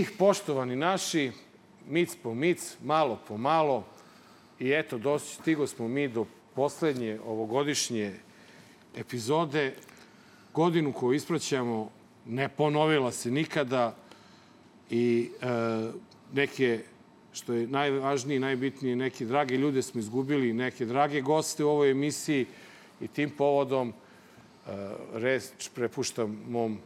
I 0.00 0.06
poštovani 0.18 0.76
naši, 0.76 1.32
mic 1.88 2.16
po 2.22 2.34
mic, 2.34 2.76
malo 2.82 3.18
po 3.28 3.36
malo, 3.36 3.84
i 4.58 4.72
eto, 4.72 4.98
dostigo 4.98 5.66
smo 5.66 5.88
mi 5.88 6.08
do 6.08 6.24
poslednje 6.54 7.18
ovogodišnje 7.24 8.14
epizode. 8.96 9.74
Godinu 10.54 10.92
koju 10.92 11.12
ispraćamo 11.12 11.90
ne 12.26 12.48
ponovila 12.48 13.12
se 13.12 13.30
nikada 13.30 13.96
i 14.90 15.30
e, 15.42 15.46
neke, 16.32 16.80
što 17.32 17.52
je 17.52 17.66
najvažnije 17.66 18.36
i 18.36 18.40
najbitnije, 18.40 18.96
neke 18.96 19.24
drage 19.24 19.56
ljude 19.56 19.82
smo 19.82 20.00
izgubili, 20.00 20.52
neke 20.52 20.86
drage 20.86 21.20
goste 21.20 21.64
u 21.64 21.68
ovoj 21.68 21.90
emisiji 21.90 22.46
i 23.00 23.08
tim 23.08 23.30
povodom 23.30 23.88
e, 23.88 23.92
reč 25.12 25.68
prepuštam 25.74 26.42
mom 26.48 26.78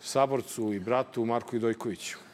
saborcu 0.00 0.72
i 0.72 0.80
bratu 0.80 1.24
Marku 1.24 1.56
Idojkoviću. 1.56 2.25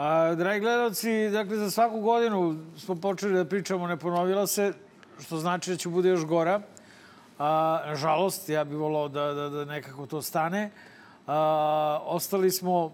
A, 0.00 0.34
dragi 0.34 0.60
gledalci, 0.60 1.30
dakle, 1.30 1.56
za 1.56 1.70
svaku 1.70 2.00
godinu 2.00 2.56
smo 2.76 2.94
počeli 2.94 3.34
da 3.34 3.44
pričamo 3.44 3.86
ne 3.86 3.96
ponovila 3.96 4.46
se, 4.46 4.72
što 5.20 5.36
znači 5.36 5.70
da 5.70 5.76
će 5.76 5.88
bude 5.88 6.08
još 6.08 6.24
gora. 6.24 6.60
A, 7.38 7.82
nažalost, 7.86 8.48
ja 8.48 8.64
bih 8.64 8.78
volao 8.78 9.08
da, 9.08 9.32
da, 9.34 9.48
da 9.48 9.64
nekako 9.64 10.06
to 10.06 10.22
stane. 10.22 10.70
A, 11.26 12.00
ostali 12.04 12.50
smo 12.50 12.92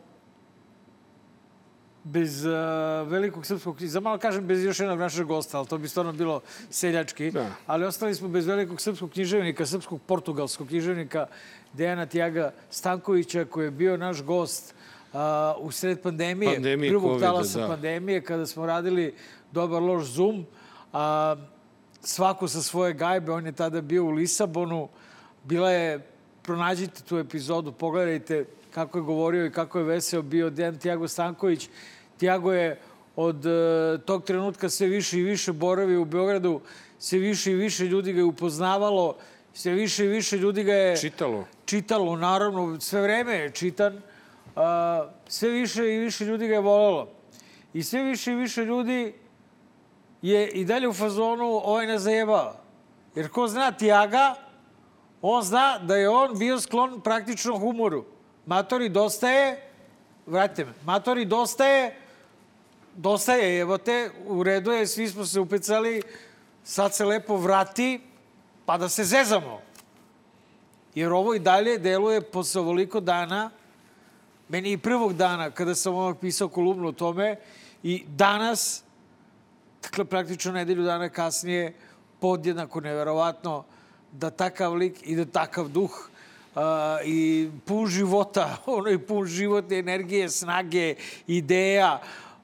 bez 2.05 2.45
uh, 2.45 2.52
velikog 3.09 3.46
srpskog 3.46 3.77
književnika, 3.77 4.01
malo 4.09 4.18
kažem 4.18 4.46
bez 4.46 4.65
još 4.65 4.80
jednog 4.80 4.98
našeg 4.98 5.26
gosta, 5.26 5.59
ali 5.59 5.66
to 5.66 5.79
bi 5.79 5.88
stvarno 5.88 6.13
bilo 6.13 6.41
seljački, 6.70 7.30
Da. 7.30 7.46
ali 7.66 7.85
ostali 7.85 8.15
smo 8.15 8.29
bez 8.29 8.46
velikog 8.46 8.80
srpskog 8.80 9.10
književnika, 9.10 9.66
srpskog 9.66 10.01
portugalskog 10.07 10.68
književnika 10.68 11.26
Dejana 11.73 12.07
Tijaga 12.07 12.52
Stankovića, 12.70 13.45
koji 13.45 13.65
je 13.65 13.70
bio 13.70 13.96
naš 13.96 14.23
gost 14.23 14.76
u 15.59 15.70
sred 15.70 16.02
pandemije, 16.02 16.54
Pandemije 16.54 16.90
prvog 16.90 17.10
Covida, 17.10 17.26
talasa 17.26 17.60
da. 17.60 17.66
pandemije, 17.66 18.20
kada 18.20 18.46
smo 18.46 18.66
radili 18.66 19.14
dobar 19.52 19.82
loš 19.82 20.04
Zoom, 20.04 20.46
a, 20.92 21.36
svako 22.00 22.48
sa 22.48 22.62
svoje 22.62 22.92
gajbe, 22.92 23.32
on 23.32 23.46
je 23.46 23.52
tada 23.52 23.80
bio 23.80 24.04
u 24.04 24.10
Lisabonu, 24.10 24.88
bila 25.45 25.70
je, 25.70 26.06
pronađite 26.42 27.02
tu 27.02 27.18
epizodu, 27.18 27.73
pogledajte 27.73 28.45
kako 28.70 28.98
je 28.98 29.02
govorio 29.02 29.46
i 29.46 29.50
kako 29.50 29.78
je 29.78 29.84
veseo 29.84 30.23
bio 30.23 30.50
Dejan 30.50 30.78
Tiago 30.78 31.08
Stanković. 31.08 31.68
Tiago 32.18 32.52
je 32.52 32.80
od 33.16 33.46
e, 33.46 33.98
tog 34.04 34.24
trenutka 34.24 34.68
sve 34.68 34.86
više 34.86 35.18
i 35.18 35.23
više 35.23 35.52
boravio 35.52 36.02
u 36.02 36.04
Beogradu, 36.04 36.60
sve 36.98 37.18
više 37.18 37.52
i 37.52 37.54
više 37.54 37.84
ljudi 37.84 38.12
ga 38.12 38.20
je 38.20 38.24
upoznavalo, 38.24 39.16
sve 39.54 39.73
više 39.73 40.04
i 40.04 40.08
više 40.08 40.36
ljudi 40.38 40.62
ga 40.62 40.73
je 40.73 40.96
Čitalo. 40.96 41.45
čitalo, 41.64 42.16
naravno, 42.16 42.80
sve 42.80 43.02
vreme 43.02 43.32
je 43.32 43.51
čitan. 43.51 44.02
A, 44.57 45.09
sve 45.29 45.51
više 45.51 45.95
i 45.95 45.99
više 45.99 46.24
ljudi 46.24 46.49
ga 46.49 46.54
je 46.54 46.60
volelo. 46.60 47.09
I 47.73 47.82
sve 47.82 48.02
više 48.02 48.32
i 48.32 48.37
više 48.37 48.65
ljudi 48.65 49.15
je 50.23 50.48
i 50.48 50.65
dalje 50.65 50.88
u 50.88 50.93
fazonu 50.93 51.60
ovaj 51.65 51.87
ne 51.87 51.98
zajebava. 51.98 52.57
Jer 53.15 53.29
ko 53.29 53.48
zna 53.48 53.73
Tijaga, 53.73 54.35
on 55.23 55.43
zna 55.43 55.79
da 55.79 55.96
je 55.96 56.09
on 56.09 56.38
bio 56.38 56.60
sklon 56.60 57.01
praktično 57.01 57.59
humoru. 57.59 58.04
Matori, 58.46 58.88
dosta 58.88 59.30
je, 59.30 59.71
vratite 60.26 60.65
me, 60.65 60.73
matori, 60.85 61.24
dosta 61.24 61.66
je, 61.66 61.96
dosta 62.95 63.35
je, 63.35 63.60
evo 63.60 63.79
te, 63.79 64.10
u 64.26 64.43
redu 64.43 64.72
je, 64.72 64.87
svi 64.87 65.09
smo 65.09 65.25
se 65.25 65.41
upecali, 65.41 66.03
sad 66.65 66.94
se 66.94 67.04
lepo 67.04 67.37
vrati, 67.37 68.00
pa 68.66 68.78
da 68.78 68.88
se 68.88 69.04
zezamo. 69.04 69.60
Jer 70.94 71.12
ovo 71.12 71.34
i 71.34 71.38
dalje 71.38 71.78
deluje 71.78 72.20
posle 72.20 72.60
ovoliko 72.60 73.00
dana, 73.00 73.50
meni 74.48 74.72
i 74.72 74.78
prvog 74.78 75.12
dana 75.12 75.50
kada 75.50 75.74
sam 75.74 75.94
ovak 75.94 76.18
pisao 76.20 76.48
kolumnu 76.48 76.88
o 76.88 76.92
tome, 76.92 77.36
i 77.82 78.04
danas, 78.08 78.82
dakle 79.82 80.04
praktično 80.04 80.52
nedelju 80.52 80.82
dana 80.82 81.08
kasnije, 81.08 81.72
podjednako 82.20 82.80
neverovatno 82.80 83.64
da 84.12 84.30
takav 84.30 84.74
lik 84.74 84.94
i 85.02 85.16
da 85.16 85.24
takav 85.24 85.68
duh 85.68 86.08
a, 86.54 86.98
i 87.04 87.50
pun 87.64 87.86
života, 87.86 88.56
ono 88.66 88.90
i 88.90 88.98
pun 88.98 89.26
životne 89.26 89.78
energije, 89.78 90.28
snage, 90.28 90.94
ideja, 91.26 92.02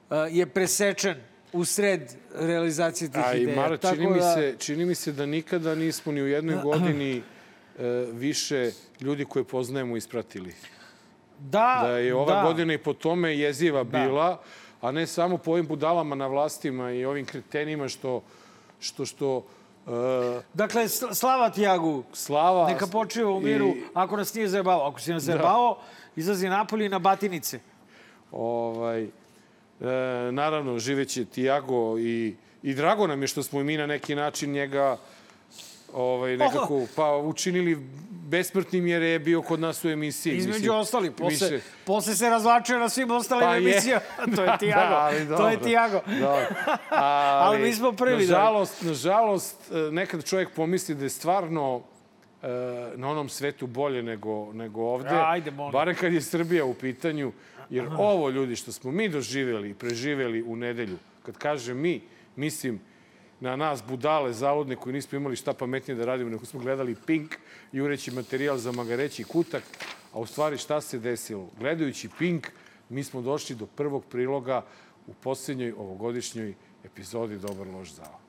a, 0.09 0.15
je 0.17 0.45
presečen 0.45 1.15
u 1.53 1.65
sred 1.65 2.13
realizacije 2.35 3.11
tih 3.11 3.21
A 3.25 3.33
i 3.33 3.41
ideja. 3.41 3.55
Mara, 3.55 3.77
čini, 3.77 3.97
Tako 3.97 4.09
mi 4.13 4.19
da- 4.19 4.33
se, 4.33 4.55
čini 4.59 4.85
mi 4.85 4.95
se 4.95 5.11
da 5.11 5.25
nikada 5.25 5.75
nismo 5.75 6.11
ni 6.11 6.21
u 6.21 6.27
jednoj 6.27 6.61
godini 6.67 7.21
e, 7.79 7.83
više 8.11 8.71
ljudi 9.01 9.25
koje 9.25 9.43
poznajemo 9.43 9.97
ispratili. 9.97 10.53
Da, 11.43 11.79
Da 11.81 11.97
je 11.97 12.15
ova 12.15 12.35
da. 12.35 12.43
godina 12.43 12.73
i 12.73 12.77
po 12.77 12.93
tome 12.93 13.37
jeziva 13.37 13.83
bila, 13.83 14.39
a 14.81 14.91
ne 14.91 15.07
samo 15.07 15.37
po 15.37 15.51
ovim 15.51 15.67
budalama 15.67 16.15
na 16.15 16.27
vlastima 16.27 16.91
i 16.91 17.05
ovim 17.05 17.25
kretenima 17.25 17.87
što, 17.87 18.21
što, 18.79 19.05
što 19.05 19.43
e, 19.87 20.41
Dakle, 20.53 20.87
slava 20.89 21.49
Tijagu. 21.49 22.03
slava... 22.13 22.67
Neka 22.67 22.87
počiva 22.87 23.31
u 23.31 23.39
miru, 23.39 23.67
i- 23.67 23.83
ako 23.93 24.17
nas 24.17 24.33
nije 24.33 24.47
zajebao. 24.47 24.87
Ako 24.87 24.99
si 24.99 25.11
nas 25.11 25.23
zajebao, 25.23 25.77
izlazi 26.15 26.49
napolje 26.49 26.89
na 26.89 26.99
batinice. 26.99 27.59
Ovaj, 28.31 29.03
e, 29.03 29.09
naravno, 30.31 30.79
živeće 30.79 31.25
Tiago 31.25 31.99
i, 31.99 32.35
i 32.63 32.73
drago 32.73 33.07
nam 33.07 33.21
je 33.21 33.27
što 33.27 33.43
smo 33.43 33.59
i 33.59 33.63
mi 33.63 33.77
na 33.77 33.87
neki 33.87 34.15
način 34.15 34.51
njega 34.51 34.97
ovaj, 35.93 36.37
nekako 36.37 36.81
pa, 36.95 37.17
učinili 37.17 37.77
besmrtnim 38.33 38.87
jer 38.87 39.01
je 39.01 39.19
bio 39.19 39.41
kod 39.41 39.59
nas 39.59 39.85
u 39.85 39.89
emisiji. 39.89 40.37
Između 40.37 40.57
Mislim, 40.57 40.75
ostali, 40.75 41.11
posle, 41.11 41.49
više- 41.49 41.65
posle 41.85 42.15
se 42.15 42.29
razlačio 42.29 42.79
na 42.79 42.89
svim 42.89 43.11
ostalim 43.11 43.47
Pa 43.47 43.57
emisijama. 43.57 44.01
to 44.35 44.43
je. 44.43 44.73
Da, 44.73 44.99
ali 45.01 45.17
to 45.17 45.21
je 45.21 45.25
dobro. 45.25 45.55
Tijago. 45.63 46.01
Da. 46.19 46.27
Ali, 46.89 47.57
Ali 47.57 47.61
mi 47.61 47.73
smo 47.73 47.91
prvi, 47.91 48.27
da. 48.27 48.33
Nažalost, 48.33 48.81
nažalost, 48.81 49.71
e, 49.71 49.91
nekad 49.91 50.25
čovjek 50.25 50.49
pomisli 50.55 50.95
da 50.95 51.03
je 51.03 51.09
stvarno 51.09 51.81
e, 52.41 52.47
na 52.95 53.09
onom 53.09 53.29
svetu 53.29 53.67
bolje 53.67 54.03
nego, 54.03 54.53
nego 54.53 54.81
ovde. 54.81 55.21
Ajde, 55.25 55.51
molim. 55.51 55.71
Bare 55.71 55.95
kad 55.95 56.13
je 56.13 56.21
Srbija 56.21 56.65
u 56.65 56.73
pitanju. 56.73 57.31
Jer 57.69 57.87
ovo, 57.97 58.29
ljudi, 58.29 58.55
što 58.55 58.71
smo 58.71 58.91
mi 58.91 59.09
doživjeli 59.09 59.69
i 59.69 59.73
preživjeli 59.73 60.43
u 60.43 60.55
nedelju, 60.55 60.97
kad 61.25 61.37
kažem 61.37 61.77
mi, 61.77 62.01
mislim 62.35 62.79
na 63.43 63.55
nas 63.55 63.83
budale 63.87 64.33
zavodne 64.33 64.75
koji 64.75 64.93
nismo 64.93 65.17
imali 65.17 65.35
šta 65.35 65.53
pametnije 65.53 65.97
da 65.97 66.05
radimo, 66.05 66.29
nego 66.29 66.45
smo 66.45 66.59
gledali 66.59 66.95
Pink, 67.05 67.35
jureći 67.71 68.11
materijal 68.11 68.57
za 68.57 68.71
magareći 68.71 69.23
kutak, 69.23 69.63
a 70.13 70.19
u 70.19 70.25
stvari 70.25 70.57
šta 70.57 70.81
se 70.81 70.99
desilo? 70.99 71.49
Gledajući 71.59 72.09
Pink, 72.17 72.47
mi 72.89 73.03
smo 73.03 73.21
došli 73.21 73.55
do 73.55 73.65
prvog 73.65 74.05
priloga 74.05 74.65
u 75.07 75.13
posljednjoj 75.13 75.73
ovogodišnjoj 75.77 76.53
epizodi 76.85 77.37
Dobar 77.37 77.67
loš 77.67 77.91
zao. 77.91 78.22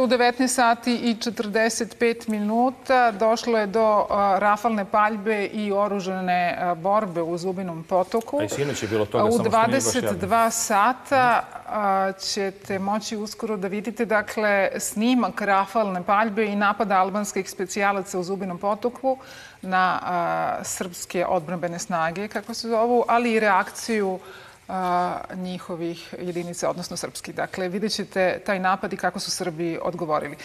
U 0.00 0.06
19 0.06 0.48
sati 0.48 0.94
i 0.96 1.14
45 1.14 2.28
minuta 2.28 3.10
došlo 3.10 3.58
je 3.58 3.66
do 3.66 4.06
rafalne 4.38 4.84
paljbe 4.84 5.44
i 5.44 5.72
oružane 5.72 6.58
a, 6.60 6.74
borbe 6.74 7.22
u 7.22 7.38
Zubinom 7.38 7.84
potoku. 7.84 8.40
A 8.40 8.44
i 8.44 8.48
sinoć 8.48 8.82
je 8.82 8.88
bilo 8.88 9.06
toga, 9.06 9.24
U 9.24 9.32
samo 9.32 9.50
što 9.50 9.66
nije 9.66 9.80
baš 9.80 9.94
javno. 9.94 10.20
22 10.20 10.50
sata 10.50 11.44
ćete 12.20 12.78
moći 12.78 13.16
uskoro 13.16 13.56
da 13.56 13.68
vidite 13.68 14.04
dakle, 14.04 14.68
snimak 14.78 15.40
rafalne 15.40 16.02
paljbe 16.02 16.46
i 16.46 16.56
napada 16.56 17.00
albanskih 17.00 17.50
specijalaca 17.50 18.18
u 18.18 18.22
Zubinom 18.22 18.58
potoku 18.58 19.18
na 19.62 20.00
srpske 20.62 21.26
odbrambene 21.26 21.78
snage, 21.78 22.28
kako 22.28 22.54
se 22.54 22.68
zovu, 22.68 23.04
ali 23.08 23.32
i 23.32 23.40
reakciju 23.40 24.18
a, 24.68 25.18
njihovih 25.34 26.14
jedinica, 26.20 26.70
odnosno 26.70 26.96
srpskih. 26.96 27.34
Dakle, 27.34 27.68
vidjet 27.68 27.92
ćete 27.92 28.40
taj 28.46 28.58
napad 28.58 28.92
i 28.92 28.96
kako 28.96 29.20
su 29.20 29.30
Srbi 29.30 29.78
odgovorili. 29.82 30.36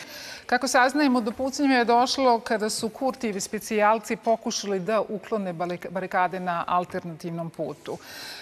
Kako 0.46 0.68
saznajemo, 0.68 1.22
do 1.22 1.32
pucnjeva 1.32 1.74
je 1.76 1.86
došlo 1.86 2.40
kada 2.40 2.70
su 2.70 2.90
Kurtijevi 2.90 3.40
specijalci 3.42 4.16
pokušali 4.16 4.80
da 4.80 5.02
uklone 5.02 5.54
barik- 5.54 5.90
barikade 5.90 6.40
na 6.40 6.64
alternativnom 6.68 7.50
putu. 7.50 7.98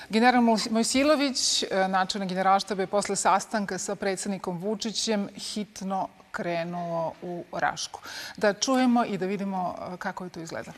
General 0.10 0.42
Moj- 0.42 0.72
Mojsilović, 0.72 1.64
e, 1.64 1.88
načelnik 1.88 2.30
generalštaba, 2.30 2.82
je 2.84 2.88
posle 2.88 3.16
sastanka 3.16 3.78
sa 3.78 3.96
predsednikom 3.96 4.58
Vučićem 4.58 5.30
hitno 5.36 6.08
krenuo 6.32 7.14
u 7.22 7.44
Rašku. 7.52 8.00
Da 8.38 8.54
čujemo 8.54 9.06
i 9.06 9.18
da 9.18 9.26
vidimo 9.26 9.76
e, 9.94 9.98
kako 9.98 10.24
je 10.24 10.30
to 10.30 10.40
izgledalo. 10.40 10.78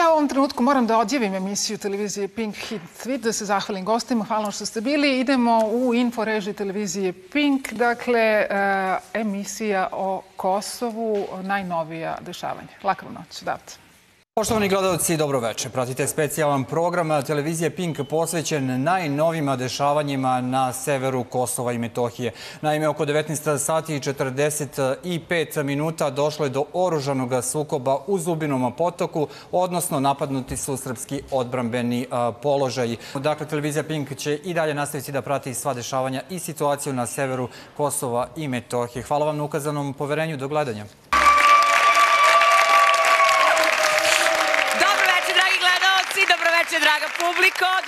Ja 0.00 0.08
u 0.08 0.12
ovom 0.12 0.28
trenutku 0.28 0.62
moram 0.62 0.86
da 0.86 0.98
odjavim 0.98 1.34
emisiju 1.34 1.78
televizije 1.78 2.28
Pink 2.28 2.56
Hit 2.56 2.82
Tweet, 3.04 3.20
da 3.20 3.32
se 3.32 3.44
zahvalim 3.44 3.84
gostima, 3.84 4.24
hvala 4.24 4.42
vam 4.42 4.52
što 4.52 4.66
ste 4.66 4.80
bili. 4.80 5.20
Idemo 5.20 5.58
u 5.66 5.94
info 5.94 6.24
režiji 6.24 6.54
televizije 6.54 7.12
Pink, 7.12 7.72
dakle, 7.72 8.20
e, 8.20 8.46
emisija 9.14 9.88
o 9.92 10.22
Kosovu, 10.36 11.26
najnovija 11.42 12.18
dešavanja. 12.20 12.68
Lakav 12.82 13.12
noć, 13.12 13.42
davte. 13.42 13.89
Poštovani 14.34 14.68
gledalci, 14.68 15.16
dobro 15.16 15.40
večer. 15.40 15.70
Pratite 15.70 16.06
specijalan 16.06 16.64
program 16.64 17.22
televizije 17.22 17.70
Pink 17.70 17.98
posvećen 18.08 18.82
najnovima 18.82 19.56
dešavanjima 19.56 20.40
na 20.40 20.72
severu 20.72 21.24
Kosova 21.24 21.72
i 21.72 21.78
Metohije. 21.78 22.32
Naime, 22.60 22.88
oko 22.88 23.06
19 23.06 23.58
sati 23.58 23.96
i 23.96 24.00
45 24.00 25.62
minuta 25.62 26.10
došlo 26.10 26.46
je 26.46 26.50
do 26.50 26.64
oružanog 26.72 27.44
sukoba 27.44 27.98
u 28.06 28.18
Zubinom 28.18 28.72
potoku, 28.76 29.28
odnosno 29.52 30.00
napadnuti 30.00 30.56
su 30.56 30.76
srpski 30.76 31.22
odbrambeni 31.30 32.06
položaji. 32.42 32.96
Dakle, 33.14 33.46
televizija 33.46 33.82
Pink 33.82 34.16
će 34.16 34.36
i 34.36 34.54
dalje 34.54 34.74
nastaviti 34.74 35.12
da 35.12 35.22
prati 35.22 35.54
sva 35.54 35.74
dešavanja 35.74 36.22
i 36.30 36.38
situaciju 36.38 36.92
na 36.92 37.06
severu 37.06 37.48
Kosova 37.76 38.28
i 38.36 38.48
Metohije. 38.48 39.02
Hvala 39.02 39.26
vam 39.26 39.36
na 39.36 39.44
ukazanom 39.44 39.94
poverenju. 39.94 40.36
Do 40.36 40.48
gledanja. 40.48 40.84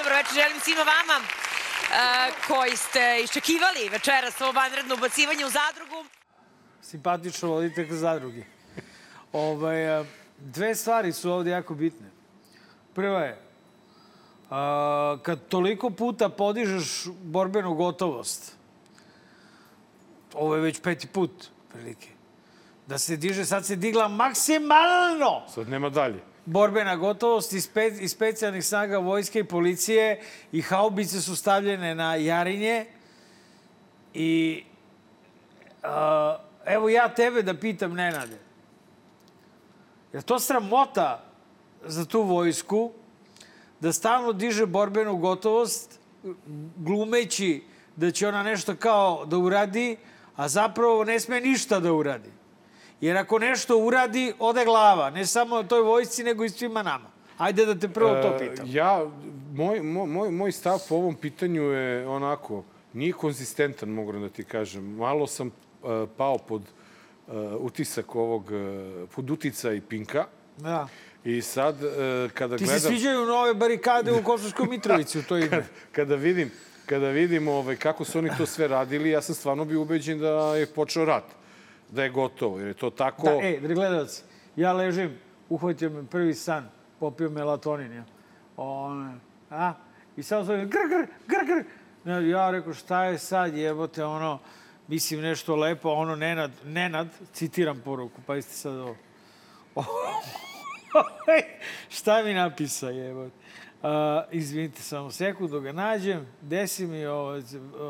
Dobro 0.03 0.17
večer, 0.17 0.35
želim 0.35 0.61
svima 0.61 0.83
vama 0.83 1.19
uh, 1.21 2.47
koji 2.47 2.77
ste 2.77 3.21
iščekivali 3.25 3.89
večeras 3.89 4.41
ovo 4.41 4.53
vanredno 4.53 4.95
ubacivanje 4.95 5.47
u 5.47 5.51
zadrugu. 5.51 6.05
Simpatično 6.83 7.49
vodite 7.49 7.89
ka 7.89 7.95
zadrugi. 7.95 8.45
ovaj, 9.33 10.01
uh, 10.01 10.07
dve 10.39 10.75
stvari 10.75 11.13
su 11.13 11.33
ovde 11.33 11.51
jako 11.51 11.75
bitne. 11.75 12.11
Prva 12.95 13.21
je, 13.21 13.33
uh, 13.33 14.57
kad 15.23 15.49
toliko 15.49 15.91
puta 15.91 16.29
podižeš 16.29 17.05
borbenu 17.23 17.75
gotovost, 17.75 18.57
ovo 20.35 20.55
je 20.55 20.61
već 20.61 20.81
peti 20.81 21.07
put, 21.07 21.49
prilike, 21.73 22.09
da 22.87 22.99
se 22.99 23.17
diže, 23.17 23.45
sad 23.45 23.67
se 23.67 23.77
digla 23.77 24.09
maksimalno. 24.09 25.43
Sad 25.55 25.69
nema 25.69 25.89
dalje 25.89 26.32
borbena 26.45 26.97
gotovost 26.97 27.53
i, 27.53 27.61
spe, 27.61 28.09
specijalnih 28.09 28.65
snaga 28.65 28.99
vojske 28.99 29.41
i 29.41 29.45
policije 29.45 30.21
i 30.53 30.63
haubice 30.63 31.21
su 31.21 31.37
stavljene 31.37 31.95
na 31.95 32.15
Jarinje 32.15 32.87
i 34.15 34.65
uh, 35.83 35.89
evo 36.67 36.89
ja 36.89 37.09
tebe 37.15 37.43
da 37.43 37.55
pitam, 37.55 37.95
Nenade, 37.95 38.39
je 40.13 40.23
to 40.23 40.39
sramota 40.39 41.25
za 41.85 42.05
tu 42.05 42.23
vojsku 42.23 42.93
da 43.81 43.93
stalno 43.93 44.33
diže 44.33 44.67
borbenu 44.67 45.17
gotovost 45.17 45.99
glumeći 46.77 47.65
da 47.97 48.11
će 48.11 48.29
ona 48.29 48.43
nešto 48.43 48.77
kao 48.77 49.27
da 49.27 49.39
uradi, 49.39 49.97
a 50.37 50.49
zapravo 50.49 51.05
ne 51.05 51.21
sme 51.21 51.41
ništa 51.41 51.81
da 51.81 51.93
uradi. 51.93 52.31
Jer 53.03 53.17
ako 53.17 53.39
nešto 53.39 53.77
uradi, 53.79 54.33
ode 54.39 54.65
glava. 54.65 55.11
Ne 55.11 55.27
samo 55.27 55.63
toj 55.63 55.81
vojsci, 55.81 56.25
nego 56.25 56.45
i 56.45 56.49
svima 56.49 56.83
nama. 56.83 57.11
Ajde 57.39 57.67
da 57.67 57.75
te 57.75 57.89
prvo 57.89 58.11
to 58.23 58.29
e, 58.29 58.39
pitam. 58.39 58.67
E, 58.67 58.73
ja, 58.73 59.07
moj, 59.55 59.81
moj, 59.83 60.31
moj 60.31 60.53
stav 60.53 60.79
po 60.89 60.95
ovom 60.95 61.15
pitanju 61.15 61.63
je 61.63 62.09
onako, 62.09 62.65
nije 62.93 63.13
konzistentan, 63.13 63.89
mogu 63.89 64.13
da 64.13 64.29
ti 64.29 64.45
kažem. 64.45 64.85
Malo 64.85 65.27
sam 65.27 65.47
uh, 65.47 66.09
pao 66.17 66.39
pod 66.39 66.63
uh, 66.63 67.35
utisak 67.59 68.15
ovog, 68.15 68.43
uh, 68.51 69.09
pod 69.15 69.31
utica 69.31 69.73
i 69.73 69.81
Pinka. 69.81 70.25
Da. 70.57 70.89
I 71.25 71.43
sad, 71.43 71.77
kada 72.35 72.57
ti 72.57 72.65
gledam... 72.65 72.77
Ti 72.77 72.81
se 72.81 72.89
sviđaju 72.89 73.27
nove 73.27 73.55
barikade 73.55 74.13
u 74.13 74.23
Kosovskoj 74.25 74.67
Mitrovici 74.67 75.19
u 75.19 75.23
to 75.23 75.37
ime. 75.37 75.49
kada, 75.49 75.65
kada 75.93 76.15
vidim, 76.15 76.51
kada 76.87 77.09
vidim 77.09 77.49
ovaj, 77.49 77.77
kako 77.77 78.05
su 78.05 78.19
oni 78.19 78.31
to 78.39 78.47
sve 78.47 78.69
radili, 78.69 79.11
ja 79.11 79.23
sam 79.23 79.35
stvarno 79.35 79.65
bio 79.65 79.81
ubeđen 79.81 80.19
da 80.19 80.57
je 80.57 80.67
počeo 80.67 81.05
rat 81.05 81.25
da 81.93 82.03
je 82.03 82.11
gotovo, 82.11 82.59
jer 82.59 82.69
je 82.69 82.75
to 82.75 82.91
tako... 82.91 83.23
Da, 83.23 83.49
e, 83.49 83.61
gledalci, 83.61 84.23
ja 84.57 84.73
ležim, 84.73 85.19
uhvatio 85.49 85.91
me 85.91 86.07
prvi 86.07 86.35
san, 86.35 86.71
popio 87.01 87.31
melatonin, 87.31 87.93
ja. 87.93 88.05
On, 88.57 89.21
a? 89.51 89.73
I 90.17 90.23
sad 90.23 90.47
sam 90.47 90.57
gr, 90.57 90.65
gr, 90.67 91.07
gr, 91.27 91.45
gr. 91.47 92.25
Ja 92.31 92.51
rekao, 92.51 92.75
šta 92.75 93.05
je 93.05 93.19
sad, 93.19 93.57
jebote, 93.57 94.05
ono, 94.05 94.39
mislim 94.89 95.21
nešto 95.21 95.57
lepo, 95.57 95.91
ono, 95.91 96.17
Nenad, 96.17 96.51
Nenad, 96.65 97.09
citiram 97.33 97.81
poruku, 97.85 98.21
pa 98.27 98.35
jeste 98.35 98.53
sad 98.53 98.77
ovo. 98.77 98.97
šta 101.97 102.23
mi 102.23 102.35
napisa, 102.35 102.91
jebote? 102.91 103.42
Uh, 103.83 103.89
izvinite, 104.31 104.83
samo 104.83 105.11
sekundu 105.11 105.61
ga 105.61 105.73
nađem, 105.73 106.27
desi 106.41 106.87
mi 106.87 107.07
ovaj, 107.07 107.43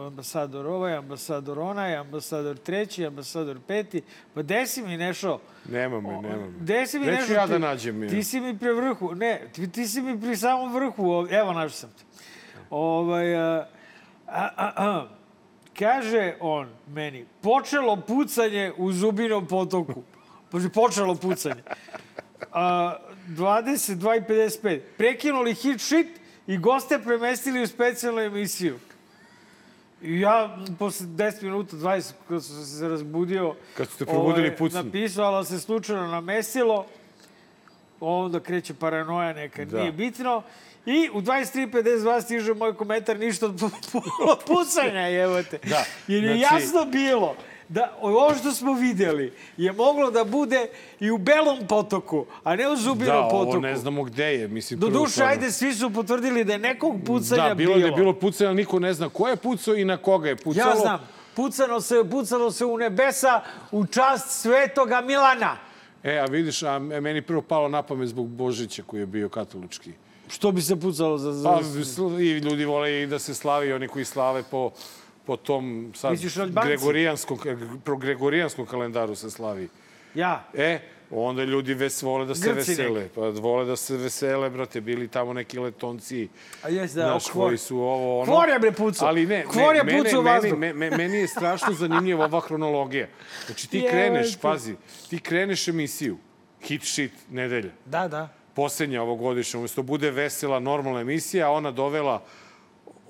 ambasador 0.07 0.67
ovaj, 0.67 0.95
ambasador 0.95 1.59
onaj, 1.59 1.97
ambasador 1.97 2.57
treći, 2.57 3.07
ambasador 3.07 3.59
peti, 3.69 4.03
pa 4.35 4.43
desi 4.43 4.83
mi 4.83 4.97
nešto. 4.97 5.41
Nema 5.69 6.01
me, 6.01 6.09
nema 6.09 6.47
me. 6.47 6.53
Desi 6.61 6.99
mi 6.99 7.07
Neću 7.07 7.19
nešto. 7.19 7.33
ja 7.33 7.47
da 7.47 7.59
nađem. 7.59 8.01
Ti, 8.01 8.09
ti 8.09 8.25
si 8.25 8.41
mi 8.41 8.59
pri 8.59 8.73
vrhu, 8.73 9.15
ne, 9.15 9.41
ti, 9.53 9.73
ti 9.73 9.87
si 9.87 10.03
mi 10.03 10.21
pri 10.21 10.37
samom 10.37 10.75
vrhu, 10.75 11.27
evo 11.31 11.53
našao 11.53 11.69
sam 11.69 11.91
ti. 11.91 12.05
Ovaj, 12.71 13.37
a, 13.37 13.67
a, 14.27 14.49
a, 14.57 14.73
a, 14.77 15.09
kaže 15.79 16.35
on 16.41 16.69
meni, 16.89 17.27
počelo 17.41 17.97
pucanje 17.97 18.73
u 18.77 18.93
Zubinom 18.93 19.47
potoku. 19.47 20.03
Počelo 20.75 21.15
pucanje. 21.15 21.63
A, 22.53 22.97
22.55. 23.29 24.81
Prekinuli 24.97 25.55
hit 25.55 25.81
shit 25.81 26.07
i 26.47 26.57
goste 26.57 26.99
premestili 26.99 27.63
u 27.63 27.67
specijalnu 27.67 28.21
emisiju. 28.21 28.79
I 30.03 30.21
ja 30.21 30.59
posle 30.79 31.07
10 31.07 31.43
minuta, 31.43 31.77
20, 31.77 32.13
kad 32.29 32.45
sam 32.45 32.65
se 32.65 32.89
razbudio... 32.89 33.55
Kad 33.77 33.89
ste 33.91 34.07
probudili 34.07 34.47
ovaj, 34.47 34.57
pucnju. 34.57 34.83
Napisao, 34.83 35.25
ali 35.25 35.47
se 35.47 35.61
slučajno 35.61 36.07
namestilo. 36.07 36.87
Onda 38.01 38.41
kreće 38.41 38.75
paranoja 38.75 39.33
neka, 39.33 39.65
da. 39.65 39.81
nije 39.81 39.93
bitno. 39.93 40.43
I 40.87 41.11
u 41.13 41.21
23.52 41.21 42.23
stiže 42.23 42.55
moj 42.55 42.75
komentar, 42.75 43.19
ništa 43.19 43.47
od 43.47 43.61
pucanja, 44.47 45.23
evo 45.23 45.43
te. 45.43 45.59
Da. 45.65 45.85
Jer 46.09 46.25
je 46.25 46.39
znači... 46.39 46.55
jasno 46.55 46.85
bilo 46.85 47.37
da 47.73 47.97
ovo 48.01 48.35
što 48.35 48.53
smo 48.53 48.75
videli 48.75 49.33
je 49.57 49.73
moglo 49.73 50.11
da 50.11 50.25
bude 50.25 50.67
i 51.01 51.11
u 51.11 51.19
Belom 51.19 51.67
potoku, 51.69 52.27
a 52.45 52.57
ne 52.57 52.69
u 52.69 52.77
Zubinom 52.77 53.29
potoku. 53.31 53.45
Da, 53.45 53.51
ovo 53.51 53.61
ne 53.61 53.77
znamo 53.77 54.03
gde 54.03 54.25
je. 54.25 54.49
Mislim, 54.49 54.81
Do 54.81 54.89
duše, 54.89 55.23
ajde, 55.23 55.51
svi 55.51 55.75
su 55.75 55.91
potvrdili 55.91 56.45
da 56.45 56.53
je 56.53 56.59
nekog 56.59 57.01
pucanja 57.07 57.49
da, 57.49 57.55
bilo. 57.55 57.73
Da, 57.73 57.77
bilo 57.77 57.89
je 57.89 57.97
bilo 57.97 58.13
pucanja, 58.13 58.49
ali 58.51 58.57
niko 58.57 58.79
ne 58.79 58.95
zna 58.95 59.09
ko 59.09 59.29
je 59.29 59.37
pucao 59.37 59.75
i 59.75 59.85
na 59.85 59.97
koga 59.97 60.29
je 60.29 60.37
pucalo. 60.37 60.71
Ja 60.71 60.77
znam. 60.77 61.01
Pucano 61.35 61.81
se, 61.81 62.05
pucalo 62.11 62.51
se 62.51 62.65
u 62.65 62.79
nebesa 62.79 63.41
u 63.71 63.87
čast 63.87 64.41
svetoga 64.43 65.01
Milana. 65.01 65.57
E, 66.03 66.19
a 66.19 66.25
vidiš, 66.25 66.63
a 66.63 66.79
meni 66.79 67.23
prvo 67.23 67.43
palo 67.43 67.69
na 67.69 67.83
pamet 67.83 68.09
zbog 68.09 68.29
Božića 68.29 68.83
koji 68.87 69.01
je 69.01 69.07
bio 69.07 69.29
katolički. 69.29 69.93
Što 70.29 70.53
bi 70.53 70.63
se 70.63 70.77
pucalo 70.81 71.19
za... 71.19 71.33
za... 71.33 71.49
Pa, 71.49 71.61
i 72.21 72.31
ljudi 72.39 72.65
vole 72.65 73.03
i 73.03 73.07
da 73.07 73.19
se 73.19 73.35
slavi, 73.35 73.73
oni 73.73 73.89
koji 73.89 74.05
slave 74.05 74.43
po 74.51 74.71
po 75.27 75.37
tom 75.37 75.93
sad 75.95 76.19
gregorijanskom, 76.65 77.39
pro 77.85 77.97
gregorijanskom 77.97 78.67
kalendaru 78.67 79.15
se 79.15 79.31
slavi. 79.31 79.69
Ja. 80.15 80.45
E, 80.55 80.81
onda 81.11 81.45
ljudi 81.45 81.75
ves, 81.75 82.03
vole 82.03 82.27
da 82.27 82.35
se 82.35 82.53
Grci 82.53 82.71
vesele. 82.71 83.01
Neki. 83.01 83.15
Pa 83.15 83.21
vole 83.21 83.65
da 83.65 83.77
se 83.77 83.97
vesele, 83.97 84.51
brate, 84.51 84.81
bili 84.81 85.09
tamo 85.09 85.33
neki 85.33 85.59
letonci. 85.59 86.29
A 86.63 86.69
jes 86.69 86.93
da, 86.93 87.07
naš, 87.07 87.31
koji 87.31 87.59
su 87.59 87.79
ovo, 87.79 88.21
ono... 88.21 88.33
Kvor 88.33 88.49
je 88.49 88.59
bre 88.59 88.73
pucao. 88.73 89.09
Ali 89.09 89.27
ne, 89.27 89.45
Kvor 89.45 89.77
je 89.77 89.85
mene, 89.85 90.03
pucao 90.03 90.23
meni, 90.23 90.73
meni, 90.75 90.97
meni 90.97 91.17
je 91.17 91.29
strašno 91.29 91.73
zanimljiva 91.73 92.25
ova 92.25 92.41
hronologija. 92.41 93.09
Znači 93.47 93.71
ti 93.71 93.87
kreneš, 93.91 94.37
pazi, 94.37 94.75
ti 95.11 95.19
kreneš 95.19 95.69
emisiju, 95.69 96.19
hit 96.63 96.83
shit 96.85 97.13
nedelja. 97.31 97.71
Da, 97.85 98.09
da. 98.09 98.29
Poslednja 98.55 99.03
ovogodišnja, 99.03 99.59
umesto 99.59 99.83
bude 99.83 100.11
vesela, 100.11 100.61
normalna 100.61 101.01
emisija, 101.01 101.51
ona 101.51 101.71
dovela 101.71 102.23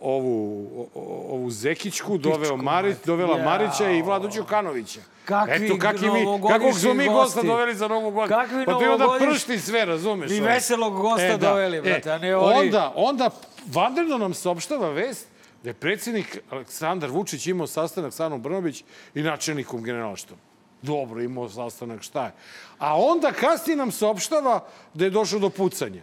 ovu, 0.02 0.88
ovu 1.28 1.50
Zekićku, 1.50 2.18
doveo 2.18 2.56
Marić, 2.56 2.96
dovela 3.06 3.38
ja. 3.38 3.44
Marića 3.44 3.90
i 3.90 4.02
Vladu 4.02 4.28
Đukanovića. 4.28 5.00
Kakvi 5.24 5.66
Eto, 5.66 5.78
kakvi 5.78 6.10
mi, 6.10 6.24
kakvog 6.48 6.78
smo 6.78 6.94
mi 6.94 7.06
gosta 7.06 7.42
doveli 7.42 7.74
za 7.74 7.88
Novu 7.88 8.10
godinu. 8.10 8.40
Kakvi 8.40 8.64
pa 8.64 8.72
to 8.72 8.82
je 8.82 8.90
onda 8.90 9.06
pršti 9.18 9.58
sve, 9.58 9.84
razumeš? 9.84 10.30
Mi 10.30 10.40
veselog 10.40 10.94
gosta 10.94 11.26
e, 11.26 11.36
da. 11.38 11.48
doveli, 11.48 11.80
brate, 11.80 12.08
e, 12.08 12.12
a 12.12 12.18
ne 12.18 12.36
oni... 12.36 12.58
Onda, 12.58 12.92
onda 12.96 13.30
vanredno 13.66 14.18
nam 14.18 14.34
saopštava 14.34 14.90
vest 14.90 15.26
da 15.62 15.70
je 15.70 15.74
predsjednik 15.74 16.38
Aleksandar 16.50 17.10
Vučić 17.10 17.46
imao 17.46 17.66
sastanak 17.66 18.12
sa 18.12 18.26
Anom 18.26 18.42
Brnobić 18.42 18.84
i 19.14 19.22
načelnikom 19.22 19.82
generalštvom. 19.82 20.38
Dobro, 20.82 21.22
imao 21.22 21.48
sastanak, 21.48 22.02
šta 22.02 22.24
je? 22.24 22.32
A 22.78 23.00
onda 23.00 23.32
kasnije 23.32 23.76
nam 23.76 23.90
saopštava 23.90 24.64
da 24.94 25.04
je 25.04 25.10
došlo 25.10 25.38
do 25.38 25.50
pucanja. 25.50 26.02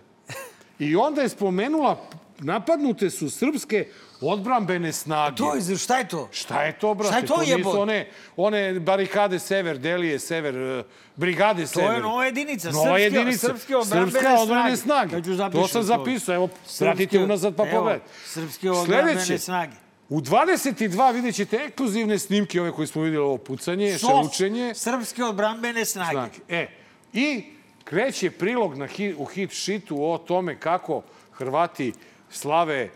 I 0.79 0.95
onda 0.95 1.21
je 1.21 1.29
spomenula 1.29 1.97
napadnute 2.39 3.09
su 3.09 3.29
srpske 3.29 3.87
odbrambene 4.21 4.91
snage. 4.91 5.35
To 5.35 5.55
je, 5.55 5.77
šta 5.77 5.97
je 5.97 6.07
to? 6.07 6.29
Šta 6.31 6.63
je 6.63 6.79
to, 6.79 6.93
brate? 6.93 7.09
Šta 7.09 7.19
je 7.19 7.25
to, 7.25 7.37
nisu 7.37 7.51
jebote? 7.51 7.77
one, 7.77 8.07
one 8.37 8.79
barikade 8.79 9.39
sever, 9.39 9.77
delije 9.77 10.19
sever, 10.19 10.55
eh, 10.57 10.83
brigade 11.15 11.61
To 11.63 11.67
sever. 11.67 11.93
je 11.93 12.01
nova 12.01 12.25
jedinica. 12.25 12.71
Nova 12.71 12.85
srpske, 12.85 13.01
jedinica. 13.03 13.47
Srpske 13.47 13.75
odbrambene 13.75 14.11
Srpska 14.11 14.33
odbrambene 14.33 14.77
snage. 14.77 15.09
snage. 15.35 15.51
To 15.51 15.67
sam 15.67 15.83
zapisao. 15.83 16.35
Evo, 16.35 16.49
Srpske- 16.67 16.83
vratite 16.83 17.19
unazad 17.19 17.55
pa 17.55 17.63
pogledajte. 17.65 18.05
Srpske 18.25 18.71
odbrambene 18.71 19.37
snage. 19.37 19.73
U 20.09 20.21
22 20.21 20.79
vidjet 21.11 21.35
ćete 21.35 21.57
ekskluzivne 21.57 22.19
snimke, 22.19 22.61
ove 22.61 22.71
koje 22.71 22.87
smo 22.87 23.01
vidjeli, 23.01 23.25
ovo 23.25 23.37
pucanje, 23.37 23.91
SOS, 23.91 24.01
šelučenje. 24.01 24.73
Srpske 24.75 25.23
odbrambene 25.23 25.85
snage. 25.85 26.11
Snage. 26.11 26.37
E, 26.49 26.67
i 27.13 27.43
kreće 27.83 28.31
prilog 28.31 28.77
na 28.77 28.87
hit, 28.87 29.15
u 29.17 29.25
hit 29.25 29.51
šitu 29.53 30.03
o 30.03 30.17
tome 30.17 30.59
kako 30.59 31.01
Hrvati 31.31 31.93
slave 32.29 32.79
e, 32.79 32.89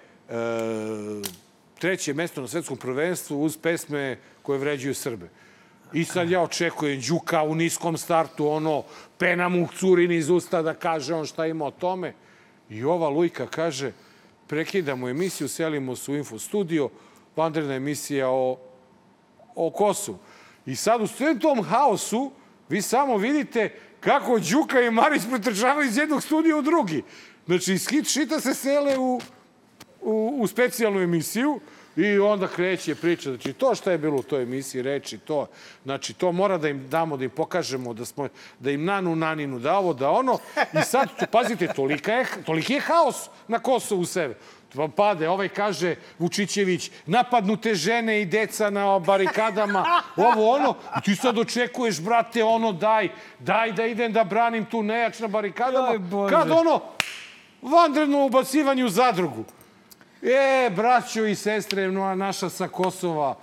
treće 1.80 2.14
mesto 2.14 2.42
na 2.42 2.48
svetskom 2.48 2.78
prvenstvu 2.78 3.42
uz 3.42 3.58
pesme 3.58 4.18
koje 4.42 4.60
vređuju 4.60 4.96
Srbe. 4.96 5.30
I 5.94 6.06
sad 6.06 6.30
ja 6.30 6.42
očekujem 6.42 7.02
Đuka 7.02 7.44
u 7.44 7.56
niskom 7.56 7.98
startu, 7.98 8.48
ono, 8.48 8.84
pena 9.18 9.50
mu 9.50 9.68
curin 9.80 10.12
iz 10.12 10.30
usta 10.30 10.62
da 10.62 10.74
kaže 10.74 11.14
on 11.14 11.26
šta 11.26 11.46
ima 11.46 11.66
o 11.66 11.72
tome. 11.72 12.14
I 12.70 12.84
ova 12.84 13.10
Lujka 13.10 13.48
kaže, 13.48 13.92
prekidamo 14.48 15.10
emisiju, 15.10 15.48
selimo 15.48 15.96
se 15.96 16.12
u 16.12 16.16
Info 16.16 16.40
studio, 16.40 16.90
vanredna 17.36 17.76
emisija 17.76 18.30
o, 18.30 18.58
o 19.56 19.70
Kosovu. 19.70 20.18
I 20.66 20.76
sad 20.76 21.02
u 21.02 21.08
svem 21.08 21.40
tom 21.40 21.64
haosu 21.64 22.32
vi 22.70 22.82
samo 22.82 23.18
vidite 23.18 23.80
kako 24.00 24.40
Đuka 24.40 24.82
i 24.82 24.92
Marić 24.92 25.22
pretrčavaju 25.30 25.88
iz 25.88 25.98
jednog 25.98 26.24
studija 26.24 26.58
u 26.58 26.62
drugi. 26.62 27.04
Znači, 27.46 27.74
iz 27.74 27.88
hit 27.90 28.14
šita 28.14 28.40
se 28.40 28.54
sele 28.54 28.98
u, 28.98 29.22
u, 30.02 30.36
u 30.40 30.48
specijalnu 30.48 31.00
emisiju 31.00 31.60
i 31.96 32.20
onda 32.20 32.48
kreće 32.48 32.96
priča. 32.96 33.30
Znači, 33.30 33.54
to 33.54 33.76
što 33.76 33.92
je 33.92 33.98
bilo 33.98 34.18
u 34.18 34.24
toj 34.24 34.44
emisiji, 34.44 34.82
reči, 34.82 35.18
to, 35.18 35.48
znači, 35.84 36.14
to 36.14 36.32
mora 36.32 36.58
da 36.58 36.70
im 36.70 36.90
damo, 36.90 37.18
da 37.18 37.24
im 37.24 37.30
pokažemo, 37.30 37.94
da, 37.94 38.06
smo, 38.06 38.28
da 38.60 38.72
im 38.72 38.86
nanu 38.86 39.16
naninu, 39.16 39.60
da 39.60 39.78
ovo, 39.78 39.94
da 39.94 40.10
ono. 40.10 40.38
I 40.74 40.82
sad, 40.82 41.10
pazite, 41.32 41.68
tolika 41.68 42.14
je, 42.14 42.26
toliki 42.46 42.74
je 42.74 42.80
haos 42.80 43.30
na 43.48 43.60
Kosovu 43.60 44.06
sebe. 44.06 44.36
Pa 44.76 44.88
pade, 44.96 45.30
ovaj 45.30 45.50
kaže, 45.50 45.96
Vučićević, 46.20 46.92
napadnute 47.06 47.76
žene 47.76 48.22
i 48.22 48.26
deca 48.26 48.70
na 48.70 49.00
barikadama, 49.00 50.02
ovo 50.16 50.50
ono, 50.56 50.76
i 50.98 51.02
ti 51.02 51.16
sad 51.16 51.38
očekuješ, 51.38 52.02
brate, 52.02 52.44
ono, 52.44 52.72
daj, 52.72 53.10
daj 53.40 53.72
da 53.72 53.86
idem 53.86 54.14
da 54.14 54.24
branim 54.24 54.66
tu 54.66 54.84
nejač 54.84 55.20
na 55.20 55.28
barikadama, 55.28 55.92
kad 56.30 56.52
ono, 56.52 56.82
vanredno 57.64 58.26
ubacivanje 58.26 58.86
u 58.86 58.90
zadrugu. 58.90 59.44
E, 60.22 60.70
braćo 60.70 61.26
i 61.26 61.36
sestre, 61.36 61.88
no, 61.88 62.16
naša 62.16 62.50
sa 62.50 62.68
Kosova, 62.68 63.38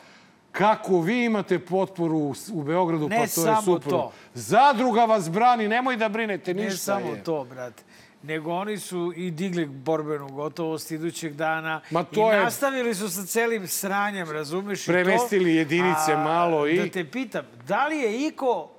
kako 0.52 1.00
vi 1.00 1.24
imate 1.24 1.58
potporu 1.60 2.18
u, 2.52 2.62
Beogradu, 2.62 3.08
Ne 3.08 3.16
pa 3.18 3.26
to 3.34 3.48
je 3.48 3.56
super. 3.64 3.90
to. 3.90 4.12
Zadruga 4.34 5.04
vas 5.04 5.30
brani, 5.30 5.68
nemoj 5.68 5.96
da 5.96 6.08
brinete 6.08 6.54
ništa. 6.54 6.70
Ne 6.70 6.76
samo 7.00 7.06
je. 7.08 7.24
to, 7.24 7.44
brate. 7.44 7.82
Nego 8.22 8.52
oni 8.52 8.78
su 8.78 9.12
i 9.16 9.30
digli 9.30 9.66
borbenu 9.66 10.28
gotovost 10.28 10.90
idućeg 10.90 11.34
dana 11.34 11.80
Ma 11.90 12.04
to 12.04 12.32
i 12.32 12.36
je- 12.36 12.40
nastavili 12.40 12.94
su 12.94 13.08
sa 13.10 13.24
celim 13.24 13.66
sranjem, 13.68 14.30
razumeš? 14.30 14.82
i 14.82 14.86
to. 14.86 14.92
Premestili 14.92 15.54
jedinice 15.54 16.16
malo 16.16 16.66
i- 16.66 16.78
Da 16.78 16.88
te 16.88 17.04
pitam, 17.04 17.44
da 17.66 17.86
li 17.86 17.96
je 17.96 18.26
Iko 18.26 18.70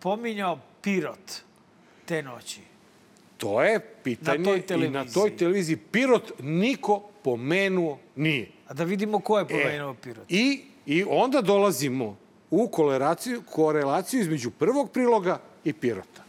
pominjao 0.00 0.58
Pirot 0.82 1.32
te 2.06 2.22
noći? 2.22 2.60
To 3.40 3.62
je 3.62 3.80
pitanje 4.04 4.62
Na 4.68 4.84
i 4.86 4.90
na 4.90 5.04
toj 5.04 5.36
televiziji 5.36 5.76
Pirot 5.76 6.32
niko 6.42 7.00
pomenuo 7.22 7.98
nije. 8.16 8.48
A 8.68 8.74
da 8.74 8.84
vidimo 8.84 9.20
ko 9.20 9.38
je 9.38 9.44
E, 9.44 9.48
pomenuo 9.48 9.94
Pirot. 9.94 10.24
I, 10.28 10.60
I 10.86 11.04
onda 11.08 11.40
dolazimo 11.40 12.16
u 12.50 12.68
korelaciju, 12.68 13.42
korelaciju 13.42 14.20
između 14.20 14.50
prvog 14.50 14.90
priloga 14.90 15.40
i 15.64 15.72
Pirota. 15.72 16.19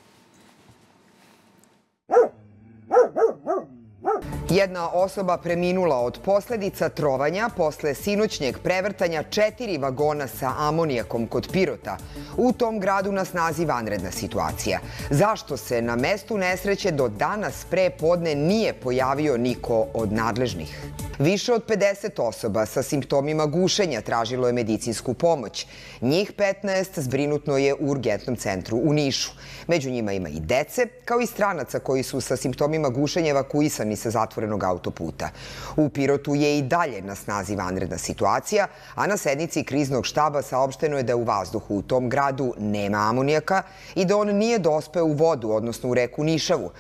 Jedna 4.52 4.90
osoba 4.94 5.38
preminula 5.38 6.00
od 6.00 6.20
posledica 6.24 6.90
trovanja 6.90 7.50
posle 7.58 7.94
sinoćnjeg 7.96 8.58
prevrtanja 8.58 9.24
četiri 9.24 9.78
vagona 9.78 10.28
sa 10.28 10.54
amonijakom 10.58 11.28
kod 11.28 11.48
Pirota. 11.52 11.98
U 12.38 12.54
tom 12.54 12.80
gradu 12.80 13.12
na 13.12 13.26
snazi 13.26 13.66
vanredna 13.66 14.12
situacija. 14.12 14.80
Zašto 15.10 15.58
se 15.58 15.82
na 15.82 15.96
mestu 15.96 16.38
nesreće 16.38 16.92
do 16.92 17.08
danas 17.08 17.66
pre 17.70 17.90
podne 17.90 18.36
nije 18.36 18.74
pojavio 18.74 19.38
niko 19.38 19.88
od 19.94 20.14
nadležnih? 20.14 20.92
Više 21.22 21.54
od 21.54 21.66
50 21.68 22.22
osoba 22.22 22.66
sa 22.66 22.84
simptomima 22.84 23.46
gušenja 23.46 24.02
tražilo 24.02 24.48
je 24.48 24.54
medicinsku 24.54 25.14
pomoć. 25.14 25.68
Njih 26.02 26.32
15 26.38 27.00
zbrinutno 27.00 27.58
je 27.58 27.74
u 27.74 27.78
urgentnom 27.92 28.36
centru 28.36 28.78
u 28.84 28.94
Nišu. 28.94 29.32
Među 29.68 29.90
njima 29.90 30.14
ima 30.14 30.30
i 30.30 30.40
dece, 30.40 30.88
kao 31.06 31.22
i 31.22 31.26
stranaca 31.26 31.80
koji 31.80 32.04
su 32.04 32.22
sa 32.22 32.36
simptomima 32.36 32.90
gušenja 32.90 33.30
evakuisani 33.30 33.96
sa 33.96 34.10
zatvorenog 34.42 34.64
autoputa. 34.64 35.30
U 35.76 35.90
Pirotu 35.90 36.36
je 36.36 36.58
i 36.58 36.62
dalje 36.62 37.02
na 37.02 37.16
snazi 37.16 37.56
vanredna 37.56 37.98
situacija, 37.98 38.68
a 38.96 39.08
na 39.08 39.18
sednici 39.18 39.64
kriznog 39.64 40.06
štaba 40.06 40.42
saopšteno 40.42 40.98
je 40.98 41.04
da 41.04 41.16
u 41.16 41.24
vazduhu 41.24 41.78
u 41.78 41.82
tom 41.82 42.10
gradu 42.10 42.54
nema 42.58 42.98
amonijaka 42.98 43.64
i 43.96 44.06
da 44.06 44.18
on 44.18 44.28
nije 44.28 44.60
dospeo 44.60 45.06
u 45.06 45.14
vodu, 45.14 45.52
odnosno 45.52 45.90
u 45.90 45.94
reku 45.94 46.24
Nišavu. 46.24 46.72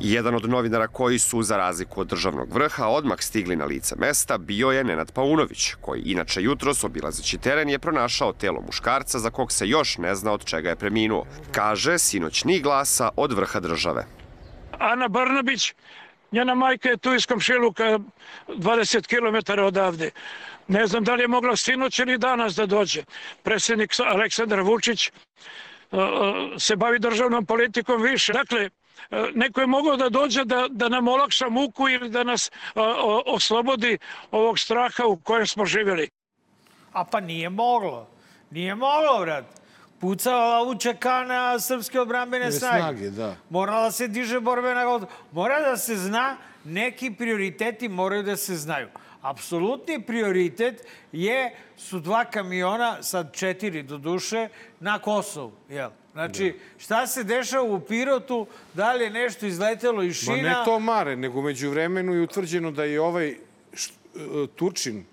Jedan 0.00 0.34
od 0.34 0.48
novinara 0.48 0.88
koji 0.88 1.18
su, 1.18 1.42
za 1.42 1.56
razliku 1.56 2.00
od 2.00 2.06
državnog 2.06 2.52
vrha, 2.52 2.86
odmah 2.86 3.20
stigli 3.20 3.56
na 3.56 3.64
lice 3.64 3.96
mesta 3.96 4.38
bio 4.38 4.70
je 4.70 4.84
Nenad 4.84 5.12
Paunović, 5.12 5.74
koji 5.80 6.02
inače 6.02 6.42
jutros 6.42 6.84
obilazeći 6.84 7.38
teren 7.38 7.68
je 7.68 7.78
pronašao 7.78 8.32
telo 8.32 8.60
muškarca 8.60 9.18
za 9.18 9.30
kog 9.30 9.52
se 9.52 9.68
još 9.68 9.98
ne 9.98 10.14
zna 10.14 10.32
od 10.32 10.44
čega 10.44 10.68
je 10.68 10.76
preminuo. 10.76 11.24
Kaže, 11.52 11.98
sinoć 11.98 12.44
ni 12.44 12.60
glasa 12.60 13.10
od 13.16 13.32
vrha 13.32 13.60
države. 13.60 14.06
Ana 14.78 15.08
Brnabić, 15.08 15.74
njena 16.36 16.54
majka 16.54 16.88
je 16.88 16.96
tu 16.96 17.14
iz 17.14 17.26
komšiluka 17.26 17.98
20 18.48 19.06
km 19.08 19.60
odavde. 19.62 20.10
Ne 20.68 20.86
znam 20.86 21.04
da 21.04 21.14
li 21.14 21.22
je 21.22 21.28
mogla 21.28 21.56
sinoć 21.56 21.98
ili 21.98 22.18
danas 22.18 22.54
da 22.54 22.66
dođe. 22.66 23.04
Predsjednik 23.42 23.90
Aleksandar 24.00 24.60
Vučić 24.60 25.08
uh, 25.08 25.98
uh, 25.98 26.04
se 26.58 26.76
bavi 26.76 26.98
državnom 26.98 27.46
politikom 27.46 28.02
više. 28.02 28.32
Dakle, 28.32 28.68
uh, 28.70 29.18
neko 29.34 29.60
je 29.60 29.66
mogao 29.66 29.96
da 29.96 30.08
dođe 30.08 30.44
da, 30.44 30.66
da 30.70 30.88
nam 30.88 31.08
olakša 31.08 31.48
muku 31.48 31.88
ili 31.88 32.10
da 32.10 32.24
nas 32.24 32.50
oslobodi 33.26 33.98
ovog 34.30 34.58
straha 34.58 35.06
u 35.06 35.16
kojem 35.16 35.46
smo 35.46 35.64
živjeli. 35.64 36.08
A 36.92 37.04
pa 37.04 37.20
nije 37.20 37.48
moglo. 37.48 38.08
Nije 38.50 38.74
moglo, 38.74 39.20
brat. 39.20 39.44
Pucala 40.00 40.62
UČK 40.62 41.04
na 41.26 41.58
srpske 41.58 42.00
odbrambene 42.00 42.52
snage. 42.52 42.78
snage, 42.82 43.10
da. 43.10 43.36
Morala 43.50 43.90
se 43.90 44.08
diže 44.08 44.40
borbena 44.40 44.84
gotovost. 44.84 45.16
Mora 45.32 45.60
da 45.60 45.76
se 45.76 45.96
zna, 45.96 46.36
neki 46.64 47.10
prioriteti 47.10 47.88
moraju 47.88 48.22
da 48.22 48.36
se 48.36 48.56
znaju. 48.56 48.88
Apsolutni 49.22 50.02
prioritet 50.02 50.86
je, 51.12 51.54
su 51.76 52.00
dva 52.00 52.24
kamiona, 52.24 53.02
sad 53.02 53.32
četiri 53.34 53.82
do 53.82 53.98
duše, 53.98 54.48
na 54.80 54.98
Kosovu. 54.98 55.52
Jel? 55.68 55.90
Znači, 56.12 56.58
šta 56.78 57.06
se 57.06 57.24
dešava 57.24 57.62
u 57.62 57.80
Pirotu, 57.80 58.46
da 58.74 58.92
li 58.92 59.04
je 59.04 59.10
nešto 59.10 59.46
izletelo 59.46 60.02
iz 60.02 60.28
Ma 60.28 60.34
šina? 60.34 60.48
ne 60.48 60.64
to 60.64 60.78
mare, 60.78 61.16
nego 61.16 61.42
među 61.42 61.70
vremenu 61.70 62.14
je 62.14 62.20
utvrđeno 62.22 62.70
da 62.70 62.84
je 62.84 63.00
ovaj 63.00 63.28
e, 63.28 63.36
Turčin, 64.56 65.04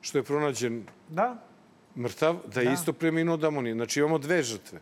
što 0.00 0.18
je 0.18 0.22
pronađen 0.22 0.86
Da? 1.08 1.36
Mrtav, 1.96 2.36
da 2.54 2.60
je 2.60 2.72
isto 2.72 2.92
preminuo 2.92 3.34
od 3.34 3.44
amonije. 3.44 3.74
Znači 3.74 4.00
imamo 4.00 4.18
dve 4.18 4.42
žrtve. 4.42 4.80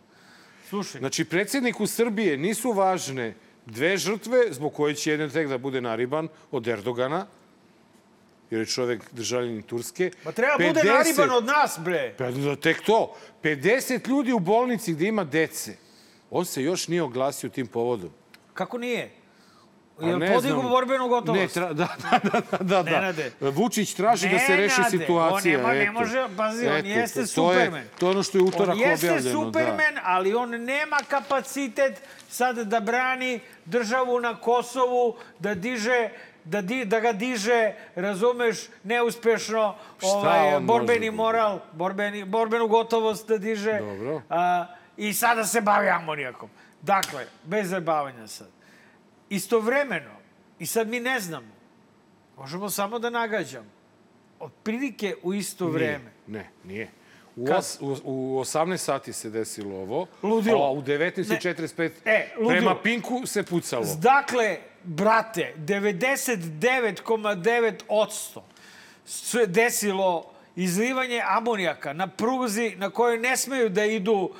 Slušaj, 0.68 0.98
Znači, 0.98 1.24
predsjedniku 1.24 1.86
Srbije 1.86 2.36
nisu 2.36 2.72
važne 2.72 3.34
dve 3.66 3.96
žrtve, 3.96 4.38
zbog 4.50 4.74
koje 4.74 4.94
će 4.94 5.10
jedan 5.10 5.30
tek 5.30 5.48
da 5.48 5.58
bude 5.58 5.80
nariban 5.80 6.28
od 6.50 6.68
Erdogana, 6.68 7.26
jer 8.50 8.60
je 8.60 8.66
čovek 8.66 9.02
državljenin 9.12 9.62
Turske. 9.62 10.10
pa 10.24 10.32
treba 10.32 10.56
bude 10.56 10.80
50 10.80 10.84
nariban 10.84 11.30
od 11.30 11.44
nas, 11.44 11.78
bre. 11.84 12.14
Pa 12.18 12.30
da 12.30 12.56
tek 12.56 12.80
to. 12.84 13.16
50 13.42 14.08
ljudi 14.08 14.32
u 14.32 14.38
bolnici 14.38 14.92
gde 14.92 15.08
ima 15.08 15.24
dece. 15.24 15.76
On 16.30 16.44
se 16.44 16.62
još 16.62 16.88
nije 16.88 17.02
oglasio 17.02 17.50
tim 17.50 17.66
povodom. 17.66 18.10
Kako 18.54 18.78
nije? 18.78 19.10
Jel 20.00 20.18
ne 20.18 20.40
znam. 20.40 20.68
borbenu 20.68 21.08
gotovost? 21.08 21.40
Ne, 21.40 21.48
tra, 21.48 21.72
da, 21.72 21.88
da, 22.02 22.20
da, 22.30 22.40
da, 22.60 22.82
da. 22.82 22.90
Nenade. 22.90 23.32
Vučić 23.40 23.94
traži 23.94 24.28
da 24.28 24.38
se 24.38 24.56
reši 24.56 24.80
Nenade, 24.80 24.98
situacija. 24.98 25.58
On 25.58 25.62
nema, 25.64 25.72
ne 25.74 25.82
eto. 25.82 25.92
može, 25.92 26.26
pazi, 26.36 26.66
on 26.66 26.76
Eto, 26.76 26.88
jeste 26.88 27.20
to, 27.20 27.26
Superman. 27.26 27.70
To 27.72 27.76
je, 27.76 27.98
to 27.98 28.06
je 28.06 28.10
ono 28.10 28.22
što 28.22 28.38
je 28.38 28.42
utorak 28.42 28.74
on 28.74 28.80
jeste 28.80 29.10
objavljeno. 29.10 29.44
Superman, 29.44 29.94
Da. 29.94 30.00
ali 30.04 30.34
on 30.34 30.50
nema 30.50 30.96
kapacitet 31.08 32.02
sad 32.28 32.56
da 32.58 32.80
brani 32.80 33.40
državu 33.64 34.20
na 34.20 34.36
Kosovu, 34.36 35.16
da 35.38 35.54
diže 35.54 36.08
da, 36.44 36.60
di, 36.60 36.84
da 36.84 37.00
ga 37.00 37.12
diže, 37.12 37.72
razumeš, 37.94 38.58
neuspešno 38.84 39.74
ovaj, 40.02 40.54
on 40.54 40.66
borbeni 40.66 41.10
može? 41.10 41.16
moral, 41.16 41.60
borbeni, 41.72 42.24
borbenu 42.24 42.68
gotovost 42.68 43.28
da 43.28 43.38
diže. 43.38 43.78
Dobro. 43.78 44.22
A, 44.30 44.66
I 44.96 45.14
sada 45.14 45.44
se 45.44 45.60
bavi 45.60 45.88
amonijakom. 45.88 46.48
Dakle, 46.82 47.26
bez 47.44 47.70
zabavanja 47.70 48.26
sad. 48.26 48.57
Istovremeno, 49.30 50.10
i 50.58 50.66
sad 50.66 50.88
mi 50.88 51.00
ne 51.00 51.20
znamo, 51.20 51.58
Možemo 52.38 52.70
samo 52.70 52.98
da 52.98 53.10
nagađamo. 53.10 53.66
Otprilike 54.40 55.14
u 55.22 55.34
isto 55.34 55.68
vreme. 55.68 56.12
Ne, 56.26 56.50
nije. 56.64 56.88
U, 57.36 57.46
Kad? 57.46 57.56
os, 57.56 57.78
u, 57.80 57.96
u 58.04 58.38
18 58.38 58.76
sati 58.76 59.12
se 59.12 59.30
desilo 59.30 59.76
ovo. 59.76 60.06
Ludilo. 60.22 60.58
A 60.58 60.70
u 60.70 60.82
19.45 60.82 61.90
E, 62.04 62.28
ludilo. 62.36 62.50
prema 62.50 62.76
Pinku 62.76 63.26
se 63.26 63.42
pucalo. 63.42 63.84
Dakle, 63.96 64.58
brate, 64.84 65.54
99,9% 65.58 68.40
se 69.06 69.46
desilo 69.46 70.24
izlivanje 70.56 71.22
amonijaka 71.26 71.92
na 71.92 72.06
pruzi 72.06 72.74
na 72.76 72.90
kojoj 72.90 73.18
ne 73.18 73.36
smeju 73.36 73.68
da 73.68 73.84
idu 73.84 74.30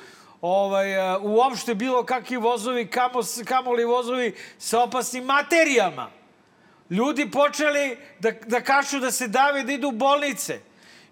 ovaj, 0.41 0.97
a, 0.97 1.17
uopšte 1.21 1.75
bilo 1.75 2.03
kakvi 2.03 2.37
vozovi, 2.37 2.87
kamo, 2.87 3.19
kamoli 3.45 3.85
vozovi 3.85 4.35
sa 4.57 4.83
opasnim 4.83 5.23
materijama. 5.23 6.09
Ljudi 6.89 7.31
počeli 7.31 7.97
da, 8.19 8.31
da 8.31 8.61
kašu 8.61 8.99
da 8.99 9.11
se 9.11 9.27
dave, 9.27 9.63
da 9.63 9.71
idu 9.71 9.87
u 9.87 9.91
bolnice. 9.91 10.59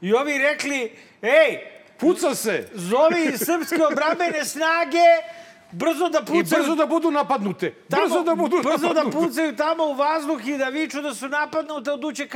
I 0.01 0.13
ovi 0.13 0.37
rekli, 0.37 0.91
ej, 1.21 1.59
Puca 1.99 2.35
se! 2.35 2.69
zovi 2.73 3.37
srpske 3.37 3.85
obrambene 3.85 4.45
snage, 4.45 5.07
brzo 5.71 6.09
da 6.09 6.19
I 6.19 6.25
pucaju 6.25 6.63
brzo 6.63 6.75
da 6.75 6.85
budu 6.85 7.11
napadnute. 7.11 7.73
tamo, 7.89 8.03
brzo 8.03 8.23
da 8.23 8.35
budu 8.35 8.57
brzo 8.63 8.77
da 8.77 9.03
napadnute. 9.03 9.17
pucaju 9.17 9.55
tamo 9.55 9.83
u 9.83 9.93
vazduh 9.93 10.47
i 10.47 10.57
da 10.57 10.69
viču 10.69 11.01
da 11.01 11.13
su 11.13 11.27
napadnute 11.27 11.91
od 11.91 12.03
UČK. 12.03 12.35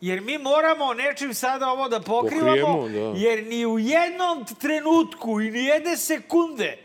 Jer 0.00 0.20
mi 0.20 0.38
moramo 0.38 0.94
nečim 0.94 1.34
sada 1.34 1.68
ovo 1.68 1.88
da 1.88 2.00
pokrivamo, 2.00 2.76
Pokrijemo, 2.76 3.12
da. 3.12 3.18
jer 3.18 3.46
ni 3.46 3.66
u 3.66 3.78
jednom 3.78 4.44
trenutku 4.60 5.40
i 5.40 5.50
ni 5.50 5.64
jedne 5.64 5.96
sekunde 5.96 6.78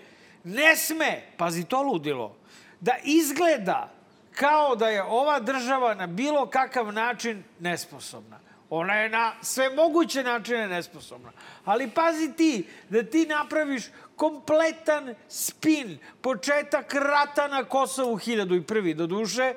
ne 0.43 0.75
sme, 0.75 1.21
pazi 1.37 1.63
to 1.63 1.81
ludilo, 1.81 2.35
da 2.79 2.95
izgleda 3.03 3.89
kao 4.31 4.75
da 4.75 4.89
je 4.89 5.03
ova 5.03 5.39
država 5.39 5.93
na 5.93 6.07
bilo 6.07 6.45
kakav 6.45 6.93
način 6.93 7.43
nesposobna. 7.59 8.39
Ona 8.69 8.93
je 8.93 9.09
na 9.09 9.33
sve 9.41 9.69
moguće 9.69 10.23
načine 10.23 10.67
nesposobna. 10.67 11.31
Ali 11.65 11.89
pazi 11.89 12.33
ti, 12.37 12.67
da 12.89 13.03
ti 13.03 13.25
napraviš 13.25 13.83
kompletan 14.15 15.15
spin, 15.27 15.97
početak 16.21 16.93
rata 16.93 17.47
na 17.47 17.63
Kosovu 17.63 18.17
1001. 18.17 18.93
Do 18.93 19.07
duše, 19.07 19.53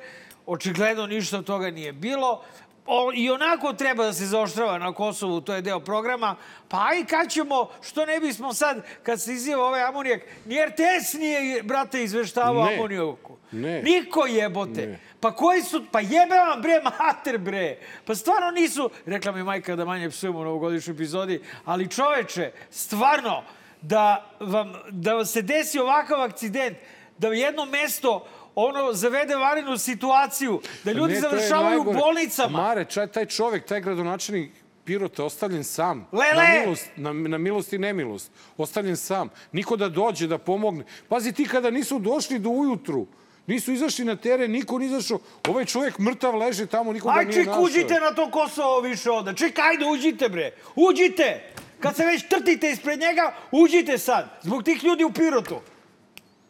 očigledno 0.47 1.07
ništa 1.07 1.39
od 1.39 1.45
toga 1.47 1.71
nije 1.71 1.93
bilo. 1.93 2.43
O, 2.87 3.13
I 3.15 3.31
onako 3.31 3.73
treba 3.73 4.05
da 4.05 4.13
se 4.13 4.27
zaoštrava 4.27 4.79
na 4.79 4.93
Kosovu, 4.93 5.41
to 5.41 5.55
je 5.55 5.63
deo 5.63 5.81
programa. 5.81 6.37
Pa 6.69 6.87
aj 6.91 7.05
kad 7.07 7.31
ćemo, 7.31 7.69
što 7.83 8.07
ne 8.07 8.21
bismo 8.21 8.53
sad, 8.53 8.85
kad 9.03 9.23
se 9.23 9.33
izjeva 9.33 9.67
ovaj 9.67 9.83
amonijak, 9.83 10.23
ni 10.45 10.57
RTS 10.67 11.15
nije, 11.15 11.63
brate, 11.63 12.03
izveštavao 12.05 12.65
Ne. 12.65 12.75
amonijaku. 12.75 13.37
Ne. 13.53 13.83
Niko 13.83 14.27
jebote. 14.27 14.87
Ne. 14.87 14.99
Pa 15.21 15.33
koji 15.33 15.63
su, 15.63 15.85
pa 15.93 16.01
jebe 16.01 16.35
vam 16.35 16.63
bre 16.63 16.81
mater 16.83 17.39
bre. 17.39 17.79
Pa 18.05 18.15
stvarno 18.15 18.51
nisu, 18.51 18.91
rekla 19.07 19.33
mi 19.33 19.43
majka 19.43 19.77
da 19.77 19.85
manje 19.85 20.11
psujemo 20.11 20.39
u 20.39 20.45
novogodišnjoj 20.45 20.95
epizodi, 20.95 21.43
ali 21.65 21.91
čoveče, 21.91 22.53
stvarno, 22.71 23.43
da 23.83 24.31
vam, 24.41 24.73
da 24.91 25.15
vam 25.15 25.25
se 25.25 25.43
desi 25.43 25.79
ovakav 25.79 26.21
akcident, 26.23 26.77
da 27.19 27.29
jedno 27.29 27.65
mesto 27.65 28.27
ono 28.55 28.93
zavede 28.93 29.37
varenu 29.37 29.79
situaciju, 29.79 30.61
da 30.85 30.93
ljudi 30.93 31.15
Ne, 31.15 31.21
završavaju 31.21 31.81
u 31.81 31.93
bolnicama. 31.93 32.59
Mare, 32.63 32.85
čaj, 32.85 33.07
taj 33.07 33.27
čovek, 33.27 33.67
taj 33.67 33.81
gradonačelnik 33.81 34.51
Pirota 34.85 35.25
ostavljen 35.25 35.65
sam. 35.65 36.09
Lele! 36.13 36.45
Na 36.45 36.61
milost, 36.61 36.87
na, 36.97 37.13
na 37.13 37.39
milost 37.39 37.73
i 37.73 37.79
nemilost. 37.79 38.31
Ostavljen 38.57 38.97
sam. 38.97 39.29
Niko 39.53 39.77
da 39.77 39.89
dođe, 39.89 40.27
da 40.27 40.39
pomogne. 40.39 40.85
Pazi 41.09 41.33
ti 41.33 41.49
kada 41.49 41.71
nisu 41.71 41.99
došli 41.99 42.39
do 42.39 42.49
ujutru, 42.49 43.07
nisu 43.47 43.73
izašli 43.73 44.05
na 44.05 44.17
teren, 44.17 44.51
niko 44.51 44.79
ni 44.79 44.87
izašao. 44.87 45.19
Ovaj 45.49 45.65
čovjek 45.65 45.99
mrtav 45.99 46.37
leže 46.37 46.67
tamo, 46.67 46.93
niko 46.93 47.09
ga 47.09 47.15
Aj, 47.19 47.25
nije 47.25 47.35
ček, 47.35 47.47
našao. 47.47 47.63
uđite 47.63 48.01
na 48.01 48.15
to 48.15 48.31
Kosovo 48.31 48.81
više 48.81 49.11
onda. 49.11 49.35
Ček, 49.35 49.59
ajde, 49.59 49.85
uđite, 49.85 50.29
bre. 50.29 50.51
Uđite! 50.77 51.53
Kad 51.81 51.97
se 51.97 52.07
već 52.07 52.29
trtite 52.29 52.71
ispred 52.71 53.01
njega, 53.01 53.35
uđite 53.53 53.99
sad. 53.99 54.39
Zbog 54.43 54.63
tih 54.63 54.85
ljudi 54.85 55.05
u 55.05 55.13
Pirotu. 55.13 55.61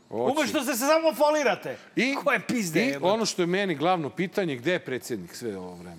Hoće. 0.08 0.32
Umešto 0.32 0.64
se 0.64 0.76
samo 0.76 1.14
folirate. 1.14 1.76
I, 1.96 2.14
Koje 2.14 2.40
pizde 2.40 2.84
I 2.84 2.88
jebote. 2.88 3.12
ono 3.12 3.26
što 3.26 3.42
je 3.42 3.46
meni 3.46 3.74
glavno 3.74 4.10
pitanje, 4.10 4.56
gde 4.56 4.72
je 4.72 4.78
predsjednik 4.78 5.34
sve 5.34 5.56
ovo 5.56 5.74
vreme? 5.74 5.96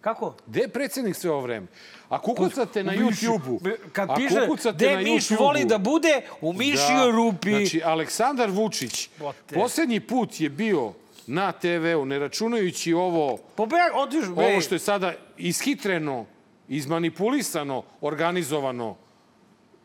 Kako? 0.00 0.34
Gde 0.46 0.60
je 0.60 0.68
predsjednik 0.68 1.16
sve 1.16 1.30
ovo 1.30 1.40
vreme? 1.40 1.66
Ako 2.08 2.34
kucate 2.34 2.84
na. 2.84 2.92
YouTube-u, 2.92 3.60
Kad 3.92 4.08
piše 4.16 4.70
gde 4.72 4.96
miš 4.96 5.30
voli 5.30 5.64
da 5.64 5.78
bude, 5.78 6.20
u 6.40 6.52
mišijoj 6.52 7.12
rupi. 7.12 7.50
Znači, 7.50 7.82
Aleksandar 7.84 8.50
Vučić, 8.50 9.08
Bote. 9.18 9.54
posljednji 9.54 10.00
put 10.00 10.40
je 10.40 10.48
bio 10.48 10.92
na 11.26 11.52
TV-u, 11.52 12.04
ne 12.04 12.18
računajući 12.18 12.92
ovo, 12.92 13.36
Pobeg, 13.36 13.78
otiš, 13.94 14.24
bre. 14.26 14.46
ovo 14.46 14.60
što 14.60 14.74
je 14.74 14.78
sada 14.78 15.12
ishitreno, 15.36 16.26
izmanipulisano, 16.68 17.82
organizovano 18.00 18.96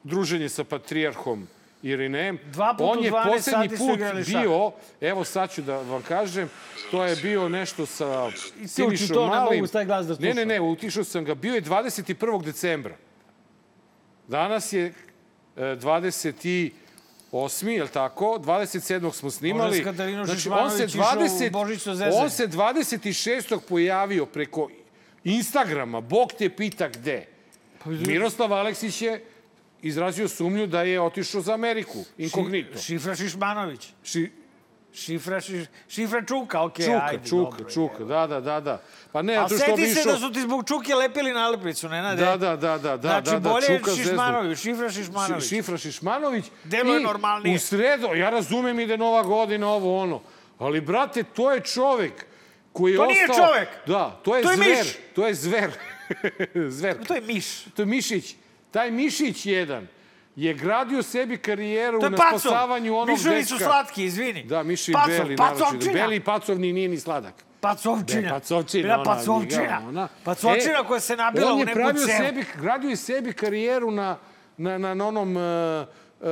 druženje 0.04 0.50
sa 0.50 0.64
patrijarhom 0.64 1.48
Irinejem. 1.84 2.40
Dva 2.46 2.74
puta 2.74 2.84
On 2.84 3.04
je 3.04 3.12
12 3.12 3.24
posljednji 3.26 3.42
sati 3.70 3.78
su 3.78 3.88
put 3.88 4.00
bio, 4.26 4.72
evo 5.02 5.24
sad 5.24 5.52
ću 5.52 5.62
da 5.62 5.78
vam 5.78 6.02
kažem, 6.02 6.50
to 6.92 7.04
je 7.04 7.16
bio 7.16 7.50
nešto 7.50 7.86
sa 7.86 8.32
Sinišom 8.68 9.08
to, 9.08 9.24
ne 9.24 9.30
Malim. 9.30 9.60
mogu 9.60 9.68
taj 9.68 9.86
glas 9.86 10.08
da 10.08 10.14
Ne, 10.14 10.20
ne, 10.20 10.34
slušam. 10.34 10.48
ne, 10.48 10.62
utišao 10.62 11.04
sam 11.04 11.26
ga. 11.26 11.36
Bio 11.36 11.56
je 11.56 11.62
21. 11.62 12.44
decembra. 12.44 12.96
Danas 14.28 14.74
je 14.74 14.94
e, 15.58 15.62
28. 15.62 16.72
je 17.68 17.84
li 17.84 17.90
tako? 17.90 18.26
27. 18.38 19.14
smo 19.14 19.32
snimali. 19.32 19.84
Znači, 20.26 20.50
on 20.50 20.72
se, 20.72 20.88
Šišmanović 20.88 20.96
išao 20.96 21.02
u 21.02 21.20
20, 21.20 21.52
Božićno 21.52 21.96
zezanje. 21.96 22.24
on 22.24 22.30
se 22.30 22.48
26. 22.48 23.60
pojavio 23.60 24.26
preko 24.26 24.70
Instagrama. 25.24 26.02
Bog 26.02 26.34
te 26.34 26.50
pita 26.50 26.88
gde. 26.88 27.26
Pa 27.84 27.90
Miroslav 27.90 28.54
Aleksić 28.54 29.02
je 29.02 29.26
izrazio 29.84 30.28
sumnju 30.28 30.68
da 30.68 30.82
je 30.82 31.02
otišao 31.02 31.42
za 31.42 31.54
Ameriku, 31.54 32.06
inkognito. 32.18 32.80
Šifra 32.80 33.16
Šišmanović. 33.16 33.88
Ši, 34.04 34.32
Šifra, 34.96 35.42
šiš, 35.42 35.64
šifra 35.88 36.22
Čuka, 36.22 36.62
okej, 36.62 36.86
čuka, 36.86 37.02
ajde. 37.04 37.24
čuka, 37.26 37.52
dobro, 37.52 37.70
čuka, 37.72 38.04
da, 38.04 38.28
da, 38.28 38.40
da, 38.40 38.60
da. 38.60 38.82
Pa 39.12 39.22
ne, 39.22 39.36
A 39.36 39.50
seti 39.50 39.86
se 39.86 40.00
išao... 40.00 40.12
da 40.14 40.20
su 40.20 40.32
ti 40.32 40.42
zbog 40.42 40.68
Čuke 40.68 40.96
lepili 40.96 41.34
nalepnicu, 41.34 41.90
Nenade. 41.90 42.26
Da, 42.26 42.38
da, 42.38 42.56
da, 42.56 42.78
da, 42.78 42.98
da, 42.98 43.02
Znači, 43.02 43.32
da, 43.32 43.40
da, 43.40 43.50
bolje 43.50 43.68
Čuka. 43.70 43.92
Šišmanović, 43.94 44.60
šifra 44.60 44.90
Šišmanović. 44.90 45.44
Ši- 45.44 45.50
Šifra 45.50 45.78
Šišmanović. 45.78 46.46
Deluje 46.64 47.00
I 47.00 47.04
normalnije. 47.04 47.56
U 47.56 47.60
sredo, 47.60 48.08
ja 48.08 48.30
razumem 48.30 48.80
i 48.80 48.86
da 48.86 48.94
je 48.94 48.98
nova 48.98 49.24
godina, 49.24 49.68
ovo 49.70 49.98
ono. 49.98 50.22
Ali, 50.60 50.82
brate, 50.82 51.24
to 51.26 51.52
je 51.52 51.60
čovek 51.62 52.26
koji 52.74 52.92
je 52.92 52.98
To 52.98 53.04
ostao... 53.04 53.16
nije 53.16 53.28
čovek! 53.28 53.70
Da, 53.88 54.20
to 54.24 54.36
je 54.36 54.44
To 54.44 54.52
je 54.52 54.58
zver. 54.58 54.70
miš! 54.70 54.98
To 55.16 55.28
je 55.28 55.34
zver. 55.34 55.72
zver. 56.70 57.06
To 57.06 57.16
je 57.16 57.22
miš. 57.22 57.64
To 57.66 57.82
je 57.82 57.86
mišić. 57.86 58.36
Taj 58.74 58.92
mišić 58.92 59.46
jedan 59.46 59.88
je 60.36 60.54
gradio 60.54 61.04
sebi 61.04 61.38
karijeru 61.38 62.00
je 62.00 62.10
na 62.10 62.18
pacov. 62.18 62.40
spasavanju 62.40 62.96
onog 62.96 63.10
Miševi 63.10 63.36
dečka. 63.36 63.48
su 63.48 63.58
slatki, 63.58 64.04
izvini. 64.04 64.44
Da, 64.44 64.64
miši 64.64 64.92
Pacov, 64.92 65.08
beli, 65.10 65.36
naročito. 65.36 65.94
Beli 65.94 66.20
pacovni 66.20 66.74
nije 66.74 66.90
ni 66.90 67.00
sladak. 67.00 67.34
Pacovčina. 67.62 68.22
Ne, 68.22 68.30
pacovčina, 68.30 68.84
Bila 68.84 69.04
pacovčina. 69.06 69.82
ona. 69.88 70.08
Pacovčina 70.24 70.80
E, 70.80 70.88
koja 70.88 71.00
se 71.00 71.16
nabila 71.16 71.48
on 71.48 71.56
u 71.56 71.60
je 71.60 71.66
neku 71.66 71.80
pravio 71.80 72.06
cev. 72.06 72.18
sebi, 72.18 72.46
gradio 72.56 72.90
je 72.90 72.96
sebi 72.96 73.34
karijeru 73.34 73.92
na, 73.92 74.18
na, 74.58 74.78
na, 74.78 74.94
na 74.94 75.08
onom 75.08 75.36
uh, 75.36 75.44
uh, 76.20 76.28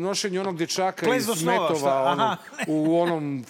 nošenju 0.00 0.40
onog 0.40 0.56
dečaka 0.56 1.06
Plezno 1.06 1.32
iz 1.32 1.40
šta? 1.40 2.02
ono, 2.02 2.36
u 2.66 3.00
onom 3.00 3.44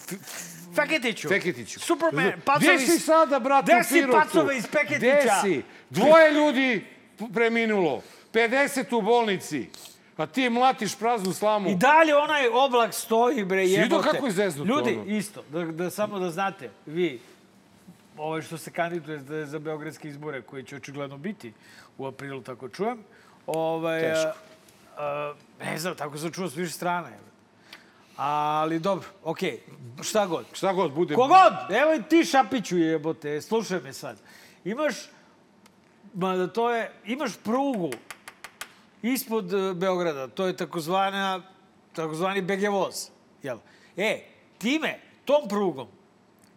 Feketiću. 0.75 1.27
Feketiću. 1.27 1.79
Superman, 1.79 2.31
pacovi 2.45 2.75
Gde 2.75 2.85
si 2.87 2.99
sada, 2.99 3.39
brate, 3.39 3.71
Gde 3.71 3.83
si 3.83 4.05
pacove 4.11 4.57
iz 4.57 4.65
Feketića? 4.65 4.97
Gde 4.97 5.29
si? 5.41 5.61
Dvoje 5.89 6.31
ljudi 6.31 6.85
preminulo. 7.33 8.01
50 8.33 8.97
u 8.97 9.01
bolnici. 9.01 9.69
A 10.17 10.25
ti 10.25 10.49
mlatiš 10.49 10.95
praznu 10.95 11.33
slamu. 11.33 11.69
I 11.69 11.75
dalje 11.75 12.15
onaj 12.15 12.47
oblak 12.47 12.93
stoji, 12.93 13.45
bre, 13.45 13.65
jebote. 13.67 14.09
kako 14.11 14.25
je 14.25 14.31
zeznut 14.31 14.67
Ljudi, 14.67 14.93
ono? 14.93 15.05
isto, 15.05 15.43
da, 15.49 15.65
da 15.65 15.89
samo 15.89 16.19
da 16.19 16.29
znate, 16.29 16.69
vi, 16.85 17.19
ovo 18.17 18.41
što 18.41 18.57
se 18.57 18.71
kandiduje 18.71 19.19
za, 19.19 19.45
za 19.45 19.59
beogradske 19.59 20.07
izbore, 20.07 20.41
koji 20.41 20.63
će 20.63 20.75
očigledno 20.75 21.17
biti 21.17 21.53
u 21.97 22.05
aprilu, 22.05 22.41
tako 22.41 22.69
čujem, 22.69 23.03
ovaj, 23.47 24.01
Teško. 24.01 24.39
a, 24.97 25.33
ne 25.63 25.77
znam, 25.77 25.95
tako 25.95 26.17
sam 26.17 26.31
čuo 26.31 26.49
s 26.49 26.55
više 26.55 26.73
strane. 26.73 27.17
Ali 28.15 28.79
dobro, 28.79 29.07
okej, 29.23 29.59
šta 30.01 30.25
god. 30.25 30.45
Šta 30.53 30.73
god 30.73 30.91
bude. 30.91 31.15
Kogod, 31.15 31.53
evo 31.81 31.93
i 31.93 32.03
ti 32.09 32.25
Šapiću 32.25 32.77
jebote, 32.77 33.41
slušaj 33.41 33.79
me 33.79 33.93
sad. 33.93 34.17
Imaš, 34.65 34.95
ma 36.13 36.35
da 36.35 36.47
to 36.47 36.71
je, 36.71 36.91
imaš 37.05 37.37
prugu 37.43 37.89
ispod 39.01 39.53
e, 39.53 39.73
Beograda, 39.73 40.27
to 40.27 40.47
je 40.47 40.57
takozvana, 40.57 41.41
takozvani 41.93 42.41
BG 42.41 42.69
voz. 42.71 43.09
Jel? 43.43 43.57
E, 43.97 44.23
time, 44.57 44.99
tom 45.25 45.47
prugom, 45.49 45.87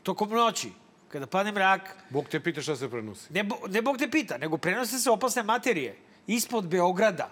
tokom 0.02 0.30
noći, 0.30 0.72
kada 1.08 1.26
padne 1.26 1.52
mrak, 1.52 1.96
Bog 2.10 2.28
te 2.28 2.40
pita 2.40 2.62
šta 2.62 2.76
se 2.76 2.90
prenosi. 2.90 3.32
ne, 3.32 3.44
ne 3.68 3.82
Bog 3.82 3.98
te 3.98 4.10
pita, 4.10 4.38
nego 4.38 4.58
prenose 4.58 4.98
se 4.98 5.10
opasne 5.10 5.42
materije 5.42 5.96
ispod 6.26 6.68
Beograda. 6.68 7.30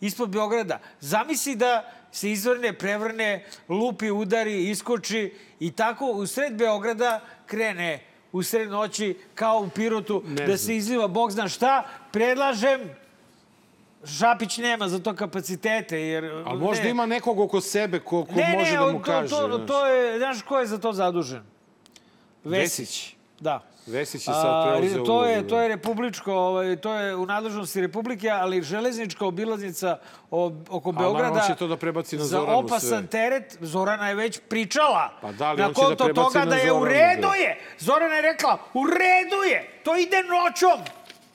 Ispod 0.00 0.28
Beograda. 0.28 0.80
Zamisli 1.00 1.56
da 1.56 1.92
se 2.12 2.30
izvrne, 2.30 2.72
prevrne, 2.72 3.44
lupi, 3.68 4.10
udari, 4.10 4.70
iskoči 4.70 5.34
i 5.60 5.70
tako 5.70 6.06
u 6.06 6.26
sred 6.26 6.54
Beograda 6.54 7.20
krene 7.46 8.11
u 8.32 8.42
sred 8.42 8.70
noći 8.70 9.16
kao 9.34 9.58
u 9.58 9.68
Pirotu 9.68 10.22
Ne 10.26 10.46
da 10.46 10.56
se 10.56 10.76
izliva 10.76 11.08
Bog 11.08 11.32
zna 11.32 11.48
šta. 11.48 11.82
Predlažem 12.12 12.80
Šapić 14.04 14.58
nema 14.58 14.88
za 14.88 14.98
to 14.98 15.14
kapacitete, 15.14 16.00
jer... 16.00 16.42
Ali 16.46 16.60
možda 16.60 16.84
ne. 16.84 16.90
ima 16.90 17.06
nekog 17.06 17.40
oko 17.40 17.60
sebe 17.60 18.00
ko, 18.00 18.24
ko 18.24 18.34
ne, 18.34 18.56
može 18.58 18.72
ne, 18.72 18.78
da 18.78 18.86
mu 18.86 18.98
to, 18.98 19.04
kaže. 19.04 19.28
To, 19.28 19.46
znaš. 19.46 19.66
to 19.66 19.86
je, 19.86 20.18
znaš 20.18 20.42
ko 20.42 20.58
je 20.58 20.66
za 20.66 20.78
to 20.78 20.92
zadužen? 20.92 21.42
Vesić. 22.44 23.14
Da. 23.40 23.71
Vesić 23.86 24.28
je 24.28 24.34
sad 24.34 24.78
preuzeo 24.78 25.04
to 25.04 25.24
je 25.24 25.48
to 25.48 25.56
da. 25.56 25.62
je 25.62 25.68
republičko, 25.68 26.32
ovaj 26.34 26.76
to 26.76 26.94
je 26.94 27.16
u 27.16 27.26
nadležnosti 27.26 27.80
Republike, 27.80 28.30
ali 28.30 28.62
železnička 28.62 29.26
obilaznica 29.26 29.98
oko 30.70 30.92
Beograda 30.92 31.40
on 31.40 31.46
će 31.46 31.54
to 31.54 31.66
da 31.66 31.76
prebaci 31.76 32.16
na 32.16 32.24
za 32.24 32.38
Zoranu 32.38 32.58
opasan 32.58 32.88
sve. 32.88 33.06
teret. 33.06 33.58
Zorana 33.60 34.08
je 34.08 34.14
već 34.14 34.40
pričala. 34.48 35.10
Pa 35.20 35.32
da, 35.32 35.46
ali 35.46 35.62
on 35.62 35.74
će 35.74 35.82
da 35.82 36.04
prebaci 36.04 36.32
toga 36.32 36.38
na 36.38 36.44
da 36.44 36.56
je 36.56 36.72
u 36.72 36.78
Zoranu, 36.78 36.92
redu 36.92 37.28
da. 37.28 37.34
je. 37.34 37.60
Zorana 37.78 38.14
je 38.14 38.22
rekla, 38.22 38.58
u 38.74 38.86
redu 38.86 39.42
je. 39.50 39.80
To 39.84 39.96
ide 39.96 40.22
noćom. 40.22 40.84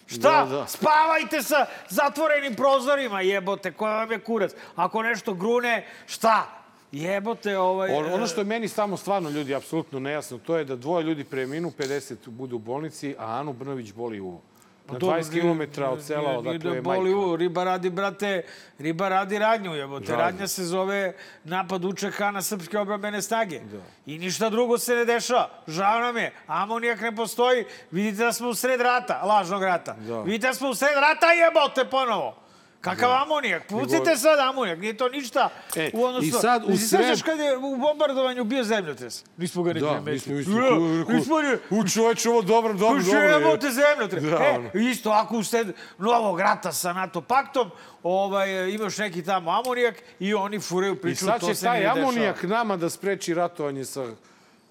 Šta? 0.08 0.46
Da, 0.46 0.56
da. 0.56 0.68
Spavajte 0.68 1.42
sa 1.42 1.66
zatvorenim 1.90 2.56
prozorima, 2.56 3.22
jebote, 3.22 3.72
koja 3.72 3.96
vam 3.96 4.12
je 4.12 4.20
kurac. 4.20 4.52
Ako 4.76 5.04
nešto 5.04 5.34
grune, 5.34 5.86
šta? 6.06 6.46
Jebote, 6.92 7.58
ovaj... 7.58 7.92
On, 7.92 8.06
ono 8.06 8.28
što 8.28 8.42
je 8.42 8.46
meni 8.46 8.68
samo 8.68 8.98
stvarno 8.98 9.30
ljudi 9.30 9.56
apsolutno 9.56 10.00
nejasno, 10.00 10.38
to 10.38 10.58
je 10.58 10.66
da 10.66 10.76
dvoje 10.76 11.04
ljudi 11.04 11.24
preminu, 11.24 11.72
50 11.72 12.16
budu 12.28 12.56
u 12.56 12.60
bolnici, 12.60 13.16
a 13.20 13.40
Anu 13.40 13.54
Brnović 13.54 13.94
boli 13.94 14.20
uvo. 14.20 14.42
Na 14.88 14.94
Dobro, 14.94 15.18
20 15.18 15.32
nije- 15.34 15.42
km 15.70 15.84
od 15.84 16.04
sela 16.04 16.30
odakle 16.32 16.54
je 16.72 16.76
da 16.76 16.82
boli 16.82 17.10
majka. 17.14 17.20
u, 17.22 17.36
riba 17.36 17.64
radi, 17.64 17.90
brate, 17.90 18.44
riba 18.80 19.10
radi 19.10 19.40
radnju, 19.40 19.74
jebote. 19.74 20.06
Da. 20.06 20.16
Radnja 20.18 20.48
se 20.48 20.66
zove 20.66 21.14
napad 21.44 21.86
UČK 21.86 22.20
na 22.34 22.42
srpske 22.42 22.80
obrambene 22.80 23.22
snage. 23.22 23.62
I 24.06 24.18
ništa 24.20 24.50
drugo 24.50 24.78
se 24.78 24.96
ne 24.96 25.06
dešava. 25.06 25.50
Žao 25.68 26.00
nam 26.00 26.18
je. 26.18 26.34
Amonijak 26.48 27.02
ne 27.02 27.16
postoji. 27.16 27.66
Vidite 27.92 28.24
da 28.24 28.34
smo 28.34 28.50
u 28.50 28.54
sred 28.56 28.82
rata, 28.82 29.22
lažnog 29.24 29.64
rata. 29.64 29.94
Da. 30.00 30.22
Vidite 30.22 30.48
da 30.48 30.54
smo 30.54 30.70
u 30.70 30.76
sred 30.76 30.96
rata, 30.96 31.28
jebote, 31.28 31.90
ponovo. 31.92 32.36
Kakav 32.82 33.12
amonijak? 33.14 33.68
Pucite 33.68 34.16
sad 34.18 34.40
amonijak, 34.42 34.80
nije 34.80 34.98
to 34.98 35.10
ništa 35.10 35.50
E, 35.76 35.90
u 35.94 36.04
odnosu... 36.06 36.28
i 36.28 36.32
sad 36.32 36.64
u 36.64 36.68
sred- 36.70 37.22
kad 37.22 37.40
je 37.40 37.58
u 37.58 37.78
bombardovanju 37.78 38.44
bio 38.44 38.64
zemljotres? 38.64 39.24
Nismo 39.38 39.64
ga 39.64 39.74
ni 39.74 39.80
Da, 39.80 39.88
primetili. 39.88 40.36
mi 40.36 40.44
smo 40.44 40.54
isto... 40.54 40.66
Ja, 40.66 40.80
nismo 41.10 41.42
ni- 41.42 41.58
U 41.72 41.88
čoveč, 41.88 42.26
ovo 42.26 42.42
dobro, 42.42 42.74
dobro, 42.74 43.04
dobro. 43.04 43.20
je. 43.20 43.32
Jebote 43.32 43.68
zemljotre. 43.72 44.20
Da, 44.22 44.38
e, 44.38 44.80
isto, 44.82 45.10
ako 45.12 45.38
usred 45.38 45.68
novog 45.98 46.40
rata 46.40 46.72
sa 46.72 46.94
NATO 46.94 47.22
paktom, 47.22 47.70
ovaj, 48.04 48.50
imaš 48.70 48.98
neki 48.98 49.24
tamo 49.24 49.52
amonijak 49.54 49.96
i 50.20 50.34
oni 50.34 50.60
furaju 50.60 50.94
I 50.94 50.98
priču, 50.98 51.26
sad 51.26 51.40
to 51.40 51.48
će 51.48 51.56
se 51.56 51.66
taj 51.66 51.78
nije 51.78 51.90
amonijak 51.90 52.36
dešava. 52.36 52.54
nama 52.54 52.78
da 52.78 52.90
spreči 52.90 53.34
ratovanje 53.34 53.86
sa, 53.86 54.06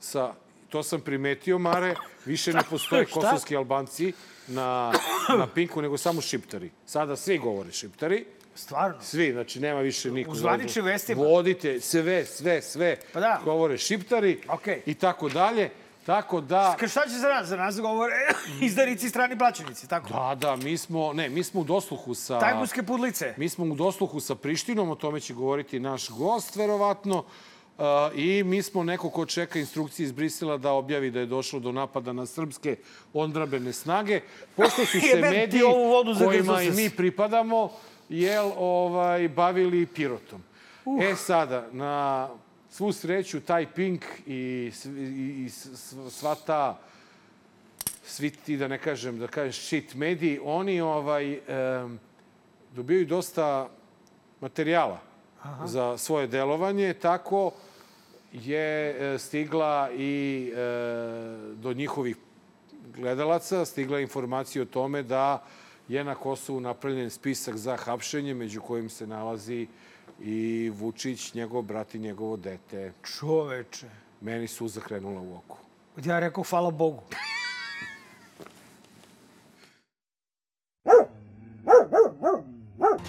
sa... 0.01 0.33
To 0.69 0.83
sam 0.83 1.01
primetio, 1.01 1.59
Mare. 1.59 1.95
Više 2.25 2.53
ne 2.53 2.61
postoje 2.71 3.05
kosovski 3.07 3.57
Albanci 3.57 4.13
na, 4.49 4.93
na 5.39 5.47
Pinku, 5.47 5.83
nego 5.83 5.99
samo 5.99 6.21
šiptari. 6.21 6.71
Sada 6.87 7.17
svi 7.17 7.39
govore 7.39 7.73
šiptari. 7.73 8.25
Stvarno. 8.55 8.97
Svi, 9.03 9.33
znači 9.33 9.61
nema 9.61 9.81
više 9.81 10.11
niko. 10.11 10.31
U 10.31 10.35
zvaničnim 10.35 10.85
vestima? 10.85 11.23
Vodite, 11.23 11.81
sve, 11.81 12.25
sve, 12.25 12.63
sve. 12.63 12.97
Pa 13.13 13.21
da. 13.21 13.41
Govore 13.45 13.79
šiptari 13.79 14.41
Okej. 14.49 14.83
i 14.87 14.95
tako 14.95 15.29
dalje. 15.29 15.71
Tako 16.07 16.41
da... 16.41 16.77
Ka 16.79 16.89
šta 16.89 17.03
će 17.03 17.15
za 17.15 17.29
nas? 17.29 17.49
Za 17.49 17.57
nas 17.57 17.81
govore 17.81 18.13
izdarici 18.69 19.09
strani 19.09 19.39
plaćenici, 19.39 19.89
tako? 19.89 20.09
Da, 20.09 20.35
da, 20.35 20.57
mi 20.57 20.79
smo, 20.79 21.13
ne, 21.13 21.29
mi 21.29 21.45
smo 21.45 21.61
u 21.61 21.65
dosluhu 21.65 22.15
sa... 22.15 22.39
Tajkunske 22.39 22.83
pudlice. 22.83 23.35
Mi 23.37 23.49
smo 23.49 23.65
u 23.65 23.75
dosluhu 23.75 24.21
sa 24.21 24.35
Prištinom, 24.35 24.91
o 24.91 24.95
tome 24.95 25.21
će 25.21 25.35
govoriti 25.35 25.81
naš 25.81 26.11
gost, 26.11 26.57
verovatno. 26.57 27.25
Uh, 27.79 27.85
I 28.15 28.43
mi 28.45 28.63
smo 28.63 28.85
neko 28.85 29.11
ko 29.11 29.27
čeka 29.27 29.59
instrukcije 29.59 30.05
iz 30.05 30.13
Brisela 30.13 30.57
da 30.57 30.73
objavi 30.73 31.11
da 31.11 31.21
je 31.21 31.27
došlo 31.27 31.61
do 31.61 31.73
napada 31.73 32.13
na 32.13 32.27
srpske 32.27 32.77
odbrambene 33.13 33.73
snage. 33.73 34.21
Pošto 34.57 34.87
su 34.87 35.01
se 35.13 35.21
mediji 35.21 35.63
ovu 35.63 35.89
vodu 35.89 36.15
kojima 36.25 36.63
i 36.63 36.71
mi 36.71 36.91
pripadamo, 36.91 37.71
jel, 38.09 38.53
ovaj, 38.57 39.29
bavili 39.29 39.87
pirotom. 39.87 40.43
E 41.01 41.15
sada, 41.17 41.69
na 41.73 42.29
svu 42.71 42.93
sreću, 42.93 43.41
taj 43.41 43.67
Pink 43.73 44.05
i, 44.27 44.73
i, 44.87 45.45
i 45.47 45.51
sva 46.11 46.35
ta 46.35 46.79
svi 48.07 48.31
ti, 48.31 48.57
da 48.57 48.69
ne 48.69 48.79
kažem, 48.79 49.19
da 49.19 49.27
kažem 49.27 49.53
shit 49.53 49.95
mediji, 49.95 50.41
oni 50.45 50.81
ovaj, 50.81 51.33
em, 51.33 51.99
dobijaju 52.75 53.07
dosta 53.07 53.69
materijala 54.41 55.01
za 55.65 55.99
svoje 55.99 56.27
delovanje, 56.27 56.95
tako 56.95 57.51
je 58.45 58.97
e, 59.15 59.19
stigla 59.19 59.91
i 59.93 60.47
e, 60.53 60.57
do 61.55 61.73
njihovih 61.73 62.17
gledalaca, 62.97 63.65
stigla 63.65 64.01
informacija 64.01 64.63
o 64.63 64.65
tome 64.65 65.03
da 65.03 65.43
je 65.89 66.05
na 66.05 66.15
Kosovu 66.15 66.61
napravljen 66.61 67.11
spisak 67.11 67.57
za 67.57 67.77
hapšenje, 67.77 68.35
među 68.35 68.61
kojim 68.61 68.89
se 68.91 69.07
nalazi 69.07 69.67
i 70.21 70.71
Vučić, 70.75 71.35
njegov 71.35 71.63
brat 71.63 71.95
i 71.95 71.99
njegovo 71.99 72.37
dete. 72.37 72.93
Čoveče. 73.03 73.87
Meni 74.21 74.49
suza 74.49 74.81
krenula 74.81 75.21
u 75.21 75.37
oku. 75.37 75.59
Ja 76.05 76.19
rekao, 76.19 76.45
hvala 76.45 76.71
Bogu. 76.71 77.03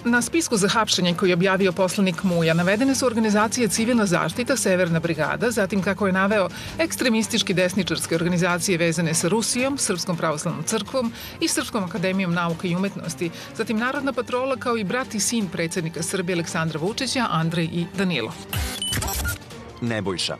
Na 0.04 0.22
spisku 0.22 0.56
za 0.56 0.68
hapšenje 0.68 1.14
koji 1.14 1.30
je 1.30 1.34
objavio 1.34 1.72
poslanik 1.72 2.22
Muja 2.22 2.54
navedene 2.54 2.94
su 2.94 3.06
organizacije 3.06 3.68
Civilna 3.68 4.06
zaštita, 4.06 4.56
Severna 4.56 5.00
brigada, 5.00 5.50
zatim 5.50 5.82
kako 5.82 6.06
je 6.06 6.12
naveo 6.12 6.48
ekstremistički 6.78 7.54
desničarske 7.54 8.14
organizacije 8.14 8.78
vezane 8.78 9.14
sa 9.14 9.28
Rusijom, 9.28 9.78
Srpskom 9.78 10.16
pravoslavnom 10.16 10.64
crkvom 10.64 11.12
i 11.40 11.48
Srpskom 11.48 11.84
akademijom 11.84 12.34
nauke 12.34 12.68
i 12.68 12.76
umetnosti, 12.76 13.30
zatim 13.56 13.78
Narodna 13.78 14.12
patrola 14.12 14.56
kao 14.56 14.76
i 14.76 14.84
brat 14.84 15.14
i 15.14 15.20
sin 15.20 15.48
predsednika 15.48 16.02
Srbije 16.02 16.34
Aleksandra 16.34 16.80
Vučića, 16.80 17.26
Andrej 17.30 17.68
i 17.72 17.86
Danilo. 17.96 18.32
Nebojša. 19.80 20.36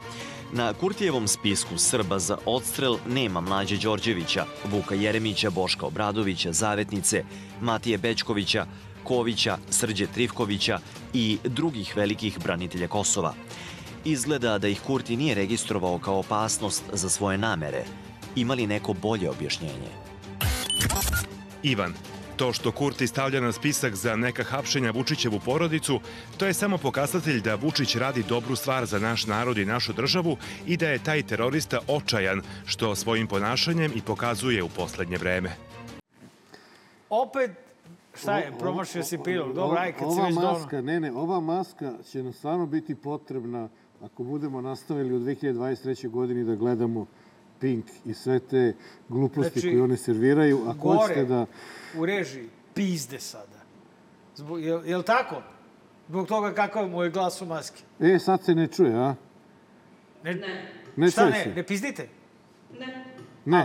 Na 0.52 0.72
Kurtijevom 0.72 1.28
spisku 1.28 1.78
Srba 1.78 2.18
za 2.18 2.36
odstrel 2.46 2.96
nema 3.08 3.40
Mlađe 3.40 3.76
Đorđevića, 3.76 4.44
Vuka 4.64 4.94
Jeremića, 4.94 5.50
Boška 5.50 5.86
Obradovića, 5.86 6.52
Zavetnice, 6.52 7.24
Matije 7.60 7.98
Bečkovića, 7.98 8.66
Kovića, 9.08 9.58
Srđe 9.70 10.06
Trivkovića 10.06 10.78
i 11.12 11.38
drugih 11.44 11.96
velikih 11.96 12.38
branitelja 12.38 12.88
Kosova. 12.88 13.34
Izgleda 14.04 14.58
da 14.58 14.68
ih 14.68 14.80
Kurti 14.80 15.16
nije 15.16 15.34
registrovao 15.34 15.98
kao 15.98 16.18
opasnost 16.18 16.84
za 16.92 17.08
svoje 17.08 17.38
namere. 17.38 17.84
Ima 18.36 18.54
li 18.54 18.66
neko 18.66 18.92
bolje 18.92 19.30
objašnjenje? 19.30 19.90
Ivan, 21.62 21.94
to 22.36 22.52
što 22.52 22.72
Kurti 22.72 23.06
stavlja 23.06 23.40
na 23.40 23.52
spisak 23.52 23.94
za 23.94 24.16
neka 24.16 24.44
hapšenja 24.44 24.90
Vučićevu 24.90 25.40
porodicu, 25.40 26.00
to 26.36 26.46
je 26.46 26.54
samo 26.54 26.78
pokazatelj 26.78 27.40
da 27.40 27.54
Vučić 27.54 27.96
radi 27.96 28.22
dobru 28.28 28.56
stvar 28.56 28.86
za 28.86 28.98
naš 28.98 29.26
narod 29.26 29.58
i 29.58 29.64
našu 29.64 29.92
državu 29.92 30.36
i 30.66 30.76
da 30.76 30.88
je 30.88 31.02
taj 31.04 31.22
terorista 31.22 31.78
očajan, 31.86 32.42
što 32.66 32.94
svojim 32.94 33.26
ponašanjem 33.26 33.92
i 33.94 34.02
pokazuje 34.02 34.62
u 34.62 34.68
poslednje 34.68 35.16
vreme. 35.16 35.56
Opet, 37.10 37.67
šta 38.18 38.38
je, 38.38 38.52
promašio 38.58 39.02
si 39.02 39.18
pilot. 39.18 39.54
Dobro, 39.54 39.78
aj, 39.80 39.92
kad 39.92 40.14
si 40.14 40.20
već 40.20 40.34
dono. 40.34 40.52
maska, 40.52 40.80
ne, 40.80 41.00
ne, 41.00 41.12
ova 41.12 41.40
maska 41.40 41.92
će 42.10 42.22
nam 42.22 42.32
stvarno 42.32 42.66
biti 42.66 42.94
potrebna 42.94 43.68
ako 44.02 44.22
budemo 44.22 44.60
nastavili 44.60 45.14
u 45.14 45.20
2023. 45.20 46.08
godini 46.08 46.44
da 46.44 46.54
gledamo 46.54 47.06
Pink 47.60 47.84
i 48.04 48.14
sve 48.14 48.38
te 48.40 48.74
gluposti 49.08 49.60
Znači, 49.60 49.74
koje 49.74 49.82
one 49.82 49.96
serviraju. 49.96 50.58
Ako 50.68 50.78
gore. 50.78 50.98
hoćete 50.98 51.24
da... 51.24 51.46
U 51.98 52.06
režiji, 52.06 52.48
pizde 52.74 53.20
sada. 53.20 53.58
Zbog, 54.36 54.62
jel, 54.62 54.86
jel 54.86 55.02
tako? 55.02 55.42
Zbog 56.08 56.26
toga 56.28 56.54
kakav 56.54 56.88
mu 56.88 57.02
je 57.02 57.10
glas 57.10 57.42
u 57.42 57.46
maski. 57.46 57.82
E, 58.00 58.18
sad 58.18 58.44
se 58.44 58.54
ne 58.54 58.66
čuje, 58.66 58.94
a? 58.94 59.14
Ne, 60.24 60.34
Ne 60.96 61.10
Šta 61.10 61.20
čuje 61.20 61.30
ne? 61.30 61.44
se. 61.44 61.50
Ne 61.56 61.62
pizdite? 61.62 62.08
Ne, 62.78 63.04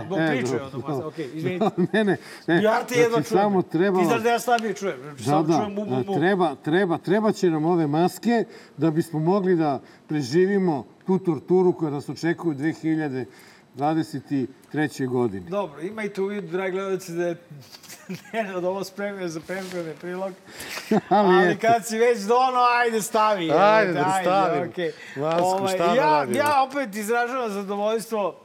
zbog 0.06 0.18
e, 0.18 0.26
priče 0.28 0.52
dobro, 0.52 0.66
o 0.66 0.70
tome, 0.70 0.82
dobro. 0.88 1.06
okej, 1.08 1.28
izvinite. 1.34 1.70
ne, 1.92 2.04
ne, 2.04 2.16
ne. 2.46 2.62
Ja 2.62 2.84
te 2.84 2.94
jedva 2.94 3.10
znači, 3.10 3.28
čujem. 3.28 3.42
samo 3.42 3.62
treba... 3.62 3.98
Ti 4.00 4.04
znaš 4.06 4.22
da 4.22 4.30
ja 4.30 4.38
slabije 4.38 4.74
čujem. 4.74 4.96
Znači, 5.02 5.24
Da, 5.24 5.30
samo 5.30 5.42
da, 5.42 5.56
čujem 5.56 5.74
mu, 5.74 5.84
mu, 5.84 6.04
mu. 6.06 6.14
treba, 6.18 6.54
treba, 6.54 6.98
treba 6.98 7.32
će 7.32 7.50
nam 7.50 7.64
ove 7.64 7.86
maske 7.86 8.44
da 8.76 8.90
bismo 8.90 9.18
mogli 9.18 9.56
da 9.56 9.80
preživimo 10.08 10.86
tu 11.06 11.18
torturu 11.18 11.72
koja 11.72 11.90
nas 11.90 12.08
očekuje 12.08 12.50
u 12.50 12.58
2023. 13.78 15.08
godini. 15.08 15.50
Dobro, 15.50 15.80
imajte 15.80 16.22
u 16.22 16.26
vidu, 16.26 16.48
dragi 16.48 16.72
gledalci, 16.72 17.12
da 17.12 17.26
je 17.26 17.36
Nenad 18.32 18.64
ovo 18.64 18.84
spremio 18.84 19.28
za 19.28 19.40
premijerni 19.40 19.92
prilog. 20.00 20.32
Ali 21.08 21.34
Ali 21.34 21.56
kad 21.56 21.86
si 21.86 21.98
već 21.98 22.20
dono, 22.20 22.60
ajde 22.82 23.02
stavi. 23.02 23.50
Ajde, 23.52 23.88
jebote, 23.90 24.04
da 24.04 24.18
stavim. 24.22 24.68
okej. 24.68 24.92
Masku, 25.16 25.68
šta 25.68 25.86
da 25.86 25.94
ja, 25.94 26.26
ja 26.36 26.62
opet 26.70 26.96
izražavam 26.96 27.50
zadovoljstvo 27.50 28.43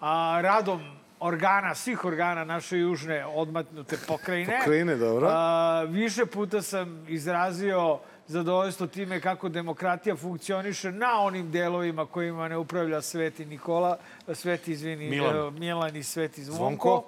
a, 0.00 0.40
radom 0.42 0.80
organa, 1.20 1.74
svih 1.74 2.04
organa 2.04 2.44
naše 2.44 2.78
južne 2.78 3.26
odmatnute 3.26 3.96
pokrajine. 4.08 4.58
Pokrajine, 4.58 4.96
dobro. 4.96 5.28
A, 5.30 5.82
više 5.82 6.26
puta 6.26 6.62
sam 6.62 7.04
izrazio 7.08 7.98
zadovoljstvo 8.26 8.86
time 8.86 9.20
kako 9.20 9.48
demokratija 9.48 10.16
funkcioniše 10.16 10.92
na 10.92 11.20
onim 11.20 11.50
delovima 11.50 12.06
kojima 12.06 12.48
ne 12.48 12.56
upravlja 12.56 13.02
Sveti 13.02 13.46
Nikola, 13.46 13.98
Sveti, 14.34 14.72
izvini, 14.72 15.10
Milan. 15.10 15.36
e, 15.36 15.50
Milan 15.50 15.96
i 15.96 16.02
Sveti 16.02 16.44
Zvonko. 16.44 16.88
Zvonko. 16.88 17.04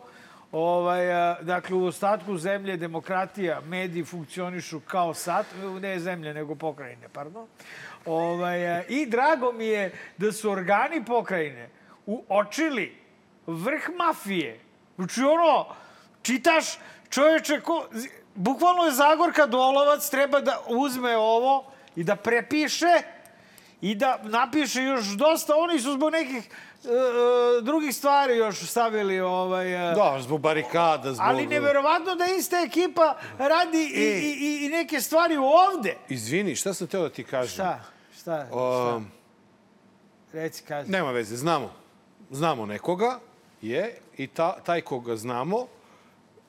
Ovaj, 0.53 1.13
a, 1.13 1.37
dakle, 1.43 1.77
u 1.77 1.85
ostatku 1.85 2.39
zemlje 2.39 2.77
demokratija, 2.77 3.61
mediji 3.61 4.05
funkcionišu 4.05 4.81
kao 4.81 5.15
sat, 5.15 5.47
ne 5.81 5.99
zemlje, 5.99 6.35
nego 6.35 6.55
pokrajine, 6.55 7.09
pardon. 7.13 7.47
Ovaj, 8.07 8.71
a, 8.71 8.83
I 8.89 9.07
drago 9.07 9.53
mi 9.53 9.67
je 9.67 9.93
da 10.19 10.33
su 10.33 10.51
organi 10.51 11.05
pokrajine 11.05 11.69
uočili 12.07 12.97
vrh 13.47 13.83
mafije. 13.97 14.61
Znači, 14.97 15.21
ono, 15.23 15.67
čitaš 16.23 16.65
čoveče, 17.11 17.61
ko, 17.61 17.87
bukvalno 18.35 18.85
je 18.85 18.93
Zagorka 18.93 19.47
Dolovac 19.47 20.11
treba 20.11 20.41
da 20.41 20.61
uzme 20.69 21.17
ovo 21.17 21.65
i 21.97 22.05
da 22.05 22.17
prepiše 22.17 23.03
i 23.81 23.95
da 23.95 24.19
napiše 24.23 24.83
još 24.83 25.05
dosta. 25.07 25.57
Oni 25.57 25.81
su 25.81 25.93
zbog 25.93 26.13
nekih 26.13 26.37
e, 26.85 26.89
e, 26.89 27.63
drugih 27.63 27.95
stvari 27.95 28.37
još 28.37 28.59
stavili 28.61 29.21
ovaj... 29.21 29.91
e, 29.91 29.95
Da, 29.95 30.17
zbog 30.21 30.41
barikada, 30.41 31.13
zbog... 31.13 31.27
Ali 31.29 31.47
neverovatno 31.47 32.15
da 32.15 32.25
ista 32.27 32.61
ekipa 32.61 33.17
radi 33.39 33.91
i, 33.95 34.03
E. 34.03 34.19
i, 34.19 34.31
i, 34.41 34.67
i 34.67 34.69
neke 34.69 35.01
stvari 35.01 35.37
ovde. 35.37 35.97
Izvini, 36.09 36.57
šta 36.57 36.75
sam 36.75 36.87
teo 36.87 37.03
da 37.03 37.09
ti 37.11 37.25
kažem? 37.25 37.53
Šta? 37.55 37.81
Šta? 38.21 38.47
Šta? 38.47 39.01
Reci, 40.33 40.63
kaži. 40.63 40.91
nema 40.91 41.11
veze, 41.11 41.37
znamo. 41.37 41.82
Znamo 42.33 42.67
nekoga, 42.67 43.19
je, 43.63 43.99
i 44.17 44.27
ta, 44.27 44.57
taj 44.65 44.81
koga 44.81 45.17
znamo 45.17 45.67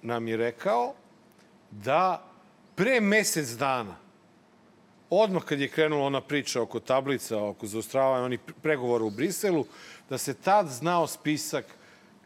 nam 0.02 0.28
je 0.28 0.38
rekao 0.38 0.94
da 1.72 2.24
pre 2.76 3.02
mesec 3.02 3.50
dana, 3.50 3.96
odmah 5.10 5.44
kad 5.44 5.60
je 5.60 5.68
krenula 5.68 6.06
ona 6.06 6.22
priča 6.22 6.62
oko 6.62 6.80
tablica, 6.80 7.44
oko 7.44 7.68
zaostravanja 7.68 8.26
onih 8.26 8.40
pregovora 8.62 9.04
u 9.06 9.10
Briselu, 9.10 9.66
da 10.10 10.18
se 10.18 10.34
tad 10.34 10.68
znao 10.68 11.08
spisak 11.08 11.66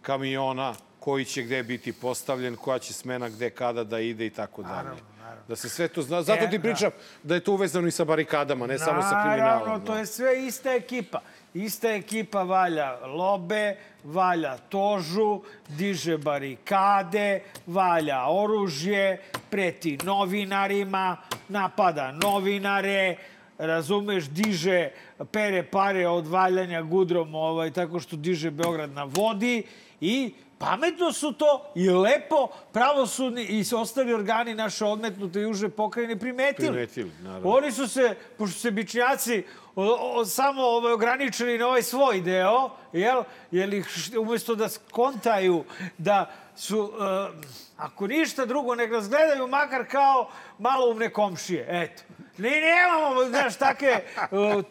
kamiona 0.01 0.75
koji 0.99 1.25
će 1.25 1.43
gde 1.43 1.63
biti 1.63 1.93
postavljen, 1.93 2.55
koja 2.55 2.79
će 2.79 2.93
smena 2.93 3.29
gde, 3.29 3.49
kada 3.49 3.83
da 3.83 3.99
ide 3.99 4.25
i 4.25 4.29
tako 4.29 4.63
dalje. 4.63 5.01
Da 5.47 5.55
se 5.55 5.69
sve 5.69 5.87
to 5.87 6.01
zna. 6.01 6.21
Zato 6.21 6.43
E, 6.43 6.49
ti 6.49 6.57
da. 6.57 6.61
pričam 6.61 6.91
da 7.23 7.35
je 7.35 7.43
to 7.43 7.53
uvezano 7.53 7.87
i 7.87 7.91
sa 7.91 8.05
barikadama, 8.05 8.67
ne 8.67 8.79
samo 8.79 9.01
sa 9.01 9.23
kriminalom. 9.23 9.67
Naravno, 9.67 9.85
to 9.85 9.95
je 9.95 10.05
sve 10.05 10.45
ista 10.45 10.73
ekipa. 10.73 11.21
Ista 11.57 11.89
ekipa 11.89 12.43
valja 12.43 12.99
lobe, 13.05 13.75
valja 14.03 14.57
tožu, 14.69 15.41
diže 15.69 16.17
barikade, 16.17 17.41
valja 17.67 18.19
oružje, 18.29 19.21
preti 19.49 19.97
novinarima, 20.03 21.17
napada 21.49 22.11
novinare, 22.11 23.17
razumeš, 23.57 24.29
diže, 24.29 24.91
pere 25.31 25.63
pare 25.63 26.07
od 26.07 26.27
valjanja 26.27 26.81
gudrom 26.81 27.35
ovaj, 27.35 27.71
tako 27.71 27.99
što 27.99 28.15
diže 28.15 28.51
Beograd 28.51 28.91
na 28.91 29.03
vodi 29.03 29.63
i 30.01 30.33
pametno 30.57 31.13
su 31.13 31.33
to 31.33 31.71
i 31.75 31.89
lepo 31.89 32.47
pravosudni 32.73 33.43
i 33.43 33.63
ostali 33.75 34.13
organi 34.13 34.55
naše 34.55 34.85
odmetnute 34.85 35.41
juže 35.41 35.69
pokrajine 35.69 36.19
primetili. 36.19 36.67
Primetili, 36.67 37.11
naravno. 37.23 37.49
Oni 37.49 37.71
su 37.71 37.87
se, 37.87 38.15
pošto 38.37 38.59
se 38.59 38.71
bičnjaci 38.71 39.43
o, 39.79 40.25
samo 40.25 40.61
ovaj, 40.61 40.93
ograničili 40.93 41.57
na 41.57 41.67
ovaj 41.67 41.83
svoj 41.83 42.21
deo, 42.21 42.69
jel? 42.93 43.23
Jer 43.51 43.73
ih 43.73 43.87
umesto 44.19 44.55
da 44.55 44.69
skontaju 44.69 45.63
da 45.97 46.31
su, 46.55 46.93
e, 46.99 47.47
ako 47.77 48.07
ništa 48.07 48.45
drugo, 48.45 48.75
nek 48.75 48.91
nas 48.91 49.09
gledaju 49.09 49.47
makar 49.47 49.85
kao 49.91 50.29
maloumne 50.59 51.13
komšije. 51.13 51.65
Eto. 51.69 52.03
Mi 52.37 52.49
nemamo, 52.49 53.25
znaš, 53.29 53.55
take, 53.55 53.85
e, 53.85 54.03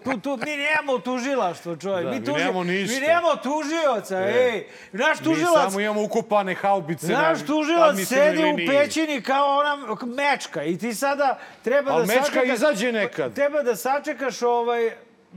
tu, 0.05 0.21
tu, 0.21 0.39
mi 0.47 0.57
nemamo 0.57 0.99
tužilaštvo, 0.99 1.77
čovjek. 1.77 2.05
Da, 2.05 2.11
mi, 2.11 2.21
mi 2.21 2.39
nemamo 2.39 2.65
ništa. 2.65 2.95
Mi 2.95 3.07
nemamo 3.07 3.37
tužioca, 3.37 4.21
E. 4.21 4.51
ej. 4.53 4.67
Naš 4.93 5.21
Mi 5.21 5.25
tužilac, 5.25 5.69
samo 5.69 5.81
imamo 5.81 6.03
ukopane 6.03 6.55
haubice 6.55 7.07
Naš 7.07 7.41
na 7.41 7.47
tužilac 7.47 7.89
administrativnoj 7.89 8.53
sedi 8.53 8.65
u 8.65 8.73
pećini 8.73 9.23
kao 9.23 9.59
ona 9.59 9.97
mečka 10.07 10.65
i 10.65 10.79
ti 10.79 10.95
sada 10.95 11.39
treba 11.65 11.93
Ali 11.93 12.07
da 12.07 12.15
mečka 12.15 12.25
sačekaš... 12.25 12.55
izađe 12.55 12.93
nekad. 12.93 13.35
Treba 13.35 13.63
da 13.63 13.77
sačekaš 13.77 14.43
ovaj... 14.43 14.91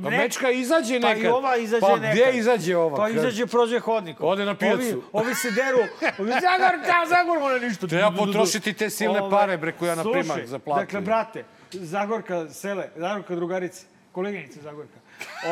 Pa 0.04 0.10
mečka 0.10 0.52
izađe 0.52 1.02
Pa 1.02 1.08
nekad. 1.08 1.24
i 1.24 1.28
ova 1.28 1.58
izađe 1.58 1.82
Pa 1.82 1.96
nekad. 1.96 2.12
gdje 2.12 2.38
izađe 2.38 2.78
ova? 2.78 2.98
Pa 2.98 3.10
izađe, 3.10 3.46
prođe 3.46 3.80
hodnikom. 3.80 4.28
Ode 4.28 4.46
na 4.46 4.56
pijacu. 4.56 4.82
Ovi, 4.82 5.02
ovi 5.14 5.36
se 5.36 5.52
deru. 5.52 5.78
Ovi, 6.20 6.32
Zagorka, 6.32 7.06
Zagorka, 7.08 7.60
ne 7.60 7.68
ništa. 7.68 7.88
Treba 7.88 8.12
potrošiti 8.12 8.74
te 8.74 8.90
silne 8.90 9.20
Ovaj, 9.22 9.32
pare, 9.32 9.58
bre, 9.58 9.72
koje 9.72 9.90
ja 9.90 9.96
na 9.96 10.04
primak 10.04 10.46
za 10.46 10.60
platu. 10.60 10.82
Dakle, 10.82 11.02
brate, 11.02 11.44
Zagorka 11.72 12.50
sele, 12.50 12.90
Zagorka 12.96 13.36
drugarice, 13.36 13.86
koleginice 14.12 14.62
Zagorka. 14.62 15.00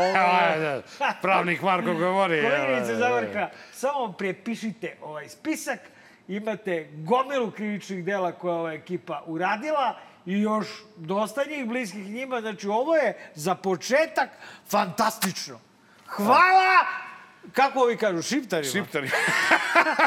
Ajde, 0.51 0.81
Pravnik 1.21 1.61
Marko 1.61 1.93
govori. 1.93 2.41
Koleginice 2.41 2.95
Zagorka, 2.95 3.49
samo 3.71 4.11
prepišite 4.11 4.97
ovaj 5.01 5.29
spisak, 5.29 5.79
imate 6.27 6.89
gomilu 6.93 7.51
krivičnih 7.51 8.05
dela 8.05 8.31
koja 8.31 8.55
ova 8.55 8.73
ekipa 8.73 9.23
uradila 9.25 9.95
i 10.25 10.41
još 10.41 10.67
dosta 10.95 11.41
njih 11.49 11.65
bliskih 11.67 12.09
njima. 12.09 12.41
Znači, 12.41 12.67
ovo 12.67 12.95
je 12.95 13.31
za 13.35 13.55
početak 13.55 14.29
fantastično. 14.69 15.59
Hvala! 16.07 17.06
Kako 17.53 17.79
ovi 17.79 17.97
kažu, 17.97 18.21
šiptarima? 18.21 18.71
Šiptari. 18.71 19.09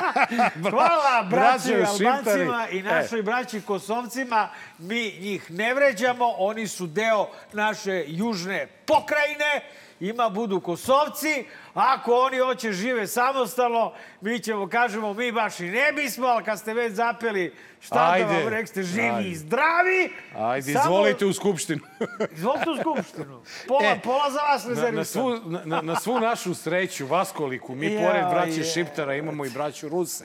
Hvala 0.70 1.26
braći 1.30 1.74
Albancima 1.74 2.68
i 2.70 2.82
našoj 2.82 3.22
braći 3.22 3.60
Kosovcima. 3.60 4.48
Mi 4.78 5.18
njih 5.20 5.50
ne 5.50 5.74
vređamo, 5.74 6.34
oni 6.38 6.68
su 6.68 6.86
deo 6.86 7.28
naše 7.52 8.04
južne 8.06 8.66
pokrajine. 8.90 9.60
Ima 10.02 10.28
budu 10.28 10.60
Kosovci. 10.60 11.44
Ako 11.74 12.14
oni 12.14 12.38
hoće 12.38 12.72
žive 12.72 13.06
samostalno, 13.06 13.92
mi 14.20 14.38
ćemo 14.38 14.68
kažemo 14.68 15.14
mi 15.14 15.32
baš 15.32 15.60
i 15.60 15.64
ne 15.64 15.92
bismo, 15.92 16.26
ali 16.26 16.44
kad 16.44 16.58
ste 16.58 16.74
već 16.74 16.92
zapeli 16.92 17.54
šta 17.80 18.10
Ajde. 18.10 18.24
da 18.26 18.32
vam 18.34 18.48
rekste, 18.48 18.82
živi 18.82 19.08
Ajde. 19.08 19.28
i 19.28 19.34
zdravi. 19.36 20.12
Ajde, 20.36 20.72
Samo- 20.72 20.84
izvolite 20.84 21.26
u 21.26 21.32
skupštinu. 21.32 21.80
Izvolite 22.36 22.70
u 22.70 22.76
skupštinu. 22.76 23.42
Pola, 23.68 23.82
E, 23.84 24.00
pola 24.00 24.30
za 24.30 24.40
vas 24.42 24.64
Na, 24.64 24.68
rezervisam. 24.70 24.96
na, 24.96 25.04
svu, 25.04 25.50
na, 25.50 25.62
na- 25.66 25.82
na 25.82 25.96
svu 25.96 26.20
našu 26.20 26.54
sreću, 26.54 27.06
vaskoliku, 27.06 27.74
mi 27.74 27.86
Ja, 27.86 28.00
pored 28.00 28.24
braće 28.24 28.60
je. 28.60 28.64
Šiptara 28.64 29.14
imamo 29.14 29.44
i 29.44 29.50
braću 29.50 29.88
Ruse, 29.88 30.24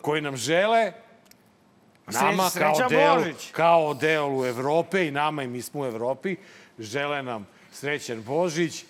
koji 0.00 0.20
nam 0.20 0.36
žele 0.36 0.92
nama 2.06 2.50
Sreća 2.50 2.64
kao 2.78 2.88
deo, 2.88 3.14
Božić. 3.14 3.50
kao 3.52 3.94
delu 3.94 4.46
Evrope 4.46 5.06
i 5.06 5.10
nama 5.10 5.42
i 5.42 5.48
mi 5.48 5.62
smo 5.62 5.80
u 5.80 5.86
Evropi, 5.86 6.36
žele 6.78 7.22
nam 7.22 7.46
srećan 7.72 8.22
Božić, 8.22 8.84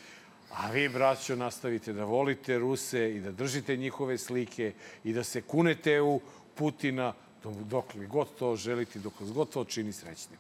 a 0.52 0.70
vi, 0.70 0.88
braćo, 0.88 1.36
nastavite 1.36 1.92
da 1.92 2.04
volite 2.04 2.58
Ruse 2.58 3.14
i 3.14 3.20
da 3.20 3.32
držite 3.32 3.76
njihove 3.76 4.18
slike 4.18 4.72
i 5.04 5.12
da 5.12 5.24
se 5.24 5.42
kunete 5.42 6.00
u 6.00 6.20
Putina 6.54 7.12
dok, 7.44 7.94
li 7.94 8.06
god 8.06 8.28
to 8.38 8.56
želite, 8.56 8.98
dok 8.98 9.20
vas 9.20 9.32
god 9.32 9.50
to 9.50 9.64
čini 9.64 9.92
srećnim. 9.92 10.38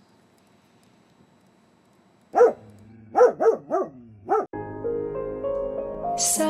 Silent 6.18 6.47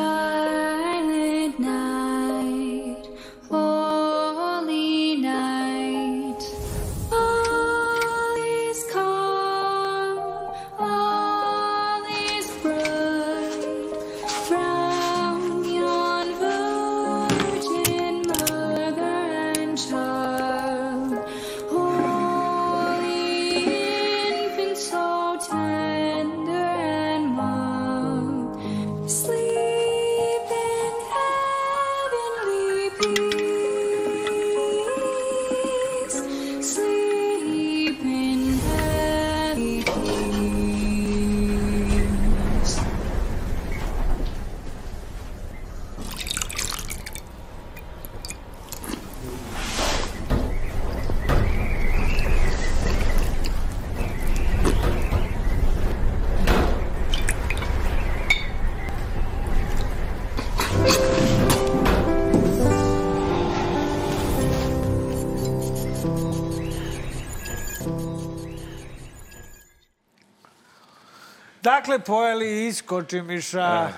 Dakle, 71.78 71.98
pojeli 71.98 72.66
iz 72.66 72.82
kočimiša, 72.82 73.88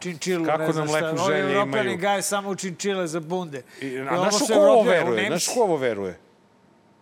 činčilu, 0.00 0.44
E, 0.44 0.46
Kako 0.46 0.58
ne 0.58 0.72
znam 0.72 0.86
nam 0.86 0.88
šta. 0.88 1.06
lepe 1.06 1.20
Ovi 1.22 1.32
želje 1.32 1.52
imaju. 1.54 1.96
gaje 1.96 2.22
samo 2.22 2.54
činčile 2.54 3.06
za 3.06 3.20
bunde. 3.20 3.62
I, 3.80 3.98
a 4.00 4.16
znaš 4.20 4.34
ko 4.48 4.54
ovo 4.54 4.82
veruje? 4.82 5.26
Znaš 5.26 5.46
ko 5.46 5.60
ovo 5.60 5.76
veruje? 5.76 6.18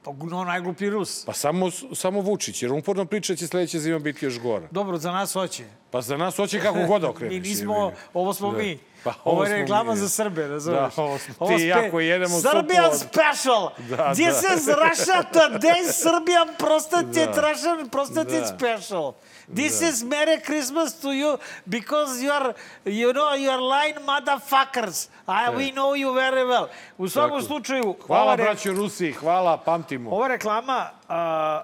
Pa, 0.03 0.13
no, 0.23 0.45
najgluplji 0.45 0.91
Rus. 0.91 1.25
Pa 1.25 1.33
samo, 1.33 1.71
samo 1.95 2.21
Vučić, 2.21 2.63
jer 2.63 2.73
uporno 2.73 3.05
priča 3.05 3.37
će 3.37 3.47
sledeća 3.47 3.79
zima 3.79 3.99
biti 3.99 4.25
još 4.27 4.41
gora. 4.41 4.69
Dobro, 4.71 4.97
za 4.97 5.13
nas 5.13 5.33
hoće. 5.33 5.65
Pa 5.91 6.01
za 6.01 6.17
nas 6.17 6.37
hoće 6.37 6.61
kako 6.61 6.79
god 6.81 7.05
okreneš. 7.11 7.35
Mi 7.35 7.41
nismo, 7.41 7.93
ovo 8.15 8.35
smo 8.35 8.53
Da. 8.53 8.59
mi. 8.59 8.79
Pa, 9.05 9.11
ovo 9.11 9.33
ovo 9.33 9.45
je 9.45 9.55
reklama 9.55 9.97
za 9.97 10.09
Srbe, 10.09 10.49
razumeš? 10.49 10.95
Da, 10.95 11.03
ovo 11.03 11.19
smo 11.19 11.49
ti 11.49 11.55
i 11.55 11.67
ja 11.67 11.91
koji 11.91 12.07
jedemo 12.07 12.41
Serbian 12.41 12.85
supu 12.85 12.95
od- 12.95 13.01
special! 13.01 13.71
Da, 13.91 14.13
This 14.15 14.43
da. 14.43 14.55
is 14.55 14.67
Russia 14.85 15.23
today, 15.33 15.83
Serbian 15.85 16.49
prostate, 16.59 17.27
Da. 17.27 17.41
Russian 17.43 17.89
prostate 17.89 18.41
Da. 18.41 18.47
special. 18.49 19.13
This 19.55 19.81
Da. 19.81 19.89
is 19.89 20.03
Merry 20.05 20.41
Christmas 20.43 20.95
to 20.95 21.09
you 21.09 21.39
because 21.67 22.23
you 22.23 22.33
are, 22.33 22.53
you 22.87 23.13
know, 23.13 23.35
you 23.35 23.51
are 23.51 23.63
lying 23.63 23.97
motherfuckers. 23.99 25.09
I, 25.27 25.51
we 25.51 25.73
know 25.73 25.95
you 25.95 26.13
very 26.15 26.45
well. 26.45 26.67
U 26.99 27.09
svakom 27.09 27.43
slučaju, 27.43 27.97
Hvala, 28.01 28.23
ova, 28.23 28.35
re- 28.35 28.45
braćo 28.45 28.73
Rusi, 28.73 29.13
hvala, 29.13 29.57
pamtimo. 29.59 30.11
ova 30.11 30.29
reklama 30.29 30.91
a, 31.09 31.63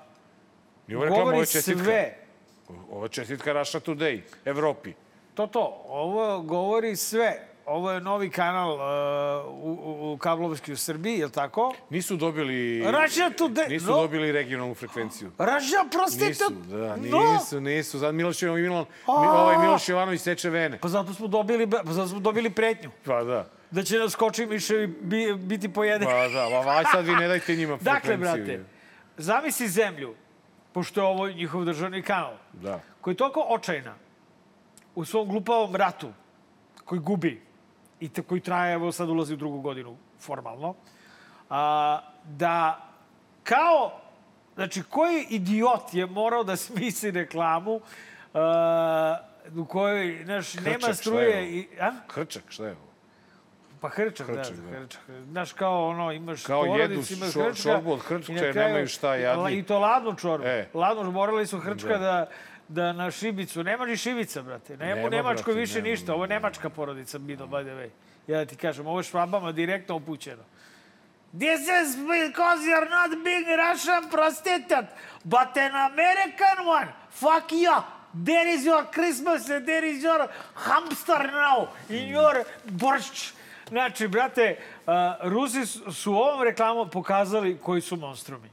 I 0.88 0.94
ovo 0.94 1.04
reklama, 1.04 1.22
ovo 1.22 1.24
govori 1.24 1.38
je 1.38 1.46
čestitka. 1.46 1.84
sve. 1.84 2.14
Je 3.02 3.08
čestitka 3.08 3.52
Russia 3.52 3.80
Today, 3.80 4.20
Evropi. 4.44 4.92
To 5.34 5.46
to, 5.46 5.82
ovo 5.86 6.40
govori 6.40 6.96
sve. 6.96 7.38
Ovo 7.66 7.90
je 7.90 8.00
novi 8.00 8.30
kanal 8.30 8.72
uh, 8.72 8.80
u, 9.54 10.12
u, 10.12 10.18
kablovski 10.18 10.72
u 10.72 10.76
Srbiji, 10.76 11.18
je 11.18 11.26
li 11.26 11.32
tako? 11.32 11.74
Nisu 11.90 12.16
dobili... 12.16 12.78
Russia 12.82 13.30
Today, 13.30 13.68
Nisu 13.68 13.86
no. 13.86 13.96
dobili 13.96 14.32
regionalnu 14.32 14.74
frekvenciju. 14.74 15.30
Raža, 15.38 15.76
prostite, 15.92 16.26
Nisu, 16.26 16.50
da, 16.50 16.96
no. 16.96 17.32
nisu, 17.32 17.60
nisu. 17.60 18.00
Sad 18.00 18.14
Miloš, 18.14 18.42
Milan, 18.42 18.84
mi, 19.06 19.26
ovaj 19.26 19.58
Miloš 19.58 19.88
Jovanović 19.88 20.20
seče 20.20 20.50
vene. 20.50 20.78
Pa 20.78 20.88
zato 20.88 21.14
smo 21.14 21.26
dobili, 21.26 21.70
pa 21.70 21.92
zato 21.92 22.08
smo 22.08 22.20
dobili 22.20 22.50
pretnju. 22.50 22.90
Pa 23.04 23.22
da. 23.24 23.48
Da 23.70 23.82
će 23.82 23.98
nas 23.98 24.14
koči 24.14 24.46
miševi 24.46 24.86
bi, 24.86 25.34
biti 25.34 25.72
pojede. 25.72 26.04
Pa 26.04 26.28
da, 26.28 26.62
pa 26.64 26.70
aj 26.70 26.84
sad 26.92 27.04
vi 27.04 27.12
ne 27.12 27.28
dajte 27.28 27.56
njima 27.56 27.76
dakle, 27.82 28.00
frekvenciju. 28.08 28.44
brate, 28.44 28.64
zamisli 29.16 29.68
zemlju, 29.68 30.14
pošto 30.72 31.00
je 31.00 31.06
ovo 31.06 31.28
njihov 31.28 31.64
državni 31.64 32.02
kanal, 32.02 32.32
Da. 32.52 32.80
koji 33.00 33.12
je 33.12 33.16
toliko 33.16 33.46
očajna 33.48 33.94
u 34.94 35.04
svom 35.04 35.28
glupavom 35.28 35.76
ratu, 35.76 36.12
koji 36.84 37.00
gubi 37.00 37.42
i 38.00 38.08
te, 38.08 38.22
koji 38.22 38.40
traje, 38.40 38.74
evo 38.74 38.92
sad 38.92 39.08
ulazi 39.08 39.34
u 39.34 39.36
drugu 39.36 39.60
godinu 39.60 39.96
formalno, 40.20 40.74
a, 41.50 42.00
da 42.24 42.88
kao, 43.42 44.00
znači 44.54 44.82
koji 44.82 45.26
idiot 45.30 45.94
je 45.94 46.06
morao 46.06 46.44
da 46.44 46.56
smisli 46.56 47.10
reklamu 47.10 47.80
a, 48.34 49.18
u 49.56 49.64
kojoj, 49.64 50.20
znaš, 50.24 50.54
nema 50.54 50.94
struje 50.94 51.50
i... 51.50 51.68
A? 51.80 51.92
Krčak, 52.06 52.42
šta 52.48 52.64
je 52.66 52.70
ovo? 52.70 52.94
Pa 53.80 53.88
hrčak, 53.88 54.26
Hrčak, 54.26 54.56
da, 54.56 54.70
da. 54.70 54.78
hrčak. 54.78 55.00
Znaš, 55.30 55.52
kao 55.52 55.88
ono, 55.88 56.12
imaš 56.12 56.42
Kao 56.42 56.62
porodicu, 56.64 57.12
jedu 57.12 57.24
imaš 57.24 57.34
hrčka. 57.34 57.62
čorbu 57.62 57.92
od 57.92 58.00
hrčka 58.00 58.32
i 58.32 58.52
nemaju 58.52 58.88
šta 58.88 59.14
jadni. 59.14 59.52
I 59.52 59.62
to 59.62 59.78
ladnu 59.78 60.14
čorbu. 60.16 60.46
E. 60.46 60.68
Ladnu, 60.74 61.10
morali 61.10 61.46
su 61.46 61.58
hrčka 61.58 61.88
Da. 61.88 61.98
da, 61.98 62.28
da 62.68 62.92
na 62.92 63.10
šibicu. 63.10 63.62
Nema 63.62 63.86
ni 63.86 63.96
šibica, 63.96 64.42
brate. 64.42 64.76
Nema, 64.76 64.94
Nema, 64.94 65.06
u 65.06 65.10
Nemačkoj 65.10 65.44
brate, 65.44 65.60
više 65.60 65.74
nema, 65.74 65.88
ništa. 65.88 66.14
Ovo 66.14 66.24
je 66.24 66.28
nemačka 66.28 66.70
porodica, 66.70 67.18
Bido, 67.18 67.46
by 67.46 67.62
the 67.62 67.72
way. 67.72 67.88
Ja 68.26 68.38
da 68.38 68.44
ti 68.44 68.56
kažem, 68.56 68.86
ovo 68.86 68.98
je 68.98 69.04
švabama 69.04 69.52
direktno 69.52 69.96
upućeno. 69.96 70.42
This 71.32 71.60
is 71.60 71.96
because 71.96 72.60
you're 72.62 72.90
not 72.90 73.24
being 73.24 73.46
Russian 73.58 74.10
prostitute, 74.10 74.86
but 75.24 75.56
an 75.56 75.74
American 75.92 76.66
one. 76.68 76.86
Fuck 77.10 77.52
you. 77.52 77.82
There 78.24 78.54
is 78.54 78.64
your 78.64 78.84
Christmas 78.92 79.50
and 79.50 79.66
there 79.66 79.86
is 79.86 80.02
your 80.04 80.28
hamster 80.54 81.32
now 81.32 81.66
in 81.88 82.08
your 82.08 82.44
boršč. 82.64 83.32
Znači, 83.68 84.08
brate, 84.08 84.56
uh, 84.86 84.92
Rusi 85.22 85.66
su, 85.66 85.92
su 85.92 86.12
ovom 86.14 86.42
reklamom 86.42 86.90
pokazali 86.90 87.58
koji 87.62 87.80
su 87.80 87.96
monstrumi. 87.96 88.48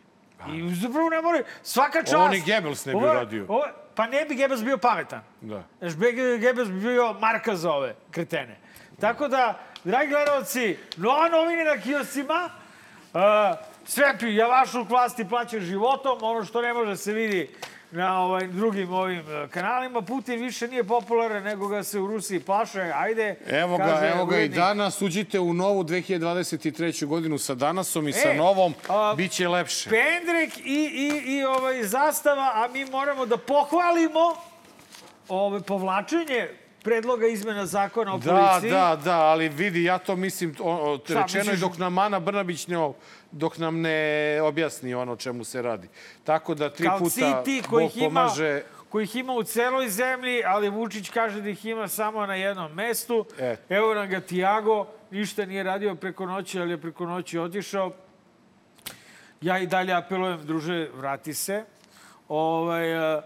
I 0.50 0.76
zapravo 0.76 1.10
ne 1.10 1.22
moraju, 1.22 1.44
svaka 1.64 2.00
čast. 2.00 2.14
Ovo 2.16 2.28
ni 2.28 2.40
Goebbels 2.42 2.86
ne 2.86 2.94
bi 2.94 2.98
uradio. 3.00 3.46
ovo- 3.48 3.66
pa 3.96 4.08
ne 4.08 4.26
bi 4.26 4.36
Goebbels 4.36 4.64
bio 4.64 4.78
pametan. 4.78 5.22
Da. 5.42 5.64
Znaš, 5.80 5.96
Be- 5.96 6.38
Goebbels 6.42 6.70
bi 6.70 6.80
bio 6.80 7.14
marka 7.14 7.56
za 7.56 7.72
ove 7.72 7.96
kretene. 8.12 8.58
Tako 9.00 9.28
da, 9.28 9.60
dragi 9.84 10.10
gledalci, 10.10 10.78
nova 10.98 11.30
novine 11.30 11.64
na 11.64 11.78
kioscima, 11.78 12.50
uh, 13.14 13.22
sve 13.86 14.18
pi, 14.20 14.36
javašluk 14.36 14.90
vlasti 14.90 15.30
plaća 15.30 15.60
životom, 15.60 16.18
ono 16.22 16.46
što 16.46 16.62
ne 16.62 16.74
može 16.74 16.96
se 16.98 17.14
vidi 17.14 17.50
na 17.92 18.20
ovaj, 18.20 18.48
drugim 18.48 18.94
ovim 18.94 19.20
eh, 19.22 19.48
kanalima. 19.48 20.02
Putin 20.02 20.40
više 20.40 20.68
nije 20.68 20.84
popularan, 20.84 21.44
nego 21.44 21.68
ga 21.68 21.84
se 21.84 22.00
u 22.00 22.08
Rusiji 22.08 22.40
plaše. 22.40 22.82
Ajde, 22.96 23.36
Evo 23.48 23.78
ga, 23.78 23.84
kaže 23.86 24.08
evo 24.08 24.26
ga 24.26 24.40
i 24.40 24.50
danas. 24.50 25.02
Uđite 25.02 25.40
u 25.40 25.54
novu 25.54 25.84
2023. 25.84 27.06
godinu 27.06 27.38
sa 27.38 27.56
danasom 27.56 28.08
i 28.08 28.14
sa 28.14 28.30
E, 28.30 28.36
novom. 28.36 28.74
a, 28.90 29.14
Biće 29.18 29.48
lepše. 29.48 29.90
Pendrek 29.90 30.58
i, 30.58 30.62
i, 30.64 31.34
i 31.34 31.44
ovaj 31.44 31.84
zastava, 31.84 32.52
a 32.56 32.68
mi 32.74 32.86
moramo 32.86 33.26
da 33.26 33.38
pohvalimo 33.38 34.34
ovaj, 35.30 35.62
povlačenje 35.62 36.50
predloga 36.84 37.28
izmena 37.28 37.66
zakona 37.66 38.14
o 38.14 38.18
Da, 38.18 38.32
policiji. 38.32 38.72
da, 38.72 38.98
da, 39.04 39.20
ali 39.20 39.50
vidi, 39.50 39.84
ja 39.84 39.98
to 39.98 40.16
mislim, 40.16 40.56
o, 40.60 40.72
o, 40.72 41.00
rečeno 41.10 41.52
je 41.52 41.58
dok 41.58 41.78
nam 41.78 41.98
Ana 41.98 42.20
Brnabić 42.20 42.68
ne, 42.68 42.78
dok 43.32 43.58
nam 43.58 43.82
ne 43.82 44.40
objasni 44.44 44.94
ono 44.94 45.16
čemu 45.16 45.44
se 45.44 45.62
radi. 45.62 45.88
Tako 46.24 46.56
da 46.56 46.70
tri 46.70 46.88
Kao 46.88 46.98
puta 47.00 47.10
citi 47.10 47.62
Bog 47.62 47.70
kojih 47.70 47.98
ima, 47.98 48.08
pomaže. 48.08 48.64
kojih 48.90 49.16
ima 49.16 49.34
u 49.34 49.44
celoj 49.44 49.90
zemlji, 49.90 50.44
ali 50.46 50.70
Vučić 50.70 51.10
kaže 51.10 51.42
da 51.42 51.50
ih 51.50 51.66
ima 51.66 51.88
samo 51.88 52.26
na 52.26 52.36
jednom 52.36 52.74
mestu. 52.74 53.26
E. 53.40 53.56
Evo 53.70 53.94
nam 53.94 54.10
ga 54.10 54.20
Tiago, 54.22 54.88
ništa 55.12 55.46
nije 55.46 55.64
radio 55.64 55.96
preko 55.96 56.26
noći, 56.26 56.60
ali 56.60 56.72
je 56.72 56.82
preko 56.82 57.06
noći 57.06 57.40
otišao. 57.40 57.92
Ja 59.42 59.60
i 59.60 59.68
dalje 59.68 59.94
apelujem, 59.94 60.46
druže, 60.46 60.90
vrati 60.96 61.34
se. 61.34 61.64
Ovaj, 62.28 62.96
a, 62.96 63.22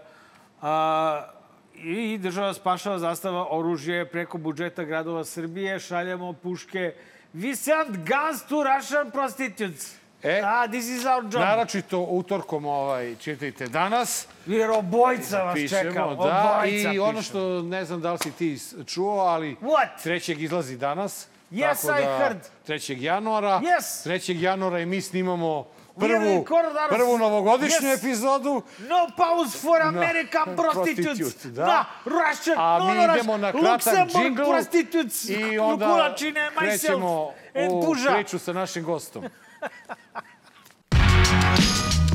a, 0.62 1.35
I 1.84 2.18
država 2.18 2.54
spašava 2.54 2.98
zastava 2.98 3.46
oružje 3.50 4.06
preko 4.08 4.38
budžeta 4.38 4.84
gradova 4.84 5.24
Srbije. 5.24 5.78
Šaljemo 5.80 6.32
puške. 6.32 6.94
We 7.34 7.54
send 7.54 7.96
guns 7.96 8.42
to 8.48 8.64
Russian 8.64 9.10
prostitutes. 9.10 9.96
E, 10.22 10.40
ah, 10.44 10.66
this 10.68 10.88
is 10.88 11.04
our 11.04 11.24
job. 11.24 11.42
Naročito 11.42 12.00
utorkom 12.00 12.64
ovaj, 12.66 13.16
čitajte 13.20 13.66
danas. 13.66 14.26
Jer 14.46 14.70
obojica 14.70 15.42
vas 15.42 15.54
Pišemo, 15.54 15.82
čeka. 15.82 16.00
da. 16.04 16.06
Obojica 16.06 16.92
I 16.92 16.98
ono 16.98 17.22
što 17.22 17.62
ne 17.62 17.84
znam 17.84 18.00
da 18.00 18.12
li 18.12 18.18
si 18.18 18.30
ti 18.32 18.58
čuo, 18.86 19.18
ali 19.18 19.56
What? 19.60 20.02
trećeg 20.02 20.42
izlazi 20.42 20.76
danas. 20.76 21.28
Yes, 21.50 21.86
tako 21.86 21.98
I 21.98 22.04
da, 22.04 22.18
heard. 22.18 22.38
3. 22.66 23.02
januara. 23.02 23.60
Yes. 23.60 24.08
3. 24.08 24.40
januara 24.40 24.80
i 24.80 24.86
mi 24.86 25.00
snimamo 25.00 25.66
prvu, 25.98 26.44
prvu 26.88 27.18
novogodišnju 27.18 27.88
Yes. 27.88 27.98
epizodu. 27.98 28.62
No 28.80 29.08
pause 29.16 29.58
for 29.58 29.82
American 29.82 30.56
prostitutes. 30.56 31.18
prostitute, 31.18 31.48
da. 31.48 31.64
da. 31.64 31.84
Russian, 32.04 32.58
A 32.58 32.78
no, 32.78 32.84
mi 32.86 32.94
no, 32.96 33.14
idemo 33.14 33.36
na 33.36 33.52
kratak 33.52 34.08
džingl 34.08 34.42
prostitutes. 34.44 35.28
i 35.28 35.58
onda 35.58 35.86
Kulačine, 35.86 36.50
myself 36.50 36.58
krećemo 36.58 37.32
u 37.70 37.94
priču 38.14 38.38
sa 38.38 38.52
našim 38.52 38.84
gostom. 38.84 39.24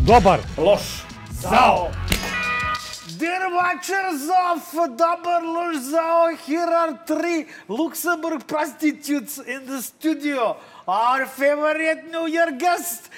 Dobar. 0.02 0.40
Loš. 0.58 0.82
Zao. 1.32 1.92
Dear 3.20 3.42
watchers 3.44 4.22
of 4.52 4.62
Dobar 4.90 5.44
Loš 5.44 5.76
Zao, 5.76 6.28
here 6.38 6.76
are 6.76 6.98
three 7.06 7.46
Luxembourg 7.68 8.48
prostitutes 8.48 9.38
in 9.38 9.66
the 9.68 9.82
studio. 9.82 10.56
Our 10.88 11.26
favorite 11.28 12.04
New 12.08 12.28
Year 12.28 12.52
guest, 12.52 13.10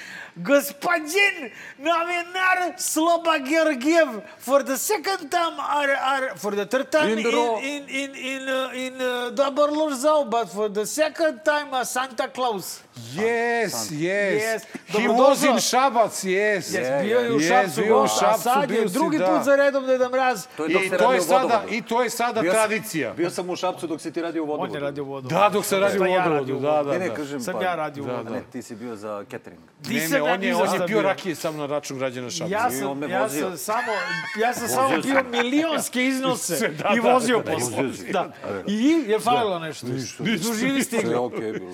господин 0.42 1.50
novinar 1.80 2.76
Sloba 2.78 3.38
Georgiev, 3.44 4.22
for 4.38 4.62
the 4.62 4.76
second 4.76 5.30
time, 5.30 5.58
or, 5.58 5.90
or 5.90 6.36
for 6.36 6.52
the 6.52 6.66
third 6.66 6.90
time 6.92 7.10
In 7.10 7.18
in, 7.18 7.24
the 7.24 7.30
row. 7.32 7.58
in, 7.58 7.88
in, 7.88 8.14
in, 8.14 8.48
uh, 8.48 8.70
in 8.74 9.00
uh, 9.00 9.30
Dobar 9.30 9.68
Loš 9.68 10.04
Zao, 10.04 10.28
but 10.30 10.46
for 10.48 10.68
the 10.68 10.86
second 10.86 11.40
time, 11.44 11.72
uh, 11.74 11.84
Santa 11.84 12.28
Claus. 12.28 12.82
Yes, 12.95 13.91
yes. 13.91 13.91
Yes. 13.93 14.61
He 14.87 15.07
was 15.09 15.43
in 15.43 15.57
Šabac, 15.59 16.23
yes. 16.23 16.69
Yes, 16.69 17.01
bio 17.01 17.19
je 17.19 17.31
u 17.31 17.35
Yes, 17.35 17.47
Šapcu, 17.47 17.81
bio 17.81 17.95
u 17.95 17.99
gost, 17.99 18.15
a 18.15 18.19
Šapcu, 18.21 18.41
sad 18.41 18.71
je 18.71 18.87
si, 18.87 18.93
drugi 18.93 19.17
da. 19.17 19.25
put 19.27 19.43
za 19.43 19.55
redom 19.55 19.85
Deda 19.85 20.09
Mraz. 20.09 20.45
To 20.47 20.65
je 20.65 20.69
dok 20.69 20.83
I 20.83 20.89
se 20.89 20.97
to 20.97 21.13
je 21.13 21.19
u 21.19 21.23
sada, 21.23 21.41
vodovodu. 21.41 21.67
i 21.69 21.81
to 21.81 22.03
je 22.03 22.09
sada 22.11 22.41
Bio 22.41 22.51
sam- 22.51 22.59
tradicija. 22.59 23.13
Bio 23.13 23.29
sam 23.29 23.49
u 23.49 23.55
Šapcu 23.55 23.87
dok 23.87 24.01
si 24.01 24.11
ti 24.11 24.21
radio 24.21 24.43
u 24.43 24.47
vodovodu. 24.47 24.71
On 24.71 24.75
je 24.75 24.81
radio 24.81 25.03
u 25.03 25.07
vodovodu. 25.07 25.35
Da, 25.35 25.49
dok 25.49 25.65
se 25.65 25.79
radi 25.79 25.93
u 25.93 25.97
Šta 25.97 26.07
ja 26.07 26.21
u 26.21 26.23
da, 26.23 26.29
vodovodu? 26.31 26.59
da, 26.83 26.83
Ne, 26.83 26.99
ne, 26.99 27.09
da. 27.09 27.15
kažem 27.15 27.41
Sam 27.41 27.53
pa. 27.53 27.61
ja 27.61 27.75
radio 27.75 28.03
u 28.03 28.07
Da, 28.07 28.11
vodovodu. 28.11 28.35
Ne, 28.35 28.51
ti 28.51 28.61
si 28.61 28.75
bio 28.75 28.95
za 28.95 29.23
catering. 29.23 29.61
Ti 29.83 29.93
Ne, 29.93 29.99
sam 30.01 30.11
ne, 30.13 30.21
on 30.23 30.43
je, 30.43 30.55
on 30.55 30.73
je 30.73 30.87
bio. 30.87 31.01
rakije 31.01 31.35
sam 31.35 31.57
na 31.57 31.65
račun 31.67 31.97
građana 31.97 32.29
Šapca. 32.29 32.53
Ja 32.53 32.67
I 32.69 32.73
sam, 32.73 32.97
me 32.97 33.09
ja 33.09 33.21
vozio. 33.21 33.41
sam 33.41 33.57
samo, 33.57 33.91
ja 34.37 34.53
sam 34.53 34.67
samo 34.77 34.89
bio 34.91 35.13
sam. 35.13 35.31
milionske 35.31 36.05
iznose 36.05 36.57
Da, 36.79 36.89
i 36.89 37.01
da, 37.01 37.13
vozio 37.13 37.39
da, 37.39 37.51
posle. 37.51 37.83
Da. 38.11 38.31
I 38.67 39.03
je 39.07 39.19
falilo 39.19 39.59
nešto? 39.59 39.87
Ništa. 39.87 40.23
Doživi 40.23 40.83
Sve 40.83 40.99
je 41.01 41.17
okej 41.17 41.51
bilo. 41.51 41.71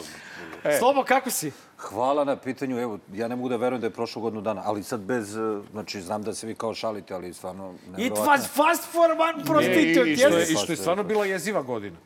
Slobo, 0.80 1.04
kako 1.04 1.30
si? 1.30 1.52
Hvala 1.78 2.24
na 2.24 2.36
pitanju. 2.36 2.80
Evo, 2.80 3.00
ja 3.14 3.28
ne 3.28 3.36
mogu 3.36 3.50
da 3.50 3.56
verujem 3.56 3.82
da 3.82 3.88
je 3.88 3.92
prošlo 3.94 4.22
godinu 4.22 4.42
dana, 4.42 4.62
ali 4.66 4.84
sad 4.84 5.00
bez, 5.00 5.38
eh, 5.38 5.62
znači, 5.72 6.02
znam 6.02 6.24
da 6.24 6.34
se 6.34 6.48
vi 6.48 6.56
kao 6.56 6.74
šalite, 6.74 7.14
ali 7.14 7.34
stvarno... 7.34 7.74
It 7.74 7.92
nevjerovatno 7.92 8.34
was 8.34 8.48
fast 8.48 8.92
for 8.92 9.12
one 9.12 9.34
Ne, 9.38 9.44
i, 9.44 9.46
prostitute, 9.46 10.12
i, 10.12 10.18
što 10.18 10.28
je, 10.28 10.40
jesi? 10.40 10.54
I 10.54 10.56
što 10.56 10.72
je 10.72 10.78
stvarno 10.78 11.04
bila 11.04 11.26
jeziva 11.26 11.62
godina. 11.62 11.98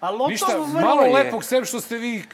A 0.00 0.10
loto 0.10 0.28
Ništa, 0.28 0.46
malo 0.74 1.02
je. 1.02 1.12
lepog, 1.14 1.44
sem 1.44 1.64
što 1.64 1.80
ste 1.80 1.96
vi 1.96 2.24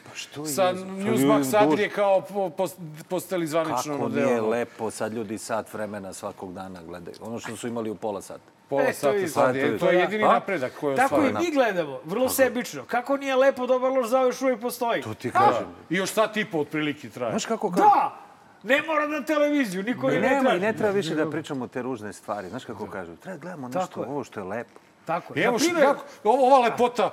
sa 0.47 0.63
jezivo? 0.63 0.91
Newsmax 0.91 1.17
Pa 1.53 1.61
ljudi, 1.61 1.73
Adrije 1.73 1.89
kao 1.89 2.21
po, 2.23 2.51
pos- 2.51 2.75
postali 3.05 3.47
zvanično 3.47 3.93
Kako 3.93 4.05
ono 4.05 4.15
nije 4.17 4.27
deo. 4.27 4.49
lepo, 4.49 4.91
sad 4.91 5.13
ljudi 5.13 5.39
sat 5.39 5.75
vremena 5.75 6.13
svakog 6.13 6.55
dana 6.55 6.83
gledaju. 6.83 7.17
Ono 7.21 7.39
što 7.39 7.57
su 7.57 7.69
imali 7.69 7.91
u 7.91 7.95
pola 7.95 8.23
sata. 8.23 8.41
Pola 8.69 8.83
E, 8.83 8.93
sata 8.93 9.29
sad 9.29 9.57
je, 9.57 9.79
to 9.79 9.91
je 9.91 9.99
jedini 9.99 10.25
A? 10.25 10.29
napredak 10.29 10.73
koji 10.73 10.93
je 10.93 10.97
Tako 10.97 11.15
i 11.15 11.19
ostvaren. 11.19 11.37
mi 11.41 11.53
gledamo, 11.53 12.01
vrlo 12.05 12.29
sebično. 12.29 12.85
Kako 12.85 13.17
nije 13.17 13.37
lepo, 13.37 13.67
dobar 13.67 13.93
loš 13.93 14.07
zao 14.09 14.25
još 14.25 14.43
uvijek 14.43 14.61
postoji. 14.61 15.03
To 15.03 15.15
ti 15.15 15.31
kažem. 15.31 15.67
I 15.91 15.97
još 15.97 16.11
sat 16.11 16.37
i 16.37 16.45
po 16.45 16.59
otprilike 16.59 17.11
traje. 17.11 17.33
Znaš 17.33 17.47
kako 17.47 17.71
kažem? 17.71 17.85
Da! 17.85 18.17
Ne 18.65 18.83
mora 18.83 19.07
na 19.09 19.23
televiziju, 19.23 19.83
niko 19.83 20.07
Ne, 20.07 20.15
je 20.15 20.21
ne 20.21 20.29
nema, 20.29 20.41
i 20.41 20.45
traži. 20.45 20.61
ne 20.61 20.73
treba 20.73 20.93
više 20.93 21.15
da 21.15 21.31
pričamo 21.31 21.67
te 21.67 21.83
ružne 21.83 22.13
stvari. 22.13 22.49
Znaš 22.49 22.65
kako 22.65 22.87
kažu? 22.87 23.17
Treba 23.17 23.37
da 23.37 23.41
gledamo 23.41 23.69
Tako 23.69 23.81
nešto, 23.81 24.01
ovo 24.03 24.25
što 24.25 24.41
je 24.41 24.45
lepo. 24.45 24.81
Tako 25.05 25.35
I 25.37 25.41
je. 25.41 25.45
evo 25.45 25.53
Na 25.53 25.59
što, 25.59 25.69
primjer, 25.69 25.87
kako, 25.87 26.05
ovo, 26.25 26.47
ova 26.47 26.59
lepota 26.61 27.11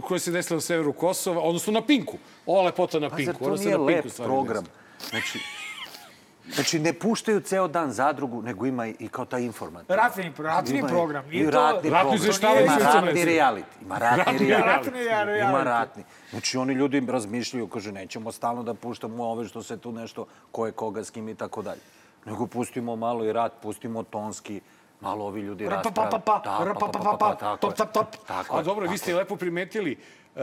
koja 0.00 0.18
se 0.18 0.30
desila 0.30 0.56
na 0.56 0.60
severu 0.60 0.92
Kosova, 0.92 1.40
odnosno 1.40 1.72
na 1.72 1.82
Pinku. 1.82 2.16
Ova 2.46 2.62
lepota 2.62 2.98
na 2.98 3.10
Pa 3.10 3.16
Pinku. 3.16 3.32
zar 3.32 3.38
to 3.38 3.44
ona 3.44 3.56
se 3.56 3.64
nije 3.64 3.78
na 3.78 3.84
lep 3.84 4.02
Pinku 4.02 4.16
program? 4.18 4.64
Znači, 5.10 5.38
Znači, 6.50 6.78
ne 6.78 6.92
puštaju 6.92 7.40
ceo 7.40 7.68
dan 7.68 7.92
zadrugu, 7.92 8.42
nego 8.42 8.66
ima 8.66 8.86
i, 8.86 9.08
kao 9.08 9.24
taj 9.24 9.42
informativ. 9.42 9.96
Ratni, 9.96 10.32
ratni 10.38 10.78
Ima 10.78 10.88
program. 10.88 11.24
I 11.24 11.30
Nije 11.30 11.44
to- 11.44 11.50
ratni 11.52 11.90
Ratni 11.90 12.18
program. 12.18 12.64
Ima 12.64 12.72
se 12.72 12.84
ratni 12.84 13.12
desilo. 13.12 13.32
reality. 13.32 13.62
Ima 13.82 13.98
ratni 13.98 14.24
Ratni 14.24 14.46
reality. 14.48 14.66
ratni 14.66 14.92
reality. 14.92 15.48
Ima 15.48 15.62
ratni. 15.62 16.02
Znači, 16.30 16.58
oni 16.58 16.72
ljudi 16.72 17.02
razmišljaju, 17.02 17.66
kaže, 17.68 17.92
nećemo 17.92 18.32
stalno 18.32 18.62
da 18.62 18.74
puštamo 18.74 19.24
ove 19.24 19.48
što 19.48 19.62
se 19.62 19.76
tu 19.76 19.92
nešto, 19.92 20.26
ko 20.52 20.66
je 20.66 20.72
koga, 20.72 21.04
s 21.04 21.10
kim 21.10 21.28
i 21.28 21.34
tako 21.34 21.62
dalje. 21.62 21.80
Nego 22.24 22.46
pustimo 22.46 22.96
malo 22.96 23.24
i 23.24 23.32
rat, 23.32 23.52
pustimo 23.62 24.02
tonski, 24.02 24.60
malo 25.00 25.24
ovi 25.26 25.40
ljudi 25.40 25.64
Pa, 25.64 25.70
pa, 25.70 25.76
raspravljaju. 25.76 26.10
pa, 26.10 26.18
pa, 26.20 26.64
Da, 26.64 26.74
pa, 26.74 26.86
pa, 26.86 26.98
pa, 27.00 27.16
pa, 27.18 27.34
tako 27.34 27.56
top, 27.58 27.74
top, 27.74 27.92
top. 27.92 28.06
Tako 28.26 28.56
A 28.56 28.62
dobro, 28.62 28.88
vi 28.88 28.98
ste 28.98 29.14
lepo 29.14 29.36
primetili 29.36 29.92
e, 29.92 30.40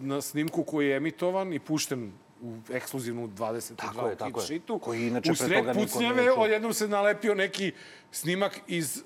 na 0.00 0.20
snimku 0.20 0.64
koji 0.64 0.88
je 0.88 0.96
emitovan 0.96 1.52
i 1.52 1.58
pušten 1.58 2.12
u 2.42 2.56
ekskluzivnu 2.70 3.28
22 3.28 3.74
Tako 3.76 4.00
je, 4.00 4.10
hit 4.10 4.18
tako 4.18 4.40
je. 4.40 4.46
šitu. 4.46 4.78
Koji 4.78 5.06
inače 5.06 5.30
u 5.30 5.34
pre 5.34 5.46
sred 5.46 5.58
toga 5.58 5.72
niko 5.72 5.82
pucnjave 5.84 6.16
nije 6.16 6.34
čuo. 6.34 6.44
odjednom 6.44 6.72
se 6.72 6.88
nalepio 6.88 7.34
neki 7.34 7.72
snimak 8.10 8.60
iz 8.66 8.98
e, 8.98 9.02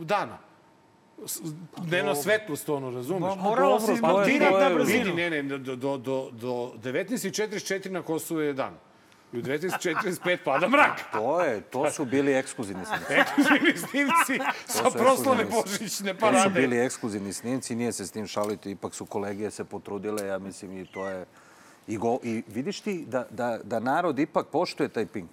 dana. 0.00 0.38
Dnevna 1.78 2.14
svetlost, 2.14 2.68
ono, 2.68 2.90
razumeš? 2.90 3.22
Mo- 3.24 3.36
moralo 3.36 3.80
se 3.80 3.86
Pa 3.86 3.92
izmontirati 3.92 4.54
na 4.54 4.70
brzinu. 4.70 5.04
Vidi, 5.04 5.12
ne, 5.14 5.42
ne, 5.42 5.58
do, 5.58 5.76
do, 5.76 5.96
do, 5.98 6.28
do 6.32 6.50
19.44 6.74 7.90
na 7.90 8.02
Kosovu 8.02 8.40
je 8.40 8.52
dan. 8.52 8.74
I 9.34 9.38
u 9.38 9.42
19.45 9.42 10.36
pada 10.38 10.68
mrak. 10.68 11.00
To 11.12 11.40
je, 11.40 11.60
to 11.62 11.90
su 11.90 12.04
bili 12.04 12.32
ekskluzivni 12.34 12.84
snimci. 12.86 13.12
Ekskluzivni 13.12 13.76
snimci 13.78 14.38
sa 14.66 14.90
proslave. 14.92 15.44
Božićne 15.46 15.88
To 16.10 16.18
su 16.18 16.20
parade. 16.22 16.50
bili 16.52 16.78
ekskluzivni 16.78 17.32
snimci, 17.32 17.74
nije 17.74 17.92
se 17.92 18.06
s 18.06 18.10
tim 18.10 18.26
šaliti, 18.26 18.70
ipak 18.70 18.94
su 18.94 19.06
kolege 19.06 19.50
se 19.50 19.64
potrudile, 19.64 20.26
ja 20.26 20.38
mislim 20.38 20.72
i 20.74 20.86
to 20.86 21.08
je... 21.08 21.24
I, 21.86 21.96
go, 21.98 22.18
i 22.22 22.42
vidiš 22.48 22.80
ti 22.80 23.04
da, 23.06 23.26
da, 23.30 23.58
da 23.64 23.80
narod 23.80 24.18
ipak 24.18 24.46
poštuje 24.46 24.88
taj 24.88 25.06
pink. 25.06 25.30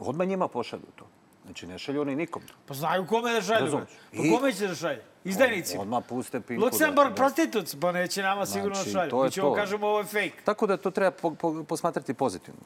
Odmah 0.00 0.28
njima 0.28 0.48
pošalju 0.48 0.86
to. 0.96 1.06
Znači, 1.44 1.66
ne 1.66 1.78
šalju 1.78 2.00
oni 2.00 2.16
nikom. 2.16 2.42
Pa 2.66 2.74
znaju 2.74 3.06
kome 3.06 3.32
da 3.32 3.42
šalju. 3.42 3.72
Pa 3.72 3.82
I- 4.14 4.30
kome 4.30 4.52
će 4.52 4.66
da 4.66 4.74
šalje? 4.74 5.02
Izdajnicima. 5.24 5.82
Odmah 5.82 6.02
puste 6.04 6.40
pinku. 6.40 6.64
Luksemburg 6.64 7.08
da- 7.08 7.14
prostituts, 7.14 7.74
pa 7.76 7.92
neće 7.92 8.22
nama 8.22 8.46
sigurno 8.46 8.74
Znači, 8.74 8.88
da 8.88 8.92
šalju. 8.92 9.10
to 9.10 9.22
je 9.22 9.26
Mi 9.26 9.32
ćemo 9.32 9.48
to. 9.48 9.54
kažemo 9.54 9.86
ovo 9.86 9.98
je 9.98 10.04
fake. 10.04 10.32
Tako 10.44 10.66
da 10.66 10.76
to 10.76 10.90
treba 10.90 11.10
po, 11.12 11.30
po, 11.32 11.64
posmatrati 11.64 12.14
pozitivno. 12.14 12.60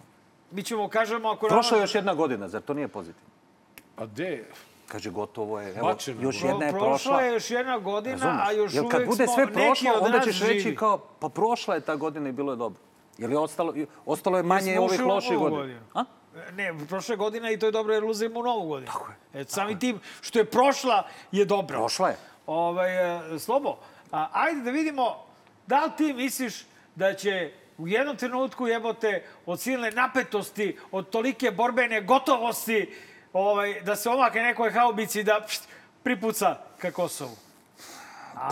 Mi 0.51 0.63
ćemo 0.63 0.89
kažemo 0.89 1.29
ako 1.29 1.49
Prošla 1.49 1.77
je 1.77 1.81
još 1.81 1.95
jedna 1.95 2.15
godina, 2.15 2.49
zar 2.49 2.63
to 2.63 2.75
nije 2.75 2.89
pozitivno? 2.89 3.31
A 3.97 4.07
gde? 4.07 4.45
Kaže, 4.89 5.11
gotovo 5.11 5.61
je. 5.61 5.75
Evo, 5.75 5.89
Bačeno. 5.89 6.23
još 6.23 6.43
jedna 6.43 6.65
je 6.67 6.73
prošla 6.73 6.89
prošla. 6.89 7.21
je 7.21 7.33
još 7.33 7.51
jedna 7.51 7.79
godina, 7.79 8.17
Razumeš? 8.17 8.49
a 8.49 8.53
još 8.53 8.75
Jer 8.75 8.83
uvek 8.85 8.97
kad 8.97 9.07
bude 9.07 9.27
smo, 9.27 9.35
sve 9.35 9.45
neki 9.47 9.59
prošlo, 9.59 9.91
od 9.95 10.03
onda 10.03 10.21
ćeš 10.21 10.41
reći 10.41 10.61
živi. 10.61 10.77
kao, 10.77 10.99
pa 10.99 11.29
prošla 11.29 11.75
je 11.75 11.81
ta 11.81 11.97
godina 11.97 12.29
i 12.29 12.33
bilo 12.33 12.53
je 12.53 12.57
dobro. 12.57 12.81
Jer 13.19 13.31
je 13.31 13.39
ostalo, 13.39 13.75
ostalo 14.07 14.37
je 14.37 14.43
manje 14.43 14.71
Jesmo 14.71 14.85
ovih 14.85 14.93
ušli 15.01 15.05
u 15.05 15.09
loših 15.09 15.33
novu 15.33 15.43
godina. 15.43 15.61
godinu. 15.63 15.81
A? 15.95 16.05
Ne, 16.53 16.75
prošle 16.89 17.17
godine 17.17 17.53
i 17.53 17.59
to 17.59 17.67
je 17.67 17.73
dobro 17.73 17.95
jer 17.95 18.05
ulazimo 18.05 18.41
u 18.41 18.43
novu 18.43 18.69
godinu. 18.69 18.93
Tako 18.93 19.13
je. 19.33 19.41
E, 19.41 19.45
samim 19.45 19.79
tim 19.81 20.01
što 20.21 20.39
je 20.39 20.45
prošla 20.45 21.07
je 21.33 21.45
dobro. 21.45 21.79
Prošla 21.79 22.09
je. 22.09 22.17
Ovaj, 22.47 23.17
e, 23.35 23.39
Slobo, 23.39 23.77
a, 24.13 24.29
ajde 24.33 24.61
da 24.61 24.71
vidimo 24.71 25.17
da 25.67 25.85
li 25.85 25.91
ti 25.97 26.13
misliš 26.13 26.67
da 26.95 27.15
će 27.15 27.53
u 27.79 27.89
jednom 27.89 28.17
trenutku 28.17 28.67
jebote 28.67 29.25
od 29.47 29.61
silne 29.61 29.91
napetosti, 29.91 30.79
od 30.93 31.11
tolike 31.11 31.51
borbene 31.51 32.01
gotovosti, 32.01 32.95
ovaj, 33.33 33.81
da 33.81 33.97
se 33.97 34.11
omakne 34.11 34.43
nekoj 34.43 34.71
haubici 34.71 35.23
da 35.23 35.41
pšt, 35.49 35.63
pripuca 36.03 36.57
ka 36.79 36.91
Kosovu. 36.91 37.37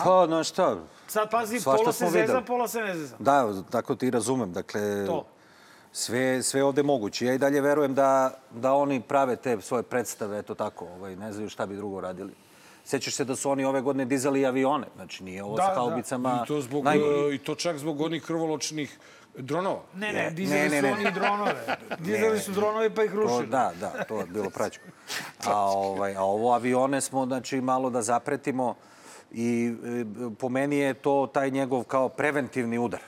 Pa, 0.03 0.23
znaš 0.27 0.49
šta, 0.49 0.77
Sad 1.07 1.31
pazi, 1.31 1.59
Svašta 1.59 1.77
pola 1.77 1.93
se 1.93 2.07
zezam, 2.07 2.45
pola 2.45 2.67
se 2.67 2.81
ne 2.81 2.95
zezam. 2.95 3.17
da, 3.19 3.63
tako 3.63 3.95
ti 3.95 4.09
razumem. 4.09 4.53
Dakle, 4.53 5.05
To. 5.05 5.25
sve, 5.91 6.43
sve 6.43 6.63
ovde 6.63 6.83
moguće. 6.83 7.25
Ja 7.25 7.33
i 7.33 7.37
dalje 7.37 7.61
verujem 7.61 7.93
da, 7.95 8.31
da 8.51 8.73
oni 8.73 9.01
prave 9.01 9.35
te 9.35 9.61
svoje 9.61 9.83
predstave, 9.83 10.39
eto 10.39 10.55
tako, 10.55 10.85
ovaj, 10.87 11.15
ne 11.15 11.33
znaju 11.33 11.49
šta 11.49 11.65
bi 11.65 11.75
drugo 11.75 12.01
radili. 12.01 12.33
Sećaš 12.83 13.13
se 13.13 13.23
da 13.25 13.35
su 13.35 13.49
oni 13.49 13.65
ove 13.65 13.81
godine 13.81 14.05
dizali 14.05 14.45
avione. 14.45 14.87
Znači, 14.95 15.23
nije 15.23 15.43
ovo 15.43 15.55
Da, 15.55 15.63
sa 15.63 15.69
da. 15.69 15.75
haubicama... 15.75 16.41
I 16.43 16.47
to, 16.47 16.61
zbog, 16.61 16.83
najbolje. 16.83 17.31
e, 17.31 17.35
I 17.35 17.37
to 17.37 17.55
čak 17.55 17.77
zbog 17.77 18.01
onih 18.01 18.23
krvoločnih 18.23 18.99
dronova. 19.37 19.81
Ne, 19.93 20.13
ne, 20.13 20.19
Je, 20.19 20.29
dizali 20.31 20.59
ne, 20.61 20.69
ne, 20.71 20.79
su 20.79 20.85
ne. 20.85 20.93
oni 20.93 21.11
dronove. 21.11 21.77
Dizali 21.99 22.39
su 22.39 22.51
dronove 22.51 22.89
pa 22.89 23.03
ih 23.03 23.11
To, 23.11 23.17
rušili. 23.17 23.47
da, 23.47 23.71
da, 23.75 24.03
to 24.03 24.19
je 24.19 24.25
bilo 24.25 24.49
praćko. 24.49 24.83
A, 25.45 25.61
ovaj, 25.61 26.15
a 26.15 26.21
ovo 26.21 26.53
avione 26.53 27.01
smo, 27.01 27.25
znači, 27.25 27.61
malo 27.61 27.89
da 27.89 28.01
zapretimo 28.01 28.75
i 29.31 29.73
e, 29.85 30.05
po 30.35 30.49
meni 30.49 30.77
je 30.77 30.93
to 30.93 31.27
taj 31.27 31.49
njegov 31.49 31.83
kao 31.83 32.09
preventivni 32.09 32.77
udar. 32.77 33.01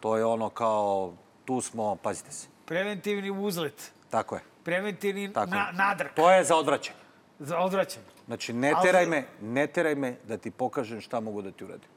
To 0.00 0.16
je 0.16 0.24
ono 0.24 0.48
kao, 0.48 1.12
tu 1.44 1.60
smo, 1.60 1.96
pazite 1.96 2.32
se, 2.32 2.48
Preventivni 2.64 3.30
uzlet. 3.32 3.92
tako 4.10 4.34
je. 4.34 4.40
Preventivni 4.64 5.32
Tako 5.32 5.50
na, 5.50 5.68
nadrk. 5.74 6.14
To 6.14 6.30
je 6.30 6.44
za 6.44 6.56
odvraćanje. 6.56 6.98
Za 7.38 7.58
odvraćanje. 7.58 8.06
Znači, 8.26 8.52
ne 8.52 8.72
Ali- 8.72 8.82
teraj 8.82 9.06
me, 9.06 9.24
ne 9.42 9.66
teraj 9.66 9.94
me 9.94 10.16
da 10.24 10.36
ti 10.36 10.50
pokažem 10.50 11.00
šta 11.00 11.20
mogu 11.20 11.42
da 11.42 11.50
ti 11.50 11.64
uradim. 11.64 11.88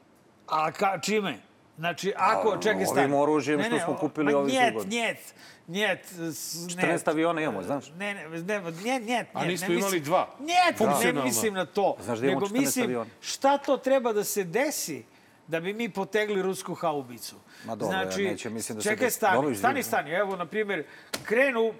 A 0.48 0.72
ka, 0.72 0.98
čime? 0.98 1.38
Znači, 1.80 2.12
ako, 2.16 2.48
A, 2.48 2.56
čekaj, 2.56 2.74
ovim 2.74 2.86
stani. 2.86 3.14
oružjem 3.14 3.62
što 3.62 3.78
smo 3.78 3.96
kupili 3.96 4.34
ovih 4.34 4.54
njet, 4.54 4.74
godina. 4.74 4.96
njet, 4.96 5.34
njet, 5.66 6.06
s- 6.32 6.68
14 6.68 7.08
aviona 7.08 7.40
imamo, 7.40 7.62
znaš? 7.62 7.90
Ne, 7.90 8.14
ne, 8.14 8.28
ne, 8.28 8.60
njet, 8.84 9.02
njet, 9.02 9.26
A 9.32 9.44
nismo 9.44 9.74
imali 9.74 10.00
dva? 10.00 10.28
Njet, 10.40 10.80
ne 11.04 11.22
mislim 11.22 11.54
na 11.54 11.66
to. 11.66 11.96
Znaš 12.00 12.18
da 12.18 12.26
imamo 12.26 12.40
nego 12.40 12.46
14 12.48 12.60
mislim, 12.60 12.84
aviona? 12.84 13.10
šta 13.20 13.58
to 13.58 13.76
treba 13.76 14.12
da 14.12 14.24
se 14.24 14.44
desi 14.44 15.04
da 15.46 15.60
bi 15.60 15.72
mi 15.72 15.88
potegli 15.88 16.42
rusku 16.42 16.74
haubicu? 16.74 17.36
Ma 17.64 17.74
dobro, 17.74 17.96
ja 17.96 18.02
znači, 18.02 18.24
neće, 18.24 18.50
mislim 18.50 18.76
da 18.76 18.82
se 18.82 18.88
čekaj, 18.88 19.10
stani, 19.10 19.34
Dobro, 19.34 19.54
stani, 19.54 19.82
stani. 19.82 20.10
Evo, 20.10 20.36
na 20.36 20.46
primjer, 20.46 20.84
krenu 21.24 21.74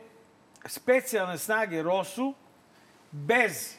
specijalne 0.66 1.38
snage 1.38 1.82
ROSU 1.82 2.34
bez 3.12 3.74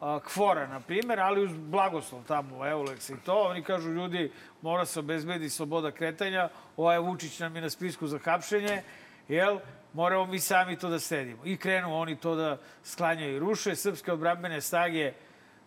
kvora, 0.00 0.66
na 0.66 0.80
primjer, 0.80 1.20
ali 1.20 1.44
uz 1.44 1.50
blagoslov 1.56 2.24
tamo, 2.24 2.64
Eulex 2.64 3.10
i 3.10 3.16
to. 3.24 3.34
Oni 3.34 3.62
kažu, 3.62 3.90
ljudi, 3.90 4.32
mora 4.62 4.84
se 4.84 5.00
obezbedi 5.00 5.50
sloboda 5.50 5.90
kretanja, 5.90 6.48
ovaj 6.76 6.98
Vučić 6.98 7.40
nam 7.40 7.56
je 7.56 7.62
na 7.62 7.70
spisku 7.70 8.06
za 8.06 8.18
hapšenje, 8.18 8.82
jel? 9.28 9.58
Moramo 9.92 10.26
mi 10.26 10.40
sami 10.40 10.76
to 10.76 10.88
da 10.88 10.98
sledimo. 10.98 11.42
I 11.44 11.56
krenu 11.56 11.96
oni 11.96 12.16
to 12.16 12.34
da 12.34 12.58
sklanjaju 12.84 13.36
i 13.36 13.38
ruše. 13.38 13.76
Srpske 13.76 14.12
odbrambene 14.12 14.60
snage 14.60 15.12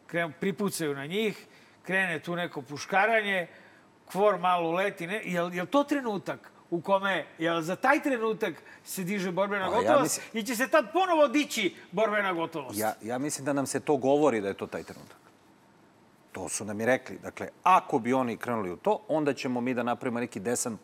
krenu, 0.08 0.32
pripucaju 0.40 0.96
na 0.96 1.06
njih, 1.06 1.46
krene 1.84 2.20
tu 2.20 2.36
neko 2.36 2.62
puškaranje, 2.62 3.48
kvor 4.06 4.38
malo 4.40 4.72
leti. 4.72 5.08
Ne? 5.08 5.22
Jel, 5.26 5.54
jel 5.54 5.66
to 5.66 5.84
trenutak 5.84 6.52
u 6.72 6.82
kome, 6.82 7.26
jel 7.38 7.61
za 7.61 7.76
taj 7.76 8.01
trenutak 8.01 8.53
se 8.84 9.03
diže 9.03 9.32
borbena 9.32 9.65
Pa, 9.65 9.72
ja 9.72 9.78
gotovost 9.82 10.03
mislim- 10.17 10.43
i 10.43 10.47
će 10.47 10.55
se 10.55 10.67
tad 10.67 10.86
ponovo 10.93 11.28
dići 11.28 11.76
borbena 11.91 12.34
gotovost? 12.34 12.80
Ja, 12.80 12.93
ja 13.01 13.17
mislim 13.17 13.45
da 13.45 13.53
nam 13.53 13.65
se 13.65 13.80
to 13.80 13.97
govori 13.97 14.41
da 14.41 14.47
je 14.47 14.53
to 14.53 14.67
taj 14.67 14.84
trenutak. 14.84 15.17
To 16.32 16.49
su 16.49 16.65
nam 16.65 16.82
i 16.82 16.86
rekli. 16.86 17.17
Dakle, 17.17 17.49
ako 17.63 17.99
bi 17.99 18.13
oni 18.13 18.38
krenuli 18.38 18.72
u 18.72 18.78
to, 18.78 19.01
onda 19.07 19.34
ćemo 19.34 19.61
mi 19.61 19.74
da 19.74 19.84
napravimo 19.84 20.20
neki 20.20 20.39
desant 20.39 20.80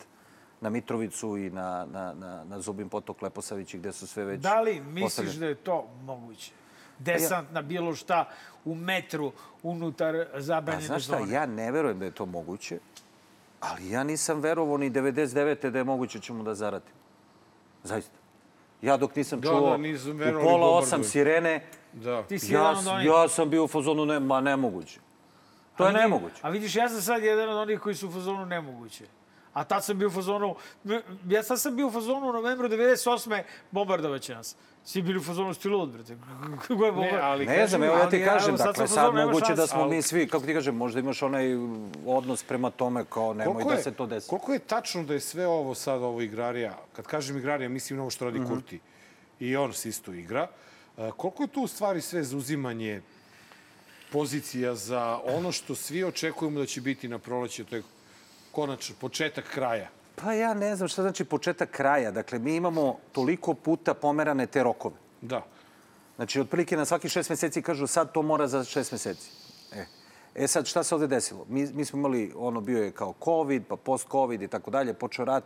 na 0.61 0.69
Mitrovicu 0.69 1.37
i 1.37 1.49
na, 1.49 1.85
na, 1.85 2.13
na, 2.13 2.43
na 2.43 2.59
Zubin 2.59 2.89
potok 2.89 3.21
Leposavići 3.21 3.77
gde 3.77 3.91
su 3.91 4.07
sve 4.07 4.25
već 4.25 4.41
Da 4.41 4.61
li 4.61 4.81
misliš 4.81 5.03
postavljeni. 5.03 5.39
da 5.39 5.45
je 5.45 5.55
to 5.55 5.87
moguće? 6.01 6.51
Desant 6.99 7.51
na 7.51 7.61
bilo 7.61 7.95
šta 7.95 8.29
u 8.65 8.75
metru 8.75 9.31
unutar 9.63 10.25
Pa 10.33 10.41
zabranjene 10.41 10.87
znaš 10.87 11.03
šta, 11.03 11.17
zone. 11.19 11.33
ja 11.33 11.45
ne 11.45 11.71
verujem 11.71 11.99
da 11.99 12.05
je 12.05 12.11
to 12.11 12.25
moguće, 12.25 12.79
ali 13.59 13.89
ja 13.89 14.03
nisam 14.03 14.39
verovao 14.39 14.77
ni 14.77 14.91
99. 14.91 15.69
da 15.69 15.77
je 15.77 15.83
moguće 15.83 16.19
ćemo 16.19 16.43
da 16.43 16.55
zaratimo. 16.55 16.97
Zaista. 17.83 18.17
Ja 18.81 18.97
dok 18.97 19.15
nisam 19.15 19.41
Da, 19.41 19.47
čuo 19.49 19.69
da, 19.69 19.77
nisam 19.77 20.11
u 20.11 20.43
pola 20.43 20.67
osam 20.69 21.03
sirene, 21.03 21.63
Da. 21.93 22.23
Ti 22.23 22.39
si 22.39 22.53
ja, 22.53 22.69
onih. 22.87 23.05
ja 23.05 23.27
sam 23.27 23.49
bio 23.49 23.63
u 23.63 23.67
fazonu, 23.67 24.05
ne, 24.05 24.19
ma 24.19 24.41
nemoguće. 24.41 24.99
To 25.77 25.83
A 25.83 25.87
je 25.87 25.91
vidi- 25.91 26.01
nemoguće. 26.01 26.35
A 26.41 26.49
vidiš, 26.49 26.75
ja 26.75 26.89
sam 26.89 27.01
sad 27.01 27.23
jedan 27.23 27.49
od 27.49 27.57
onih 27.57 27.79
koji 27.79 27.95
su 27.95 28.07
u 28.07 28.11
fazonu 28.11 28.45
nemoguće. 28.45 29.05
A 29.55 29.63
tad 29.63 29.85
sam 29.85 29.97
bio 29.97 30.07
u 30.07 30.11
fazonu, 30.11 30.55
ja 31.27 31.43
sad 31.43 31.61
sam 31.61 31.75
bio 31.75 31.87
u 31.87 31.91
fazonu 31.91 32.29
u 32.29 32.33
novembru 32.33 32.67
98. 32.69 33.41
bombardovaće 33.71 34.35
nas. 34.35 34.55
Svi 34.83 35.01
bili 35.01 35.17
u 35.17 35.23
fazonu 35.23 35.53
sti 35.53 35.67
lud, 35.69 35.89
brate. 35.89 36.17
Kako 36.61 36.85
je 36.85 36.91
bombar... 36.91 37.19
ali 37.21 37.45
Ne 37.45 37.67
znam, 37.67 37.83
evo 37.83 37.95
ja 37.95 38.09
ti 38.09 38.15
Ali, 38.17 38.25
kažem, 38.25 38.57
sad 38.57 38.67
dakle, 38.67 38.87
sad 38.87 38.97
fazonu, 38.97 39.21
moguće 39.23 39.53
da 39.53 39.67
smo 39.67 39.81
Ali- 39.81 39.95
mi 39.95 40.01
svi, 40.01 40.27
kako 40.27 40.45
ti 40.45 40.53
kažem, 40.53 40.75
možda 40.75 40.99
imaš 40.99 41.21
onaj 41.21 41.45
odnos 42.05 42.43
prema 42.43 42.69
tome 42.71 43.05
kao 43.05 43.33
nemoj 43.33 43.63
da 43.63 43.71
je- 43.71 43.83
se 43.83 43.91
to 43.93 44.05
desi. 44.05 44.29
Koliko 44.29 44.53
je 44.53 44.59
tačno 44.59 45.03
da 45.03 45.13
je 45.13 45.19
sve 45.19 45.47
ovo 45.47 45.75
sad 45.75 46.01
ovo 46.01 46.21
igrarija, 46.21 46.77
kad 46.93 47.05
kažem 47.07 47.37
igrarija, 47.37 47.69
mislim 47.69 47.97
na 47.97 48.03
ovo 48.03 48.09
što 48.11 48.25
radi 48.25 48.39
Mhm. 48.39 48.49
Kurti, 48.49 48.79
i 49.39 49.55
on 49.55 49.73
se 49.73 49.89
isto 49.89 50.13
igra, 50.13 50.47
E, 50.97 51.11
koliko 51.11 51.43
je 51.43 51.47
tu 51.47 51.61
u 51.61 51.67
stvari 51.67 52.01
sve 52.01 52.23
zauzimanje 52.23 53.01
pozicija 54.11 54.75
za 54.75 55.19
ono 55.25 55.51
što 55.51 55.75
svi 55.75 56.03
očekujemo 56.03 56.59
da 56.59 56.65
će 56.65 56.81
biti 56.81 57.07
na 57.07 57.19
proleće, 57.19 57.63
to 57.63 57.75
je 57.75 57.83
konačno 58.55 58.95
početak 58.99 59.45
kraja. 59.53 59.89
Pa 60.15 60.33
ja 60.33 60.53
ne 60.53 60.75
znam 60.75 60.87
šta 60.87 61.01
znači 61.01 61.25
početak 61.25 61.71
kraja. 61.71 62.11
Dakle, 62.11 62.39
mi 62.39 62.55
imamo 62.55 62.97
toliko 63.11 63.53
puta 63.53 63.93
pomerane 63.93 64.47
te 64.47 64.63
rokove. 64.63 64.95
Da. 65.21 65.43
Znači, 66.15 66.39
otprilike 66.39 66.77
na 66.77 66.85
svaki 66.85 67.09
šest 67.09 67.29
meseci 67.29 67.61
kažu 67.61 67.87
sad 67.87 68.11
to 68.11 68.21
mora 68.21 68.47
za 68.47 68.63
šest 68.63 68.91
meseci. 68.91 69.31
E, 69.73 69.85
e 70.35 70.47
sad, 70.47 70.65
šta 70.65 70.83
se 70.83 70.95
ovde 70.95 71.07
desilo? 71.07 71.45
Mi, 71.49 71.67
mi 71.73 71.85
smo 71.85 71.99
imali, 71.99 72.31
ono, 72.35 72.61
bio 72.61 72.83
je 72.83 72.91
kao 72.91 73.13
COVID, 73.23 73.63
pa 73.67 73.75
post-COVID 73.75 74.41
i 74.41 74.47
tako 74.47 74.71
dalje, 74.71 74.93
počeo 74.93 75.25
rat, 75.25 75.43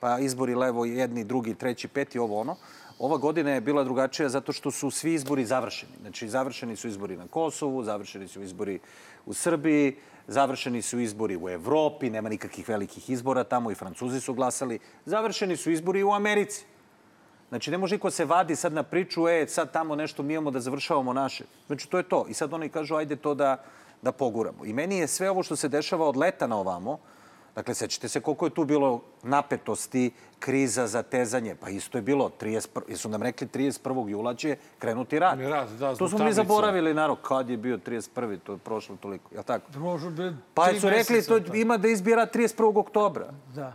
pa 0.00 0.18
izbori 0.18 0.54
levo, 0.54 0.84
jedni, 0.84 1.24
drugi, 1.24 1.54
treći, 1.54 1.88
peti, 1.88 2.18
ovo 2.18 2.40
ono. 2.40 2.56
Ova 2.98 3.16
godina 3.16 3.50
je 3.50 3.60
bila 3.60 3.84
drugačija 3.84 4.28
zato 4.28 4.52
što 4.52 4.70
su 4.70 4.90
svi 4.90 5.14
izbori 5.14 5.44
završeni. 5.44 5.92
Znači, 6.00 6.28
završeni 6.28 6.76
su 6.76 6.88
izbori 6.88 7.16
na 7.16 7.26
Kosovu, 7.26 7.84
završeni 7.84 8.28
su 8.28 8.42
izbori 8.42 8.78
u 9.26 9.34
Srbiji, 9.34 9.96
završeni 10.30 10.82
su 10.82 11.00
izbori 11.00 11.36
u 11.36 11.48
Evropi, 11.48 12.10
nema 12.10 12.28
nikakvih 12.28 12.68
velikih 12.68 13.10
izbora 13.10 13.44
tamo 13.44 13.70
i 13.70 13.74
Francuzi 13.74 14.20
su 14.20 14.34
glasali. 14.34 14.78
Završeni 15.04 15.56
su 15.56 15.70
izbori 15.70 16.02
u 16.02 16.12
Americi. 16.12 16.64
Znači, 17.48 17.70
ne 17.70 17.78
može 17.78 17.94
niko 17.94 18.10
se 18.10 18.24
vadi 18.24 18.56
sad 18.56 18.72
na 18.72 18.82
priču, 18.82 19.28
e, 19.28 19.46
sad 19.48 19.72
tamo 19.72 19.96
nešto 19.96 20.22
mi 20.22 20.34
imamo 20.34 20.50
da 20.50 20.60
završavamo 20.60 21.12
naše. 21.12 21.44
Znači, 21.66 21.88
to 21.90 21.96
je 21.96 22.02
to. 22.02 22.24
I 22.28 22.34
sad 22.34 22.54
oni 22.54 22.68
kažu, 22.68 22.94
ajde 22.94 23.16
to 23.16 23.34
da, 23.34 23.56
da 24.02 24.12
poguramo. 24.12 24.64
I 24.64 24.72
meni 24.72 24.98
je 24.98 25.08
sve 25.08 25.30
ovo 25.30 25.42
što 25.42 25.56
se 25.56 25.68
dešava 25.68 26.06
od 26.08 26.16
leta 26.16 26.46
na 26.46 26.56
ovamo, 26.56 26.98
dakle, 27.54 27.74
sećate 27.74 28.08
se 28.08 28.20
koliko 28.20 28.46
je 28.46 28.50
tu 28.50 28.64
bilo 28.64 29.02
napetosti, 29.22 30.10
kriza, 30.38 30.86
zatezanje. 30.86 31.54
Pa 31.54 31.68
isto 31.68 31.98
je 31.98 32.02
bilo, 32.02 32.30
30, 32.40 32.80
jesu 32.88 33.08
nam 33.08 33.22
rekli 33.22 33.46
31. 33.46 34.08
jula 34.08 34.34
će 34.34 34.56
krenuti 34.78 35.18
rat. 35.18 35.38
Rat, 35.40 35.68
da, 35.68 35.96
to 35.96 36.08
smo 36.08 36.18
mi 36.18 36.18
tablica. 36.18 36.42
zaboravili, 36.42 36.94
narod, 36.94 37.18
kad 37.22 37.50
je 37.50 37.56
bio 37.56 37.78
31. 37.78 38.38
To 38.44 38.52
je 38.52 38.58
prošlo 38.58 38.96
toliko, 38.96 39.34
je 39.34 39.42
tako? 39.42 39.72
Prošlo 39.72 40.10
bi 40.10 40.36
Pa 40.54 40.74
su 40.80 40.90
rekli, 40.90 41.22
to 41.22 41.40
ima 41.54 41.76
da 41.76 41.88
izbira 41.88 42.26
31. 42.34 42.78
oktobra. 42.78 43.32
Da. 43.54 43.72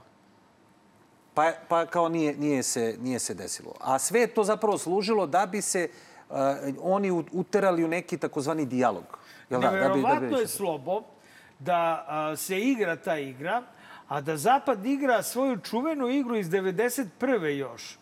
Pa, 1.33 1.51
pa 1.67 1.85
kao 1.85 2.09
nije, 2.09 2.35
nije, 2.37 2.63
se, 2.63 2.97
nije 3.01 3.19
se 3.19 3.33
desilo. 3.33 3.73
A 3.79 3.99
sve 3.99 4.19
je 4.19 4.27
to 4.27 4.43
zapravo 4.43 4.77
služilo 4.77 5.27
da 5.27 5.45
bi 5.45 5.61
se 5.61 5.89
uh, 6.29 6.35
oni 6.81 7.11
uterali 7.31 7.83
u 7.83 7.87
neki 7.87 8.17
takozvani 8.17 8.65
dijalog. 8.65 9.03
Jel 9.49 9.61
da? 9.61 9.71
Da 9.71 9.89
bi, 9.89 10.01
da 10.01 10.19
bi 10.19 10.35
je 10.35 10.47
slobo 10.47 11.14
da 11.59 12.05
a, 12.07 12.35
se 12.35 12.59
igra 12.59 12.95
ta 12.95 13.17
igra, 13.17 13.63
a 14.07 14.21
da 14.21 14.37
Zapad 14.37 14.85
igra 14.85 15.23
svoju 15.23 15.57
čuvenu 15.57 16.09
igru 16.09 16.35
iz 16.35 16.49
91. 16.49 17.45
još, 17.45 17.97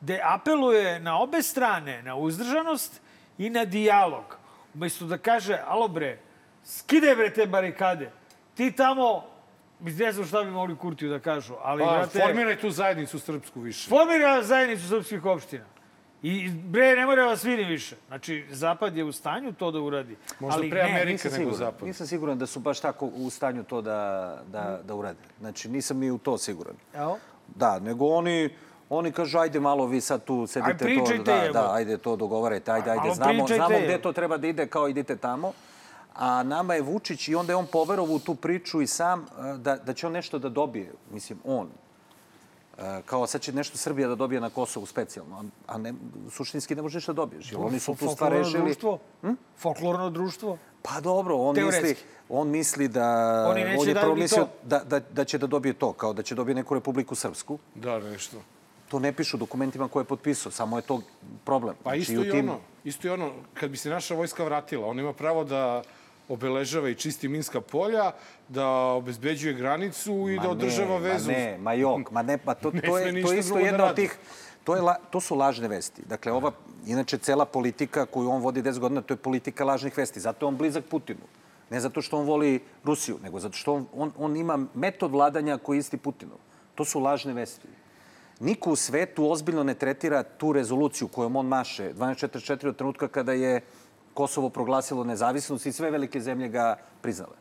gde 0.00 0.20
apeluje 0.24 1.00
na 1.00 1.20
obe 1.20 1.42
strane, 1.42 2.02
na 2.02 2.16
uzdržanost 2.16 3.00
i 3.38 3.50
na 3.50 3.64
dijalog. 3.64 4.36
Umesto 4.74 5.06
da 5.06 5.18
kaže, 5.18 5.58
alo 5.66 5.88
bre, 5.88 6.18
skidaj 6.64 7.16
bre 7.16 7.30
te 7.30 7.46
barikade. 7.46 8.10
Ti 8.54 8.72
tamo, 8.72 9.24
ne 9.80 10.12
znam 10.12 10.26
šta 10.26 10.44
bi 10.44 10.50
mogli 10.50 10.76
Kurtiju 10.76 11.10
da 11.10 11.18
kažu, 11.18 11.54
ali, 11.62 11.84
Pa, 11.84 11.90
brate, 11.90 12.20
formiraj 12.20 12.60
tu 12.60 12.70
zajednicu 12.70 13.18
srpsku 13.18 13.60
više. 13.60 13.88
formira 13.88 14.42
zajednicu 14.42 14.88
srpskih 14.88 15.24
opština. 15.24 15.64
I 16.22 16.48
bre, 16.48 16.96
ne 16.96 17.06
mora 17.06 17.24
vas 17.24 17.44
vidi 17.44 17.64
više. 17.64 17.96
Znači, 18.08 18.44
Zapad 18.50 18.96
je 18.96 19.04
u 19.04 19.12
stanju 19.12 19.52
to 19.52 19.70
da 19.70 19.80
uradi. 19.80 20.16
Možda 20.40 20.58
ali 20.58 20.70
pre 20.70 20.82
ne, 20.82 20.90
Amerike 20.90 21.12
nisam 21.12 21.30
nego 21.30 21.50
siguran. 21.50 21.58
zapad. 21.58 21.88
Nisam 21.88 22.06
siguran 22.06 22.38
da 22.38 22.46
su 22.46 22.60
baš 22.60 22.80
tako 22.80 23.06
u 23.06 23.30
stanju 23.30 23.64
to 23.64 23.82
da, 23.82 24.42
da, 24.52 24.80
da 24.84 24.94
urade. 24.94 25.18
Znači, 25.40 25.68
nisam 25.68 25.98
ni 25.98 26.10
u 26.10 26.18
to 26.18 26.38
siguran. 26.38 26.74
Evo. 26.94 27.18
Da, 27.54 27.78
nego 27.78 28.06
oni, 28.06 28.50
oni 28.88 29.12
kažu, 29.12 29.38
ajde 29.38 29.60
malo 29.60 29.86
vi 29.86 30.00
sad 30.00 30.24
tu 30.24 30.46
sedite 30.46 30.84
Aj, 30.84 30.96
to, 30.96 31.22
da, 31.24 31.48
da, 31.52 31.72
ajde 31.72 31.98
to 31.98 32.16
dogovarajte, 32.16 32.72
ajde, 32.72 32.90
ajde, 32.90 33.14
znamo, 33.14 33.46
znamo 33.46 33.78
gde 33.78 33.98
to 34.02 34.12
treba 34.12 34.36
da 34.36 34.46
ide, 34.46 34.66
kao 34.66 34.88
idite 34.88 35.16
tamo. 35.16 35.52
A 36.14 36.42
nama 36.42 36.74
je 36.74 36.82
Vučić 36.82 37.28
i 37.28 37.34
onda 37.34 37.52
je 37.52 37.56
on 37.56 37.66
poverovao 37.66 38.14
u 38.14 38.18
tu 38.18 38.34
priču 38.34 38.82
i 38.82 38.86
sam 38.86 39.26
da, 39.58 39.76
da 39.76 39.94
će 39.94 40.06
on 40.06 40.12
nešto 40.12 40.38
da 40.38 40.48
dobije. 40.48 40.92
Mislim, 41.10 41.38
on. 41.44 41.68
Kao 43.06 43.26
sad 43.26 43.40
će 43.40 43.52
nešto 43.52 43.78
Srbija 43.78 44.08
da 44.08 44.14
dobije 44.14 44.40
na 44.40 44.50
Kosovu 44.50 44.86
specijalno, 44.86 45.44
a- 45.66 45.78
ne, 45.78 45.94
suštinski 46.30 46.74
ne 46.74 46.82
možeš 46.82 46.94
ništa 46.94 47.12
da 47.12 47.16
dobiješ. 47.16 47.52
Jer 47.52 47.60
oni 47.60 47.78
su 47.80 47.94
tu 47.94 48.08
stvar 48.08 48.32
rešili. 48.32 48.62
Društvo? 48.62 48.98
Hm? 49.22 49.32
Folklorno 49.58 50.10
društvo? 50.10 50.58
Pa 50.82 51.00
dobro, 51.00 51.36
on 51.36 51.54
Teoretski. 51.54 51.82
misli, 51.82 51.96
on 52.28 52.48
misli 52.48 52.88
da... 52.88 53.06
Oni 53.50 53.64
neće 53.64 53.80
on 53.80 53.88
je 53.88 53.94
da 54.28 54.48
da, 54.64 54.78
da, 54.80 55.00
da 55.00 55.24
će 55.24 55.38
da 55.38 55.46
dobije 55.46 55.72
to, 55.72 55.92
kao 55.92 56.12
da 56.12 56.22
će 56.22 56.34
dobije 56.34 56.54
neku 56.54 56.74
Republiku 56.74 57.14
Srpsku. 57.14 57.58
Da, 57.74 57.98
nešto. 57.98 58.36
To 58.88 58.98
ne 58.98 59.12
pišu 59.12 59.36
dokumentima 59.36 59.88
koje 59.88 60.00
je 60.00 60.06
potpisao, 60.06 60.52
samo 60.52 60.78
je 60.78 60.82
to 60.82 61.00
problem. 61.44 61.74
Pa 61.76 61.90
Znači, 61.90 62.00
isto 62.02 62.24
i 62.24 62.30
tim- 62.30 62.48
ono, 62.48 62.58
isto 62.84 63.08
i 63.08 63.10
ono, 63.10 63.32
kad 63.54 63.70
bi 63.70 63.76
se 63.76 63.90
naša 63.90 64.14
vojska 64.14 64.44
vratila, 64.44 64.86
on 64.86 64.98
ima 64.98 65.12
pravo 65.12 65.44
da 65.44 65.82
obeležava 66.28 66.88
i 66.88 66.94
čisti 66.94 67.28
minska 67.28 67.60
polja, 67.60 68.12
da 68.48 68.68
obezbeđuje 68.68 69.54
granicu 69.54 70.28
i 70.30 70.36
Ma 70.36 70.42
da 70.42 70.50
održava 70.50 70.98
ne, 70.98 71.08
vezu. 71.08 71.30
Ma 71.30 71.36
ne, 71.36 71.58
ma 71.58 71.72
jok, 71.72 72.10
ma 72.10 72.22
ne, 72.22 72.38
pa 72.38 72.54
to, 72.54 72.70
Ne 72.74 72.80
to, 72.80 72.98
je, 72.98 73.22
to 73.22 73.32
je 73.32 73.38
isto 73.38 73.54
drugo 73.54 73.60
da 73.60 73.66
jedna 73.66 73.84
od 73.84 73.96
tih... 73.96 74.18
To, 74.64 74.74
je 74.74 74.82
la, 74.82 74.96
to 75.10 75.20
su 75.20 75.34
lažne 75.34 75.68
vesti. 75.68 76.02
Dakle, 76.06 76.32
ova, 76.32 76.50
inače, 76.86 77.18
cela 77.18 77.44
politika 77.44 78.06
koju 78.06 78.30
on 78.30 78.42
vodi 78.42 78.62
10 78.62 78.78
godina, 78.78 79.00
to 79.02 79.14
je 79.14 79.18
politika 79.18 79.64
lažnih 79.64 79.96
vesti. 79.96 80.20
Zato 80.20 80.46
je 80.46 80.48
on 80.48 80.56
blizak 80.56 80.84
Putinu. 80.84 81.22
Ne 81.70 81.80
zato 81.80 82.02
što 82.02 82.18
on 82.18 82.26
voli 82.26 82.60
Rusiju, 82.84 83.18
nego 83.22 83.40
zato 83.40 83.56
što 83.56 83.74
on, 83.74 83.86
on, 83.94 84.12
on 84.18 84.36
ima 84.36 84.58
metod 84.74 85.10
vladanja 85.10 85.58
koji 85.58 85.76
je 85.76 85.80
isti 85.80 85.96
Putinov. 85.96 86.38
To 86.74 86.84
su 86.84 87.00
lažne 87.00 87.32
vesti. 87.32 87.68
Niko 88.40 88.70
u 88.70 88.76
svetu 88.76 89.30
ozbiljno 89.30 89.62
ne 89.62 89.74
tretira 89.74 90.22
tu 90.22 90.52
rezoluciju 90.52 91.08
kojom 91.08 91.36
on 91.36 91.46
maše 91.46 91.92
1244 91.94 92.68
od 92.68 92.76
trenutka 92.76 93.08
kada 93.08 93.32
je 93.32 93.60
Kosovo 94.16 94.48
proglasilo 94.48 95.04
nezavisnost 95.04 95.66
i 95.66 95.72
sve 95.72 95.90
velike 95.90 96.20
zemlje 96.20 96.48
ga 96.48 96.76
priznale. 97.02 97.36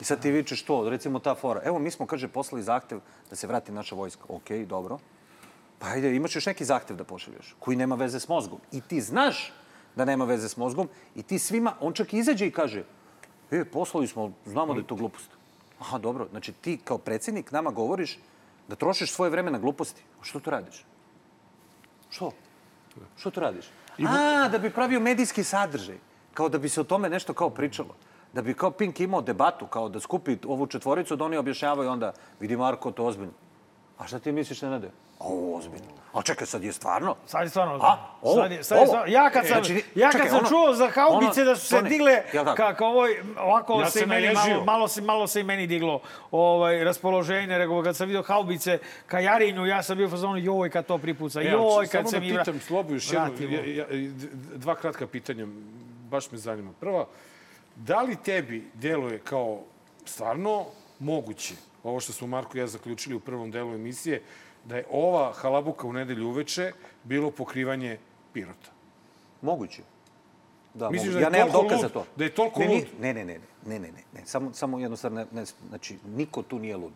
I 0.00 0.04
sad 0.04 0.22
ti 0.22 0.30
vičeš 0.30 0.62
to, 0.64 0.88
recimo 0.88 1.18
ta 1.18 1.34
fora. 1.34 1.60
Evo, 1.64 1.78
mi 1.78 1.90
smo, 1.90 2.06
kaže, 2.06 2.28
poslali 2.28 2.62
zahtev 2.62 3.00
da 3.30 3.36
se 3.36 3.46
vrati 3.46 3.72
naša 3.72 3.94
vojska. 3.94 4.24
Okej, 4.28 4.64
dobro. 4.66 4.98
Pa 5.78 5.86
ajde, 5.86 6.16
imaš 6.16 6.36
još 6.36 6.46
neki 6.46 6.64
zahtev 6.64 6.96
da 6.96 7.04
pošalješ, 7.04 7.54
koji 7.58 7.76
nema 7.76 7.94
veze 7.94 8.20
s 8.20 8.28
mozgom. 8.28 8.58
I 8.72 8.80
ti 8.80 9.00
znaš 9.00 9.52
da 9.96 10.04
nema 10.04 10.24
veze 10.24 10.48
s 10.48 10.56
mozgom 10.56 10.88
i 11.14 11.22
ti 11.22 11.38
svima, 11.38 11.74
on 11.80 11.92
čak 11.92 12.14
izađe 12.14 12.46
i 12.46 12.52
kaže, 12.52 12.84
e, 13.50 13.64
poslali 13.64 14.08
smo, 14.08 14.32
znamo 14.46 14.74
da 14.74 14.80
je 14.80 14.86
to 14.86 14.94
glupost. 14.94 15.30
Aha, 15.78 15.98
dobro. 15.98 16.28
Znači 16.30 16.52
ti 16.52 16.78
kao 16.84 16.98
predsjednik 16.98 17.52
nama 17.52 17.70
govoriš 17.70 18.18
da 18.68 18.76
trošiš 18.76 19.12
svoje 19.12 19.30
vreme 19.30 19.50
na 19.50 19.58
gluposti. 19.58 20.02
Što 20.22 20.40
to 20.40 20.50
radiš? 20.50 20.84
Što? 22.10 22.32
Što 23.16 23.30
to 23.30 23.40
radiš? 23.40 23.68
A, 23.98 24.48
da 24.48 24.58
bi 24.58 24.70
pravio 24.70 25.00
medijski 25.00 25.44
sadržaj. 25.44 25.96
Kao 26.34 26.48
da 26.48 26.58
bi 26.58 26.68
se 26.68 26.80
o 26.80 26.84
tome 26.84 27.08
nešto 27.08 27.34
kao 27.34 27.50
pričalo. 27.50 27.94
Da 28.32 28.42
bi 28.42 28.54
kao 28.54 28.70
Pink 28.70 29.00
imao 29.00 29.22
debatu, 29.22 29.66
kao 29.66 29.88
da 29.88 30.00
skupi 30.00 30.36
ovu 30.46 30.66
četvoricu, 30.66 31.16
da 31.16 31.24
oni 31.24 31.36
objašnjavaju 31.36 31.90
onda, 31.90 32.12
vidi 32.40 32.56
Marko, 32.56 32.90
to 32.90 33.04
ozbiljno. 33.04 33.32
A 33.98 34.06
šta 34.06 34.18
ti 34.18 34.32
misliš, 34.32 34.62
Nenade? 34.62 34.86
A 35.18 35.24
ovo 35.24 35.56
ozbiljno. 35.56 35.86
A 36.12 36.22
čekaj, 36.22 36.46
sad 36.46 36.64
je 36.64 36.72
stvarno. 36.72 37.16
Sad 37.26 37.42
je 37.42 37.48
stvarno 37.48 37.74
A, 37.76 37.96
ovo, 38.22 38.34
sad 38.34 38.52
je, 38.52 38.64
sad 38.64 38.76
je 38.76 38.80
ovo. 38.80 38.86
stvarno. 38.86 39.12
Ja 39.12 39.30
kad 39.30 39.44
E, 39.44 39.48
sam, 39.48 39.64
znači, 39.64 39.84
ja 39.94 40.04
kad 40.04 40.12
čekaj, 40.12 40.30
sam 40.30 40.38
ono- 40.38 40.48
čuo 40.48 40.74
za 40.74 40.88
haubice 40.88 41.40
ono- 41.40 41.44
da 41.44 41.56
su 41.56 41.66
se 41.66 41.76
to 41.76 41.82
ne- 41.82 41.88
digle, 41.88 42.22
tako? 42.34 42.54
kako 42.54 42.86
ovoj, 42.86 43.10
ovako 43.38 43.72
Ja 43.74 43.90
se 43.90 44.00
i 44.00 44.06
meni 44.06 44.28
malo, 44.28 44.64
malo, 44.64 44.88
se, 44.88 45.02
malo 45.02 45.26
se 45.26 45.40
i 45.40 45.44
meni 45.44 45.66
diglo 45.66 46.00
ovaj, 46.30 46.84
raspoloženje, 46.84 47.58
rekao 47.58 47.82
kad 47.82 47.96
sam 47.96 48.06
vidio 48.06 48.22
haubice 48.22 48.78
ka 49.06 49.20
Jarinju, 49.20 49.66
ja 49.66 49.82
sam 49.82 49.96
bio 49.96 50.06
u 50.06 50.10
fazonu, 50.10 50.36
joj 50.38 50.70
kad 50.70 50.86
to 50.86 50.98
pripuca, 50.98 51.40
E, 51.40 51.44
joj 51.44 51.52
samo 51.86 51.88
kad 51.92 52.02
da 52.02 52.08
se 52.08 52.20
mi... 52.20 52.26
vra- 52.26 52.38
pitam 52.38 52.60
Slobu 52.60 52.94
još 52.94 53.12
jedno, 53.12 53.28
ja, 53.40 53.66
ja, 53.66 53.86
dva 54.54 54.74
kratka 54.74 55.06
pitanja, 55.06 55.46
baš 56.04 56.30
me 56.30 56.38
zanima. 56.38 56.70
Prva, 56.74 57.06
da 57.76 58.00
li 58.00 58.16
tebi 58.16 58.70
deluje 58.74 59.18
kao 59.18 59.60
stvarno 60.04 60.64
moguće, 60.98 61.54
ovo 61.84 62.00
što 62.00 62.12
smo 62.12 62.26
Marko 62.26 62.58
i 62.58 62.60
ja 62.60 62.66
zaključili 62.66 63.14
u 63.14 63.20
prvom 63.20 63.50
delu 63.50 63.74
emisije, 63.74 64.22
da 64.64 64.76
je 64.76 64.86
ova 64.90 65.32
halabuka 65.32 65.86
u 65.86 65.92
nedelju 65.92 66.28
uveče 66.28 66.72
bilo 67.04 67.30
pokrivanje 67.30 67.98
Pirota? 68.32 68.70
Moguće. 69.42 69.82
Da, 70.74 70.90
Misliš 70.90 71.12
mogu. 71.14 71.18
da 71.18 71.26
ja 71.26 71.30
nemam 71.30 71.52
dokaz 71.52 71.80
za 71.80 71.88
to. 71.88 72.06
Da 72.16 72.24
je 72.24 72.34
toliko 72.34 72.60
ne, 72.60 72.68
lud? 72.68 72.84
Ne, 73.00 73.14
ne, 73.14 73.24
ne, 73.24 73.38
ne, 73.66 73.78
ne, 73.78 73.92
ne, 73.92 74.02
ne. 74.12 74.26
Samo, 74.26 74.52
samo 74.52 74.78
jednu 74.78 74.96
stvar, 74.96 75.12
ne, 75.12 75.26
ne, 75.32 75.44
znači, 75.68 75.98
niko 76.06 76.42
tu 76.42 76.58
nije 76.58 76.76
lud. 76.76 76.92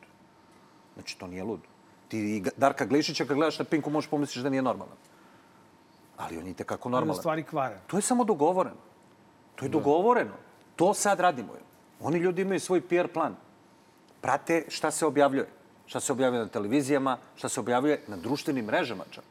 Znači, 0.94 1.18
to 1.18 1.26
nije 1.26 1.44
lud. 1.44 1.60
Ti 2.08 2.18
i 2.18 2.42
Darka 2.56 2.84
Glišića 2.84 3.24
kad 3.24 3.36
gledaš 3.36 3.58
na 3.58 3.64
Pinku 3.64 3.90
možeš 3.90 4.10
pomisliš 4.10 4.42
da 4.42 4.50
nije 4.50 4.62
normalan. 4.62 4.96
Ali 6.16 6.38
on 6.38 6.46
je 6.46 6.54
tekako 6.54 6.82
To 6.82 6.88
je 6.88 6.92
normalan. 6.92 7.18
stvari 7.20 7.42
kvare. 7.42 7.78
To 7.86 7.98
je 7.98 8.02
samo 8.02 8.24
dogovoreno. 8.24 8.76
To 9.54 9.64
je 9.64 9.68
dogovoreno. 9.68 10.34
To 10.76 10.94
sad 10.94 11.20
radimo. 11.20 11.52
Oni 12.00 12.18
ljudi 12.18 12.42
imaju 12.42 12.60
svoj 12.60 12.80
PR 12.80 13.08
plan. 13.14 13.36
Prate 14.20 14.64
šta 14.68 14.90
se 14.90 15.06
objavljuje. 15.06 15.48
šta 15.86 16.00
se 16.00 16.12
objavljuje 16.12 16.44
na 16.44 16.48
televizijama, 16.48 17.18
šta 17.36 17.48
se 17.48 17.60
objavljuje 17.60 18.02
na 18.06 18.16
društvenim 18.16 18.64
mrežama 18.64 19.04
čak. 19.10 19.24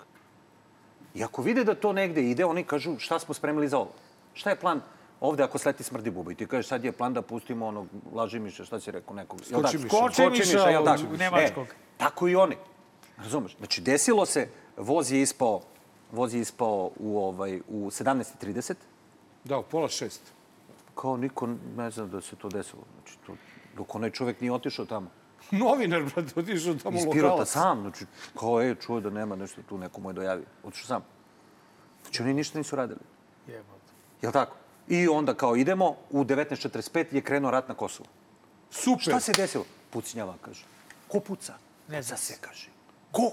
I 1.13 1.23
ako 1.23 1.41
vide 1.41 1.63
da 1.63 1.75
to 1.75 1.93
negde 1.93 2.21
ide, 2.21 2.45
oni 2.45 2.63
kažu 2.63 2.99
šta 2.99 3.19
smo 3.19 3.33
spremili 3.33 3.67
za 3.67 3.77
ovo. 3.77 3.91
Šta 4.33 4.49
je 4.49 4.55
plan 4.55 4.81
ovde 5.19 5.43
ako 5.43 5.57
sleti 5.57 5.83
smrdi 5.83 6.09
buba? 6.11 6.31
I 6.31 6.35
ti 6.35 6.47
kažeš 6.47 6.67
sad 6.67 6.83
je 6.83 6.91
plan 6.91 7.13
da 7.13 7.21
pustimo 7.21 7.67
onog 7.67 7.87
lažimiša, 8.13 8.65
šta 8.65 8.79
si 8.79 8.91
rekao 8.91 9.15
nekog? 9.15 9.41
Jel 9.49 9.61
da? 9.61 9.67
Skočimiša. 9.67 9.95
Skočimiša, 10.13 10.69
jel 10.69 10.83
da? 10.83 10.97
nemačkog. 11.17 11.67
E, 11.67 11.75
tako 11.97 12.27
i 12.27 12.35
oni. 12.35 12.55
Razumeš? 13.17 13.57
Znači, 13.57 13.81
desilo 13.81 14.25
se, 14.25 14.49
voz 14.77 15.11
je 15.11 15.21
ispao, 15.21 15.61
voz 16.11 16.33
je 16.33 16.41
ispao 16.41 16.91
u, 16.99 17.17
ovaj, 17.19 17.59
u 17.67 17.89
17.30, 17.89 18.73
Da, 19.43 19.57
u 19.57 19.63
pola 19.63 19.89
šest. 19.89 20.21
kao 20.95 21.17
niko 21.17 21.47
ne 21.77 21.91
zna 21.91 22.05
da 22.05 22.21
se 22.21 22.35
to 22.35 22.49
desilo. 22.49 22.81
Znači, 22.93 23.17
to, 23.25 23.33
dok 23.77 23.95
onaj 23.95 24.11
čovek 24.11 24.41
nije 24.41 24.51
otišao 24.51 24.85
tamo. 24.85 25.11
Novinar, 25.51 26.03
brate, 26.03 26.39
otišao 26.39 26.73
tamo 26.73 26.97
Iz 26.97 27.03
Pirota 27.11 27.27
lokalac. 27.27 27.49
sam, 27.49 27.81
znači, 27.81 28.05
kao 28.39 28.61
je, 28.61 28.75
čuo 28.75 28.99
da 28.99 29.09
nema 29.09 29.35
nešto 29.35 29.61
tu, 29.69 29.77
neko 29.77 30.01
mu 30.01 30.09
je 30.09 30.13
dojavio. 30.13 30.45
Otišao 30.63 30.87
sam. 30.87 31.03
Znači, 32.03 32.23
oni 32.23 32.33
ništa 32.33 32.57
nisu 32.57 32.75
radili. 32.75 32.99
Jebote. 33.47 33.91
Jel 34.21 34.31
tako? 34.31 34.55
I 34.87 35.07
onda 35.07 35.33
kao 35.33 35.55
idemo, 35.55 35.95
u 36.09 36.23
1945 36.23 37.15
je 37.15 37.21
krenuo 37.21 37.51
rat 37.51 37.67
na 37.69 37.75
Kosovu. 37.75 38.09
Super. 38.71 39.01
Šta 39.01 39.19
se 39.19 39.31
desilo? 39.31 39.65
Pucnjava, 39.89 40.35
kaže. 40.41 40.65
Ko 41.07 41.19
puca? 41.19 41.53
Ne 41.87 41.97
Puca 42.01 42.17
se, 42.17 42.37
kaže. 42.41 42.69
Ko? 43.11 43.31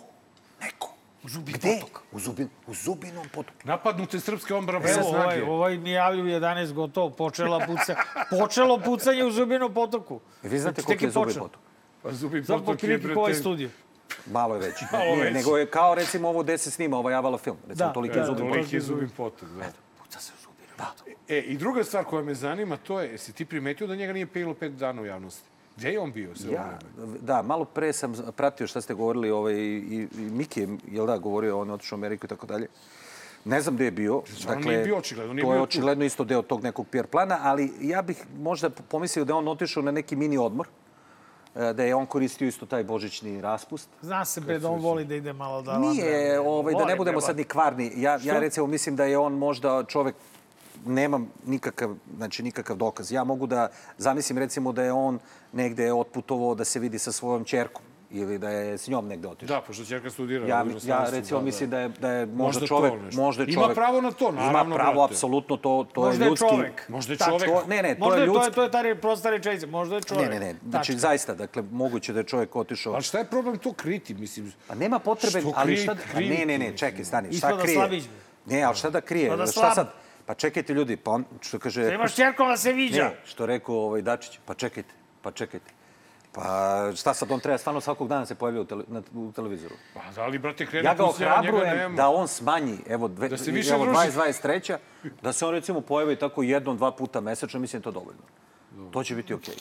Neko. 0.60 0.93
U 1.24 1.28
Zubin 1.28 1.54
Gde? 1.54 1.78
potok. 1.80 2.02
U, 2.12 2.20
Zubin, 2.20 2.48
u 2.66 2.74
Zubinom 2.74 3.26
potoku. 3.34 3.58
Napadnute 3.64 4.20
srpske 4.20 4.54
ombrambene 4.54 4.92
Evo, 4.92 5.08
ovaj, 5.08 5.36
snage. 5.36 5.50
ovaj 5.50 5.78
mi 5.78 5.90
u 5.90 6.26
11 6.26 6.72
gotovo, 6.72 7.10
počela 7.10 7.66
puca, 7.66 7.96
počelo 8.30 8.78
pucanje 8.78 9.24
u 9.24 9.30
Zubinom 9.30 9.74
potoku. 9.74 10.20
E, 10.42 10.48
Vi 10.48 10.58
znate 10.58 10.82
Znači, 10.82 10.86
koliko 10.86 11.04
je 11.04 11.10
Zubin 11.10 11.34
potok? 11.34 11.60
Pa 12.02 12.12
Zubin 12.12 12.42
Zato 12.44 12.64
potok 12.64 12.82
je, 12.82 13.02
kao 13.02 13.22
ovaj 13.22 13.34
studio. 13.34 13.68
Malo 14.26 14.54
je 14.54 14.60
veći. 14.60 14.84
Malo 14.92 15.04
Nije, 15.04 15.22
veći. 15.22 15.34
Nego 15.34 15.56
je 15.58 15.66
kao 15.66 15.94
recimo 15.94 16.28
ovo 16.28 16.42
gde 16.42 16.58
se 16.58 16.70
snima 16.70 16.96
ovaj 16.98 17.14
Avala 17.14 17.38
film. 17.38 17.56
Recimo, 17.68 17.88
Da, 17.88 17.92
toliki 17.92 18.14
da, 18.14 18.20
je 18.20 18.26
Zubin 18.26 18.44
potok. 18.44 18.56
Toliki 18.56 18.76
je 18.76 18.80
Zubin 18.80 19.10
potok, 19.16 19.48
da. 19.48 19.64
Puca 20.02 20.20
se 20.20 20.32
u 20.32 20.42
Zubinu. 20.42 20.68
Da. 20.78 20.92
E, 21.28 21.38
i 21.38 21.56
druga 21.56 21.84
stvar 21.84 22.04
koja 22.04 22.22
me 22.22 22.34
zanima, 22.34 22.76
to 22.76 23.00
je, 23.00 23.10
jesi 23.10 23.32
ti 23.32 23.44
primetio 23.44 23.86
da 23.86 23.96
njega 23.96 24.12
nije 24.12 24.26
pilo 24.26 24.54
pet 24.54 24.72
dana 24.72 25.02
u 25.02 25.06
javnosti? 25.06 25.48
Gde 25.76 25.92
je 25.92 26.00
on 26.00 26.12
bio 26.12 26.34
sve 26.34 26.52
Ja, 26.52 26.78
da, 27.20 27.42
malo 27.42 27.64
pre 27.64 27.92
sam 27.92 28.14
pratio 28.36 28.66
šta 28.66 28.80
ste 28.80 28.94
govorili 28.94 29.30
ovaj, 29.30 29.54
i, 29.54 30.08
i 30.18 30.20
Miki 30.20 30.60
je, 30.60 30.68
jel 30.90 31.06
da, 31.06 31.18
govorio, 31.18 31.60
on 31.60 31.68
je 31.68 31.74
otišao 31.74 31.96
u 31.96 32.00
Ameriku 32.00 32.26
i 32.26 32.28
tako 32.28 32.46
dalje. 32.46 32.66
Ne 33.44 33.60
znam 33.60 33.74
gde 33.74 33.84
je 33.84 33.90
bio. 33.90 34.22
Stvarno 34.26 34.68
nije 34.68 34.84
bio 34.84 34.96
očigledno, 34.96 35.34
nije 35.34 35.44
to 35.44 35.54
je 35.54 35.60
očigledno 35.60 36.04
isto 36.04 36.24
deo 36.24 36.42
tog 36.42 36.62
nekog 36.62 36.86
PR 36.86 37.06
plana, 37.06 37.38
ali 37.42 37.72
ja 37.80 38.02
bih 38.02 38.24
možda 38.38 38.70
pomislio 38.70 39.24
da 39.24 39.32
je 39.32 39.36
on 39.36 39.48
otišao 39.48 39.82
na 39.82 39.90
neki 39.90 40.16
mini 40.16 40.38
odmor, 40.38 40.68
e, 41.54 41.72
da 41.72 41.82
je 41.84 41.94
on 41.94 42.06
koristio 42.06 42.48
isto 42.48 42.66
taj 42.66 42.84
božićni 42.84 43.40
raspust. 43.40 43.88
Zna 44.02 44.24
se, 44.24 44.40
bre, 44.40 44.58
da 44.58 44.70
on 44.70 44.80
voli 44.80 45.04
da 45.04 45.14
ide 45.14 45.32
malo 45.32 45.62
da... 45.62 45.78
Nije, 45.78 46.40
ovaj, 46.40 46.74
da 46.74 46.84
ne 46.84 46.96
budemo 46.96 47.20
sad 47.20 47.36
ni 47.36 47.44
kvarni. 47.44 47.92
Ja, 47.96 48.18
ja 48.22 48.38
recimo 48.38 48.66
mislim 48.66 48.96
da 48.96 49.04
je 49.04 49.18
on 49.18 49.32
možda 49.32 49.84
čovek 49.84 50.14
nemam 50.86 51.30
nikakav, 51.46 51.94
znači 52.16 52.42
nikakav 52.42 52.76
dokaz. 52.76 53.12
Ja 53.12 53.24
mogu 53.24 53.46
da 53.46 53.68
zamislim 53.98 54.38
recimo 54.38 54.72
da 54.72 54.82
je 54.82 54.92
on 54.92 55.18
negde 55.52 55.92
otputovao 55.92 56.54
da 56.54 56.64
se 56.64 56.78
vidi 56.78 56.98
sa 56.98 57.12
svojom 57.12 57.44
ćerkom 57.44 57.82
ili 58.10 58.38
da 58.38 58.48
je 58.48 58.78
s 58.78 58.88
njom 58.88 59.08
negde 59.08 59.28
otišao. 59.28 59.56
Da, 59.56 59.66
pošto 59.66 59.84
ćerka 59.84 60.10
studira. 60.10 60.46
Ja, 60.46 60.64
ja 60.86 61.06
recimo 61.10 61.38
da, 61.40 61.44
mislim 61.44 61.70
da 61.70 61.78
je, 61.78 61.88
da 61.88 62.10
je 62.10 62.26
možda, 62.26 62.42
Možda 62.42 62.66
čovek... 62.66 62.92
Možda 63.12 63.42
je 63.42 63.52
Ima 63.52 63.62
čovek, 63.62 63.74
pravo 63.74 64.00
na 64.00 64.10
to, 64.10 64.32
naravno, 64.32 64.60
Ima 64.64 64.74
pravo, 64.74 64.92
brate. 64.94 65.14
apsolutno, 65.14 65.56
to, 65.56 65.86
to 65.92 66.00
Možda 66.00 66.24
je 66.24 66.26
je 66.26 66.30
ljudski... 66.30 66.46
čovek. 66.48 66.88
Možda 66.88 67.12
je 67.12 67.18
čovek. 67.18 67.44
To, 67.44 67.64
ne, 67.68 67.82
ne, 67.82 67.94
to 67.94 68.00
Možda 68.00 68.16
je 68.16 68.22
je, 68.22 68.26
to 68.26 68.32
ljudski... 68.34 68.50
je, 68.50 68.54
to 68.54 68.62
je 68.62 68.94
ta 68.94 69.00
prosta 69.00 69.30
rečenica, 69.30 69.66
možda 69.66 69.96
je 69.96 70.02
čovek. 70.02 70.22
Ne, 70.24 70.30
ne, 70.30 70.40
ne. 70.40 70.54
Znači, 70.68 70.92
Tačka. 70.92 71.00
zaista, 71.00 71.34
dakle, 71.34 71.62
moguće 71.70 72.12
da 72.12 72.20
je 72.20 72.24
čovek 72.24 72.56
otišao... 72.56 72.92
Ali 72.94 73.02
šta 73.02 73.18
je 73.18 73.24
problem 73.24 73.58
to 73.58 73.72
kriti, 73.72 74.14
mislim? 74.14 74.52
Pa 74.68 74.74
nema 74.74 74.98
potrebe, 74.98 75.40
Što 75.40 75.52
ali 75.56 75.72
kri- 75.72 75.82
šta... 75.82 75.96
Pa 76.12 76.20
ne, 76.20 76.44
ne, 76.46 76.58
ne, 76.58 76.76
čekaj, 76.76 77.04
stani, 77.04 77.28
šta 77.28 77.36
Ispada 77.36 77.62
krije? 77.62 77.74
slabić. 77.74 78.04
Ne, 78.46 78.62
ali 78.62 78.76
šta 78.76 78.90
da 78.90 79.00
krije? 79.00 79.28
Pa 79.28 79.36
da 79.36 79.46
šta 79.46 79.74
sad? 79.74 80.03
Pa 80.26 80.34
čekajte 80.34 80.74
ljudi, 80.74 80.96
pa 80.96 81.10
on, 81.10 81.24
što 81.40 81.58
kaže... 81.58 81.82
Da 81.82 81.94
imaš 81.94 82.14
čerkom 82.14 82.48
da 82.48 82.56
se 82.56 82.72
viđa. 82.72 83.04
Ne, 83.04 83.16
što 83.24 83.46
rekao 83.46 83.76
ovaj 83.76 84.02
Dačić, 84.02 84.38
pa 84.44 84.54
čekajte, 84.54 84.94
pa 85.22 85.30
čekajte. 85.30 85.72
Pa 86.32 86.90
šta 86.96 87.14
sad, 87.14 87.30
on 87.30 87.40
treba 87.40 87.58
stvarno 87.58 87.80
svakog 87.80 88.08
dana 88.08 88.26
se 88.26 88.34
pojavlja 88.34 88.60
u, 88.60 88.64
tele, 88.64 88.84
na, 88.88 89.02
u 89.14 89.32
televizoru. 89.32 89.74
Pa 89.94 90.00
da 90.14 90.26
li, 90.26 90.38
brate, 90.38 90.66
krene 90.66 90.88
Ja 90.88 90.94
ga 90.94 91.04
ohrabrujem 91.04 91.96
da 91.96 92.08
on 92.08 92.28
smanji, 92.28 92.78
evo, 92.88 93.08
dve, 93.08 93.28
Da 93.28 93.36
se 93.36 93.50
više 93.50 93.74
evo 93.74 93.84
druži. 93.84 93.98
2023 93.98 94.76
da 95.22 95.32
se 95.32 95.46
on 95.46 95.52
recimo 95.52 95.80
pojavi 95.80 96.16
tako 96.16 96.42
jednom, 96.42 96.76
dva 96.76 96.92
puta 96.92 97.20
mesečno, 97.20 97.60
mislim 97.60 97.82
da 97.82 97.84
to 97.84 97.90
dovoljno. 97.90 98.22
To 98.92 99.04
će 99.04 99.14
biti 99.14 99.34
okej. 99.34 99.54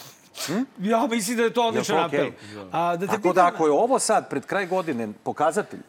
Ja 0.79 1.07
mislim 1.07 1.37
da 1.37 1.43
je 1.43 1.53
to 1.53 1.67
odličan 1.67 2.05
okej? 2.05 2.19
apel. 2.19 2.31
A, 2.71 2.95
da 2.95 2.99
te 2.99 3.07
Tako 3.07 3.21
pitam, 3.21 3.33
da 3.33 3.47
ako 3.47 3.65
je 3.65 3.71
ovo 3.71 3.99
sad 3.99 4.29
pred 4.29 4.45
kraj 4.45 4.65
godine 4.65 5.07
pokazatelj 5.23 5.79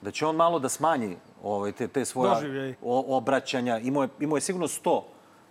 da 0.00 0.10
će 0.10 0.26
on 0.26 0.36
malo 0.36 0.58
da 0.58 0.68
smanji 0.68 1.16
ovaj, 1.42 1.72
te, 1.72 1.88
te 1.88 2.02
o, 2.82 3.16
obraćanja, 3.16 3.78
imao 3.78 4.02
je, 4.02 4.08
imao 4.20 4.36
je 4.36 4.40
sigurno 4.40 4.68
100, 4.68 5.02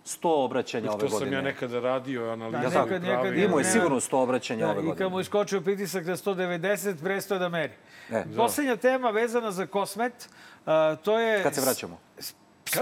100 0.06 0.18
obraćanja 0.34 0.90
ove 0.90 0.98
To 0.98 1.06
godine. 1.06 1.18
sam 1.20 1.32
ja 1.32 1.42
nekada 1.42 1.80
radio, 1.80 2.24
analizao. 2.24 2.60
Da, 2.62 2.84
nekad- 2.84 3.02
nekad 3.02 3.26
je- 3.28 3.44
Imao 3.44 3.58
je 3.58 3.64
sigurno 3.66 3.96
100 3.98 4.16
obraćanja 4.16 4.60
Da, 4.60 4.66
ove 4.66 4.74
I 4.74 4.76
kad 4.78 4.86
godine. 4.86 5.08
mu 5.08 5.20
iskočio 5.20 5.60
pritisak 5.60 6.06
na 6.06 6.16
190, 6.16 6.94
prestao 6.96 7.34
je 7.34 7.40
da 7.40 7.48
meri. 7.48 7.72
E. 8.10 8.24
Poslednja 8.36 8.76
tema 8.76 9.10
vezana 9.10 9.50
za 9.52 9.66
kosmet, 9.66 10.28
a, 10.66 10.96
to 10.96 11.18
je... 11.18 11.42
Kad 11.42 11.54
se 11.54 11.60
vraćamo? 11.60 11.98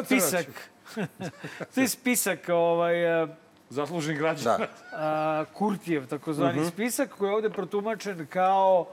Spisak. 0.02 0.46
to 1.74 1.80
je 1.80 1.88
spisak 1.88 2.48
ovaj, 2.48 3.12
a, 3.12 3.26
Zaslužni 3.70 4.14
građana. 4.14 4.58
Da. 4.58 4.66
a, 4.92 5.44
Kurtijev, 5.52 6.06
takozvani 6.06 6.60
Mhm. 6.60 6.68
spisak, 6.68 7.10
koji 7.10 7.28
je 7.30 7.34
ovde 7.34 7.50
protumačen 7.50 8.26
kao 8.26 8.86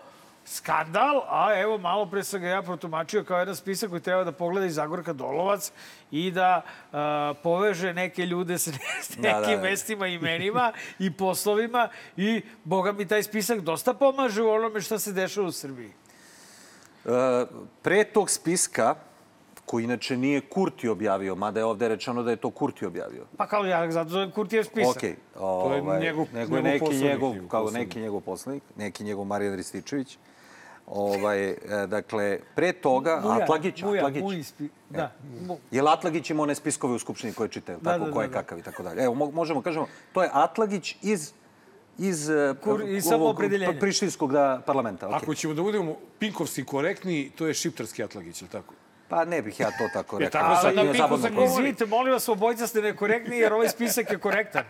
skandal, 0.45 1.23
a 1.29 1.59
evo 1.59 1.77
malo 1.77 2.05
pre 2.05 2.23
sam 2.23 2.41
ga 2.41 2.47
ja 2.47 2.61
protumačio 2.61 3.23
kao 3.23 3.39
jedan 3.39 3.55
spisak 3.55 3.89
koji 3.89 4.01
treba 4.01 4.23
da 4.23 4.31
pogleda 4.31 4.65
i 4.67 4.69
Zagorka 4.69 5.13
Dolovac 5.13 5.71
i 6.11 6.31
da 6.31 6.61
a, 6.91 7.33
poveže 7.43 7.93
neke 7.93 8.25
ljude 8.25 8.57
s 8.57 8.67
Da, 9.17 9.21
da, 9.21 9.39
nekim 9.39 9.55
da. 9.55 9.61
mestima, 9.61 10.07
imenima 10.07 10.71
i 10.99 11.11
poslovima 11.13 11.89
i, 12.17 12.41
boga 12.63 12.91
mi, 12.91 13.07
taj 13.07 13.23
spisak 13.23 13.59
dosta 13.59 13.93
pomaže 13.93 14.41
u 14.41 14.49
onome 14.49 14.81
šta 14.81 14.99
se 14.99 15.11
dešava 15.11 15.47
u 15.47 15.51
Srbiji. 15.51 15.91
E, 17.05 17.45
pre 17.81 18.03
tog 18.03 18.29
spiska, 18.29 18.95
koji 19.65 19.83
inače 19.83 20.17
nije 20.17 20.41
Kurti 20.41 20.87
objavio, 20.89 21.35
mada 21.35 21.59
je 21.59 21.65
ovde 21.65 21.87
rečeno 21.87 22.23
da 22.23 22.31
je 22.31 22.37
to 22.37 22.49
Kurti 22.49 22.85
objavio. 22.85 23.25
Pa 23.37 23.47
kao 23.47 23.65
ja 23.65 23.91
zato 23.91 24.09
zovem 24.09 24.31
Kurtijev 24.31 24.63
spisak. 24.63 24.97
Okej, 24.97 25.09
je 25.09 25.17
ovaj, 25.39 25.81
njegov- 25.99 26.27
nego 26.33 26.57
je 26.57 26.63
njegov 26.63 26.89
neki 26.89 27.03
njegov, 27.03 27.35
kao 27.49 27.71
neki 27.71 27.99
njegov 28.01 28.21
poslanik, 28.21 28.63
neki 28.77 29.03
njegov 29.03 29.25
Marijan 29.25 29.55
Rističević. 29.55 30.17
Ovaj, 30.87 31.49
e, 31.49 31.55
dakle, 31.87 32.39
pre 32.55 32.73
toga, 32.73 33.19
Muja, 33.23 33.37
Atlagić, 33.37 33.81
Muja, 33.81 33.99
Atlagić. 33.99 34.23
Muji 34.23 34.43
spi... 34.43 34.67
Da. 34.89 35.11
Mu- 35.41 35.57
Je 35.71 35.81
li 35.81 35.89
Atlagić 35.89 36.29
ima 36.29 36.43
one 36.43 36.55
spiskove 36.55 36.93
u 36.93 36.99
Skupštini 36.99 37.33
koje 37.33 37.49
čita, 37.49 37.71
jel 37.71 37.81
Da, 37.81 37.91
tako, 37.91 38.05
da, 38.05 38.11
ko 38.11 38.21
je 38.21 38.27
da, 38.27 38.33
da. 38.33 38.39
kakav 38.39 38.59
i 38.59 38.61
tako 38.61 38.83
dalje. 38.83 39.03
Evo, 39.03 39.15
mo- 39.15 39.31
možemo 39.31 39.61
kažemo, 39.61 39.87
to 40.13 40.23
je 40.23 40.29
Atlagić 40.33 40.95
iz 41.01 41.33
iz 41.97 42.29
e, 42.29 42.55
Kur- 42.63 42.87
iz 42.87 43.11
ovog 43.11 43.41
prištinskog 43.79 44.31
da, 44.31 44.61
parlamenta. 44.65 45.07
Okay. 45.07 45.15
Ako 45.15 45.35
ćemo 45.35 45.53
da 45.53 45.61
budemo 45.61 45.95
pinkovski 46.19 46.65
korektni, 46.65 47.31
to 47.35 47.47
je 47.47 47.53
šiptarski 47.53 48.03
Atlagić, 48.03 48.41
je 48.41 48.45
li 48.45 48.51
tako? 48.51 48.73
Pa 49.09 49.25
ne 49.25 49.41
bih 49.41 49.59
ja 49.59 49.67
to 49.67 49.89
tako 49.93 50.19
rekao. 50.19 50.41
tako 50.41 50.61
sad 50.61 50.75
na 50.75 50.91
Pinku 50.91 51.07
prosto. 51.07 51.43
Izvinite, 51.43 51.85
molim 51.85 52.13
vas, 52.13 52.29
obojica 52.29 52.67
ste 52.67 52.81
nekorektni 52.81 53.37
jer 53.37 53.53
ovaj 53.53 53.69
spisak 53.69 54.11
je 54.11 54.17
korektan. 54.17 54.63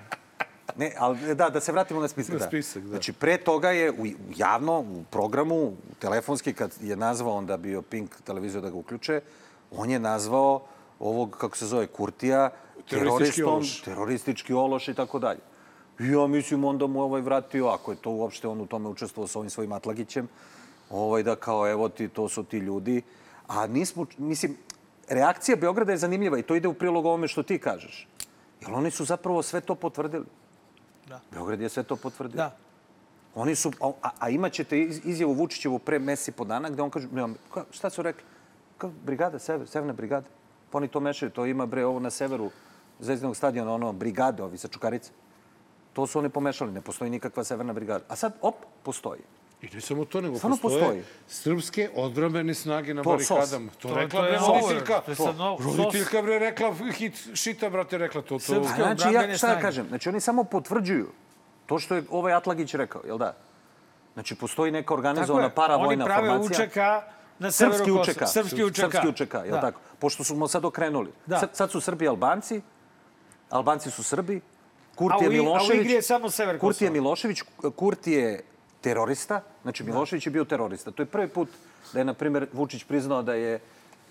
Ne, 0.78 0.92
ali 0.98 1.36
da, 1.36 1.50
da 1.50 1.60
se 1.60 1.72
vratimo 1.72 2.02
na 2.02 2.08
spisak. 2.08 2.34
Na 2.34 2.40
da. 2.40 2.46
spisak, 2.46 2.84
da. 2.84 2.90
Znači, 2.90 3.14
pre 3.14 3.38
toga 3.38 3.72
je 3.72 3.92
u, 3.92 4.06
javno, 4.36 4.80
u 4.80 5.04
programu, 5.12 5.74
telefonski, 6.00 6.54
kad 6.54 6.72
je 6.82 6.96
nazvao 6.96 7.34
onda 7.34 7.58
bio 7.58 7.82
Pink 7.82 8.22
televiziju 8.22 8.62
da 8.62 8.70
ga 8.70 8.76
uključe, 8.76 9.22
on 9.72 9.90
je 9.90 10.00
nazvao 10.00 10.62
ovog, 11.00 11.38
kako 11.40 11.58
se 11.58 11.66
zove, 11.66 11.88
Kurtija, 11.88 12.50
teroristom, 12.90 13.54
ološ. 13.54 13.82
teroristički 13.82 14.54
ološ 14.54 14.88
i 14.88 14.94
tako 14.94 15.20
dalje. 15.20 15.40
Ja 16.00 16.28
mislim 16.28 16.64
onda 16.64 16.88
mu 16.88 17.02
ovaj 17.02 17.22
vratio, 17.22 17.68
ako 17.68 17.92
je 17.92 17.98
to 17.98 18.12
uopšte 18.12 18.48
on 18.48 18.62
u 18.62 18.66
tome 18.66 18.90
učestvovao 18.90 19.28
sa 19.28 19.40
ovim 19.40 19.50
svojim 19.50 19.72
Atlagićem, 19.72 20.28
ovaj 20.90 21.24
da 21.24 21.36
kao 21.36 21.70
evo 21.70 21.90
ti, 21.90 22.08
to 22.08 22.30
su 22.30 22.44
ti 22.44 22.58
ljudi. 22.58 23.02
A 23.48 23.68
nismo, 23.68 24.06
mislim, 24.18 24.58
reakcija 25.10 25.56
Beograda 25.56 25.92
je 25.92 25.98
zanimljiva 25.98 26.38
i 26.38 26.44
to 26.44 26.56
ide 26.56 26.68
u 26.68 26.74
prilog 26.74 27.06
ovome 27.06 27.28
što 27.28 27.44
ti 27.44 27.60
kažeš. 27.60 28.08
Jer 28.62 28.72
oni 28.72 28.92
su 28.92 29.06
zapravo 29.06 29.44
sve 29.44 29.62
to 29.62 29.76
potvrdili. 29.76 30.26
Da. 31.14 31.20
Beograd 31.32 31.62
je 31.62 31.70
sve 31.70 31.84
to 31.84 31.96
potvrdio. 31.96 32.38
Da. 32.38 32.56
Oni 33.36 33.56
su, 33.56 33.72
a, 34.02 34.10
a- 34.20 34.30
imaćete 34.30 34.80
iz- 34.80 35.02
izjavu 35.06 35.34
Vučićevu 35.34 35.80
pre 35.80 36.00
meseci 36.00 36.32
po 36.32 36.46
dana 36.46 36.70
gde 36.70 36.82
on 36.82 36.90
kaže, 36.90 37.08
ne, 37.12 37.28
ka, 37.54 37.66
šta 37.72 37.90
su 37.90 38.02
rekli? 38.02 38.24
Kao, 38.78 38.92
brigada, 39.06 39.40
sever, 39.40 39.68
severna 39.68 39.94
brigada. 39.94 40.26
Pa 40.72 40.78
oni 40.78 40.88
to 40.88 41.00
mešaju, 41.00 41.32
to 41.32 41.46
ima 41.46 41.66
bre 41.66 41.86
ovo 41.86 42.00
na 42.00 42.10
severu 42.10 42.50
Zvezdinog 43.00 43.36
stadiona, 43.36 43.74
ono, 43.74 43.92
brigade, 43.94 44.44
ovi 44.44 44.58
sa 44.58 44.68
Čukarice. 44.68 45.12
To 45.94 46.08
su 46.08 46.20
oni 46.20 46.30
pomešali, 46.30 46.72
ne 46.72 46.82
postoji 46.82 47.12
nikakva 47.12 47.44
severna 47.44 47.74
brigada. 47.74 48.06
A 48.10 48.16
sad, 48.16 48.34
op, 48.42 48.56
postoji. 48.84 49.22
I 49.64 49.76
ne 49.76 49.82
samo 49.82 50.06
to, 50.06 50.22
nego 50.22 50.38
Stvarno 50.38 50.58
postoje 50.58 50.84
postoji. 50.84 51.04
srpske 51.28 51.90
odbrambene 51.96 52.54
snage 52.54 52.94
na 52.94 53.04
To, 53.04 53.10
barikadama. 53.10 53.72
To, 53.72 53.88
To- 53.90 53.96
rekla 53.96 54.20
to 54.20 54.26
bre 54.26 54.38
roditeljka. 54.38 55.02
Roditeljka 55.78 56.22
bre 56.22 56.40
rekla 56.40 56.68
hit 56.92 57.30
šita, 57.34 57.70
brate, 57.70 57.98
rekla 57.98 58.22
to. 58.22 58.28
to. 58.30 58.40
Srpske 58.42 58.74
A 58.74 58.86
znači, 58.86 59.14
ja, 59.14 59.38
šta 59.38 59.48
da 59.48 59.60
kažem? 59.62 59.88
Znači, 59.88 60.10
oni 60.10 60.20
samo 60.20 60.44
potvrđuju 60.44 61.08
to 61.66 61.80
što 61.80 61.96
je 61.96 62.04
ovaj 62.10 62.34
Atlagić 62.34 62.74
rekao, 62.74 63.02
jel 63.06 63.18
da? 63.18 63.36
Znači, 64.14 64.36
postoji 64.36 64.72
neka 64.72 64.94
organizovana 64.94 65.50
paravojna 65.50 65.90
Oni 65.96 66.06
prave 66.06 66.30
formacija. 66.30 66.66
UČK 66.66 66.78
na 67.40 67.52
Srpski. 67.52 67.92
UČK. 67.92 68.28
Srpski 68.28 68.64
UČK. 68.64 68.76
Srpski 68.78 69.08
UČK, 69.10 69.34
je 69.36 69.52
Da. 69.52 69.62
tako? 69.62 69.80
Pošto 70.00 70.24
smo 70.24 70.48
sad 70.48 70.66
okrenuli. 70.66 71.12
Da. 71.26 71.40
Sad, 71.40 71.50
sad 71.54 71.72
su 71.72 71.82
Srbi 71.82 72.08
Albanci, 72.08 72.62
Albanci 73.50 73.92
su 73.92 74.04
Srbi, 74.04 74.38
A 74.38 74.96
Kurti 74.96 75.24
je 75.24 75.30
u 75.30 75.34
i- 75.34 75.38
a 75.38 75.42
u 75.42 75.44
Milošević... 75.44 75.82
igri 75.82 75.94
je 75.94 76.02
samo 76.02 76.30
sever 76.30 76.60
Kurti 76.60 76.84
je 76.84 76.88
Kosova. 76.88 76.94
Milošević, 76.94 77.42
Kurti 77.76 78.12
je 78.12 78.44
terorista, 78.84 79.42
znači 79.62 79.84
Milošević 79.84 80.28
je 80.28 80.32
bio 80.32 80.44
terorista. 80.46 80.92
To 80.92 81.02
je 81.02 81.08
prvi 81.08 81.28
put 81.30 81.50
da 81.94 82.00
je, 82.00 82.06
na 82.06 82.14
primjer, 82.14 82.48
Vučić 82.54 82.84
priznao 82.84 83.24
da 83.24 83.34
je 83.34 83.60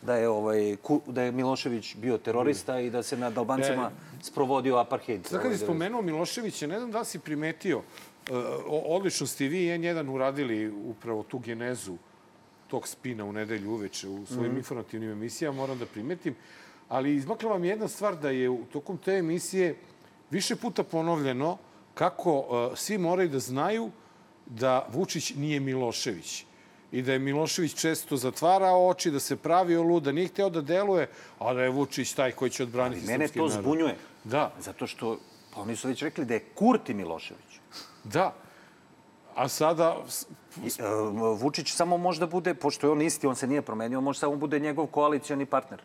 da 0.03 0.17
je 0.17 0.29
ovaj 0.29 0.77
da 1.07 1.23
je 1.23 1.33
Milošević 1.33 1.95
bio 1.97 2.19
terorista 2.19 2.81
i 2.81 2.91
da 2.91 3.03
se 3.03 3.17
nad 3.17 3.39
Albancima 3.39 3.91
sprovodio 4.23 4.77
apartheid. 4.77 5.23
Sad 5.23 5.31
kad 5.33 5.41
Ovaj, 5.43 5.55
je 5.55 5.59
spomenuo 5.59 6.03
Miloševića, 6.03 6.67
ne 6.67 6.79
znam 6.79 6.91
da 6.91 7.05
si 7.05 7.19
primetio, 7.19 7.79
e, 7.79 8.33
odlično 8.87 9.27
ste 9.27 9.47
vi 9.47 9.67
i 9.67 9.71
N1 9.71 10.09
uradili 10.09 10.71
upravo 10.71 11.23
tu 11.23 11.39
genezu 11.39 11.95
tog 12.69 12.89
spina 12.89 13.25
u 13.25 13.33
nedelju 13.33 13.71
uveče 13.71 14.09
u 14.09 14.27
svojim 14.27 14.49
Mhm. 14.49 14.59
informativnim 14.59 15.11
emisijama, 15.13 15.57
moram 15.57 15.79
da 15.79 15.87
primetim. 15.87 16.35
Ali 16.89 17.15
izmakla 17.15 17.51
vam 17.51 17.65
jedna 17.65 17.89
stvar 17.89 18.17
da 18.17 18.31
je 18.31 18.51
tokom 18.73 18.99
te 18.99 19.13
emisije 19.13 19.77
više 20.31 20.57
puta 20.57 20.83
ponovljeno 20.83 21.59
kako 21.95 22.45
e, 22.73 22.77
svi 22.77 22.99
moraju 22.99 23.29
da 23.29 23.39
znaju 23.39 23.91
da 24.59 24.87
Vučić 24.93 25.35
nije 25.35 25.61
Milošević 25.61 26.45
i 26.93 27.03
da 27.03 27.13
je 27.13 27.19
Milošević 27.19 27.75
često 27.75 28.17
zatvarao 28.17 28.89
oči, 28.89 29.11
da 29.11 29.21
se 29.21 29.37
pravio 29.37 29.83
lud, 29.83 30.03
da 30.03 30.13
nije 30.13 30.29
hteo 30.29 30.51
da 30.51 30.61
deluje, 30.61 31.09
a 31.39 31.55
da 31.55 31.63
je 31.63 31.71
Vučić 31.71 32.13
taj 32.13 32.33
koji 32.33 32.51
će 32.51 32.63
odbraniti 32.63 33.07
Mene 33.07 33.27
srpski 33.27 33.39
to 33.39 33.49
narod. 33.49 33.63
zbunjuje. 33.63 33.97
Da. 34.25 34.53
Zato 34.61 34.87
što, 34.87 35.19
pa 35.55 35.61
oni 35.61 35.77
su 35.77 35.89
već 35.89 36.03
rekli 36.03 36.25
da 36.25 36.35
je 36.35 36.45
Kurti 36.55 36.95
Milošević. 36.95 37.61
Da. 38.05 38.35
A 39.35 39.49
sada... 39.49 39.97
I, 40.65 40.69
e, 40.69 40.85
Vučić 41.39 41.73
samo 41.73 41.97
može 41.97 42.21
da 42.21 42.27
bude, 42.27 42.55
pošto 42.55 42.87
je 42.87 42.91
on 42.91 43.03
isti, 43.03 43.27
on 43.27 43.37
se 43.37 43.47
nije 43.47 43.63
promenio, 43.63 44.01
može 44.01 44.19
samo 44.19 44.37
bude 44.37 44.59
njegov 44.61 44.87
koalicioni 44.87 45.47
partner. 45.47 45.81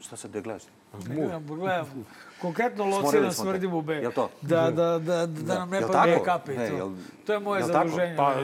Šta 0.00 0.16
sad 0.16 0.30
da 0.30 0.40
gledaš? 0.40 0.62
Gledam, 0.94 1.46
gledam. 1.46 2.06
Konkretno 2.38 2.84
lociram 2.86 3.32
smrdim 3.32 3.74
u 3.74 3.82
B. 3.82 3.94
Jel 3.94 4.12
to? 4.12 4.30
Da, 4.42 4.60
da, 4.62 4.98
da, 4.98 5.26
da 5.26 5.54
nam 5.54 5.70
ne 5.70 5.80
padne 5.82 6.12
tako? 6.12 6.24
kape. 6.24 6.54
i 6.54 6.58
Ne, 6.58 6.68
to. 6.68 6.74
jel- 6.74 6.92
To 7.26 7.32
je 7.32 7.38
moje 7.40 7.62
zaduženje. 7.62 8.16
Pa, 8.16 8.34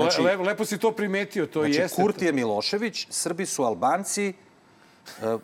Znači- 0.00 0.22
le, 0.22 0.36
lepo 0.38 0.64
si 0.64 0.78
to 0.78 0.92
primetio, 0.92 1.46
to 1.46 1.60
Znači, 1.60 1.74
jeste. 1.74 1.96
Kurti 1.96 2.24
je 2.24 2.32
Milošević, 2.32 3.06
Srbi 3.10 3.46
su 3.46 3.64
Albanci, 3.64 4.28
e, 4.28 5.36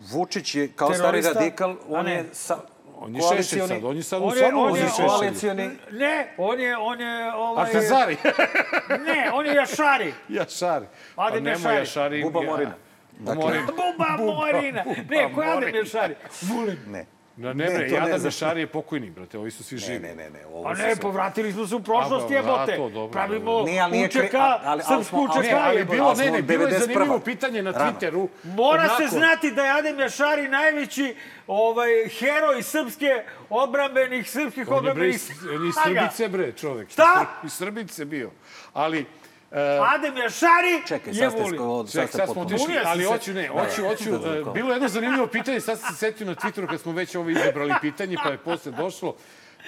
Vučić 0.00 0.54
je 0.54 0.68
kao 0.68 0.94
stari 0.94 1.20
radikal, 1.22 1.76
on 1.88 2.08
je 2.08 2.24
sa, 2.32 2.58
On 2.98 3.14
je 3.16 3.22
Šešelj 3.22 3.36
koalicioni- 3.58 3.68
sad, 3.70 3.84
on 3.84 3.96
je 3.96 4.02
sad 4.02 4.20
u 4.20 4.24
On 4.24 4.32
je, 4.32 4.40
samo 4.40 4.60
on 4.62 4.76
je, 4.76 4.82
Šešelj. 4.82 5.06
koalicioni... 5.06 5.70
Ne, 5.92 6.34
on 6.38 6.60
je, 6.60 6.76
on 6.78 7.00
je, 7.00 7.34
ovaj... 7.34 7.64
Artazari. 7.64 8.16
Ne, 9.00 9.30
on 9.34 9.46
je 9.46 9.54
Jašari. 9.54 10.14
Jašari. 10.30 10.86
Pa 11.16 11.30
nemoj 11.32 11.76
Jašari. 11.76 12.22
Buba 12.22 12.42
ja- 12.42 12.50
Morina. 12.50 12.74
Dakle, 13.22 13.44
Morin. 13.44 13.66
Buba 13.78 14.16
Morina. 14.18 14.84
Ne, 15.10 15.32
ko 15.34 15.42
je 15.42 15.48
Adem 15.48 15.74
Jašari? 15.74 16.14
Vulin. 16.42 16.78
Ne. 16.88 17.06
Da, 17.36 17.48
ne, 17.48 17.64
Ne, 17.64 17.70
bre, 17.70 17.88
znam. 18.10 18.24
Jašari 18.24 18.60
je 18.60 18.66
pokojni, 18.66 19.10
brate, 19.10 19.38
ovi 19.38 19.50
su 19.50 19.64
svi 19.64 19.78
živi. 19.78 19.98
Ne, 19.98 20.14
ne, 20.14 20.30
ne. 20.30 20.46
Ovo 20.46 20.66
A 20.66 20.70
ne, 20.70 20.76
sve- 20.76 20.96
povratili 20.96 21.52
smo 21.52 21.66
se 21.66 21.74
u 21.74 21.80
prošlost, 21.80 22.30
jebote. 22.30 22.72
da, 22.72 22.76
to 22.76 22.88
dobro, 22.90 23.12
Pravimo 23.12 23.64
ali 24.64 24.82
srpsku 24.82 25.04
smo- 25.28 25.28
ali- 25.56 25.84
bilo, 25.86 26.14
ne, 26.14 26.30
ne, 26.30 26.42
bilo 26.42 26.62
je 26.62 26.68
91.. 26.68 26.78
zanimljivo 26.80 27.18
pitanje 27.20 27.62
na 27.62 27.70
Rano. 27.70 27.92
Twitteru. 27.92 28.28
Mora 28.44 28.88
se 28.90 29.06
znati 29.08 29.50
da 29.50 29.64
je 29.64 29.70
Adem 29.70 29.98
Jašari 29.98 30.48
najveći 30.48 31.14
ovaj, 31.46 31.88
heroj 32.10 32.62
srpske 32.62 33.10
odbrambenih, 33.50 34.30
srpskih 34.30 34.68
On 34.68 34.74
je 34.76 34.80
bre 34.82 34.90
odbrambenih 34.90 35.14
iz, 35.14 35.30
on 35.48 35.62
je 35.62 35.68
iz 35.68 35.74
snaga. 35.74 36.00
Srbice, 36.00 36.28
bre, 36.28 36.52
čovek. 36.52 36.90
Šta? 36.90 37.26
Iz 37.44 37.52
Srbice 37.52 38.04
bio. 38.04 38.30
Ali, 38.72 39.06
e, 39.52 39.78
Adem 39.86 40.16
Jašari 40.16 40.82
Čekaj, 40.86 41.10
je 41.10 41.14
sad 41.16 41.32
ste, 41.32 41.42
Vulin. 41.42 41.58
sko- 41.58 41.86
sad 41.86 41.92
Ček, 41.92 42.08
ste 42.08 42.18
sad 42.18 42.28
smo 42.28 42.42
otišli, 42.42 42.74
ali 42.84 43.04
hoću, 43.04 43.32
ne, 43.32 43.48
hoću, 43.48 43.82
hoću. 43.84 44.18
Da, 44.18 44.30
e, 44.30 44.42
da, 44.42 44.50
Bilo 44.50 44.68
je 44.68 44.74
jedno 44.74 44.88
zanimljivo 44.88 45.26
pitanje, 45.26 45.60
sad 45.60 45.78
sam 45.80 45.90
se 45.90 45.98
setio 45.98 46.26
na 46.26 46.34
Twitteru 46.34 46.68
kad 46.68 46.80
smo 46.80 46.92
već 46.92 47.14
ovo 47.14 47.30
izabrali 47.30 47.74
pitanje, 47.80 48.16
pa 48.24 48.30
je 48.30 48.38
posle 48.38 48.72
došlo. 48.72 49.14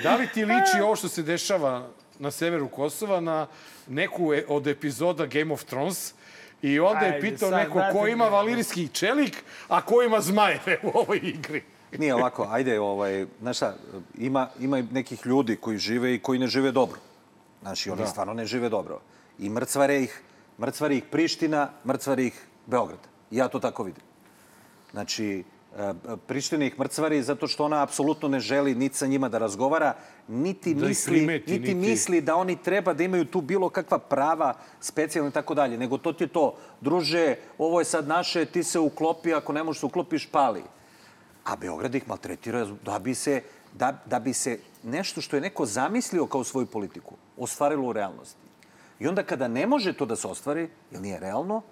Da 0.02 0.16
li 0.16 0.28
ti 0.28 0.44
liči 0.44 0.80
ovo 0.82 0.96
što 0.96 1.08
se 1.08 1.22
dešava 1.22 1.88
na 2.18 2.30
severu 2.30 2.68
Kosova 2.68 3.20
na 3.20 3.46
neku 3.86 4.34
e- 4.34 4.44
od 4.48 4.66
epizoda 4.66 5.26
Game 5.26 5.52
of 5.54 5.64
Thrones? 5.64 6.14
I 6.62 6.80
onda 6.80 7.00
je 7.00 7.20
pitao 7.20 7.50
sad, 7.50 7.58
neko 7.58 7.80
ko 7.92 8.06
ima 8.06 8.24
valirijski 8.24 8.88
čelik, 8.88 9.44
a 9.68 9.80
ko 9.82 10.02
ima 10.02 10.20
zmajeve 10.20 10.78
u 10.82 10.90
ovoj 10.94 11.20
igri. 11.22 11.62
Nije 11.98 12.14
ovako, 12.14 12.48
ajde, 12.50 12.80
ovaj, 12.80 13.26
znaš 13.40 13.56
šta, 13.56 13.74
ima, 14.18 14.48
ima 14.60 14.78
i 14.78 14.82
nekih 14.82 15.26
ljudi 15.26 15.56
koji 15.56 15.78
žive 15.78 16.14
i 16.14 16.18
koji 16.18 16.38
ne 16.38 16.46
žive 16.46 16.72
dobro. 16.72 16.98
Znači, 17.62 17.90
oni 17.90 18.00
Da. 18.00 18.06
stvarno 18.06 18.34
ne 18.34 18.46
žive 18.46 18.68
dobro. 18.68 19.00
I 19.38 19.48
mrcvare 19.50 20.02
ih, 20.02 20.20
mrcvari 20.60 20.96
ih 20.96 21.04
Priština, 21.10 21.70
mrcvari 21.86 22.26
ih 22.26 22.46
Beograd. 22.66 22.98
Ja 23.30 23.48
to 23.48 23.58
tako 23.58 23.82
vidim. 23.82 24.02
Znači, 24.92 25.44
e, 25.78 25.92
Priština 26.26 26.64
ih 26.64 26.78
mrcvari 26.78 27.22
zato 27.22 27.46
što 27.48 27.64
ona 27.64 27.82
apsolutno 27.82 28.28
ne 28.28 28.40
želi 28.40 28.74
niti 28.74 28.96
sa 28.96 29.06
njima 29.06 29.28
da 29.28 29.38
razgovara, 29.38 29.94
niti, 30.28 30.74
Da 30.74 30.86
misli, 30.86 31.12
primeti, 31.12 31.52
niti, 31.52 31.74
niti- 31.74 31.90
misli 31.90 32.20
da 32.20 32.36
oni 32.36 32.62
treba 32.62 32.92
da 32.94 33.02
imaju 33.04 33.24
tu 33.24 33.40
bilo 33.40 33.68
kakva 33.68 33.98
prava 33.98 34.54
specijalna 34.80 35.30
i 35.30 35.32
tako 35.32 35.54
dalje. 35.54 35.78
Nego 35.78 35.98
to 35.98 36.12
ti 36.12 36.24
je 36.24 36.28
to, 36.28 36.54
druže, 36.80 37.36
ovo 37.58 37.80
je 37.80 37.84
sad 37.84 38.08
naše, 38.08 38.44
ti 38.44 38.62
se 38.62 38.78
uklopi, 38.78 39.34
ako 39.34 39.52
ne 39.52 39.62
možeš 39.64 39.80
se 39.80 39.86
uklopiš, 39.86 40.26
pali. 40.26 40.62
A 41.44 41.56
Beograd 41.56 41.94
ih 41.94 42.08
maltretira 42.08 42.66
da 42.84 42.98
bi 42.98 43.14
se, 43.14 43.42
da, 43.72 43.98
da 44.06 44.18
bi 44.18 44.32
se 44.32 44.58
nešto 44.82 45.20
što 45.20 45.36
je 45.36 45.40
neko 45.40 45.66
zamislio 45.66 46.26
kao 46.26 46.44
svoju 46.44 46.66
politiku 46.66 47.14
ostvarilo 47.36 47.88
u 47.88 47.92
realnosti. 47.92 48.43
I 48.98 49.08
onda 49.08 49.22
kada 49.22 49.48
ne 49.48 49.66
može 49.66 49.92
to 49.92 50.06
da 50.06 50.16
se 50.16 50.28
ostvari, 50.28 50.68
jer 50.90 51.00
nije 51.02 51.20
realno, 51.20 51.62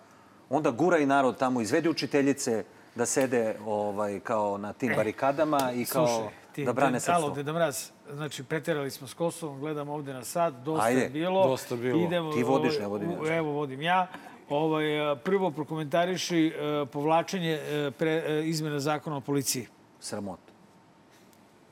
onda 0.50 0.70
gura 0.70 0.98
i 0.98 1.06
narod 1.06 1.36
tamo, 1.38 1.60
izvede 1.60 1.90
učiteljice 1.90 2.64
da 2.94 3.06
sede 3.06 3.56
ovaj, 3.66 4.20
kao 4.20 4.58
na 4.58 4.72
tim 4.72 4.92
barikadama 4.96 5.72
i 5.72 5.84
kao 5.84 6.06
Slušaj, 6.06 6.32
ti, 6.52 6.64
da 6.64 6.72
brane 6.72 7.00
ti, 7.00 7.10
Alo, 7.10 7.20
srpstvo. 7.20 7.34
Deda 7.34 7.52
Mraz, 7.52 7.90
znači 8.12 8.44
preterali 8.44 8.90
smo 8.90 9.06
s 9.06 9.14
Kosovom, 9.14 9.60
gledam 9.60 9.88
ovde 9.88 10.12
na 10.12 10.24
sad, 10.24 10.54
dosta 10.54 10.86
Ajde, 10.86 11.00
je 11.00 11.08
bilo. 11.08 11.48
dosta 11.48 11.76
bilo. 11.76 12.00
Idemo, 12.00 12.32
Ti 12.32 12.42
vodiš, 12.42 12.72
ovaj, 12.72 12.80
ne 12.80 12.86
vodim 12.88 13.10
ja. 13.10 13.18
u- 13.22 13.26
Evo, 13.26 13.50
vodim 13.52 13.82
ja. 13.82 14.06
Ovaj, 14.48 15.12
e, 15.12 15.16
prvo 15.16 15.50
prokomentariši 15.50 16.46
e, 16.46 16.86
povlačenje 16.86 17.52
e, 17.52 17.90
pre, 17.90 18.10
e, 18.26 18.42
izmena 18.44 18.80
zakona 18.80 19.16
o 19.16 19.20
policiji. 19.20 19.66
Sramota. 20.00 20.52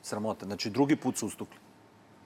Sramota. 0.01 0.45
Znači, 0.45 0.69
drugi 0.69 0.95
put 0.95 1.17
su 1.17 1.27
ustukli. 1.27 1.57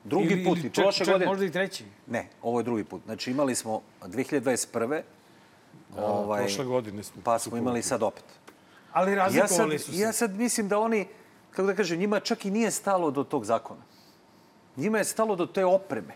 Drugi 0.05 0.33
Ili- 0.33 0.43
put. 0.45 0.57
ili 0.57 0.67
I 0.67 0.69
čak- 0.69 0.83
prošle 0.83 1.05
čak 1.05 1.13
godine... 1.13 1.25
Možda 1.25 1.45
i 1.45 1.51
treći. 1.51 1.83
Ne, 2.07 2.27
ovo 2.41 2.59
je 2.59 2.63
drugi 2.63 2.83
put. 2.83 3.01
Znači, 3.05 3.31
imali 3.31 3.55
smo 3.55 3.81
2021. 4.01 5.01
ovaj, 5.97 6.41
prošle 6.41 6.65
godine 6.65 7.03
smo 7.03 7.21
Pa 7.23 7.39
smo 7.39 7.57
imali 7.57 7.81
sad 7.81 8.03
opet. 8.03 8.23
Ali 8.91 9.11
Ja 9.11 9.29
sad, 9.29 9.35
razlikovali 9.37 9.79
su 9.79 9.91
se. 9.91 9.99
ja 9.99 10.11
sad 10.11 10.35
mislim 10.35 10.67
da 10.67 10.79
oni, 10.79 11.07
kako 11.51 11.67
da 11.67 11.75
kažem, 11.75 11.99
njima 11.99 12.19
čak 12.19 12.45
i 12.45 12.51
nije 12.51 12.71
stalo 12.71 13.11
do 13.11 13.23
tog 13.23 13.45
zakona. 13.45 13.81
Njima 14.75 14.97
je 14.97 15.03
stalo 15.03 15.35
do 15.35 15.45
te 15.45 15.65
opreme. 15.65 16.13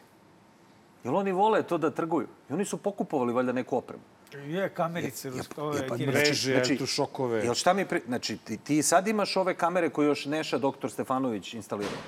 Jer 1.03 1.13
oni 1.13 1.31
vole 1.31 1.63
to 1.63 1.77
da 1.77 1.91
trguju. 1.91 2.27
I 2.49 2.53
oni 2.53 2.65
su 2.65 2.77
pokupovali 2.77 3.33
valjda 3.33 3.51
neku 3.51 3.77
opremu. 3.77 4.03
Je, 4.33 4.69
kamerice, 4.69 5.29
rusko, 5.29 5.61
ove, 5.63 5.87
pa, 5.87 5.97
kineske. 5.97 6.19
Mreže, 6.21 6.53
elektrošokove. 6.53 7.39
Jel 7.43 7.53
šta 7.53 7.73
mi... 7.73 7.85
Pri... 7.85 8.01
Znači, 8.07 8.37
ti, 8.37 8.57
ti 8.57 8.83
sad 8.83 9.07
imaš 9.07 9.37
ove 9.37 9.53
kamere 9.55 9.89
koje 9.89 10.07
još 10.07 10.25
Neša 10.25 10.57
doktor 10.57 10.91
Stefanović 10.91 11.53
instalirao. 11.53 12.01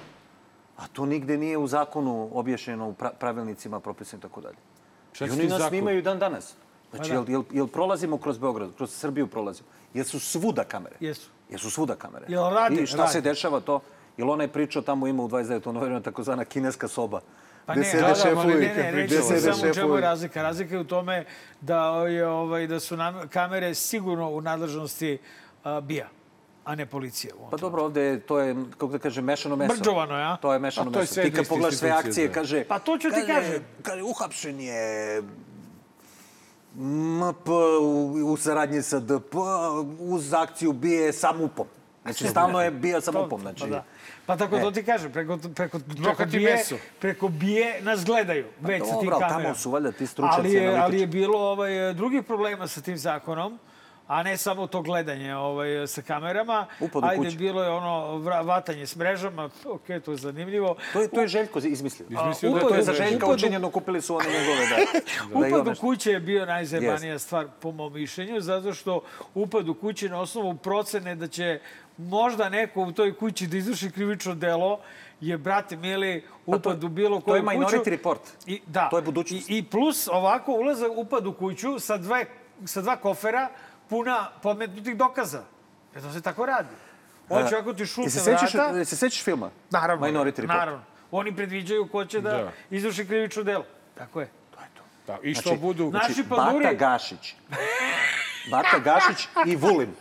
A 0.77 0.87
to 0.87 1.05
nigde 1.05 1.37
nije 1.37 1.57
u 1.57 1.67
zakonu 1.67 2.29
objašnjeno 2.33 2.87
u 2.87 2.93
pra- 2.93 3.13
pravilnicima, 3.19 3.79
propisima 3.79 4.17
i 4.19 4.21
tako 4.21 4.41
dalje. 4.41 4.55
I 5.13 5.17
su 5.17 5.23
oni 5.23 5.47
nas 5.47 5.67
snimaju 5.67 6.01
dan 6.01 6.19
danas. 6.19 6.53
Znači, 6.91 7.09
Pa 7.09 7.15
da. 7.15 7.21
jel, 7.21 7.29
jel, 7.29 7.43
jel 7.51 7.67
prolazimo 7.67 8.17
kroz 8.17 8.37
Beograd, 8.37 8.69
kroz 8.77 8.91
Srbiju 8.91 9.27
prolazimo? 9.27 9.67
Jesu 9.93 10.19
svuda 10.19 10.63
kamere? 10.63 10.95
Jesu. 10.99 11.29
Jesu 11.49 11.69
svuda 11.69 11.95
kamere. 11.95 12.25
Jel 12.29 12.49
rade? 12.49 12.81
I 12.81 12.85
šta 12.85 12.97
Rade. 12.97 13.11
se 13.11 13.21
dešava 13.21 13.59
to? 13.59 13.79
Jel 14.17 14.29
onaj 14.29 14.47
pričao 14.47 14.81
tamo 14.81 15.07
ima 15.07 15.23
u 15.23 15.29
29. 15.29 15.71
novembru 15.71 16.01
takozvana 16.01 16.45
kineska 16.45 16.87
soba. 16.87 17.21
Pa 17.65 17.75
ne, 17.75 17.91
da, 17.93 18.07
da, 18.07 18.15
šefovi, 18.15 18.53
ne, 18.53 18.73
ne, 18.75 18.91
reći 18.91 19.15
sede 19.15 19.53
samo 19.53 19.71
u 19.71 19.73
čemu 19.73 19.95
je 19.95 20.01
razlika. 20.01 20.41
Razlika 20.41 20.75
je 20.75 20.81
u 20.81 20.83
tome 20.83 21.25
da, 21.61 22.07
je, 22.07 22.27
ovaj, 22.27 22.67
da 22.67 22.79
su 22.79 22.97
nam, 22.97 23.27
kamere 23.29 23.75
sigurno 23.75 24.29
u 24.29 24.41
nadležnosti 24.41 25.17
a, 25.63 25.81
BIA, 25.81 26.07
a 26.65 26.75
ne 26.75 26.87
ovom 26.93 27.49
Pa 27.51 27.57
dobro, 27.57 27.83
ovde 27.83 28.01
je, 28.01 28.19
to 28.19 28.39
je, 28.39 28.55
kako 28.71 28.87
da 28.87 28.99
kažem, 28.99 29.25
mešano 29.25 29.55
meso. 29.55 29.73
Mrđovano 29.73 30.17
je, 30.17 30.25
a? 30.25 30.37
To 30.37 30.53
je 30.53 30.59
mešano 30.59 30.89
A 30.89 30.93
to 30.93 30.99
je 30.99 31.03
meso. 31.03 31.13
sve 31.13 31.23
Ti 31.23 31.31
kad 31.31 31.47
pogledaš 31.47 31.75
sve 31.79 31.89
akcije, 31.89 32.27
da. 32.27 32.33
kaže... 32.33 32.63
Pa 32.63 32.79
to 32.79 32.97
ću 32.97 33.09
ti 33.09 33.15
kaže, 33.15 33.27
kažem. 33.27 33.63
Kaže, 33.83 34.03
uhapšen 34.03 34.59
je 34.59 35.21
MP 36.75 37.47
u, 37.81 38.11
u 38.25 38.37
saradnji 38.37 38.81
sa 38.81 38.99
DP 38.99 39.35
uz 39.99 40.33
akciju 40.33 40.73
bije 40.73 41.13
sa 41.13 41.31
MUP-om. 41.31 41.67
Znači, 42.03 42.27
stalno 42.27 42.61
je 42.61 42.71
bija 42.71 43.01
sa 43.01 43.11
MUP-om. 43.11 43.41
Znači, 43.41 43.59
Pa, 43.59 43.67
da. 43.67 43.83
pa 44.25 44.37
tako 44.37 44.55
E. 44.57 44.61
to 44.61 44.71
ti 44.71 44.83
kažem, 44.83 45.11
preko, 45.11 45.37
preko, 45.55 45.79
preko, 46.03 46.25
bije, 46.25 46.55
meso. 46.55 46.75
preko 46.99 47.27
bije 47.27 47.81
nas 47.81 48.05
gledaju 48.05 48.45
već 48.61 48.83
sa 48.83 48.99
tim 48.99 49.09
kamerama. 49.09 49.43
tamo 49.43 49.55
su 49.55 49.71
valjda 49.71 49.91
ti 49.91 50.07
stručnjaci 50.07 50.39
ali 50.39 50.53
je, 50.53 50.77
ali 50.77 50.99
je 50.99 51.07
bilo 51.07 51.39
ovaj, 51.39 51.93
drugih 51.93 52.23
problema 52.23 52.67
sa 52.67 52.81
tim 52.81 52.97
zakonom, 52.97 53.59
a 54.11 54.23
ne 54.23 54.37
samo 54.37 54.67
to 54.67 54.81
gledanje 54.81 55.35
ovaj, 55.35 55.87
sa 55.87 56.01
kamerama. 56.01 56.65
Upad 56.79 57.03
u 57.03 57.07
Ajde, 57.07 57.25
kuću. 57.25 57.37
bilo 57.37 57.63
je 57.63 57.69
ono 57.69 58.17
vatanje 58.43 58.87
s 58.87 58.95
mrežama, 58.95 59.49
ok, 59.65 59.87
to 60.05 60.11
je 60.11 60.17
zanimljivo. 60.17 60.75
To 60.93 61.01
je, 61.01 61.07
to 61.07 61.21
je 61.21 61.27
Željko 61.27 61.59
izmislio. 61.59 62.07
Izmislio 62.09 62.51
da 62.51 62.57
je 62.57 62.67
to 62.67 62.75
je 62.75 62.83
za 62.83 62.93
Željko. 62.93 63.09
Željka 63.09 63.25
Upad 63.25 63.39
učinjeno, 63.39 63.69
kupili 63.69 64.01
su 64.01 64.15
one 64.15 64.25
njegove, 64.29 64.67
da. 64.69 64.75
da 65.49 65.57
Upad 65.57 65.67
u 65.67 65.79
kuće 65.79 66.11
je 66.11 66.19
bio 66.19 66.45
najzajebanija 66.45 67.19
stvar 67.19 67.47
po 67.59 67.71
mom 67.71 67.93
mišljenju, 67.93 68.41
zato 68.41 68.73
što 68.73 69.01
upad 69.33 69.69
u 69.69 69.73
kuće 69.73 70.09
na 70.09 70.19
osnovu 70.19 70.55
procene 70.55 71.15
da 71.15 71.27
će 71.27 71.59
možda 71.97 72.49
neko 72.49 72.81
u 72.81 72.91
toj 72.91 73.13
kući 73.13 73.47
da 73.47 73.57
izvrši 73.57 73.91
krivično 73.91 74.35
delo 74.35 74.79
je, 75.21 75.37
brate 75.37 75.75
mili, 75.75 76.23
upad 76.45 76.83
u 76.83 76.87
bilo 76.87 77.19
Pa 77.19 77.25
to 77.25 77.35
je 77.35 77.41
koju 77.41 77.59
kuću. 77.59 77.75
Minority 77.75 77.89
Report. 77.89 78.21
I, 78.45 78.61
da. 78.67 78.89
To 78.89 78.97
je 78.97 79.01
budućnost. 79.01 79.49
I, 79.49 79.57
I 79.57 79.63
plus 79.63 80.07
ovako 80.07 80.51
ulazak, 80.51 80.91
upad 80.95 81.27
u 81.27 81.33
kuću 81.33 81.79
sa, 81.79 81.97
dve, 81.97 82.25
sa 82.65 82.81
dva 82.81 82.95
kofera 82.95 83.49
puna 83.91 84.29
podmetnutih 84.43 84.97
dokaza. 84.97 85.43
Jer 85.93 86.03
to 86.03 86.11
se 86.11 86.21
tako 86.21 86.45
radi. 86.45 86.75
Hoću 87.27 87.55
ako 87.55 87.73
ti 87.73 87.85
šutne 87.85 88.09
se 88.09 88.19
sećaš, 88.19 88.53
vrata... 88.53 88.75
jel 88.75 88.85
se 88.85 88.95
sećaš 88.95 89.23
filma? 89.23 89.49
Naravno. 89.69 90.07
Minority 90.07 90.41
Report. 90.41 90.47
Naravno. 90.59 90.83
Oni 91.11 91.35
predviđaju 91.35 91.87
ko 91.87 92.05
će 92.05 92.21
da, 92.21 92.31
Da. 92.31 92.51
izvrši 92.69 93.05
krivično 93.05 93.43
delo. 93.43 93.65
Tako 93.97 94.21
je. 94.21 94.29
Da, 95.07 95.17
I 95.23 95.33
što 95.33 95.49
Znači, 95.49 95.61
budu... 95.61 95.91
Naši 95.91 96.23
Bata 96.23 96.41
panduri... 96.41 96.75
Gašić. 96.75 97.35
Bata 98.51 98.79
Gašić 98.79 99.27
i 99.45 99.55
Vulin 99.55 99.93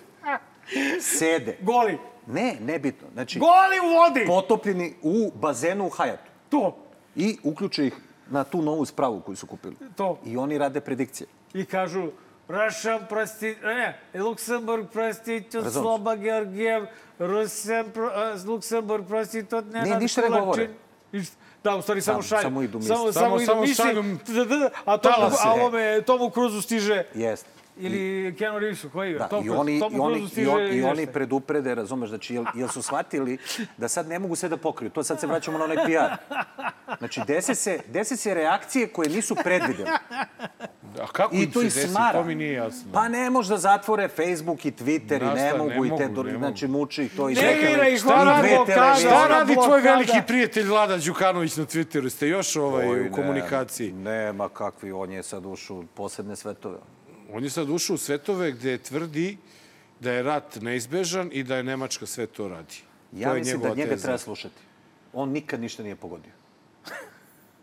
sede. 1.01 1.57
Goli. 1.61 1.99
Ne, 2.27 2.57
nebitno. 2.61 3.09
Znači, 3.13 3.39
Goli 3.39 3.81
u 3.83 3.95
vodi! 3.95 4.25
potopljeni 4.27 4.95
u 5.03 5.33
bazenu 5.35 5.87
u 5.87 5.91
Hajatu. 5.91 6.31
To. 6.49 6.77
I 7.17 7.39
uključe 7.43 7.87
ih 7.87 7.95
na 8.31 8.45
tu 8.45 8.63
novu 8.63 8.85
spravu 8.85 9.21
koju 9.21 9.37
su 9.37 9.47
kupili. 9.47 9.77
To. 9.97 10.19
I 10.25 10.37
oni 10.37 10.59
rade 10.59 10.81
predikcije. 10.81 11.27
I 11.55 11.65
kažu, 11.65 12.11
Russian. 12.51 13.01
Ne, 13.65 14.01
Luksemburg 14.15 14.87
prostitut, 14.89 15.55
Razumeš? 15.55 15.83
Sloba 15.83 16.17
Georgijev, 16.17 16.87
pro, 17.87 18.07
uh, 18.07 18.47
Luksemburg 18.47 19.07
prostitut, 19.07 19.65
Nenad 19.73 20.03
ništa 20.03 20.21
ne 20.21 20.27
Kulačin. 20.27 20.45
govore. 20.45 20.69
Ništa. 21.13 21.37
Da, 21.65 21.77
u 21.77 21.83
stvari 21.83 22.01
samo 22.01 22.23
šalju. 22.23 22.43
samo 22.43 22.63
idu 22.63 22.79
misli. 22.79 22.89
Samo, 22.89 23.13
Samo- 23.13 23.13
samo, 23.13 23.37
idu 23.37 23.47
samo 23.47 23.67
šalju 23.67 24.03
A, 24.85 24.97
tomu, 24.97 25.27
a 25.41 25.53
ovome, 25.53 26.03
Tomu 26.03 26.31
Cruzu 26.31 26.63
stiže, 26.63 27.05
Jeste. 27.15 27.49
Ili 27.81 28.35
Keanu 28.37 28.59
Reevesu, 28.59 28.91
koji 28.91 29.13
je? 29.13 29.19
Da, 29.19 29.29
Tom 29.29 29.47
i 29.47 29.51
oni, 29.51 29.81
Tomu 29.81 29.97
i 29.97 30.01
oni, 30.01 30.29
i, 30.37 30.47
on, 30.47 30.73
i 30.73 30.83
oni 30.83 31.07
preduprede, 31.07 31.75
razumeš, 31.75 32.09
znači, 32.09 32.35
jel, 32.35 32.45
jel 32.55 32.69
su 32.69 32.83
shvatili 32.83 33.39
da 33.77 33.89
sad 33.89 34.09
ne 34.09 34.19
mogu 34.19 34.37
sve 34.37 34.49
da 34.49 34.57
pokriju. 34.57 34.91
To 34.91 35.03
sad 35.03 35.21
se 35.21 35.27
vraćamo 35.27 35.59
na 35.59 35.65
onaj 35.65 35.77
PR. 35.77 36.35
Znači, 36.99 37.21
dese 37.27 37.55
se, 37.55 37.81
dese 37.89 38.17
se 38.17 38.35
reakcije 38.35 38.87
koje 38.87 39.09
nisu 39.09 39.35
predvideli. 39.35 39.91
A 41.01 41.07
kako 41.13 41.35
I 41.35 41.39
im 41.39 41.51
to 41.51 41.59
se 41.61 41.65
desi? 41.65 41.89
smara. 41.89 42.13
To 42.13 42.25
mi 42.25 42.35
nije 42.35 42.53
jasno. 42.53 42.91
Pa 42.93 43.09
ne 43.09 43.31
može 43.31 43.49
da 43.49 43.59
zatvore 43.59 44.09
Facebook 44.09 44.65
i 44.65 44.73
Twitter 44.73 45.17
i 45.17 45.25
Znaš 45.25 45.35
ne 45.35 45.55
mogu 45.55 45.71
ne 45.71 45.87
i 45.87 45.99
te, 45.99 46.09
mogu, 46.09 46.23
ne 46.23 46.39
znači 46.39 46.69
muči 46.69 47.05
ih 47.05 47.17
to 47.17 47.29
i 47.29 47.35
Ne 47.35 47.43
neke- 47.43 47.97
šta 47.99 48.25
radi. 48.25 48.49
Šta 49.01 49.27
radi 49.29 49.55
tvoj 49.55 49.81
veliki 49.81 50.19
prijatelj 50.27 50.67
Vlada 50.67 50.97
Đukanović 50.97 51.57
na 51.57 51.65
Twitteru? 51.65 52.09
Ste 52.11 52.29
još 52.29 52.57
ovaj, 52.57 52.89
Oj, 52.89 53.01
u 53.01 53.05
ne, 53.05 53.11
komunikaciji? 53.13 53.93
Nema 53.93 54.49
kakvi, 54.49 54.93
on 54.93 55.13
je 55.13 55.23
sad 55.23 55.47
ušao 55.47 55.77
u 55.77 55.85
posebne 55.95 56.37
svetove. 56.37 56.79
On 57.33 57.45
je 57.45 57.51
sad 57.51 57.71
ušao 57.71 57.95
u 57.95 57.99
svetove 57.99 58.53
gde 58.53 58.79
tvrdi 58.79 59.37
da 60.01 60.13
je 60.13 60.23
rat 60.23 60.57
neizbežan 60.61 61.31
i 61.33 61.43
da 61.43 61.57
je 61.57 61.63
Nemačka 61.63 62.07
sve 62.07 62.27
to 62.27 62.49
radi. 62.49 62.77
Ja 63.13 63.29
to 63.29 63.35
mislim 63.35 63.61
da 63.61 63.69
njega 63.69 63.91
teza. 63.91 64.03
treba 64.03 64.19
slušati. 64.19 64.61
On 65.13 65.31
nikad 65.31 65.61
ništa 65.61 65.83
nije 65.83 65.97
pogodio. 65.97 66.33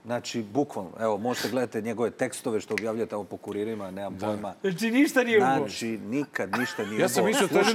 Znači, 0.08 0.42
bukvalno, 0.44 0.92
evo, 1.00 1.18
možete 1.18 1.50
gledati 1.50 1.82
njegove 1.82 2.12
tekstove 2.12 2.60
što 2.60 2.74
objavlja 2.74 3.06
tamo 3.06 3.24
po 3.24 3.38
kuririma, 3.38 3.92
nemam 3.92 4.18
da. 4.18 4.26
pojma. 4.26 4.54
Znači, 4.62 4.92
ništa 4.92 5.24
nije 5.24 5.38
ugo. 5.38 5.68
Znači, 5.68 5.88
nikad 5.88 6.58
ništa 6.58 6.86
nije 6.86 7.02
Ja 7.02 7.10
sam 7.10 7.26
mislio 7.26 7.48
to 7.48 7.58
je 7.58 7.66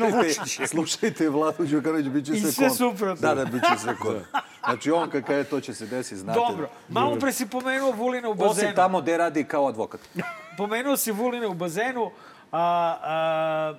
Slušajte- 0.67 1.29
Vladu 1.29 1.65
Đukanović, 1.67 2.07
bit 2.07 2.27
će 2.27 2.33
I 2.33 2.41
sve 2.41 2.53
sve 2.53 2.69
kon. 2.69 2.77
suprotno. 2.77 3.29
Da, 3.29 3.35
da, 3.35 3.45
bit 3.45 3.63
će 3.63 3.79
sve 3.79 3.97
kon. 3.97 4.21
Znači, 4.65 4.91
on 4.91 5.11
kakav 5.11 5.37
je, 5.37 5.45
to 5.45 5.61
će 5.61 5.75
se 5.75 5.87
desiti, 5.87 6.17
znate. 6.17 6.41
Dobro. 6.41 6.69
Malo 6.89 7.17
pre 7.17 7.33
si 7.33 7.47
pomenuo 7.47 7.91
Vulina 7.91 8.29
u 8.29 8.33
Osim 8.33 8.47
bazenu. 8.47 8.75
tamo 8.75 9.01
gde 9.01 9.17
radi 9.17 9.45
kao 9.45 9.69
advokat. 9.69 10.01
Pomenuo 10.57 10.97
si 10.97 11.13
Vulina 11.13 11.49
u 11.49 11.55
bazenu. 11.55 12.11
A, 12.53 12.97
a, 13.03 13.75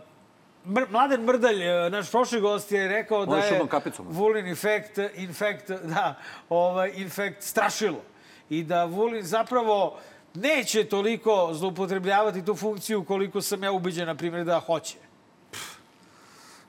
Mr, 0.65 0.85
Mladen 0.89 1.21
Mrdalj, 1.21 1.63
e, 1.63 1.89
naš 1.89 2.11
prošli 2.11 2.41
gost, 2.41 2.71
je 2.71 2.87
rekao 2.87 3.19
On 3.19 3.29
da 3.29 3.37
je. 3.37 3.61
Vulin 3.99 4.47
infekt, 4.47 4.97
infekt, 5.15 5.71
da, 5.83 6.15
ovaj, 6.49 6.91
infekt 6.95 7.43
strašilo. 7.43 8.01
I 8.49 8.63
da 8.63 8.85
Vulin 8.85 9.23
zapravo 9.23 9.99
neće 10.33 10.83
toliko 10.85 11.49
zloupotrebljavati 11.53 12.45
tu 12.45 12.55
funkciju 12.55 13.03
koliko 13.03 13.41
sam 13.41 13.63
ja 13.63 13.71
ubeđen, 13.71 14.07
na 14.07 14.15
primjer, 14.15 14.45
da 14.45 14.59
hoće. 14.59 14.97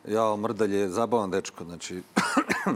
Ja, 0.09 0.37
Mrdalj 0.37 0.77
je 0.77 0.89
zabavan 0.89 1.31
dečko, 1.31 1.64
znači... 1.64 2.03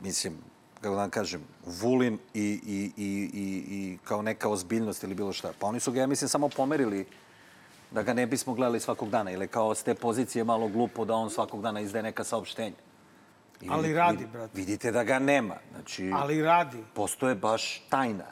mislim, 0.00 0.38
kako 0.74 0.94
da 0.94 1.00
vam 1.00 1.10
kažem, 1.10 1.40
Vulin 1.66 2.18
i, 2.34 2.60
i, 2.66 2.92
i, 2.96 3.30
i, 3.34 3.64
i 3.68 3.98
kao 4.04 4.22
neka 4.22 4.48
ozbiljnost 4.48 5.02
ili 5.02 5.14
bilo 5.14 5.32
šta. 5.32 5.52
Pa 5.58 5.66
oni 5.66 5.80
su 5.80 5.92
ga, 5.92 6.00
ja 6.00 6.06
mislim, 6.06 6.28
samo 6.28 6.48
pomerili 6.48 7.06
da 7.90 8.02
ga 8.02 8.14
ne 8.14 8.26
bismo 8.26 8.54
gledali 8.54 8.80
svakog 8.80 9.10
dana. 9.10 9.30
Ili 9.30 9.48
kao 9.48 9.74
s 9.74 9.82
te 9.82 9.94
pozicije 9.94 10.44
malo 10.44 10.68
glupo 10.68 11.04
da 11.04 11.14
on 11.14 11.30
svakog 11.30 11.62
dana 11.62 11.80
izdaje 11.80 12.02
neka 12.02 12.24
saopštenja. 12.24 12.76
I 13.60 13.68
Ali 13.70 13.82
vidi- 13.82 13.94
radi, 13.94 14.26
brate. 14.26 14.50
Vidite 14.54 14.92
da 14.92 15.04
ga 15.04 15.18
nema. 15.18 15.54
Znači, 15.70 16.10
Ali 16.14 16.42
radi. 16.42 16.78
postoje 16.94 17.34
baš 17.34 17.82
tajna. 17.88 18.24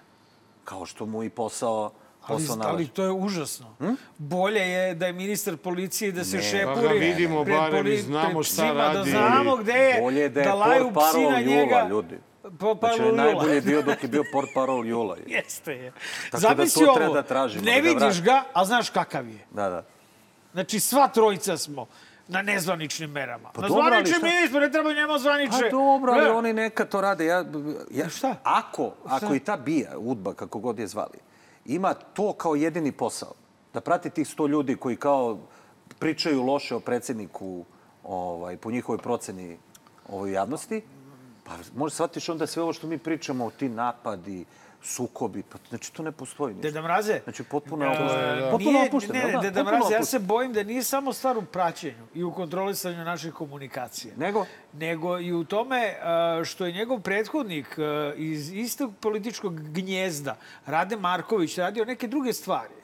Kao 0.65 0.87
što 0.87 1.07
mu 1.07 1.23
i 1.23 1.31
posao, 1.31 1.93
Ali, 2.23 2.47
posao 2.47 2.59
ali 2.63 2.89
to 2.89 3.03
je 3.03 3.11
užasno. 3.13 3.77
Bolje 4.19 4.61
je 4.63 4.95
da 4.95 5.07
je 5.07 5.13
ministar 5.13 5.57
policije 5.57 6.13
da 6.13 6.25
se 6.25 6.37
Ne. 6.37 6.43
šepuri. 6.43 6.89
Ga 6.89 6.95
vidimo 6.95 7.45
pred 7.45 7.57
barem 7.57 7.73
poli- 7.77 7.97
znamo 7.99 8.31
pred 8.31 8.45
šta 8.45 8.55
svima, 8.57 8.75
Da 8.75 8.93
radi. 8.93 9.11
znamo 9.11 9.57
gde 9.57 9.73
je, 9.73 10.01
Bolje 10.01 10.29
da 10.29 10.41
je 10.41 10.53
laju 10.53 10.91
port 10.95 11.07
psi 11.09 11.23
na 11.23 11.41
njega. 11.41 11.61
Jula, 11.77 11.89
ljudi. 11.89 12.19
Po, 12.59 12.75
Znači, 12.77 13.03
najbolje 13.03 13.55
je 13.55 13.61
bio 13.61 13.83
dok 13.83 14.03
je 14.03 14.09
bio 14.09 14.25
port 14.33 14.49
parol 14.55 14.87
Jula. 14.87 15.17
Jeste 15.29 15.73
je. 15.73 15.93
da 16.33 16.39
Zamisli 16.39 16.81
to 16.81 16.87
ovo, 16.87 16.99
treba 16.99 17.15
da 17.15 17.23
tražimo, 17.23 17.65
ne 17.65 17.73
da 17.75 17.89
vidiš 17.89 18.23
ga, 18.23 18.45
a 18.53 18.65
znaš 18.65 18.91
kakav 18.91 19.29
je. 19.29 19.47
Da, 19.51 19.69
da. 19.69 19.85
Znači, 20.53 20.81
sva 20.81 21.09
trojica 21.09 21.57
smo 21.57 21.87
na 22.33 22.43
nezvaničnim 22.43 23.11
merama. 23.11 23.51
Pa 23.53 23.61
na 23.61 23.69
dobro, 23.69 23.83
ali 23.83 23.91
zvaničnim 23.91 24.19
šta? 24.19 24.41
nismo, 24.41 24.61
ne 24.61 24.71
treba 24.73 24.93
njema 24.93 25.19
zvanične. 25.19 25.61
Pa 25.61 25.71
dobro, 25.71 26.13
ali 26.13 26.25
Ne. 26.25 26.31
oni 26.31 26.53
neka 26.53 26.85
to 26.85 27.01
rade. 27.01 27.27
Ja, 27.27 27.45
ja, 27.91 28.09
šta? 28.09 28.37
Ako, 28.43 28.93
ako 29.05 29.35
i 29.35 29.41
ta 29.41 29.57
bija, 29.57 29.99
udba, 29.99 30.35
kako 30.35 30.59
god 30.59 30.79
je 30.79 30.87
zvali, 30.87 31.19
ima 31.67 31.95
to 31.95 32.33
kao 32.33 32.55
jedini 32.55 32.93
posao, 32.93 33.33
da 33.75 33.81
prati 33.81 34.11
tih 34.11 34.29
sto 34.29 34.47
ljudi 34.47 34.77
koji 34.77 34.97
kao 34.97 35.39
pričaju 35.99 36.43
loše 36.43 36.75
o 36.75 36.81
predsjedniku 36.81 37.65
ovaj, 38.05 38.57
po 38.57 38.71
njihovoj 38.71 38.99
proceni 38.99 39.59
ovoj 40.09 40.33
javnosti, 40.33 40.83
pa 41.45 41.53
možeš 41.77 41.95
shvatiš 41.95 42.29
onda 42.29 42.47
sve 42.47 42.63
ovo 42.63 42.73
što 42.73 42.87
mi 42.87 42.99
pričamo, 42.99 43.51
ti 43.51 43.69
napadi, 43.69 44.45
sukobi, 44.85 45.43
pa 45.43 45.59
znači 45.69 45.93
to 45.93 46.03
ne 46.03 46.13
postoji 46.13 46.55
ništa. 46.55 46.69
Deda 46.69 46.83
Mraze, 46.83 47.21
Znači 47.25 47.45
potpuno 47.45 47.85
nije- 48.59 48.87
opušteno, 48.87 49.15
Ne, 49.15 49.25
ne, 49.25 49.33
da, 49.33 49.39
Deda 49.41 49.65
Mraze, 49.65 49.95
ja 49.95 50.05
se 50.05 50.19
bojim 50.19 50.53
da 50.53 50.63
nije 50.63 50.83
samo 50.83 51.13
stvar 51.13 51.39
u 51.39 51.43
praćenju 51.43 52.07
i 52.15 52.25
u 52.25 52.33
kontrolisanju 52.33 53.05
naših 53.05 53.33
komunikacija. 53.33 54.15
Nego? 54.17 54.47
Nego 54.73 55.19
i 55.19 55.33
u 55.33 55.45
tome 55.45 55.77
e, 55.79 55.97
što 56.45 56.67
je 56.67 56.73
njegov 56.73 57.01
prethodnik 57.01 57.79
e, 57.79 57.83
iz 58.17 58.53
istog 58.53 58.93
političkog 58.97 59.61
gnjezda, 59.63 60.37
Rade 60.67 60.97
Marković, 60.97 61.59
radio 61.59 61.85
neke 61.85 62.09
druge 62.09 62.33
stvari. 62.33 62.82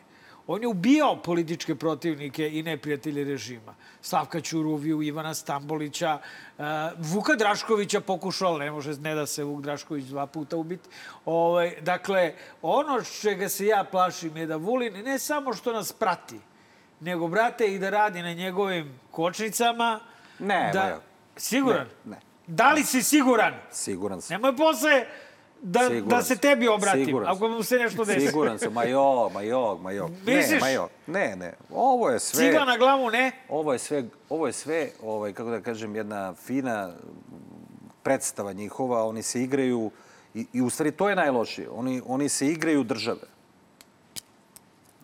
On 0.50 0.62
je 0.62 0.68
ubijao 0.68 1.22
političke 1.22 1.74
protivnike 1.74 2.48
i 2.58 2.62
neprijatelje 2.62 3.24
režima. 3.24 3.74
Slavka 4.02 4.40
Ćuruviju, 4.40 5.02
Ivana 5.02 5.34
Stambolića, 5.34 6.18
e, 6.58 6.62
Vuka 6.98 7.34
Draškovića 7.34 8.00
pokušao, 8.00 8.48
ali 8.48 8.64
ne 8.64 8.70
može, 8.70 8.94
ne 9.00 9.14
da 9.14 9.26
se 9.26 9.44
Vuk 9.44 9.62
Drašković 9.62 10.04
dva 10.04 10.26
puta 10.26 10.56
ubiti. 10.56 10.88
Ovaj, 11.24 11.76
dakle, 11.80 12.34
ono 12.62 13.02
čega 13.20 13.48
se 13.48 13.66
ja 13.66 13.84
plašim 13.84 14.36
je 14.36 14.46
da 14.46 14.56
Vulin 14.56 15.04
ne 15.04 15.18
samo 15.18 15.52
što 15.54 15.72
nas 15.72 15.92
prati, 15.92 16.40
nego, 17.00 17.28
brate, 17.28 17.74
i 17.74 17.78
da 17.78 17.90
radi 17.90 18.22
na 18.22 18.32
njegovim 18.32 19.00
kočnicama. 19.10 20.00
Ne, 20.38 20.70
da. 20.72 21.00
Siguran? 21.36 21.86
Ne, 22.04 22.10
ne. 22.10 22.20
Da 22.46 22.72
li 22.72 22.82
si 22.82 23.02
siguran? 23.02 23.54
Siguran 23.72 24.20
sam. 24.20 24.34
Nemoj 24.34 24.56
posle 24.56 25.06
da, 25.62 25.80
Siguran 25.80 26.08
da 26.08 26.22
se 26.22 26.36
tebi 26.36 26.68
obratim, 26.68 27.04
Siguran 27.04 27.36
ako 27.36 27.48
mu 27.48 27.62
se 27.62 27.76
nešto 27.78 28.04
desi. 28.04 28.26
Siguran 28.26 28.58
sam, 28.58 28.72
ma 28.72 28.84
jo, 28.84 29.30
ma 29.34 29.42
jo, 29.42 29.78
ma 29.82 29.92
jo. 29.92 30.08
Ne, 30.26 30.36
Misliš? 30.36 30.60
ma 30.60 30.68
jo. 30.68 30.88
Ne, 31.06 31.36
ne. 31.36 31.54
Ovo 31.70 32.10
je 32.10 32.18
sve... 32.18 32.44
Cigla 32.44 32.64
na 32.64 32.76
glavu, 32.76 33.10
ne? 33.10 33.32
Ovo 33.48 33.72
je 33.72 33.78
sve, 33.78 34.04
ovo 34.28 34.46
je 34.46 34.52
sve 34.52 34.90
ovaj, 35.02 35.32
kako 35.32 35.50
da 35.50 35.60
kažem, 35.60 35.96
jedna 35.96 36.34
fina 36.34 36.92
predstava 38.02 38.52
njihova. 38.52 39.04
Oni 39.04 39.22
se 39.22 39.42
igraju 39.42 39.90
i, 40.34 40.46
i 40.52 40.62
u 40.62 40.70
stvari 40.70 40.92
to 40.92 41.08
je 41.08 41.16
najlošije. 41.16 41.68
Oni, 41.70 42.02
oni 42.06 42.28
se 42.28 42.46
igraju 42.46 42.84
države. 42.84 43.26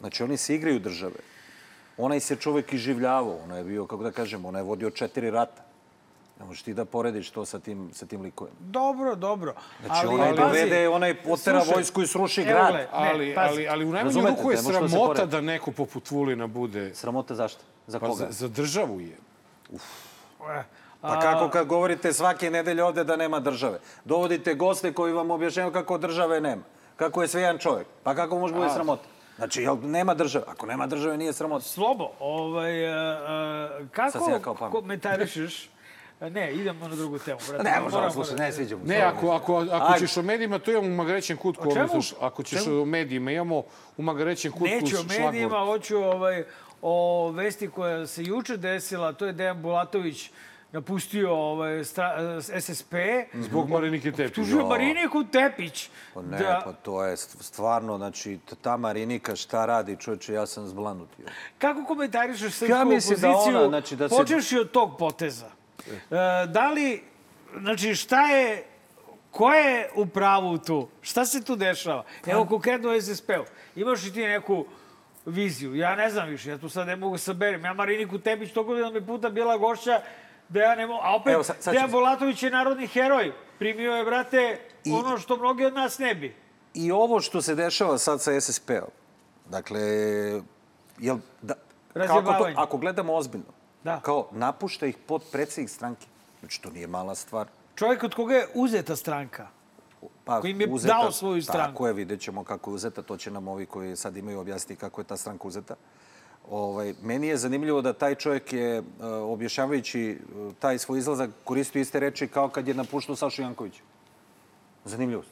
Znači, 0.00 0.22
oni 0.22 0.36
se 0.36 0.55
igraju 0.55 0.78
države. 0.78 1.20
Onaj 1.96 2.20
se 2.20 2.36
čovek 2.36 2.72
iživljavao. 2.72 3.38
Ono 3.44 3.57
je 3.57 3.64
bio, 3.64 3.86
kako 3.86 4.02
da 4.02 4.11
kažem, 4.11 4.44
ono 4.44 4.59
je 4.59 4.62
vodio 4.62 4.90
četiri 4.90 5.30
rata. 5.30 5.62
Ne 6.45 6.49
možeš 6.49 6.62
ti 6.62 6.74
da 6.74 6.84
porediš 6.84 7.30
to 7.30 7.45
sa 7.45 7.59
tim, 7.59 7.90
sa 7.92 8.07
tim 8.07 8.20
likovima. 8.22 8.57
Dobro, 8.61 9.14
dobro. 9.14 9.55
Znači, 9.86 10.07
onaj 10.07 10.36
dovede, 10.36 10.88
onaj 10.88 11.14
potera 11.14 11.61
slušaj, 11.61 11.74
vojsku 11.74 12.03
i 12.03 12.07
sruši 12.07 12.40
evo 12.40 12.51
grad. 12.51 12.74
ne, 12.74 12.88
Ali, 12.92 13.34
pazi. 13.34 13.49
ali, 13.51 13.68
ali 13.68 13.84
u 13.84 13.88
najmanju 13.88 14.05
Razumete, 14.05 14.36
ruku 14.36 14.51
je 14.51 14.57
da 14.57 14.62
sramota 14.62 15.26
da 15.26 15.40
neko 15.40 15.72
poput 15.72 16.11
Vulina 16.11 16.47
bude... 16.47 16.95
Sramota 16.95 17.34
zašto? 17.34 17.62
Za 17.86 17.99
Pa 17.99 18.07
koga? 18.07 18.18
za, 18.18 18.26
za 18.30 18.49
državu 18.49 19.01
je. 19.01 19.16
Pa 21.01 21.20
kako 21.20 21.49
kad 21.49 21.66
govorite 21.66 22.12
svake 22.12 22.51
nedelje 22.51 22.84
ovde 22.84 23.05
da 23.05 23.16
nema 23.16 23.40
države? 23.40 23.78
Dovodite 24.05 24.55
goste 24.55 24.92
koji 24.92 25.12
vam 25.12 25.30
objašnjaju 25.30 25.72
kako 25.72 25.99
države 25.99 26.40
nema. 26.40 26.62
Kako 26.97 27.22
je 27.22 27.28
sve 27.28 27.40
jedan 27.40 27.59
čovjek. 27.59 27.86
Pa 28.03 28.14
kako 28.14 28.38
može 28.38 28.55
bude 28.55 28.70
sramota? 28.70 29.05
Znači, 29.36 29.62
jel 29.62 29.76
nema 29.82 30.14
države? 30.14 30.45
Ako 30.49 30.66
nema 30.66 30.86
države, 30.86 31.16
nije 31.16 31.32
sramota. 31.32 31.64
Slobo, 31.64 32.11
ovaj, 32.20 32.88
uh, 32.88 33.88
kako 33.90 34.11
Sad 34.11 34.22
si 34.24 34.30
ja 34.30 34.70
komentarišeš... 34.70 35.73
Ne, 36.24 36.52
idemo 36.52 36.88
na 36.88 36.96
drugu 36.96 37.18
temu. 37.18 37.38
brate. 37.48 37.64
Ne, 37.64 37.70
možemo, 37.72 37.90
Moramo 37.92 38.12
slušaj, 38.12 38.36
da- 38.36 38.42
ne 38.42 38.52
sviđa 38.52 38.76
mu 38.76 38.82
se. 38.82 38.88
Ne, 38.88 39.00
ako, 39.02 39.30
ako, 39.30 39.56
ako 39.60 39.92
Ajde. 39.92 40.06
ćeš 40.06 40.16
o 40.16 40.22
medijima, 40.22 40.58
to 40.58 40.70
imamo 40.70 40.86
u 40.86 40.92
Magarećem 40.92 41.36
kutku. 41.36 41.68
O 41.68 41.72
čemu? 41.72 41.88
Ako 42.20 42.42
ćeš 42.42 42.64
Čemu? 42.64 42.82
o 42.82 42.84
medijima, 42.84 43.30
imamo 43.30 43.62
u 43.96 44.02
Magarećem 44.02 44.52
kutku 44.52 44.64
Neću 44.66 44.96
o 44.96 45.04
medijima, 45.04 45.58
hoću 45.58 45.96
ovaj, 45.98 46.44
o 46.82 46.94
vesti 47.30 47.68
koja 47.68 48.06
se 48.06 48.22
juče 48.22 48.56
desila, 48.56 49.12
to 49.12 49.26
je 49.26 49.32
Dejan 49.32 49.62
Bulatović 49.62 50.30
napustio 50.72 51.32
ovaj, 51.32 51.84
stra, 51.84 52.16
SSP. 52.60 52.94
Zbog 53.34 53.70
Marinike 53.70 54.12
Tepić. 54.12 54.34
Tužio 54.34 54.66
Mariniku 54.66 55.24
Tepić. 55.24 55.90
Pa 56.14 56.22
ne, 56.22 56.38
da, 56.38 56.62
pa 56.64 56.72
to 56.72 57.04
je 57.04 57.12
st- 57.12 57.42
stvarno, 57.42 57.96
znači, 57.96 58.38
ta 58.62 58.76
Marinika 58.76 59.36
šta 59.36 59.66
radi, 59.66 59.96
čovječe, 59.96 60.32
ja 60.32 60.46
sam 60.46 60.66
zblanut. 60.66 61.08
jo. 61.18 61.24
Kako 61.58 61.84
komentarišeš 61.84 62.52
srpsku 62.52 62.64
Ja 62.66 62.78
da 62.78 62.82
opoziciju, 62.82 63.28
ona, 63.48 63.68
znači, 63.68 63.96
da 63.96 64.08
se- 64.08 64.16
počevši 64.16 64.58
od 64.58 64.70
tog 64.70 64.98
poteza? 64.98 65.46
E, 65.87 65.97
da 66.47 66.68
li, 66.68 67.03
znači, 67.59 67.95
šta 67.95 68.20
je, 68.22 68.64
ko 69.30 69.53
je 69.53 69.91
u 69.95 70.07
pravu 70.07 70.59
tu? 70.59 70.89
Šta 71.03 71.24
se 71.26 71.45
tu 71.45 71.57
dešava? 71.57 72.05
Evo, 72.26 72.47
konkretno 72.47 72.91
u 72.91 73.01
SSP-u. 73.01 73.45
Imaš 73.76 74.07
i 74.07 74.12
ti 74.12 74.22
neku 74.22 74.64
viziju? 75.26 75.74
Ja 75.74 75.97
ne 75.97 76.11
znam 76.11 76.28
više, 76.28 76.51
ja 76.51 76.59
tu 76.59 76.68
sad 76.68 76.87
ne 76.87 76.97
mogu 76.97 77.18
saberem. 77.18 77.64
Ja 77.64 77.72
Mariniku 77.74 78.18
Tepić 78.18 78.53
toliko 78.53 78.74
da 78.74 78.91
mi 78.91 79.07
puta 79.07 79.30
bila 79.30 79.57
gošća 79.57 80.01
da 80.49 80.61
ja 80.61 80.74
ne 80.74 80.87
mogu... 80.87 81.01
A 81.03 81.16
opet, 81.16 81.32
Evo, 81.35 81.43
sad- 81.43 81.57
sad 81.61 81.74
ću- 81.74 81.78
Dejan 81.78 81.91
Bolatović 81.91 82.43
je 82.43 82.51
narodni 82.51 82.87
heroj. 82.87 83.32
Primio 83.59 83.93
je, 83.93 84.05
brate, 84.05 84.61
ono 84.93 85.18
što 85.18 85.37
mnogi 85.37 85.64
od 85.64 85.74
nas 85.74 85.99
ne 85.99 86.14
bi. 86.14 86.35
I 86.74 86.93
ovo 86.93 87.20
što 87.20 87.43
se 87.43 87.55
dešava 87.55 87.99
sad 87.99 88.22
sa 88.22 88.41
SSP-om, 88.41 88.91
dakle, 89.47 89.80
jel, 90.99 91.16
da, 91.43 91.55
kako 91.95 92.32
to, 92.32 92.51
ako 92.57 92.76
gledamo 92.78 93.14
ozbiljno, 93.14 93.53
Da. 93.85 94.01
kao 94.01 94.28
napušta 94.32 94.87
ih 94.87 94.97
pod 95.07 95.22
predsjednik 95.32 95.70
stranke. 95.70 96.07
Znači, 96.41 96.62
to 96.62 96.70
nije 96.70 96.87
mala 96.87 97.14
stvar. 97.14 97.49
Čovjek 97.74 98.03
od 98.03 98.14
koga 98.14 98.35
je 98.35 98.49
uzeta 98.55 98.97
stranka. 98.97 99.49
Pa, 100.24 100.41
Koji 100.41 100.51
im 100.51 100.61
je 100.61 100.66
dao 100.66 101.12
svoju 101.12 101.43
stranku. 101.43 101.72
Tako 101.72 101.87
je, 101.87 101.93
vidjet 101.93 102.20
ćemo 102.20 102.45
kako 102.45 102.70
je 102.70 102.74
uzeta. 102.74 103.03
To 103.03 103.16
će 103.16 103.30
nam 103.30 103.49
ovi 103.49 103.66
koji 103.66 103.97
sad 103.97 104.16
imaju 104.16 104.41
objasniti 104.41 104.80
kako 104.80 105.01
je 105.01 105.05
ta 105.05 105.16
stranka 105.16 105.49
uzeta. 105.49 105.74
Ovaj, 106.51 106.95
meni 107.03 107.26
je 107.26 107.37
zanimljivo 107.37 107.82
da 107.82 107.93
taj 107.93 108.14
čovjek 108.14 108.53
je, 108.53 108.80
uh, 108.80 108.85
objašnjavajući 109.22 110.18
uh, 110.35 110.55
taj 110.59 110.78
svoj 110.78 110.99
izlazak, 110.99 111.30
koristio 111.45 111.80
iste 111.80 112.01
reči 112.01 112.28
kao 112.28 112.49
kad 112.49 112.68
je 112.68 112.74
napuštao 112.74 113.16
Sašu 113.16 113.43
Janković. 113.43 113.74
Zanimljivo. 114.85 115.22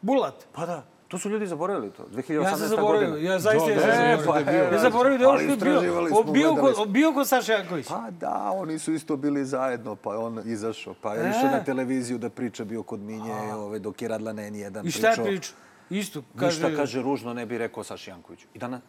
Bulat. 0.00 0.34
Pa 0.52 0.66
da, 0.66 0.84
to 1.12 1.18
su 1.18 1.30
ljudi 1.30 1.46
zaboravili 1.46 1.90
to. 1.90 2.06
2018. 2.06 2.42
Ja 2.42 2.56
sam 2.56 2.68
zaboravio, 2.68 3.10
godina. 3.10 3.28
ja 3.28 3.38
zaista 3.38 3.66
Da, 3.66 3.72
jesam 3.72 3.88
da, 3.88 4.16
zaboravio. 4.16 4.64
pa 4.68 4.74
Ja 4.74 4.80
zaboravio 4.80 5.18
da 5.18 5.24
je 5.24 5.56
bio. 5.56 6.08
smo, 6.08 6.22
bio, 6.24 6.74
smo. 6.74 6.84
bio 6.86 7.12
kod 7.12 7.28
Saša 7.28 7.52
Janković. 7.52 7.86
Pa 7.88 8.10
da, 8.10 8.50
oni 8.52 8.78
su 8.78 8.92
isto 8.92 9.16
bili 9.16 9.44
zajedno, 9.44 9.96
pa 9.96 10.18
on 10.18 10.42
izašao. 10.44 10.94
Pa 10.94 11.14
je 11.14 11.30
išao 11.30 11.48
E. 11.48 11.50
na 11.50 11.64
televiziju 11.64 12.18
da 12.18 12.30
priča, 12.30 12.64
bio 12.64 12.82
kod 12.82 13.00
Minje, 13.00 13.34
ove, 13.54 13.78
dok 13.78 14.02
je 14.02 14.08
radila 14.08 14.32
na 14.32 14.42
N1 14.42 14.86
I 14.86 14.90
šta 14.90 15.06
je 15.06 15.12
pričao. 15.12 15.24
pričao? 15.26 15.54
Isto, 15.90 16.18
Ništa, 16.20 16.38
kaže... 16.62 16.76
kaže, 16.76 17.02
ružno 17.02 17.34
ne 17.34 17.46
bi 17.46 17.58
rekao 17.58 17.84
Saši 17.84 18.10
Jankoviću. 18.10 18.46
I 18.54 18.58
danas, 18.58 18.80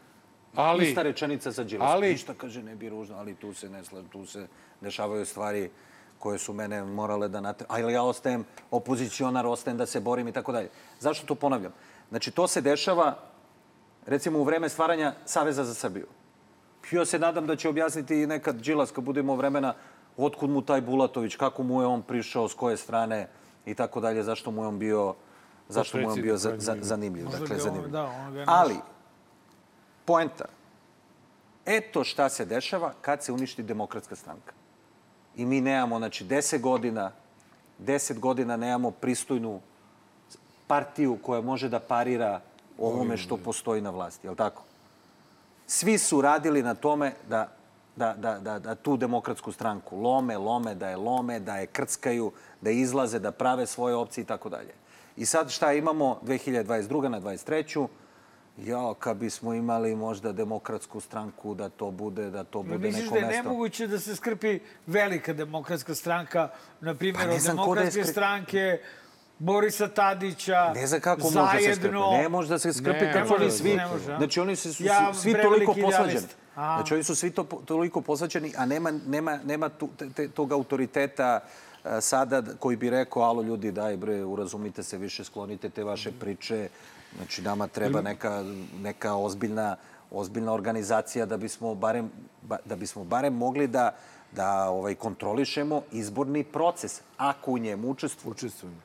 Ali- 0.55 0.85
ista 0.85 1.01
rečenica 1.01 1.51
za 1.51 1.63
Đilasa. 1.63 1.93
ali- 1.93 2.09
Ništa, 2.09 2.33
kaže, 2.33 2.63
ne 2.63 2.75
bi 2.75 2.89
ružno, 2.89 3.15
ali 3.17 3.35
tu 3.35 3.53
se 3.53 3.69
ne 3.69 3.81
tu 4.11 4.25
se 4.25 4.47
dešavaju 4.81 5.25
stvari 5.25 5.69
koje 6.19 6.39
su 6.39 6.53
mene 6.53 6.83
morale 6.83 7.27
da 7.27 7.41
natre... 7.41 7.67
Ali 7.69 7.93
ja 7.93 8.03
ostajem 8.03 8.45
opozicionar, 8.71 9.45
ostajem 9.45 9.77
da 9.77 9.85
se 9.85 9.99
borim 9.99 10.27
i 10.27 10.31
tako 10.31 10.51
dalje. 10.51 10.69
Zašto 10.99 11.25
to 11.27 11.35
ponavljam? 11.35 11.73
Znači, 12.13 12.31
to 12.31 12.47
se 12.47 12.61
dešava, 12.61 13.15
recimo, 14.05 14.39
u 14.39 14.43
vreme 14.43 14.69
stvaranja 14.69 15.13
Saveza 15.25 15.63
za 15.63 15.73
Srbiju. 15.73 16.05
Ja 16.91 17.05
se 17.05 17.19
nadam 17.19 17.47
da 17.47 17.55
će 17.55 17.69
objasniti 17.69 18.21
i 18.21 18.27
nekad 18.27 18.55
Đilas, 18.55 18.91
kad 18.91 19.03
budemo 19.03 19.35
vremena, 19.35 19.73
otkud 20.17 20.49
mu 20.49 20.61
taj 20.61 20.81
Bulatović, 20.81 21.35
kako 21.35 21.63
mu 21.63 21.81
je 21.81 21.87
on 21.87 22.01
prišao, 22.01 22.49
s 22.49 22.53
koje 22.53 22.77
strane 22.77 23.27
i 23.65 23.75
tako 23.75 23.99
dalje, 23.99 24.23
zašto 24.23 24.51
mu 24.51 24.61
je 24.61 24.67
on 24.67 24.79
bio, 24.79 25.15
zašto 25.69 25.97
mu 25.97 26.03
je 26.03 26.07
on 26.07 26.21
bio 26.21 26.37
za, 26.37 26.53
za, 26.57 26.77
zanimljiv. 26.81 27.25
Možda 27.25 27.39
Dakle, 27.39 27.57
zanimljiv. 27.57 27.91
da, 27.91 28.03
on 28.05 28.33
ga 28.33 28.39
je 28.39 28.45
Ali, 28.47 28.77
poenta, 30.05 30.45
eto 31.65 32.03
šta 32.03 32.29
se 32.29 32.45
dešava 32.45 32.93
kad 33.01 33.23
se 33.23 33.33
uništi 33.33 33.63
demokratska 33.63 34.15
stranka. 34.15 34.53
I 35.35 35.45
mi 35.45 35.61
nemamo, 35.61 35.97
znači, 35.97 36.23
deset 36.23 36.61
godina, 36.61 37.11
deset 37.77 38.19
godina 38.19 38.57
nemamo 38.57 38.91
pristojnu 38.91 39.61
partiju 40.73 41.17
koja 41.21 41.41
može 41.41 41.69
da 41.69 41.79
parira 41.79 42.39
ovome 42.77 43.17
što 43.17 43.37
postoji 43.37 43.81
na 43.81 43.89
vlasti, 43.89 44.27
je 44.27 44.31
li 44.31 44.37
tako? 44.37 44.63
Svi 45.67 45.97
su 45.97 46.21
radili 46.21 46.63
na 46.63 46.73
tome 46.75 47.13
da, 47.29 47.47
da, 47.95 48.13
da, 48.17 48.39
da, 48.39 48.59
da 48.59 48.75
tu 48.75 48.97
demokratsku 48.97 49.51
stranku 49.51 49.97
lome, 49.97 50.37
lome, 50.37 50.75
da 50.75 50.89
je 50.89 50.97
lome, 50.97 51.39
da 51.39 51.57
je 51.57 51.67
krckaju, 51.67 52.31
da 52.61 52.71
izlaze, 52.71 53.19
da 53.19 53.31
prave 53.31 53.65
svoje 53.67 53.95
opcije 53.95 54.21
i 54.23 54.25
tako 54.25 54.49
dalje. 54.49 54.73
I 55.17 55.25
sad 55.25 55.51
šta 55.51 55.73
imamo 55.73 56.19
2022. 56.23 57.07
na 57.07 57.21
23. 57.21 57.87
Ja, 58.59 58.93
kad 58.99 59.17
bismo 59.17 59.53
imali 59.53 59.95
možda 59.95 60.31
demokratsku 60.31 60.99
stranku, 60.99 61.53
da 61.55 61.69
to 61.69 61.91
bude, 61.91 62.29
da 62.29 62.43
to 62.43 62.61
bude 62.63 62.77
Misliš 62.77 63.03
neko 63.03 63.13
da 63.13 63.19
je 63.19 63.25
mesto. 63.27 63.43
nemoguće 63.43 63.87
da 63.87 63.99
se 63.99 64.15
skrpi 64.15 64.59
velika 64.87 65.33
demokratska 65.33 65.95
stranka, 65.95 66.49
na 66.81 66.93
primjer 66.95 67.25
Pa 67.25 67.31
od 67.31 67.41
da 67.41 67.47
demokratske 67.47 68.01
skri- 68.01 68.11
stranke, 68.11 68.79
Borisa 69.39 69.87
Tadića, 69.87 70.73
Ne 70.75 70.87
znam 70.87 71.01
kako 71.01 71.29
zajedno... 71.29 71.49
može 71.49 71.59
da 71.59 71.69
se 71.69 71.73
skrpi. 71.73 72.17
Ne 72.17 72.29
može 72.29 72.49
da 72.49 72.59
se 72.59 72.73
skrpi 72.73 73.05
Ne 73.05 73.13
kad 73.13 73.27
su 73.27 73.33
oni 73.33 73.45
može, 73.45 73.57
svi... 73.57 73.75
ne 73.75 73.87
može, 73.87 74.05
znači 74.05 74.39
oni 74.39 74.55
su, 74.55 74.73
su, 74.73 74.83
Ja, 74.83 75.13
svi 75.13 75.33
toliko 75.41 75.75
posvađani. 75.81 76.27
Znači 76.53 76.93
oni 76.93 77.03
su 77.03 77.15
svi 77.15 77.31
to, 77.31 77.43
toliko 77.43 78.01
posvađani, 78.01 78.53
a 78.57 78.65
nema, 78.65 78.91
nema, 79.07 79.39
nema 79.45 79.69
tu, 79.69 79.89
te, 80.15 80.27
tog 80.27 80.51
autoriteta 80.51 81.39
e, 81.85 82.01
sada 82.01 82.43
koji 82.59 82.77
bi 82.77 82.89
rekao, 82.89 83.23
alo 83.23 83.41
ljudi, 83.41 83.71
daj 83.71 83.97
bre, 83.97 84.23
urazumite 84.23 84.83
se 84.83 84.97
više, 84.97 85.23
sklonite 85.23 85.69
te 85.69 85.83
vaše 85.83 86.11
priče. 86.11 86.69
Znači 87.17 87.41
nama 87.41 87.67
treba 87.67 88.01
neka, 88.01 88.43
neka 88.81 89.15
ozbiljna, 89.15 89.75
ozbiljna 90.11 90.53
organizacija 90.53 91.25
da 91.25 91.37
bismo 91.37 91.75
barem, 91.75 92.11
ba, 92.41 92.57
da 92.65 92.75
bismo 92.75 93.03
barem 93.03 93.33
mogli 93.33 93.67
da 93.67 93.91
da 94.35 94.69
ovaj 94.69 94.95
kontrolišemo 94.95 95.81
izborni 95.91 96.43
proces, 96.43 97.01
ako 97.17 97.51
u 97.51 97.57
njemu 97.57 97.89
učestvujemo. 97.89 98.31
Učestvujemo. 98.31 98.77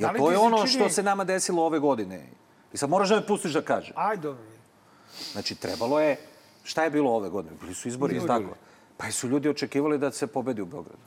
Jer 0.00 0.16
to 0.16 0.30
je 0.30 0.38
ono 0.38 0.56
čini- 0.56 0.68
što 0.68 0.88
se 0.88 1.02
nama 1.02 1.24
desilo 1.24 1.64
ove 1.64 1.78
godine. 1.78 2.26
I 2.72 2.76
sad 2.76 2.90
moraš 2.90 3.08
da 3.08 3.16
me 3.16 3.26
pustiš 3.26 3.52
da 3.52 3.62
kažem. 3.62 3.92
Aj, 3.96 4.16
dobro. 4.16 4.42
Znači, 5.32 5.54
trebalo 5.54 6.00
je... 6.00 6.16
Šta 6.64 6.84
je 6.84 6.90
bilo 6.90 7.10
ove 7.10 7.28
godine? 7.28 7.56
Bili 7.60 7.74
su 7.74 7.88
izbori, 7.88 8.14
je 8.14 8.26
tako? 8.26 8.54
Pa 8.96 9.10
su 9.10 9.28
ljudi 9.28 9.48
očekivali 9.48 9.98
da 9.98 10.12
se 10.12 10.26
pobedi 10.26 10.62
u 10.62 10.66
Beogradu. 10.66 11.02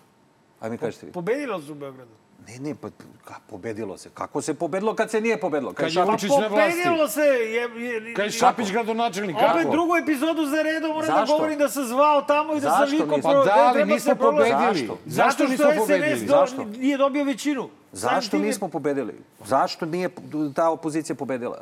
Aj 0.59 0.69
mi 0.69 0.77
kažete 0.77 1.05
vi. 1.05 1.11
Pobedilo 1.11 1.61
su 1.61 1.71
u 1.71 1.75
Beogradu. 1.75 2.11
Ne, 2.43 2.59
ne, 2.59 2.75
pa 2.75 2.89
ka, 3.23 3.35
pobedilo 3.47 3.97
se. 3.97 4.09
Kako 4.11 4.41
se 4.41 4.53
pobedilo 4.53 4.95
kad 4.95 5.11
se 5.11 5.21
nije 5.21 5.39
pobedilo? 5.39 5.73
Kad 5.73 5.85
je 5.85 5.91
Šapić- 5.91 6.07
Vučić 6.07 6.29
na 6.31 6.37
vlasti. 6.37 6.51
Pobedilo 6.77 7.07
se! 7.07 7.21
Je, 7.21 7.61
je, 7.77 8.13
Kad 8.13 8.25
je 8.25 8.31
Šapić 8.31 8.71
gradonačelnik, 8.71 9.35
Opet 9.37 9.47
kako? 9.53 9.71
drugu 9.71 9.95
epizodu 9.95 10.45
za 10.45 10.61
redom 10.63 10.91
moram 10.91 11.07
da 11.09 11.25
govorim 11.27 11.59
da 11.59 11.69
sam 11.69 11.83
zvao 11.85 12.21
tamo 12.21 12.53
i 12.53 12.59
da 12.59 12.69
Zašto 12.69 12.85
sam 12.87 12.91
nismo? 12.91 13.17
Pa 13.23 13.29
pro- 13.29 13.43
da, 13.45 13.55
ne 13.55 13.61
ali 13.63 13.85
nismo 13.85 14.15
pobedili. 14.15 14.49
Zašto? 14.49 14.97
Zato 14.97 14.99
Zašto 15.07 15.33
što 15.35 15.47
nismo 15.47 15.65
SNS 15.67 15.77
pobedili? 15.79 16.19
do, 16.19 16.27
Zašto? 16.29 16.63
nije 16.65 16.97
dobio 16.97 17.23
većinu. 17.23 17.69
Zašto 17.91 18.37
je- 18.37 18.43
nismo 18.43 18.67
pobedili? 18.67 19.13
Zašto 19.45 19.85
nije 19.85 20.09
ta 20.55 20.69
opozicija 20.69 21.15
pobedila? 21.15 21.61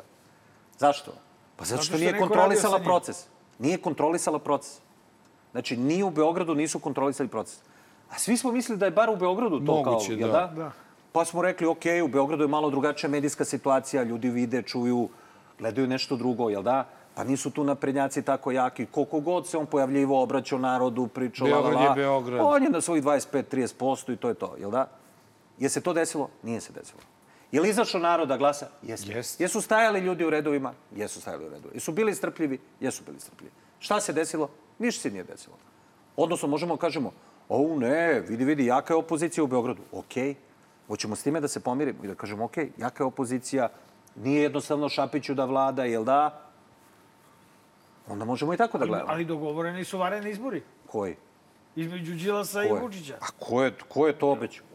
Zašto? 0.78 1.12
Pa 1.56 1.64
zato 1.64 1.82
što 1.82 1.96
nije 1.96 2.18
kontrolisala 2.18 2.78
proces. 2.78 3.26
Nije 3.58 3.76
kontrolisala 3.78 4.38
proces. 4.38 4.78
Znači, 5.52 5.76
ni 5.76 6.02
u 6.02 6.10
Beogradu 6.10 6.54
nisu 6.54 6.78
kontrolisali 6.78 7.28
proces. 7.28 7.58
A 8.12 8.18
svi 8.18 8.36
smo 8.36 8.52
mislili 8.52 8.78
da 8.78 8.84
je 8.84 8.90
bar 8.90 9.10
u 9.10 9.16
Beogradu 9.16 9.60
to 9.60 9.72
Moguće, 9.72 10.06
kao, 10.06 10.16
jel 10.16 10.32
da. 10.32 10.52
da? 10.56 10.70
Pa 11.12 11.24
smo 11.24 11.42
rekli, 11.42 11.66
ok, 11.66 11.84
u 12.04 12.08
Beogradu 12.08 12.44
je 12.44 12.48
malo 12.48 12.70
drugačija 12.70 13.10
medijska 13.10 13.44
situacija, 13.44 14.02
ljudi 14.02 14.30
vide, 14.30 14.62
čuju, 14.62 15.08
gledaju 15.58 15.86
nešto 15.86 16.16
drugo, 16.16 16.50
jel 16.50 16.62
da? 16.62 16.84
Pa 17.14 17.24
nisu 17.24 17.50
tu 17.50 17.64
naprednjaci 17.64 18.22
tako 18.22 18.50
jaki. 18.50 18.86
Koliko 18.86 19.20
god 19.20 19.46
se 19.46 19.58
on 19.58 19.66
pojavljivo, 19.66 20.22
obraćao 20.22 20.58
narodu, 20.58 21.06
pričao, 21.06 21.48
la, 21.48 21.56
la, 21.56 21.62
Beograd 21.62 21.82
je 21.82 21.88
la. 21.88 21.94
Beograd. 21.94 22.40
On 22.44 22.62
je 22.62 22.70
na 22.70 22.80
svojih 22.80 23.04
25-30% 23.04 24.12
i 24.12 24.16
to 24.16 24.28
je 24.28 24.34
to, 24.34 24.54
jel 24.58 24.70
da? 24.70 24.88
Je 25.58 25.68
se 25.68 25.80
to 25.80 25.92
desilo? 25.92 26.28
Nije 26.42 26.60
se 26.60 26.72
desilo. 26.72 27.00
Je 27.52 27.60
li 27.60 27.68
izašao 27.68 28.00
narod 28.00 28.28
da 28.28 28.36
glasa? 28.36 28.66
Jeste. 28.82 29.12
Jeste. 29.12 29.44
Jesu 29.44 29.60
stajali 29.60 30.00
ljudi 30.00 30.24
u 30.24 30.30
redovima? 30.30 30.72
Jesu 30.96 31.20
stajali 31.20 31.44
u 31.44 31.48
redovima. 31.48 31.74
Jesu 31.74 31.92
bili 31.92 32.14
strpljivi? 32.14 32.58
Jesu 32.80 33.02
bili 33.06 33.20
strpljivi. 33.20 33.52
Šta 33.78 34.00
se 34.00 34.12
desilo? 34.12 34.48
Ništa 34.78 35.02
se 35.02 35.10
nije 35.10 35.24
desilo. 35.24 35.56
Odnosno, 36.16 36.48
možemo 36.48 36.74
da 36.76 36.80
kažemo, 36.80 37.12
O, 37.54 37.76
ne, 37.78 38.20
vidi, 38.20 38.44
vidi, 38.44 38.66
jaka 38.66 38.94
je 38.94 38.98
opozicija 38.98 39.44
u 39.44 39.46
Beogradu. 39.46 39.82
Okej, 39.92 40.34
hoćemo 40.88 41.16
s 41.16 41.22
time 41.22 41.40
da 41.40 41.48
se 41.48 41.60
pomirimo 41.60 42.04
i 42.04 42.08
da 42.08 42.14
kažemo, 42.14 42.44
okej, 42.44 42.70
jaka 42.78 43.04
je 43.04 43.06
opozicija, 43.06 43.68
nije 44.16 44.42
jednostavno 44.42 44.88
Šapiću 44.88 45.34
da 45.34 45.44
vlada, 45.44 45.84
jel 45.84 46.04
da? 46.04 46.40
Onda 48.08 48.24
možemo 48.24 48.54
i 48.54 48.56
tako 48.56 48.78
da 48.78 48.86
gledamo. 48.86 49.10
Ali 49.12 49.24
dogovoreni 49.24 49.84
su 49.84 49.98
vareni 49.98 50.30
izbori 50.30 50.62
Koji? 50.86 51.16
između 51.76 52.14
Đilasa 52.14 52.64
i? 52.64 52.68
Vučića. 52.68 53.16
A 53.20 53.26
ko 53.38 53.62
je, 53.64 53.72
ko 53.88 54.06
je 54.06 54.18
to 54.18 54.30
obećao? 54.30 54.66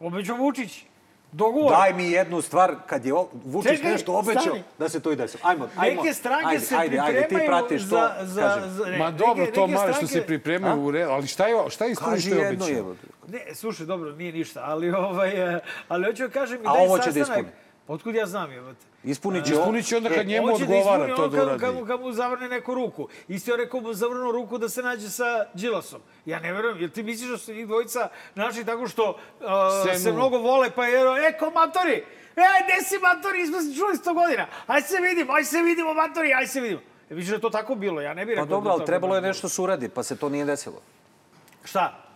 Obećao 0.00 0.36
Vučić. 0.36 0.84
Dogovor. 1.32 1.72
Daj 1.72 1.92
mi 1.92 2.04
jednu 2.04 2.42
stvar, 2.42 2.74
kad 2.86 3.06
je 3.06 3.12
Vučić 3.44 3.70
Čekaj, 3.70 3.90
nešto 3.92 4.12
obećao, 4.14 4.42
stani. 4.42 4.62
da 4.78 4.88
se 4.88 5.00
to 5.00 5.12
i 5.12 5.16
desi. 5.16 5.38
Ajmo, 5.42 5.68
ajmo. 5.76 6.02
Neke 6.02 6.14
stranke 6.14 6.46
ajde, 6.46 6.60
se 6.60 6.76
ajde, 6.76 6.88
pripremaju 6.88 7.16
ajde, 7.16 7.28
ti 7.30 7.46
pratiš 7.46 7.82
to, 7.82 7.86
za... 7.86 8.10
za, 8.20 8.60
za 8.66 8.84
ne, 8.84 8.98
Ma 8.98 9.10
dobro, 9.10 9.34
neke- 9.36 9.52
to 9.52 9.60
neke 9.60 9.74
male 9.74 9.92
što 9.92 9.96
stranke- 9.96 10.12
se 10.14 10.26
pripremaju 10.26 10.82
u 10.82 10.90
redu, 10.90 11.10
ali 11.10 11.26
šta 11.26 11.46
je, 11.46 11.70
šta 11.70 11.84
je 11.84 11.94
Kaži 11.94 12.30
što 12.30 12.38
je 12.38 12.48
obećao? 12.48 12.94
Ne, 13.28 13.54
slušaj, 13.54 13.86
dobro, 13.86 14.12
nije 14.12 14.32
ništa, 14.32 14.60
ali, 14.64 14.90
ovaj, 14.90 15.54
eh, 15.56 15.60
ali 15.88 16.04
hoću 16.04 16.22
da 16.22 16.28
kažem 16.30 16.58
A 16.60 16.62
da 16.64 16.70
ovo 16.72 16.98
će 16.98 17.10
da 17.10 17.24
sastanak... 17.24 17.46
Otkud 17.88 18.14
ja 18.14 18.26
znam, 18.26 18.52
jebote? 18.52 18.86
Ispunit 19.04 19.46
će... 19.46 19.52
Ispunit 19.52 19.86
će 19.86 19.96
onda 19.96 20.08
kad 20.08 20.18
E, 20.18 20.24
njemu 20.24 20.46
Hoće 20.46 20.62
odgovara 20.62 21.08
ispuni 21.08 21.16
to 21.16 21.28
da 21.36 21.42
uradi. 21.42 21.60
Kad 21.60 21.74
mu, 21.74 21.86
kad 21.86 22.00
mu 22.00 22.12
zavrne 22.12 22.48
neku 22.48 22.74
ruku. 22.74 23.08
Isto 23.28 23.50
je 23.50 23.56
rekao 23.56 23.80
mu 23.80 23.94
zavrnu 23.94 24.32
ruku 24.32 24.58
da 24.58 24.68
se 24.68 24.82
nađe 24.82 25.08
sa 25.08 25.46
Đilasom. 25.54 26.00
Ja 26.26 26.40
ne 26.40 26.52
verujem, 26.52 26.80
jer 26.80 26.90
ti 26.90 27.02
misliš 27.02 27.30
da 27.30 27.38
su 27.38 27.52
njih 27.52 27.66
dvojica 27.66 28.08
našli 28.34 28.64
tako 28.64 28.88
što 28.88 29.10
uh, 29.10 29.46
Senu. 29.84 29.98
se 29.98 30.12
mnogo 30.12 30.38
vole, 30.38 30.70
pa 30.70 30.86
je 30.86 31.28
e, 31.28 31.38
ko 31.38 31.50
matori! 31.50 32.04
E, 32.36 32.42
gde 32.64 32.84
si 32.84 32.98
matori? 32.98 33.46
Smo 33.46 33.60
se 33.60 33.78
čuli 33.78 33.96
sto 33.96 34.14
godina. 34.14 34.46
Aj 34.66 34.82
se 34.82 34.96
vidimo, 35.00 35.32
aj 35.32 35.44
se 35.44 35.62
vidimo, 35.62 35.94
matori, 35.94 36.34
aj 36.34 36.46
se 36.46 36.60
vidimo. 36.60 36.80
Ja 37.10 37.16
mislim 37.16 37.30
da 37.30 37.36
je 37.36 37.40
to 37.40 37.50
tako 37.50 37.74
bilo, 37.74 38.00
ja 38.00 38.14
ne 38.14 38.26
bih 38.26 38.34
Pa 38.36 38.42
rekao 38.42 38.56
dobro, 38.56 38.68
da 38.68 38.74
ali 38.74 38.86
trebalo 38.86 39.14
je 39.14 39.20
nešto 39.20 39.48
se 39.48 39.62
uradi, 39.62 39.88
pa 39.88 40.02
se 40.02 40.16
to 40.16 40.28
nije 40.28 40.44
desilo. 40.44 40.82
Šta? 41.64 42.07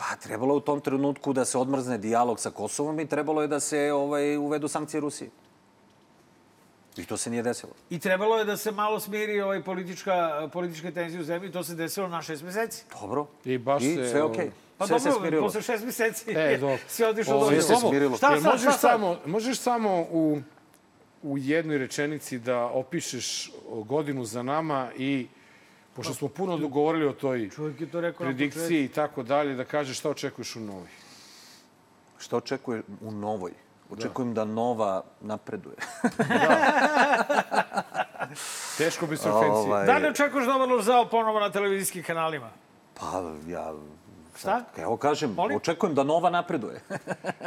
Pa 0.00 0.16
trebalo 0.16 0.54
je 0.54 0.56
u 0.56 0.60
tom 0.60 0.80
trenutku 0.80 1.32
da 1.32 1.44
se 1.44 1.58
odmrzne 1.58 1.98
dijalog 1.98 2.40
sa 2.40 2.50
Kosovom 2.50 3.00
i 3.00 3.06
trebalo 3.06 3.42
je 3.42 3.48
da 3.48 3.60
se 3.60 3.92
ovaj, 3.92 4.36
uvedu 4.36 4.68
sankcije 4.68 5.00
Rusiji. 5.00 5.30
I 6.96 7.04
to 7.04 7.16
se 7.16 7.30
nije 7.30 7.42
desilo. 7.42 7.72
I 7.90 7.98
trebalo 7.98 8.38
je 8.38 8.44
da 8.44 8.56
se 8.56 8.72
malo 8.72 9.00
smiri 9.00 9.40
ovaj 9.40 9.62
politička, 9.62 10.48
političke 10.52 10.90
tenzije 10.90 11.20
u 11.20 11.24
zemlji, 11.24 11.52
to 11.52 11.64
se 11.64 11.74
desilo 11.74 12.08
na 12.08 12.22
šest 12.22 12.42
meseci. 12.42 12.84
Dobro. 13.00 13.26
I 13.44 13.58
baš 13.58 13.82
I 13.82 13.94
se, 13.94 14.08
sve 14.10 14.22
okej. 14.22 14.50
Pa 14.78 14.86
Sve 14.86 15.00
se 15.00 15.08
dobro, 15.08 15.20
smirilo. 15.20 15.42
posle 15.42 15.62
šest 15.62 15.84
meseci 15.84 16.30
E, 16.30 16.58
dobro. 16.58 16.78
sve 16.88 17.08
otišlo 17.08 17.34
Ovo, 17.34 17.44
do 17.44 17.50
Sve 17.50 17.62
se 17.62 17.76
smirilo. 17.76 18.16
Šta, 18.16 18.36
šta, 18.36 18.50
možeš 18.50 18.62
šta, 18.62 18.70
šta? 18.70 18.88
samo, 18.88 19.16
možeš 19.26 19.58
samo 19.58 20.06
u, 20.10 20.40
u 21.22 21.38
jednoj 21.38 21.78
rečenici 21.78 22.38
da 22.38 22.64
opišeš 22.64 23.52
godinu 23.84 24.24
za 24.24 24.42
nama 24.42 24.88
i 24.96 25.26
pošto 26.00 26.14
smo 26.14 26.28
puno 26.28 26.56
dogovorili 26.56 27.06
o 27.06 27.12
toj 27.12 27.50
to 27.92 28.00
rekao 28.00 28.24
predikciji 28.26 28.84
i 28.84 28.88
tako 28.88 29.22
dalje, 29.22 29.54
da 29.54 29.64
kažeš 29.64 29.98
šta 29.98 30.10
očekuješ 30.10 30.56
u 30.56 30.60
novoj. 30.60 30.88
Šta 32.18 32.36
očekuje 32.36 32.82
u 33.00 33.10
novoj? 33.10 33.52
Očekujem 33.90 34.34
da 34.34 34.44
nova 34.44 35.04
napreduje. 35.20 35.76
Teško 38.78 39.06
bi 39.06 39.16
se 39.16 39.30
ofenciji. 39.30 39.70
Ovaj, 39.70 39.86
Da 39.86 39.98
li 39.98 40.08
očekuješ 40.08 40.46
dobar 40.46 40.68
Lozao 40.68 41.08
ponovo 41.08 41.40
na 41.40 41.50
televizijskim 41.50 42.02
kanalima? 42.02 42.50
Pa 42.94 43.22
ja... 43.46 43.72
Šta? 44.40 44.64
Evo 44.76 44.96
kažem, 44.96 45.32
Molim? 45.32 45.56
očekujem 45.56 45.94
da 45.94 46.02
nova 46.02 46.30
napreduje. 46.30 46.80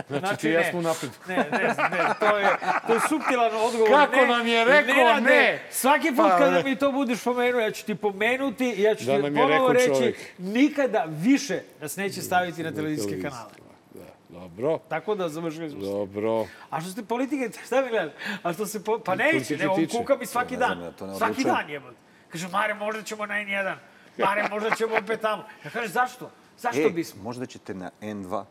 Znači, 0.09 0.37
ti 0.37 0.49
i 0.49 0.51
ja 0.51 0.71
smo 0.71 0.81
napred. 0.81 1.11
Ne, 1.27 1.35
ne, 1.35 1.43
ne, 1.67 1.73
to 2.19 2.37
je, 2.37 2.47
to 2.87 2.93
je 2.93 2.99
suptilan 2.99 3.51
odgovor. 3.57 3.89
Kako 3.89 4.15
ne, 4.15 4.27
nam 4.27 4.47
je 4.47 4.65
rekao, 4.65 4.95
Nenade, 4.95 5.21
ne. 5.23 5.61
Svaki 5.71 6.07
put 6.07 6.17
Pa, 6.19 6.37
kada 6.37 6.51
ne. 6.51 6.63
mi 6.63 6.75
to 6.75 6.91
budeš 6.91 7.23
pomenuo, 7.23 7.61
ja 7.61 7.71
ću 7.71 7.85
ti 7.85 7.95
pomenuti 7.95 8.65
i 8.67 8.81
ja 8.81 8.95
ću 8.95 9.05
Da 9.05 9.15
ti 9.15 9.21
ponovo 9.21 9.73
reći, 9.73 9.87
čovjek. 9.87 10.17
nikada 10.37 11.05
više 11.07 11.61
nas 11.81 11.95
neće 11.95 12.21
staviti 12.21 12.63
na 12.63 12.71
televizijske 12.71 13.21
kanale. 13.21 13.49
Da, 13.93 14.05
dobro, 14.29 14.77
Tako 14.79 15.15
da 15.15 15.29
završili 15.29 15.69
smo 15.69 15.79
dobro. 15.81 16.45
A 16.69 16.81
što 16.81 16.89
se 16.91 17.05
politike, 17.05 17.49
šta 17.67 17.81
mi 17.81 17.89
gledaš? 17.89 18.13
A 18.43 18.53
što 18.53 18.65
se, 18.65 18.83
po, 18.83 18.99
pa 18.99 19.15
neće, 19.15 19.57
ne, 19.57 19.67
on 19.67 19.87
kuka 19.87 20.15
mi 20.15 20.25
svaki 20.25 20.53
ne 20.53 20.59
dan. 20.59 20.73
znam, 20.73 20.83
ja 20.83 20.91
to 20.91 21.07
ne 21.07 21.15
svaki 21.15 21.43
dan 21.43 21.69
jebote. 21.69 21.95
Kaže, 22.29 22.47
Mare, 22.47 22.73
možda 22.73 23.03
ćemo 23.03 23.25
na 23.25 23.33
N1. 23.35 23.75
Mare, 24.17 24.47
možda 24.51 24.69
ćemo 24.71 24.95
opet 24.97 25.21
tamo. 25.21 25.43
Ja 25.65 25.71
kažem, 25.71 25.89
zašto? 25.89 26.31
Zašto 26.57 26.81
E, 26.81 26.89
bismo? 26.89 27.23
možda 27.23 27.45
ćete 27.45 27.73
na 27.73 27.91
N2 28.01 28.43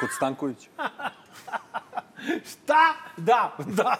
kod 0.00 0.08
Stankovića. 0.16 0.68
Šta? 2.44 2.94
Da, 3.16 3.52
da. 3.58 3.96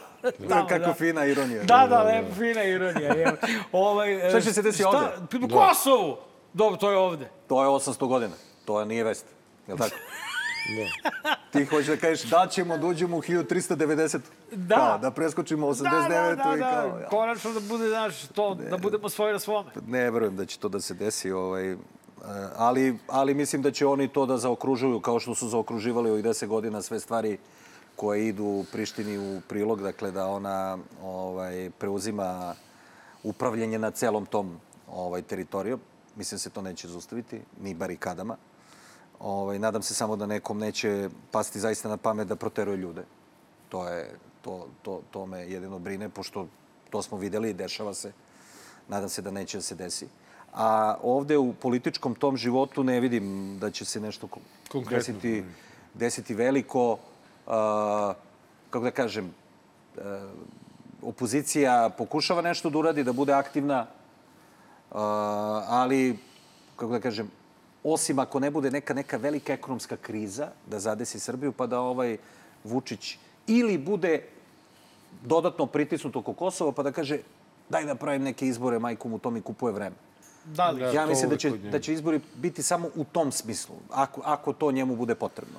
Tamo, 0.48 0.66
Kako 0.68 0.78
da. 0.78 0.94
fina 0.94 1.24
ironija. 1.24 1.62
Da, 1.64 1.86
da, 1.86 2.02
lepo, 2.02 2.34
fina 2.34 2.62
ironija. 2.64 3.12
Je. 3.12 3.36
Ovaj, 3.72 4.18
Šta 4.30 4.40
će 4.40 4.52
se 4.52 4.62
desiti 4.62 4.82
šta- 4.82 5.12
ovde? 5.30 5.46
U 5.46 5.58
Kosovu! 5.58 6.16
Dobro, 6.52 6.76
to 6.76 6.90
je 6.90 6.96
ovde. 6.96 7.30
To 7.46 7.62
je 7.62 7.68
800 7.68 8.06
godina. 8.06 8.34
To 8.64 8.84
nije 8.84 9.04
vest. 9.04 9.26
Je 9.66 9.74
li 9.74 9.80
tako? 9.80 9.96
Ti 11.52 11.64
hoćeš 11.64 11.86
da 11.86 11.96
kažeš 11.96 12.22
da 12.22 12.46
ćemo 12.46 12.78
da 12.78 12.86
uđemo 12.86 13.16
u 13.16 13.22
1390. 13.22 14.18
Da. 14.52 14.76
Kao, 14.76 14.98
da 14.98 15.10
preskočimo 15.10 15.66
89. 15.66 15.82
Da, 15.82 16.08
da, 16.08 16.34
da, 16.34 16.56
i 16.56 16.60
kao... 16.60 16.90
da. 16.90 17.00
ja. 17.00 17.08
Konačno 17.08 17.52
da 17.52 17.60
bude, 17.60 17.88
znaš, 17.88 18.26
to, 18.26 18.54
da 18.54 18.76
budemo 18.78 19.08
svoje 19.08 19.32
na 19.32 19.38
svome. 19.38 19.70
Ne 19.86 20.10
verujem 20.10 20.36
da 20.36 20.46
će 20.46 20.58
to 20.58 20.68
da 20.68 20.80
se 20.80 20.94
desi, 20.94 21.32
ovaj, 21.32 21.76
ali, 22.56 22.98
ali 23.06 23.34
mislim 23.34 23.62
da 23.62 23.70
će 23.70 23.86
oni 23.86 24.08
to 24.08 24.26
da 24.26 24.38
zaokružuju 24.38 25.00
kao 25.00 25.20
što 25.20 25.34
su 25.34 25.48
zaokruživali 25.48 26.10
ovih 26.10 26.24
10 26.24 26.46
godina 26.46 26.82
sve 26.82 27.00
stvari 27.00 27.38
koje 27.96 28.28
idu 28.28 28.64
Prištini 28.72 29.18
u 29.18 29.40
prilog, 29.48 29.82
dakle 29.82 30.10
da 30.10 30.26
ona 30.26 30.78
ovaj, 31.02 31.70
preuzima 31.78 32.54
upravljanje 33.22 33.78
na 33.78 33.90
celom 33.90 34.26
tom 34.26 34.60
ovaj, 34.92 35.22
teritorijom. 35.22 35.80
Mislim 36.16 36.38
se 36.38 36.50
to 36.50 36.62
neće 36.62 36.88
zaustaviti, 36.88 37.40
ni 37.60 37.74
barikadama. 37.74 38.36
Ovaj, 39.20 39.58
nadam 39.58 39.82
se 39.82 39.94
samo 39.94 40.16
da 40.16 40.26
nekom 40.26 40.58
neće 40.58 41.08
pasti 41.30 41.60
zaista 41.60 41.88
na 41.88 41.96
pamet 41.96 42.28
da 42.28 42.36
proteruje 42.36 42.76
ljude. 42.76 43.04
To, 43.68 43.88
je, 43.88 44.18
to, 44.42 44.68
to, 44.82 45.02
to 45.10 45.26
me 45.26 45.38
jedino 45.38 45.78
brine, 45.78 46.08
pošto 46.08 46.46
to 46.90 47.02
smo 47.02 47.18
videli 47.18 47.50
i 47.50 47.54
dešava 47.54 47.94
se. 47.94 48.12
Nadam 48.88 49.08
se 49.08 49.22
da 49.22 49.30
neće 49.30 49.58
da 49.58 49.62
se 49.62 49.74
desi. 49.74 50.08
A 50.56 50.96
ovde 51.02 51.36
u 51.38 51.52
političkom 51.52 52.14
tom 52.14 52.36
životu 52.36 52.84
ne 52.84 53.00
vidim 53.00 53.58
da 53.58 53.70
će 53.70 53.84
se 53.84 54.00
nešto 54.00 54.26
ko- 54.26 54.40
Konkretno. 54.72 54.96
desiti, 54.96 55.44
desiti 55.94 56.34
veliko. 56.34 56.92
Uh, 57.46 57.52
kako 58.70 58.84
da 58.84 58.90
kažem, 58.90 59.34
uh, 59.96 60.02
opozicija 61.02 61.90
pokušava 61.98 62.42
nešto 62.42 62.70
da 62.70 62.78
uradi, 62.78 63.04
da 63.04 63.12
bude 63.12 63.32
aktivna, 63.32 63.86
uh, 64.90 64.96
ali, 65.68 66.18
kako 66.76 66.92
da 66.92 67.00
kažem, 67.00 67.30
osim 67.84 68.18
ako 68.18 68.40
ne 68.40 68.50
bude 68.50 68.70
neka, 68.70 68.94
neka 68.94 69.16
velika 69.16 69.52
ekonomska 69.52 69.96
kriza 69.96 70.48
da 70.66 70.80
zadesi 70.80 71.20
Srbiju, 71.20 71.52
pa 71.52 71.66
da 71.66 71.80
ovaj 71.80 72.16
Vučić 72.64 73.18
ili 73.46 73.78
bude 73.78 74.22
dodatno 75.22 75.66
pritisnut 75.66 76.16
oko 76.16 76.32
Kosova, 76.32 76.72
pa 76.72 76.82
da 76.82 76.92
kaže 76.92 77.18
daj 77.68 77.84
da 77.84 77.94
pravim 77.94 78.22
neke 78.22 78.46
izbore, 78.46 78.78
majku 78.78 79.08
mu 79.08 79.18
to 79.18 79.30
mi 79.30 79.40
kupuje 79.42 79.72
vreme. 79.72 79.96
Da 80.46 80.70
li? 80.70 80.80
Da, 80.80 80.90
ja 80.90 81.06
mislim 81.06 81.30
da 81.30 81.36
će, 81.36 81.50
da 81.50 81.80
će 81.80 81.92
izbori 81.92 82.20
biti 82.34 82.62
samo 82.62 82.90
u 82.94 83.04
tom 83.04 83.32
smislu, 83.32 83.76
ako, 83.90 84.20
ako 84.24 84.52
to 84.52 84.72
njemu 84.72 84.96
bude 84.96 85.14
potrebno. 85.14 85.58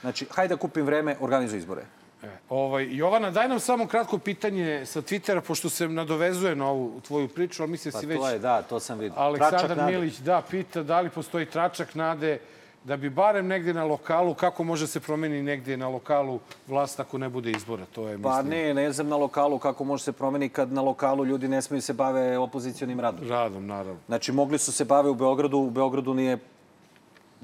Znači, 0.00 0.26
hajde 0.30 0.54
da 0.54 0.60
kupim 0.60 0.86
vreme, 0.86 1.16
organizuj 1.20 1.58
izbore. 1.58 1.82
E, 2.22 2.28
ovaj, 2.48 2.96
Jovana, 2.96 3.30
daj 3.30 3.48
nam 3.48 3.60
samo 3.60 3.86
kratko 3.86 4.18
pitanje 4.18 4.86
sa 4.86 5.02
Twittera, 5.02 5.40
pošto 5.40 5.70
se 5.70 5.88
nadovezuje 5.88 6.56
na 6.56 6.68
ovu 6.68 7.00
tvoju 7.00 7.28
priču, 7.28 7.62
ali 7.62 7.70
mislim 7.70 7.92
Pa 7.92 8.00
si 8.00 8.06
već... 8.06 8.18
to 8.18 8.28
je, 8.28 8.38
da, 8.38 8.62
to 8.62 8.80
sam 8.80 8.98
vidio. 8.98 9.18
Aleksandar 9.18 9.60
Tračak 9.60 9.76
nade. 9.76 9.92
Milić, 9.92 10.18
da, 10.18 10.42
pita 10.50 10.82
da 10.82 11.00
li 11.00 11.10
postoji 11.10 11.46
tračak 11.46 11.94
nade 11.94 12.38
da 12.84 12.96
bi 12.96 13.10
barem 13.10 13.46
negde 13.46 13.74
na 13.74 13.84
lokalu, 13.84 14.34
kako 14.34 14.64
može 14.64 14.86
se 14.86 15.00
promeni 15.00 15.42
negde 15.42 15.76
na 15.76 15.88
lokalu 15.88 16.40
vlast 16.68 17.00
ako 17.00 17.18
ne 17.18 17.28
bude 17.28 17.50
izbora, 17.50 17.84
to 17.94 18.08
je, 18.08 18.22
Pa 18.22 18.42
mislim, 18.42 18.48
ne, 18.50 18.74
ne 18.74 18.92
znam 18.92 19.08
na 19.08 19.16
lokalu 19.16 19.58
kako 19.58 19.84
može 19.84 20.04
se 20.04 20.12
promeni 20.12 20.48
kad 20.48 20.72
na 20.72 20.82
lokalu 20.82 21.24
ljudi 21.24 21.48
ne 21.48 21.62
smiju 21.62 21.82
se 21.82 21.92
bave 21.92 22.38
opozicijonim 22.38 23.00
radom. 23.00 23.28
radom, 23.28 23.66
naravno. 23.66 24.00
Znači, 24.06 24.32
mogli 24.32 24.58
su 24.58 24.72
se 24.72 24.84
bave 24.84 25.10
u 25.10 25.14
Beogradu, 25.14 25.58
u 25.58 25.70
Beogradu 25.70 26.14
nije, 26.14 26.38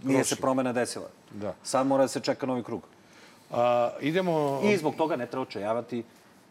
nije 0.02 0.24
se 0.24 0.28
Prošlo. 0.34 0.42
promena 0.42 0.72
desila. 0.72 1.08
Da. 1.30 1.54
Sad 1.62 1.86
mora 1.86 2.04
da 2.04 2.08
se 2.08 2.20
čeka 2.20 2.46
novi 2.46 2.62
krug. 2.62 2.82
A, 3.50 3.90
idemo... 4.00 4.60
I 4.64 4.76
zbog 4.76 4.94
toga 4.94 5.16
ne 5.16 5.26
treba 5.26 5.42
očajavati, 5.42 6.02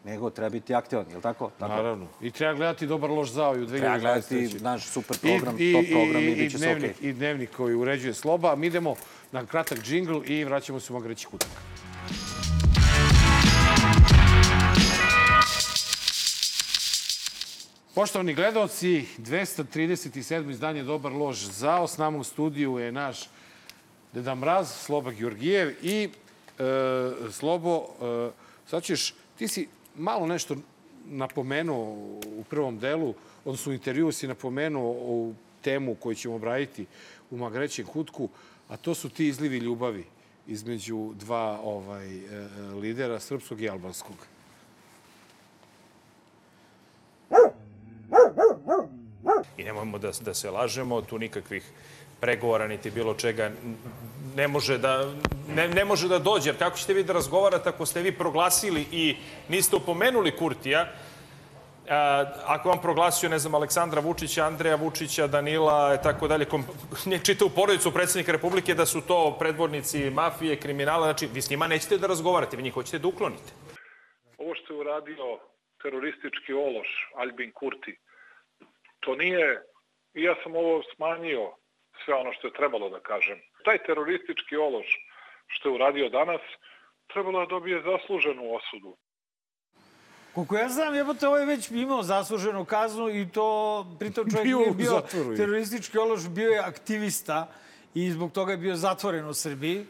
nego 0.04 0.30
treba 0.30 0.48
biti 0.48 0.74
aktivan, 0.74 1.04
je 1.10 1.16
li 1.16 1.22
tako? 1.22 1.50
tako. 1.58 1.72
Naravno. 1.72 2.06
I 2.20 2.30
treba 2.30 2.54
gledati 2.54 2.86
dobar 2.86 3.10
loš 3.10 3.30
zao 3.30 3.56
i 3.56 3.62
u 3.62 3.66
2023. 3.66 3.78
Treba 3.78 3.98
gledati 3.98 4.58
naš 4.60 4.86
super 4.86 5.18
program, 5.18 5.56
top 5.72 5.84
program 5.90 6.22
i, 6.22 6.34
bit 6.34 6.52
će 6.52 6.58
sve 6.58 6.68
okej. 6.68 6.78
dnevnik, 6.78 7.02
I 7.02 7.12
dnevnik 7.12 7.50
koji 7.56 7.74
uređuje 7.74 8.14
Sloba. 8.14 8.56
Mi 8.56 8.66
idemo 8.66 8.94
na 9.32 9.46
kratak 9.46 9.78
džingl 9.78 10.20
i 10.26 10.44
vraćamo 10.44 10.80
se 10.80 10.92
u 10.92 10.96
Magreći 10.96 11.26
kutak. 11.26 11.48
Poštovani 17.94 18.34
gledalci, 18.34 19.04
237. 19.18 20.50
izdanje 20.50 20.82
Dobar 20.82 21.12
lož 21.12 21.38
zao. 21.38 21.86
S 21.86 21.98
nama 21.98 22.18
u 22.18 22.24
studiju 22.24 22.78
je 22.78 22.92
naš 22.92 23.28
Deda 24.12 24.34
Mraz, 24.34 24.72
Sloba 24.72 25.12
Georgijev 25.12 25.74
i 25.82 26.08
e, 26.58 26.62
Slobo, 27.30 27.86
e, 28.02 28.30
sad 28.66 28.82
ćeš, 28.82 29.14
ti 29.38 29.48
si 29.48 29.68
malo 30.00 30.26
nešto 30.26 30.56
napomenuo 31.06 31.94
u 32.36 32.44
prvom 32.50 32.78
delu, 32.78 33.14
odnosno 33.44 33.70
u 33.70 33.74
intervju 33.74 34.12
si 34.12 34.28
napomenuo 34.28 34.90
u 34.90 35.34
temu 35.62 35.94
koju 35.94 36.14
ćemo 36.14 36.34
obraditi 36.34 36.86
u 37.30 37.36
Magrećem 37.36 37.86
kutku, 37.86 38.28
a 38.68 38.76
to 38.76 38.94
su 38.94 39.08
ti 39.08 39.26
izlivi 39.26 39.58
ljubavi 39.58 40.04
između 40.46 41.12
dva 41.14 41.60
ovaj, 41.62 42.16
e, 42.16 42.20
e, 42.20 42.48
lidera, 42.74 43.20
srpskog 43.20 43.60
i 43.60 43.68
albanskog. 43.68 44.16
I 49.56 49.64
nemojmo 49.64 49.98
da, 49.98 50.10
da 50.20 50.34
se 50.34 50.50
lažemo, 50.50 51.02
tu 51.02 51.18
nikakvih 51.18 51.72
pregovora 52.20 52.66
niti 52.66 52.90
bilo 52.90 53.14
čega 53.14 53.50
ne 54.36 54.48
može 54.48 54.78
da, 54.78 55.12
ne, 55.48 55.68
ne 55.68 55.84
može 55.84 56.08
da 56.08 56.18
dođe. 56.18 56.48
Jer 56.48 56.58
kako 56.58 56.76
ćete 56.76 56.94
vi 56.94 57.04
da 57.04 57.12
razgovarate 57.12 57.68
ako 57.68 57.86
ste 57.86 58.02
vi 58.02 58.12
proglasili 58.12 58.86
i 58.92 59.16
niste 59.48 59.76
upomenuli 59.76 60.36
Kurtija, 60.36 60.86
ako 62.46 62.68
vam 62.68 62.80
proglasio, 62.82 63.28
ne 63.28 63.38
znam, 63.38 63.54
Aleksandra 63.54 64.00
Vučića, 64.00 64.44
Andreja 64.44 64.76
Vučića, 64.76 65.26
Danila, 65.26 65.96
tako 65.96 66.28
dalje, 66.28 66.46
čitavu 67.26 67.50
porodicu 67.50 67.92
predsjednika 67.92 68.32
Republike 68.32 68.74
da 68.74 68.86
su 68.86 69.00
to 69.00 69.36
predvodnici 69.38 70.10
mafije, 70.10 70.56
kriminala, 70.56 71.06
znači 71.06 71.26
vi 71.34 71.42
s 71.42 71.50
njima 71.50 71.66
nećete 71.66 71.98
da 71.98 72.06
razgovarate, 72.06 72.56
vi 72.56 72.62
njih 72.62 72.74
hoćete 72.74 72.98
da 72.98 73.08
uklonite. 73.08 73.52
Ovo 74.38 74.54
što 74.54 74.74
je 74.74 74.80
uradio 74.80 75.38
teroristički 75.82 76.52
ološ 76.52 76.88
Albin 77.16 77.52
Kurti, 77.52 77.98
to 79.00 79.14
nije, 79.16 79.62
i 80.14 80.22
ja 80.22 80.34
sam 80.42 80.56
ovo 80.56 80.82
smanjio, 80.96 81.52
sve 82.04 82.14
ono 82.14 82.32
što 82.32 82.46
je 82.46 82.52
trebalo 82.52 82.90
da 82.90 83.00
kažem. 83.00 83.38
Taj 83.64 83.78
teroristički 83.86 84.56
ološ 84.56 84.86
što 85.46 85.68
je 85.68 85.74
uradio 85.74 86.08
danas, 86.08 86.40
trebalo 87.12 87.40
da 87.40 87.46
dobije 87.46 87.82
zasluženu 87.82 88.42
osudu. 88.54 88.96
Koliko 90.34 90.56
ja 90.56 90.68
znam, 90.68 90.94
jebote, 90.94 91.28
ovo 91.28 91.36
je 91.36 91.46
već 91.46 91.70
imao 91.70 92.02
zasluženu 92.02 92.64
kaznu 92.64 93.08
i 93.08 93.28
to, 93.28 93.86
pritom 93.98 94.30
čovjek 94.30 94.46
Bio 94.46 94.58
nije 94.58 94.70
bio 94.70 94.90
zatvoru, 94.90 95.36
teroristički 95.36 95.98
ološ, 95.98 96.28
bio 96.28 96.50
je 96.50 96.58
aktivista 96.58 97.48
i 97.94 98.10
zbog 98.10 98.32
toga 98.32 98.52
je 98.52 98.58
bio 98.58 98.76
zatvoren 98.76 99.26
u 99.26 99.34
Srbiji. 99.34 99.86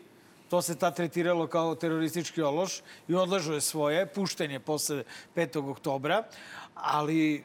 To 0.51 0.63
se 0.63 0.79
tad 0.79 0.97
tretiralo 0.97 1.47
kao 1.47 1.75
teroristički 1.75 2.43
ološ 2.43 2.81
i 3.09 3.15
odlažo 3.15 3.53
je 3.53 3.61
svoje, 3.61 4.07
pušten 4.07 4.51
je 4.51 4.61
posle 4.61 5.05
5. 5.37 5.71
oktobra, 5.71 6.23
ali 6.75 7.45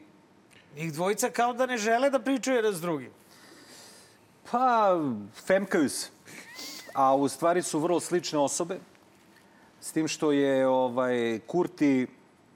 njih 0.76 0.92
dvojica 0.92 1.30
kao 1.30 1.52
da 1.52 1.66
ne 1.66 1.78
žele 1.78 2.10
da 2.10 2.18
pričaju 2.18 2.56
jedan 2.56 2.72
s 2.72 2.80
drugim. 2.80 3.10
Pa, 4.50 5.00
femkaju 5.46 5.88
se. 5.88 6.08
A 6.94 7.14
u 7.14 7.28
stvari 7.28 7.62
su 7.62 7.78
vrlo 7.78 8.00
slične 8.00 8.38
osobe. 8.38 8.78
S 9.80 9.92
tim 9.92 10.08
što 10.08 10.32
je 10.32 10.68
ovaj, 10.68 11.40
Kurti, 11.46 12.06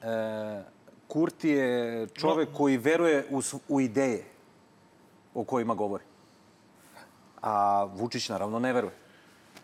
e, 0.03 0.63
Kurti 1.09 1.49
je 1.49 2.07
čovek 2.07 2.49
koji 2.57 2.77
veruje 2.77 3.27
u, 3.31 3.43
u 3.69 3.81
ideje 3.81 4.25
o 5.35 5.45
kojima 5.45 5.75
govori. 5.75 6.05
A 7.43 7.85
Vučić 7.85 8.29
naravno 8.29 8.59
ne 8.59 8.73
veruje. 8.73 8.93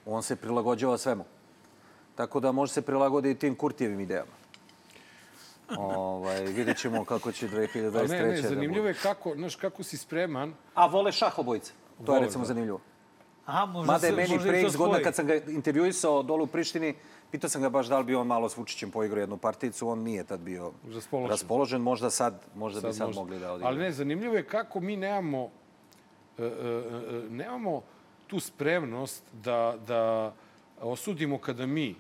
On 0.06 0.22
se 0.22 0.36
prilagođava 0.36 0.98
svemu. 0.98 1.24
Tako 2.14 2.40
da 2.40 2.52
može 2.52 2.72
se 2.72 2.82
prilagoditi 2.82 3.36
i 3.36 3.38
tim 3.38 3.54
Kurtijevim 3.54 4.00
idejama. 4.00 4.32
ovaj, 5.78 6.44
vidjet 6.44 6.78
ćemo 6.78 7.04
kako 7.04 7.32
će 7.32 7.48
2023. 7.48 7.98
Ali 7.98 8.08
ne, 8.08 8.22
ne, 8.22 8.42
da 8.42 8.48
zanimljivo 8.48 8.82
bude. 8.82 8.90
je 8.90 8.94
kako, 9.02 9.34
znaš, 9.34 9.56
kako 9.56 9.82
si 9.82 9.96
spreman. 9.96 10.54
A 10.74 10.86
vole 10.86 11.12
šah 11.12 11.38
obojice. 11.38 11.72
To 11.98 12.14
je 12.14 12.20
recimo 12.20 12.44
zanimljivo. 12.44 12.80
Aha, 13.46 13.64
možda 13.66 13.92
Mada 13.92 14.06
je 14.06 14.12
se- 14.12 14.16
meni 14.18 14.38
pre 14.40 14.60
x 14.60 14.76
godina 14.76 14.98
kad 15.00 15.14
sam 15.14 15.26
ga 15.26 15.34
intervjuisao 15.36 16.22
dole 16.22 16.42
u 16.42 16.46
Prištini, 16.46 16.94
pitao 17.30 17.50
sam 17.50 17.62
ga 17.62 17.68
baš 17.68 17.86
da 17.86 17.98
li 17.98 18.04
bi 18.04 18.14
on 18.14 18.26
malo 18.26 18.48
s 18.48 18.56
Vučićem 18.56 18.90
poigrao 18.90 19.20
jednu 19.20 19.36
particu, 19.36 19.88
on 19.88 19.98
nije 19.98 20.24
tad 20.24 20.40
bio 20.40 20.72
Raspoložen. 20.86 21.30
raspoložen. 21.30 21.82
Možda 21.82 22.10
sad, 22.10 22.34
možda 22.54 22.80
bi 22.80 22.82
Sad 22.82 22.96
sad 22.96 23.06
možda. 23.06 23.20
mogli 23.20 23.38
da 23.38 23.52
odigraju. 23.52 23.68
Ali 23.68 23.78
ne, 23.78 23.92
zanimljivo 23.92 24.34
je 24.34 24.44
kako 24.44 24.80
mi 24.80 24.96
nemamo, 24.96 25.50
e, 26.38 26.42
e, 26.42 26.82
nemamo 27.30 27.82
tu 28.26 28.40
spremnost 28.40 29.22
da, 29.34 29.76
da 29.86 30.32
osudimo 30.80 31.38
kada 31.38 31.66
mi 31.66 31.94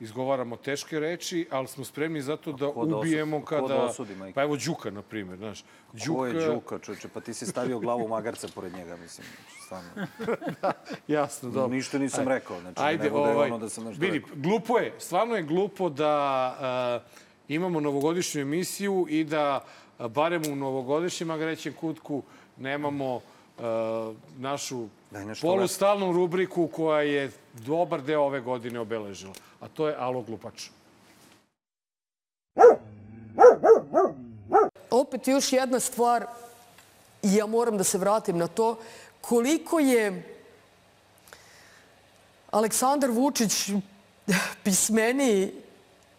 izgovaramo 0.00 0.56
teške 0.56 1.00
reči, 1.00 1.46
ali 1.50 1.68
smo 1.68 1.84
spremni 1.84 2.20
zato 2.20 2.52
da 2.52 2.66
da 2.86 2.96
ubijemo 2.96 3.44
ko 3.44 3.54
da 3.54 3.60
kada... 3.60 3.84
osudi, 3.84 4.14
pa 4.34 4.42
evo 4.42 4.56
Đuka, 4.56 4.90
na 4.90 5.02
primjer, 5.02 5.38
znaš. 5.38 5.64
Ko 6.06 6.26
je 6.26 6.46
Đuka, 6.46 6.78
čoče? 6.78 7.08
Pa 7.08 7.20
ti 7.20 7.34
si 7.34 7.46
stavio 7.46 7.78
glavu 7.78 8.08
magarca 8.08 8.48
pored 8.54 8.72
njega, 8.72 8.96
mislim. 8.96 9.26
Stvarno. 9.64 9.90
Jasno, 11.08 11.50
dobro. 11.50 11.76
Ništa 11.76 11.98
nisam 11.98 12.20
Ajde. 12.20 12.34
rekao, 12.34 12.60
znači, 12.60 12.74
da 12.74 13.04
ne 13.04 13.10
bude 13.10 13.30
ono 13.30 13.58
da 13.58 13.68
sam 13.68 13.84
nešto 13.84 14.00
vidi, 14.00 14.18
rekao. 14.18 14.36
Glupo 14.36 14.78
je, 14.78 14.92
stvarno 14.98 15.36
je 15.36 15.42
glupo 15.42 15.88
da 15.88 17.02
uh, 17.04 17.18
imamo 17.48 17.80
novogodišnju 17.80 18.40
emisiju 18.40 19.06
i 19.08 19.24
da 19.24 19.64
a, 19.98 20.08
barem 20.08 20.42
u 20.52 20.56
novogodišnjem 20.56 21.30
agrećem 21.30 21.72
kutku 21.72 22.22
nemamo 22.56 23.14
uh, 23.14 23.22
našu 24.36 24.88
Daj 25.10 25.24
nešto 25.24 25.46
polustalnu 25.46 26.12
rubriku 26.12 26.66
koja 26.66 27.00
je 27.00 27.30
dobar 27.52 28.02
deo 28.02 28.22
ove 28.22 28.40
godine 28.40 28.80
obeležila. 28.80 29.32
A 29.60 29.68
to 29.68 29.88
je 29.88 29.96
Alo 29.98 30.22
Glupač. 30.22 30.68
opet 34.90 35.28
još 35.28 35.52
jedna 35.52 35.80
stvar, 35.80 36.26
i 37.22 37.34
ja 37.34 37.46
moram 37.46 37.78
da 37.78 37.84
se 37.84 37.98
vratim 37.98 38.38
na 38.38 38.46
to, 38.46 38.78
koliko 39.20 39.78
je 39.78 40.34
Aleksandar 42.50 43.10
Vučić 43.10 43.70
pismeniji 44.64 45.52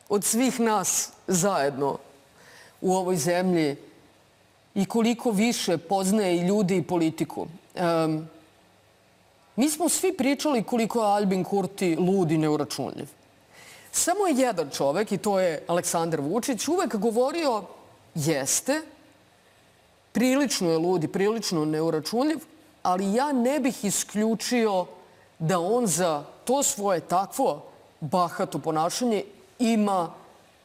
od 0.09 0.23
svih 0.23 0.59
nas 0.59 1.11
zajedno 1.27 1.97
u 2.81 2.95
ovoj 2.95 3.15
zemlji 3.15 3.75
i 4.75 4.85
koliko 4.85 5.31
više 5.31 5.77
poznaje 5.77 6.37
i 6.37 6.47
ljudi 6.47 6.77
i 6.77 6.83
politiku. 6.83 7.47
Um, 7.75 8.27
mi 9.59 9.69
smo 9.69 9.89
svi 9.89 10.13
pričali 10.13 10.63
koliko 10.63 10.99
je 10.99 11.05
Albin 11.05 11.43
Kurti 11.43 11.95
lud 11.95 12.31
i 12.31 12.37
neuračunljiv. 12.37 13.07
Samo 13.91 14.27
je 14.27 14.35
jedan 14.37 14.69
čovek, 14.69 15.11
i 15.11 15.17
to 15.17 15.39
je 15.39 15.63
Aleksandar 15.67 16.21
Vučić, 16.21 16.67
uvek 16.67 16.95
govorio 16.95 17.63
jeste, 18.15 18.81
prilično 20.11 20.71
je 20.71 20.77
lud 20.77 21.03
i 21.03 21.07
prilično 21.07 21.65
neuračunljiv, 21.65 22.39
ali 22.83 23.13
ja 23.13 23.31
ne 23.31 23.59
bih 23.59 23.85
isključio 23.85 24.85
da 25.39 25.59
on 25.59 25.87
za 25.87 26.23
to 26.45 26.63
svoje 26.63 26.99
takvo 26.99 27.65
bahato 27.99 28.59
ponašanje 28.59 29.23
ima 29.59 30.13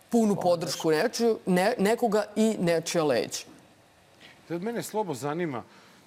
punu 0.09 0.37
podršku 0.37 0.91
nečiju, 0.91 1.39
ne, 1.47 1.75
nekoga 1.79 2.25
i 2.37 2.57
nečija 2.61 3.05
leđa. 3.05 3.43
Sad 4.49 4.63
mene 4.63 4.83
slobo 4.83 5.15
zanima 5.15 5.63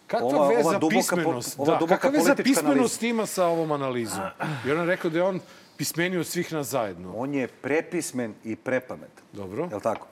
kakva 0.08 0.28
Ova- 0.28 0.38
ova 0.38 0.48
veza 0.48 0.80
po- 0.80 0.90
pismenost, 0.90 1.60
ova 1.60 1.78
da, 1.78 1.88
kakva 1.88 2.10
veza 2.10 2.36
pismenost 2.36 3.04
ima 3.04 3.26
sa 3.26 3.46
ovom 3.46 3.72
analizom? 3.72 4.24
Jer 4.66 4.78
on 4.78 4.88
rekao 4.88 5.12
da 5.12 5.18
je 5.18 5.24
on 5.24 5.40
pismeniji 5.78 6.20
od 6.20 6.28
svih 6.28 6.54
nas 6.54 6.68
zajedno. 6.68 7.14
On 7.16 7.34
je 7.34 7.48
prepismen 7.48 8.34
i 8.44 8.56
prepametan. 8.56 9.24
Dobro. 9.34 9.68
Jel 9.72 9.80
tako? 9.80 10.08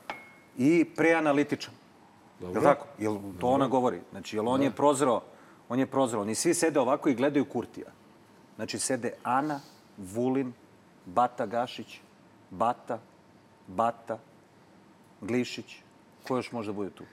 I 0.57 0.85
preanalitičan. 0.85 1.73
Dobro. 2.39 2.53
Jel 2.55 2.63
tako? 2.65 2.87
Jel 2.99 3.17
to 3.39 3.47
ona 3.47 3.67
govori? 3.67 4.01
Znači, 4.11 4.37
jel 4.37 4.49
on 4.49 4.61
je 4.61 4.71
prozrao, 4.71 5.21
on 5.69 5.79
je 5.79 5.85
prozrao. 5.85 6.21
Oni 6.21 6.35
svi 6.35 6.53
sede 6.53 6.79
ovako 6.79 7.09
i 7.09 7.15
gledaju 7.15 7.45
Kurtija. 7.45 7.87
Znači, 8.55 8.79
sede 8.79 9.13
Ana, 9.23 9.59
Vulin, 9.97 10.53
Bata 11.05 11.45
Gašić, 11.45 11.99
Bata, 12.49 12.99
Bata, 13.67 14.17
Glišić. 15.21 15.75
Ko 16.27 16.35
još 16.35 16.51
može 16.51 16.71
da 16.71 16.75
bude 16.75 16.89
tu? 16.89 17.03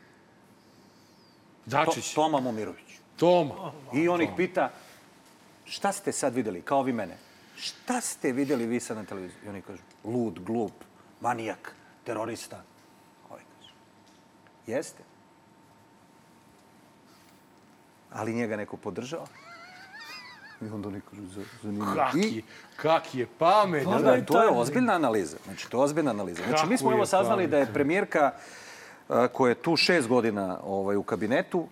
Dačić. 1.67 2.09
To, 2.09 2.15
Toma 2.15 2.41
Momirović. 2.41 2.99
Toma. 3.17 3.73
I 3.93 4.09
on 4.09 4.23
ih 4.23 4.31
pita, 4.37 4.71
šta 5.65 5.93
ste 5.93 6.13
sad 6.13 6.35
videli, 6.35 6.63
kao 6.63 6.83
vi 6.83 6.93
mene? 6.93 7.17
Šta 7.57 8.01
ste 8.01 8.33
videli 8.33 8.67
vi 8.67 8.81
sad 8.81 8.97
na 8.97 9.05
televiziji? 9.05 9.39
I 9.47 9.49
oni 9.49 9.63
kažu, 9.63 9.83
lud, 10.05 10.41
glup, 10.41 10.73
manijak, 11.21 11.75
terorista. 12.05 12.63
Ovaj 13.31 13.43
kaže, 13.51 13.73
jeste. 14.69 15.03
Ali 18.11 18.35
njega 18.35 18.57
neko 18.57 18.77
podržava. 18.77 19.27
I 20.61 20.67
onda 20.67 20.89
oni 20.89 21.01
kažu, 21.01 21.23
"Za- 21.25 21.45
zanimljivo. 21.63 21.95
Kaki, 21.97 22.43
kaki 22.77 23.19
je 23.19 23.27
pamet. 23.39 23.85
Da, 23.85 23.99
da, 23.99 24.25
to 24.25 24.43
je 24.43 24.49
ozbiljna 24.51 24.93
analiza. 24.93 25.37
Znači, 25.45 25.71
to 25.71 25.79
je 25.79 25.85
ozbiljna 25.85 26.11
analiza. 26.11 26.43
Znači, 26.49 26.67
mi 26.67 26.79
smo 26.79 26.93
evo 26.93 27.07
saznali 27.07 27.47
da 27.47 27.59
je 27.59 27.73
premijerka 27.73 28.33
koja 29.33 29.49
je 29.49 29.55
tu 29.55 29.77
šest 29.77 30.09
godina 30.09 30.59
ovaj, 30.65 30.97
u 30.97 31.03
kabinetu, 31.03 31.67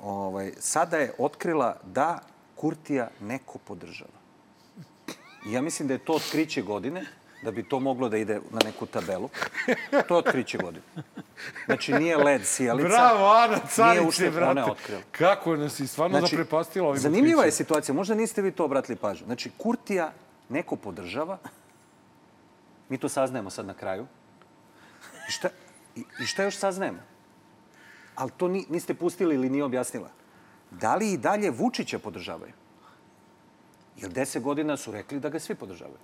ovaj, 0.00 0.52
sada 0.58 0.96
je 0.96 1.12
otkrila 1.18 1.76
da 1.84 2.18
Kurtija 2.56 3.08
neko 3.20 3.58
podržava. 3.58 4.22
I 5.46 5.52
ja 5.52 5.62
mislim 5.62 5.88
da 5.88 5.94
je 5.94 6.04
to 6.04 6.12
otkriće 6.12 6.62
godine, 6.62 7.04
da 7.42 7.50
bi 7.50 7.62
to 7.62 7.80
moglo 7.80 8.08
da 8.08 8.16
ide 8.16 8.40
na 8.50 8.60
neku 8.64 8.86
tabelu. 8.86 9.28
To 10.08 10.14
je 10.14 10.18
otkriće 10.18 10.58
godine. 10.58 10.84
Znači, 11.66 11.92
nije 11.92 12.16
led 12.16 12.46
sijalica. 12.46 12.88
Bravo, 12.88 13.26
Ana 13.26 13.58
Carice, 13.68 14.06
uštev, 14.06 14.36
ona 14.36 14.48
je 14.48 14.54
brate. 14.54 14.70
otkrila. 14.70 15.00
Kako 15.12 15.56
nas 15.56 15.74
si 15.74 15.86
stvarno 15.86 16.18
znači, 16.18 16.36
zaprepastila 16.36 16.88
ovim 16.88 17.00
Zanimljiva 17.00 17.42
je 17.42 17.48
otkrićem. 17.48 17.64
situacija, 17.64 17.94
možda 17.94 18.14
niste 18.14 18.42
vi 18.42 18.52
to 18.52 18.64
obratili 18.64 18.96
pažnju. 18.96 19.26
Znači, 19.26 19.50
Kurtija 19.58 20.12
neko 20.48 20.76
podržava, 20.76 21.38
mi 22.88 22.98
to 22.98 23.08
saznajemo 23.08 23.50
sad 23.50 23.66
na 23.66 23.74
kraju. 23.74 24.06
Šta, 25.28 25.48
i, 25.96 26.04
i 26.22 26.26
šta 26.26 26.42
još 26.42 26.56
saznajemo? 26.56 26.98
Ali 28.14 28.30
to 28.36 28.48
ni, 28.48 28.66
niste 28.68 28.94
pustili 28.94 29.34
ili 29.34 29.50
nije 29.50 29.64
objasnila. 29.64 30.10
da 30.70 30.94
li 30.94 31.12
i 31.12 31.18
dalje 31.18 31.50
Vučića 31.50 31.98
podržavaju? 31.98 32.52
Jer 33.96 34.12
deset 34.12 34.42
godina 34.42 34.76
su 34.76 34.92
rekli 34.92 35.20
da 35.20 35.28
ga 35.28 35.38
svi 35.38 35.54
podržavaju. 35.54 35.98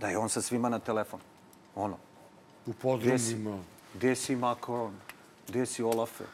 Da 0.00 0.08
je 0.08 0.18
on 0.18 0.28
sa 0.28 0.42
svima 0.42 0.68
na 0.68 0.78
telefon. 0.78 1.20
Ono. 1.74 1.96
U 2.66 2.72
podrumima. 2.72 3.58
gde 3.94 4.14
si 4.14 4.36
Macron? 4.36 4.94
Gde 5.48 5.66
si 5.66 5.82
Olafe? 5.82 6.24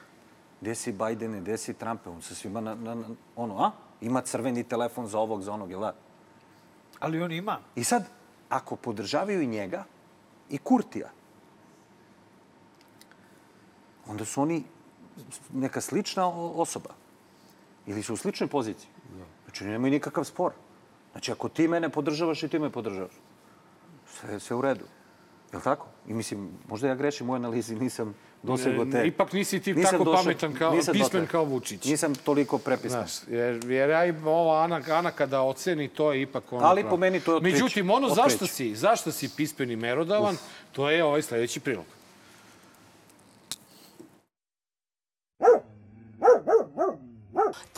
Gde 0.60 0.74
si 0.74 0.92
Bajdene? 0.92 1.40
Gde 1.40 1.56
si 1.58 1.74
Trumpe? 1.74 2.10
On 2.10 2.22
sa 2.22 2.34
svima 2.34 2.60
na, 2.60 2.74
na, 2.74 2.94
na, 2.94 3.04
ono, 3.36 3.58
a? 3.58 3.70
Ima 4.00 4.20
crveni 4.20 4.64
telefon 4.64 5.06
za 5.06 5.18
ovog, 5.18 5.42
za 5.42 5.52
onog, 5.52 5.70
jel 5.70 5.80
da? 5.80 5.94
Ali 7.00 7.22
on 7.22 7.32
ima. 7.32 7.58
I 7.76 7.84
sad, 7.84 8.08
ako 8.48 8.76
podržavaju 8.76 9.42
i 9.42 9.46
njega 9.46 9.84
i 10.50 10.58
Kurtija, 10.58 11.10
onda 14.08 14.24
su 14.24 14.42
oni 14.42 14.64
neka 15.52 15.80
slična 15.80 16.28
osoba. 16.34 16.90
Ili 17.86 18.02
su 18.02 18.14
u 18.14 18.16
sličnoj 18.16 18.46
poziciji. 18.48 18.88
Znači, 19.44 19.64
nemaju 19.64 19.90
nikakav 19.90 20.24
spor. 20.24 20.52
Znači, 21.12 21.32
ako 21.32 21.48
ti 21.48 21.68
mene 21.68 21.88
podržavaš 21.88 22.42
i 22.42 22.48
ti 22.48 22.58
me 22.58 22.70
podržavaš, 22.70 23.12
sve, 24.06 24.40
sve 24.40 24.56
u 24.56 24.60
redu. 24.62 24.84
Je 25.52 25.56
li 25.56 25.64
tako? 25.64 25.86
I 26.06 26.14
mislim, 26.14 26.50
možda 26.68 26.88
ja 26.88 26.94
grešim 26.94 27.30
u 27.30 27.34
analizi, 27.34 27.74
nisam 27.76 28.14
dosegao 28.42 28.84
te... 28.84 29.06
ipak 29.06 29.32
nisi 29.32 29.60
ti 29.60 29.74
Nisam 29.74 29.92
tako 29.92 30.04
došao- 30.04 30.22
pametan 30.22 30.54
kao- 30.54 30.72
pismen 30.92 31.26
kao 31.26 31.44
Vučić. 31.44 31.84
Nisam 31.84 32.14
toliko 32.14 32.58
prepisan. 32.58 33.06
Znaš, 33.06 33.28
jer, 33.28 33.64
jer 33.64 33.90
ja 33.90 34.04
im, 34.04 34.26
ova 34.26 34.64
Ana, 34.64 34.80
Ana 34.90 35.10
kada 35.10 35.42
oceni, 35.42 35.88
to 35.88 36.12
je 36.12 36.22
ipak 36.22 36.52
ono... 36.52 36.66
Ali 36.66 36.82
pravo. 36.82 36.90
po 36.90 37.00
meni 37.00 37.20
to 37.20 37.32
je 37.32 37.36
otkriće. 37.36 37.54
Međutim, 37.54 37.90
ono 37.90 38.08
zašto 38.08 38.22
Otkriće. 38.22 38.52
si, 38.54 38.74
zašto 38.74 39.12
si 39.12 39.28
pispen 39.36 39.70
i 39.70 39.76
merodavan, 39.76 40.36
to 40.72 40.90
je 40.90 41.04
ovaj 41.04 41.22
sledeći 41.22 41.60
prilog. 41.60 41.84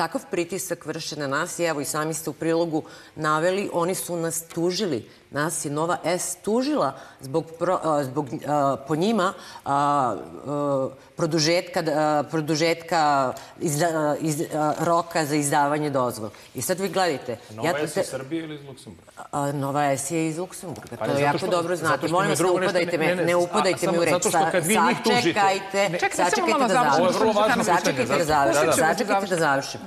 Takav 0.01 0.23
pritisak 0.31 0.87
vrše 0.87 1.17
na 1.17 1.27
nas 1.27 1.59
i 1.59 1.65
evo 1.65 1.81
i 1.81 1.85
sami 1.85 2.15
ste 2.15 2.31
u 2.31 2.33
prilogu 2.33 2.83
naveli, 3.17 3.71
oni 3.73 3.95
su 3.95 4.17
nas 4.17 4.45
tužili. 4.49 5.09
Nas 5.31 5.65
je 5.65 5.71
Nova 5.71 5.97
S 6.05 6.37
tužila 6.37 6.93
zbog, 7.21 7.45
pro, 7.59 7.79
a, 7.83 8.05
zbog 8.05 8.27
a, 8.41 8.77
po 8.79 8.97
njima 8.97 9.33
a, 9.65 10.15
a, 10.47 10.89
produžetka, 11.17 11.81
a, 11.83 12.23
produžetka 12.25 13.33
izda, 13.61 13.89
iz, 14.21 14.41
a, 14.55 14.73
roka 14.81 15.25
za 15.25 15.35
izdavanje 15.37 15.91
dozvola. 15.91 16.31
I 16.55 16.63
sad 16.63 16.81
vi 16.81 16.89
gledajte. 16.89 17.37
Nova 17.51 17.69
je 17.71 17.87
te- 17.87 18.01
iz 18.01 18.07
Srbije 18.07 18.45
ili 18.45 18.55
iz 18.55 18.65
Luksemburga? 18.65 19.11
A, 19.33 19.53
Nova 19.53 19.83
S 19.87 20.11
je 20.11 20.29
iz 20.29 20.39
Luksemburga, 20.39 20.91
Pa 20.91 21.05
to 21.07 21.13
zato 21.13 21.21
jako 21.21 21.39
što- 21.39 21.47
dobro 21.49 21.77
znate. 21.77 22.09
Molim 22.09 22.31
vas, 22.31 22.39
ne 22.39 22.47
upadajte 22.47 22.99
ne- 22.99 23.07
me, 23.07 23.17
ne, 23.17 23.25
ne 23.25 23.33
a- 23.33 23.39
upadajte 23.39 23.79
samo 23.81 23.93
mi 23.93 23.99
u 23.99 24.05
reč. 24.05 24.13
zato 24.13 24.29
što 24.31 24.39
kad 24.53 24.67
vi 24.67 24.75
njih 24.79 24.97
tužite- 24.99 25.41
Sačekajte, 25.41 25.99
sačekajte 26.13 26.59
da 26.59 26.69
završim, 26.69 27.65
Sačekajte 27.65 28.07
da 28.09 28.25
završim, 28.25 28.73
sačekajte 28.75 29.27
da 29.27 29.37
završim. 29.37 29.81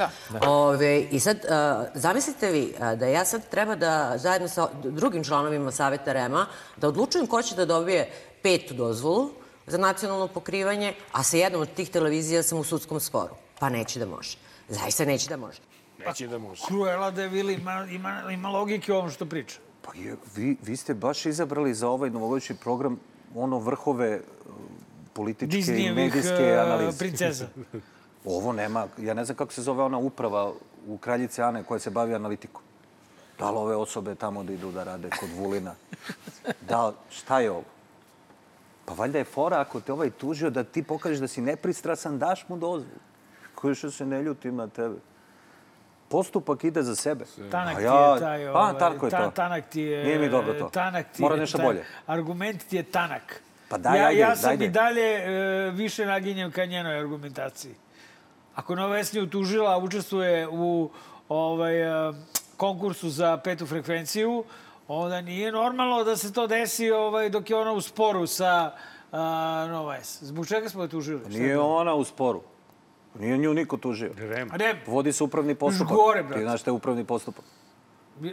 Ove, 0.43 1.01
I 1.01 1.19
sad, 1.19 1.37
zamislite 1.93 2.47
vi 2.49 2.63
da 2.95 3.05
ja 3.07 3.25
sad 3.25 3.41
treba 3.45 3.75
da 3.75 4.17
zajedno 4.17 4.47
sa 4.47 4.67
drugim 4.83 5.23
članovima 5.33 5.71
Saveta 5.71 6.13
REMA 6.13 6.45
da 6.77 6.87
odlučujem 6.87 7.27
ko 7.27 7.41
će 7.41 7.55
da 7.55 7.65
dobije 7.65 8.09
petu 8.43 8.73
dozvolu 8.73 9.29
za 9.67 9.77
nacionalno 9.77 10.27
pokrivanje, 10.27 10.93
a 11.11 11.23
sa 11.23 11.37
jednom 11.37 11.61
od 11.61 11.73
tih 11.73 11.89
televizija 11.89 12.43
sam 12.43 12.59
u 12.59 12.63
sudskom 12.63 12.99
sporu. 12.99 13.33
Pa 13.59 13.69
neće 13.69 13.99
da 13.99 14.05
može. 14.05 14.37
Zaista 14.69 15.05
neće 15.05 15.29
da 15.29 15.37
može. 15.37 15.61
Neće 16.05 16.27
da 16.27 16.37
može. 16.37 16.61
Cruella 16.67 17.11
de 17.11 17.27
Vil 17.27 17.49
ima, 17.49 17.87
ima, 17.89 18.31
ima 18.31 18.49
logike 18.49 18.93
u 18.93 18.95
ovom 18.95 19.09
što 19.09 19.25
priča. 19.25 19.57
Pa 19.81 19.91
je, 19.95 20.17
vi, 20.35 20.57
vi 20.61 20.77
ste 20.77 20.93
baš 20.93 21.25
izabrali 21.25 21.73
za 21.73 21.89
ovaj 21.89 22.09
novogodišnji 22.09 22.55
program 22.55 22.99
ono 23.35 23.59
vrhove 23.59 24.09
e, 24.09 24.19
političke 25.13 25.57
i 25.57 25.61
Disneyevih 25.61 25.95
medijske 25.95 26.43
e, 26.43 26.59
analize. 26.59 26.97
princeza. 26.97 27.47
Ovo 28.25 28.53
nema, 28.53 28.87
ja 28.97 29.13
ne 29.13 29.25
znam 29.25 29.37
kako 29.37 29.53
se 29.53 29.61
zove 29.61 29.83
ona 29.83 29.97
uprava 29.97 30.53
u 30.87 30.97
Kraljice 30.97 31.43
Ane 31.43 31.63
koja 31.63 31.79
se 31.79 31.89
bavi 31.89 32.15
analitikom. 32.15 32.61
Da 33.39 33.51
li 33.51 33.57
ove 33.57 33.75
osobe 33.75 34.15
tamo 34.15 34.43
da 34.43 34.53
idu 34.53 34.71
da 34.71 34.83
rade 34.83 35.09
kod 35.09 35.29
Vulina? 35.37 35.75
Da, 36.61 36.93
šta 37.09 37.39
je 37.39 37.51
ovo? 37.51 37.63
Pa 38.85 38.93
valjda 38.93 39.17
je 39.17 39.23
fora 39.23 39.59
ako 39.59 39.81
te 39.81 39.93
ovaj 39.93 40.09
tužio 40.09 40.49
da 40.49 40.63
ti 40.63 40.83
pokažeš 40.83 41.19
da 41.19 41.27
si 41.27 41.41
nepristrasan, 41.41 42.19
daš 42.19 42.45
mu 42.47 42.57
dozvolu. 42.57 42.99
Koji 43.55 43.75
što 43.75 43.91
se 43.91 44.05
ne 44.05 44.23
ljutim 44.23 44.55
na 44.55 44.67
tebe. 44.67 44.95
Postupak 46.09 46.63
ide 46.63 46.83
za 46.83 46.95
sebe. 46.95 47.25
Tanak 47.51 47.77
ti 47.77 47.83
je 47.83 48.19
taj... 48.19 48.47
ovaj, 48.47 48.73
Pa, 48.73 48.79
tako 48.79 49.05
je 49.05 49.11
to. 49.11 49.31
Tanak 49.35 49.65
ti 49.69 49.81
je... 49.81 50.03
Nije 50.03 50.19
mi 50.19 50.29
dobro 50.29 50.53
to. 50.53 50.69
Tanak 50.69 51.05
ti 51.13 51.21
Mora 51.21 51.35
nešto 51.35 51.57
bolje. 51.57 51.85
Argument 52.05 52.63
ti 52.69 52.75
je 52.75 52.83
tanak. 52.83 53.41
Pa 53.69 53.77
daj, 53.77 53.99
ja, 53.99 54.07
ajde, 54.07 54.19
ja 54.19 54.35
sam 54.35 54.49
dajde. 54.49 54.65
i 54.65 54.69
dalje 54.69 55.01
e, 55.01 55.71
više 55.71 56.05
naginjem 56.05 56.51
ka 56.51 56.65
njenoj 56.65 56.99
argumentaciji. 56.99 57.75
Ako 58.55 58.75
Nova 58.75 59.03
S 59.03 59.13
nju 59.13 59.23
utužila, 59.23 59.77
učestvuje 59.77 60.47
u 60.47 60.89
ovaj, 61.29 62.09
e, 62.09 62.13
konkursu 62.53 63.09
za 63.09 63.37
petu 63.37 63.65
frekvenciju, 63.65 64.43
onda 64.87 65.21
nije 65.21 65.51
normalno 65.51 66.03
da 66.03 66.17
se 66.17 66.33
to 66.33 66.47
desi 66.47 66.91
ovaj, 66.91 67.29
dok 67.29 67.49
je 67.49 67.55
ona 67.55 67.71
u 67.71 67.81
sporu 67.81 68.27
sa 68.27 68.71
a, 69.11 69.21
Nova 69.69 69.95
S. 69.95 70.23
Zbog 70.23 70.47
čega 70.47 70.69
smo 70.69 70.83
je 70.83 70.89
tužili? 70.89 71.21
Nije 71.29 71.59
ona 71.59 71.93
u 71.93 72.03
sporu. 72.03 72.41
Nije 73.19 73.37
nju 73.37 73.53
niko 73.53 73.77
tužio. 73.77 74.11
Rem. 74.17 74.49
Rem. 74.51 74.77
Vodi 74.87 75.13
se 75.13 75.23
upravni 75.23 75.55
postupak. 75.55 75.95
gore, 75.95 76.23
brate. 76.23 76.35
Ti 76.35 76.43
znaš 76.43 76.61
šta 76.61 76.71
je 76.71 76.73
upravni 76.73 77.03
postupak. 77.05 77.45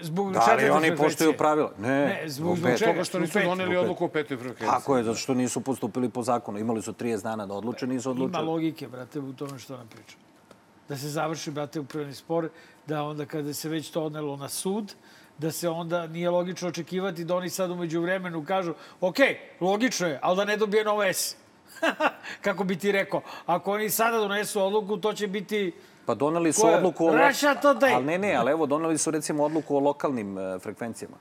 Zbog 0.02 0.32
Da 0.32 0.40
li 0.46 0.64
oni 0.64 0.70
frekvencije. 0.70 0.96
poštuju 0.98 1.32
pravila? 1.32 1.72
Ne. 1.78 1.88
Ne, 1.88 2.22
zbog, 2.26 2.56
zbog 2.56 2.70
čega? 2.78 2.90
Toga 2.92 3.04
što 3.04 3.18
nisu 3.18 3.38
doneli 3.40 3.76
odluku 3.76 4.04
o 4.04 4.08
petoj 4.08 4.36
frekvenciji. 4.36 4.66
Tako 4.68 4.96
je, 4.96 5.04
zato 5.04 5.16
što 5.16 5.34
nisu 5.34 5.60
postupili 5.60 6.08
po 6.08 6.22
zakonu. 6.22 6.58
Imali 6.58 6.82
su 6.82 6.92
30 6.92 7.22
dana 7.22 7.46
da 7.46 7.54
odluče, 7.54 7.86
nisu 7.86 8.10
Ima 8.10 8.12
odlučili. 8.12 8.46
logike, 8.46 8.88
brate, 8.88 9.18
u 9.20 9.32
tome 9.32 9.58
što 9.58 9.76
nam 9.76 9.88
priča. 9.88 10.16
Da 10.88 10.96
se 10.96 11.08
završi, 11.08 11.50
brate, 11.50 11.80
upravni 11.80 12.14
spor, 12.14 12.48
da 12.90 13.02
onda 13.02 13.26
kada 13.26 13.54
se 13.54 13.68
već 13.68 13.90
to 13.90 14.02
odnelo 14.02 14.36
na 14.36 14.48
sud, 14.48 14.94
da 15.38 15.52
se 15.52 15.68
onda 15.68 16.06
nije 16.06 16.30
logično 16.30 16.68
očekivati 16.68 17.24
da 17.24 17.36
oni 17.36 17.48
sad 17.48 17.70
umeđu 17.70 18.00
vremenu 18.00 18.44
kažu 18.44 18.74
ok, 19.00 19.16
logično 19.60 20.08
je, 20.08 20.18
ali 20.22 20.36
da 20.36 20.44
ne 20.44 20.56
dobije 20.56 20.84
nova 20.84 21.06
S. 21.06 21.36
Kako 22.44 22.64
bi 22.64 22.76
ti 22.76 22.92
rekao, 22.92 23.22
ako 23.46 23.72
oni 23.72 23.90
sada 23.90 24.18
donesu 24.18 24.62
odluku, 24.62 24.96
to 24.96 25.12
će 25.12 25.26
biti... 25.26 25.72
Pa 26.06 26.14
doneli 26.14 26.52
su 26.52 26.60
Ko 26.62 26.68
je? 26.68 26.76
odluku 26.76 27.06
o... 27.06 27.16
Russia 27.18 27.54
Today. 27.54 27.94
Ali 27.94 28.04
ne, 28.04 28.18
ne, 28.18 28.34
ali 28.34 28.50
evo, 28.50 28.66
doneli 28.66 28.98
su 28.98 29.10
recimo 29.10 29.44
odluku 29.44 29.76
o 29.76 29.80
lokalnim 29.80 30.38
e, 30.38 30.58
frekvencijama. 30.58 31.16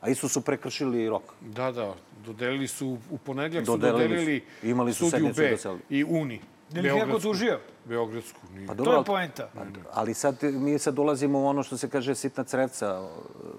A 0.00 0.08
isto 0.08 0.28
su 0.28 0.40
prekršili 0.40 1.08
rok. 1.08 1.22
Da, 1.40 1.72
da. 1.72 1.94
Dodelili 2.26 2.68
su, 2.68 2.98
u 3.10 3.18
ponedljak 3.18 3.64
su 3.66 3.76
Dodelili 3.76 4.02
su. 4.02 4.08
dodelili 4.08 4.44
Imali 4.62 4.92
su 4.92 5.10
sednicu 5.10 5.42
i 5.42 5.44
B 5.44 5.50
doselili. 5.50 5.80
i 5.90 6.04
Uni. 6.04 6.40
Je 6.74 6.82
li 6.82 6.88
neko 6.88 6.96
Beogradsku. 6.96 7.28
tužio? 7.28 7.60
Beogradsku. 7.84 8.40
Nije. 8.54 8.66
Pa 8.66 8.74
To 8.74 8.84
dobro, 8.84 8.98
je 8.98 9.04
poenta. 9.04 9.48
Ali 9.92 10.14
sad 10.14 10.36
mi 10.42 10.78
sad 10.78 10.94
dolazimo 10.94 11.40
u 11.40 11.46
ono 11.46 11.62
što 11.62 11.76
se 11.76 11.88
kaže 11.88 12.14
sitna 12.14 12.44
crevca. 12.44 13.08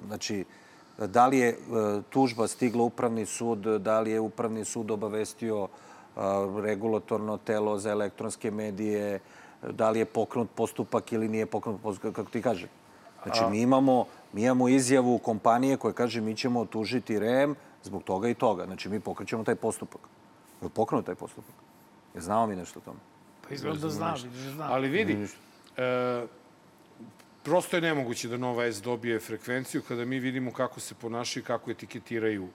Znači, 0.08 0.46
da 0.98 1.28
li 1.28 1.38
je 1.38 1.50
e, 1.50 1.56
tužba 2.10 2.48
stigla 2.48 2.84
upravni 2.84 3.26
sud, 3.26 3.60
da 3.60 4.00
li 4.00 4.12
je 4.12 4.20
upravni 4.20 4.66
sud 4.66 4.92
obavestio 4.92 5.68
e, 5.68 6.20
regulatorno 6.62 7.38
telo 7.38 7.78
za 7.78 7.92
elektronske 7.92 8.52
medije, 8.52 9.20
da 9.72 9.90
li 9.90 10.00
je 10.00 10.06
pokrenut 10.06 10.50
postupak 10.56 11.14
ili 11.14 11.28
nije 11.28 11.46
pokrenut 11.46 11.82
postupak, 11.82 12.16
kako 12.16 12.32
ti 12.32 12.42
kažem. 12.42 12.70
Znači, 13.24 13.42
mi 13.52 13.62
imamo, 13.62 14.06
mi 14.34 14.44
imamo 14.44 14.68
izjavu 14.70 15.18
kompanije 15.18 15.78
koja 15.78 15.94
kaže 15.94 16.22
mi 16.22 16.36
ćemo 16.36 16.66
tužiti 16.66 17.20
REM 17.20 17.56
zbog 17.84 18.04
toga 18.04 18.30
i 18.30 18.34
toga. 18.34 18.66
Znači, 18.66 18.90
mi 18.90 19.00
pokrećemo 19.00 19.44
taj 19.44 19.56
postupak. 19.56 20.02
Je 20.62 20.66
li 20.66 20.70
pokrenut 20.70 21.06
taj 21.06 21.16
postupak? 21.16 21.65
Je 22.16 22.22
znao 22.22 22.48
mi 22.48 22.56
nešto 22.56 22.80
o 22.80 22.84
tome? 22.84 23.00
Pa 23.48 23.54
izgleda 23.54 23.80
da 23.80 23.90
znam, 23.90 24.16
vidiš 24.24 24.40
znam. 24.40 24.72
Ali 24.72 24.90
vidi, 24.90 25.28
e, 25.78 26.26
prosto 27.44 27.78
je 27.78 27.82
nemoguće 27.82 28.28
da 28.28 28.38
Nova 28.38 28.66
S 28.66 28.82
dobije 28.82 29.20
frekvenciju 29.20 29.82
kada 29.88 30.06
mi 30.06 30.20
vidimo 30.20 30.54
kako 30.54 30.80
se 30.80 30.96
ponašaju 30.96 31.44
i 31.44 31.46
kako 31.46 31.72
etiketiraju. 31.72 32.48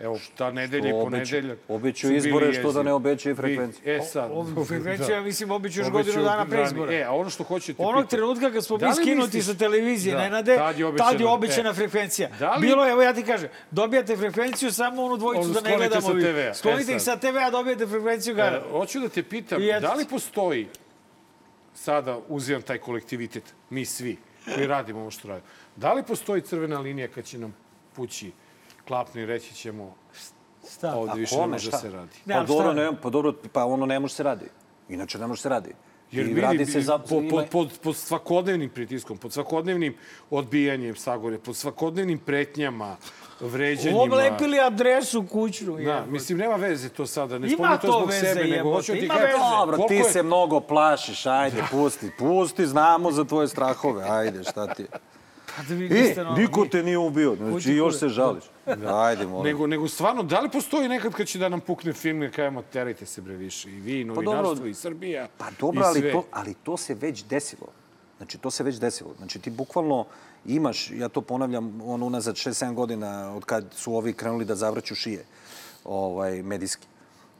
Evo, 0.00 0.18
ta 0.36 0.50
nedelja 0.52 0.88
i 0.88 0.92
ponedeljak 0.92 1.58
obećaju 1.68 2.16
izbore, 2.16 2.52
što 2.52 2.72
da 2.72 2.82
ne 2.82 2.92
obećaju 2.92 3.36
frekvenciju? 3.36 3.82
E 3.86 4.00
sad... 4.02 4.30
Frekvenciju, 4.68 5.14
ja 5.14 5.20
mislim, 5.20 5.50
obećaju 5.50 5.84
još 5.84 5.92
godinu 5.92 6.22
dana 6.22 6.46
pre 6.46 6.62
izbora. 6.62 6.92
E, 6.92 7.02
a 7.02 7.12
ono 7.12 7.30
što 7.30 7.44
hoćete 7.44 7.82
Onog 7.82 7.94
pitati, 7.94 8.10
trenutka 8.10 8.50
kad 8.50 8.64
smo 8.64 8.78
da 8.78 8.86
mi 8.86 8.90
li 8.90 8.96
skinuti 8.96 9.42
sa 9.42 9.54
televizije, 9.54 10.14
Da, 10.14 10.20
Nenade, 10.20 10.56
tad 10.56 10.78
je 11.20 11.26
obećana- 11.26 11.70
e. 11.70 11.74
frekvencija. 11.74 12.28
Da 12.38 12.56
Bilo 12.60 12.84
je, 12.84 12.92
evo 12.92 13.02
ja 13.02 13.14
ti 13.14 13.22
kažem, 13.22 13.48
dobijate 13.70 14.16
frekvenciju 14.16 14.72
samo 14.72 15.02
onu 15.04 15.16
dvojicu 15.16 15.48
da 15.48 15.60
ne 15.60 15.76
gledamo. 15.76 16.08
TV-a. 16.10 16.54
Sklonite 16.54 16.92
E, 16.92 16.96
ih 16.96 17.02
sa. 17.02 17.16
TV-a, 17.16 17.50
dobijete 17.50 17.86
frekvenciju 17.86 18.34
gara. 18.34 18.56
E, 18.56 18.70
hoću 18.70 19.00
da 19.00 19.08
te 19.08 19.22
pitam, 19.22 19.58
da 19.80 19.94
li 19.94 20.04
postoji, 20.04 20.68
sada 21.74 22.18
uzimam 22.28 22.62
taj 22.62 22.78
kolektivitet, 22.78 23.42
mi 23.70 23.84
svi 23.84 24.16
koji 24.54 24.66
radimo 24.66 25.00
ovo 25.00 25.10
što 25.10 25.28
radimo, 25.28 25.46
da 25.76 25.92
li 25.92 26.02
postoji 26.02 26.42
crvena 26.42 26.80
linija 26.80 27.08
kad 27.08 27.24
će 27.24 27.38
nam 27.38 27.54
pući 27.92 28.30
klapni 28.88 29.22
i 29.22 29.26
reći 29.26 29.54
ćemo 29.54 29.94
Šta? 30.70 30.94
ovde 30.94 31.12
A 31.12 31.14
više 31.14 31.36
ne 31.36 31.46
može 31.46 31.68
šta? 31.68 31.78
se 31.78 31.90
radi? 31.90 32.16
Pa 32.26 32.42
dobro, 32.42 32.72
ne, 32.72 32.90
pa 33.02 33.10
dobro, 33.10 33.32
pa 33.52 33.64
ono 33.64 33.86
ne 33.86 34.00
može 34.00 34.14
se 34.14 34.22
radi. 34.22 34.44
Inače 34.88 35.18
ne 35.18 35.26
može 35.26 35.42
se 35.42 35.48
radi. 35.48 35.70
Jer 36.10 36.24
I 36.24 36.28
vidi, 36.28 36.40
radi 36.40 36.66
se 36.66 36.80
za... 36.80 36.98
pod, 37.00 37.24
ima- 37.24 37.44
pod, 37.44 37.78
pod, 37.82 37.96
svakodnevnim 37.96 38.70
pritiskom, 38.70 39.18
pod 39.18 39.32
svakodnevnim 39.32 39.96
odbijanjem 40.30 40.96
sagore, 40.96 41.38
pod 41.38 41.56
svakodnevnim 41.56 42.18
pretnjama, 42.18 42.96
vređanjima. 43.40 44.02
Oblepili 44.02 44.60
adresu 44.60 45.24
kućnu. 45.24 45.76
Da, 45.76 46.04
mislim, 46.06 46.38
nema 46.38 46.56
veze 46.56 46.88
to 46.88 47.06
sada. 47.06 47.38
Ne 47.38 47.48
Ima 47.48 47.76
to 47.76 47.86
to 47.86 47.92
zbog 47.92 48.08
veze, 48.08 48.26
sebe, 48.26 48.44
nego 48.46 48.72
hoću 48.72 48.92
ti 48.92 49.08
kažem... 49.08 49.40
Dobro, 49.58 49.78
ti 49.88 49.94
je- 49.94 50.04
se 50.04 50.22
mnogo 50.22 50.60
plašiš, 50.60 51.26
ajde, 51.26 51.62
pusti, 51.70 52.10
pusti, 52.18 52.66
znamo 52.66 53.12
za 53.12 53.24
tvoje 53.24 53.48
strahove, 53.48 54.04
ajde, 54.04 54.44
šta 54.44 54.66
ti 54.66 54.82
je. 54.82 54.88
Pa 55.58 55.64
da 55.68 55.74
vi 55.74 55.86
E, 55.86 56.14
niko 56.36 56.66
te 56.66 56.82
nije 56.82 56.98
ubio, 56.98 57.36
znači 57.36 57.72
još 57.72 57.98
se 57.98 58.08
žališ. 58.08 58.44
Ajde, 58.86 59.26
molim. 59.26 59.46
Nego, 59.46 59.66
nego 59.66 59.88
stvarno, 59.88 60.22
da 60.22 60.40
li 60.40 60.50
postoji 60.50 60.88
nekad 60.88 61.12
kad 61.12 61.26
će 61.26 61.38
da 61.38 61.48
nam 61.48 61.60
pukne 61.60 61.92
film 61.92 62.22
i 62.22 62.30
kažemo 62.30 62.62
terajte 62.62 63.06
se 63.06 63.20
bre 63.20 63.36
više 63.36 63.70
i 63.70 63.80
vi, 63.80 64.00
i 64.00 64.04
novinarstvo, 64.04 64.54
dobro. 64.54 64.68
i 64.68 64.74
Srbija, 64.74 65.28
Pa 65.38 65.46
dobro, 65.60 65.82
ali 65.84 66.12
to, 66.12 66.24
ali 66.30 66.54
to 66.54 66.76
se 66.76 66.94
već 66.94 67.24
desilo. 67.24 67.66
Znači, 68.16 68.38
to 68.38 68.50
se 68.50 68.64
već 68.64 68.76
desilo. 68.76 69.14
Znači, 69.18 69.38
ti 69.38 69.50
bukvalno 69.50 70.04
imaš, 70.46 70.90
ja 70.90 71.08
to 71.08 71.20
ponavljam, 71.20 71.80
on 71.84 72.02
unazad 72.02 72.34
6-7 72.34 72.74
godina 72.74 73.34
od 73.36 73.44
kad 73.44 73.64
su 73.74 73.94
ovi 73.94 74.12
krenuli 74.12 74.44
da 74.44 74.54
zavrću 74.54 74.94
šije 74.94 75.24
ovaj, 75.84 76.42
medijski. 76.42 76.86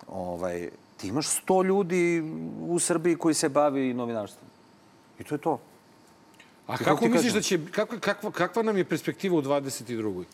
Ovaj, 0.08 0.70
ti 0.96 1.08
imaš 1.08 1.26
100 1.46 1.64
ljudi 1.64 2.22
u 2.68 2.78
Srbiji 2.78 3.16
koji 3.16 3.34
se 3.34 3.48
bavi 3.48 3.94
novinarstvom. 3.94 4.50
I 5.18 5.24
to 5.24 5.34
je 5.34 5.38
to. 5.38 5.60
A 6.68 6.76
kako 6.76 7.04
misliš 7.04 7.22
kažem? 7.22 7.34
da 7.34 7.42
će, 7.42 7.58
kakva, 7.72 7.98
kakva, 7.98 8.30
kakva 8.30 8.62
nam 8.62 8.76
je 8.76 8.84
perspektiva 8.84 9.36
u 9.36 9.42
22. 9.42 10.06
Oni 10.06 10.26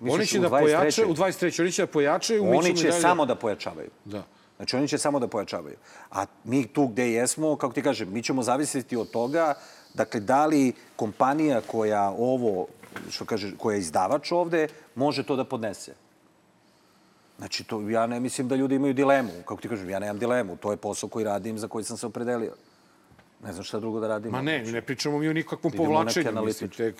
Misliš 0.00 0.30
će 0.30 0.38
u 0.38 0.42
da 0.42 0.48
23.? 0.48 0.60
pojačaju, 0.60 1.08
u 1.08 1.14
23. 1.14 1.62
Oni 1.62 1.72
će 1.72 1.82
da 1.82 1.86
pojačaju, 1.86 2.44
Oni 2.58 2.76
će 2.76 2.88
dalje... 2.88 3.00
samo 3.00 3.26
da 3.26 3.34
pojačavaju. 3.34 3.90
Da. 4.04 4.22
Znači, 4.56 4.76
oni 4.76 4.88
će 4.88 4.98
samo 4.98 5.18
da 5.18 5.28
pojačavaju. 5.28 5.76
A 6.10 6.26
mi 6.44 6.66
tu 6.66 6.86
gde 6.86 7.12
jesmo, 7.12 7.56
kako 7.56 7.74
ti 7.74 7.82
kažem, 7.82 8.12
mi 8.12 8.22
ćemo 8.22 8.42
zavisiti 8.42 8.96
od 8.96 9.10
toga, 9.10 9.54
dakle, 9.94 10.20
da 10.20 10.46
li 10.46 10.72
kompanija 10.96 11.60
koja 11.60 12.10
ovo, 12.10 12.66
što 13.10 13.24
kaže, 13.24 13.56
koja 13.56 13.74
je 13.74 13.80
izdavač 13.80 14.32
ovde, 14.32 14.68
može 14.94 15.22
to 15.22 15.36
da 15.36 15.44
podnese. 15.44 15.94
Znači, 17.38 17.64
to, 17.64 17.80
ja 17.88 18.06
ne 18.06 18.20
mislim 18.20 18.48
da 18.48 18.56
ljudi 18.56 18.74
imaju 18.74 18.94
dilemu. 18.94 19.32
Kako 19.44 19.60
ti 19.60 19.68
kažem, 19.68 19.90
ja 19.90 19.98
nemam 19.98 20.18
dilemu. 20.18 20.56
To 20.56 20.70
je 20.70 20.76
posao 20.76 21.08
koji 21.08 21.24
radim, 21.24 21.58
za 21.58 21.68
koji 21.68 21.84
sam 21.84 21.96
se 21.96 22.06
opredelio. 22.06 22.52
Ne 23.44 23.52
znam 23.52 23.64
šta 23.64 23.80
drugo 23.80 24.00
da 24.00 24.08
radim. 24.08 24.32
Ma 24.32 24.42
ne, 24.42 24.62
ne 24.62 24.82
pričamo 24.82 25.18
mi 25.18 25.28
o 25.28 25.32
nikakvom 25.32 25.72
Idemo 25.74 25.84
povlačenju. 25.88 26.42
Mislim, 26.44 26.70
to 26.70 26.82
ti 26.82 26.94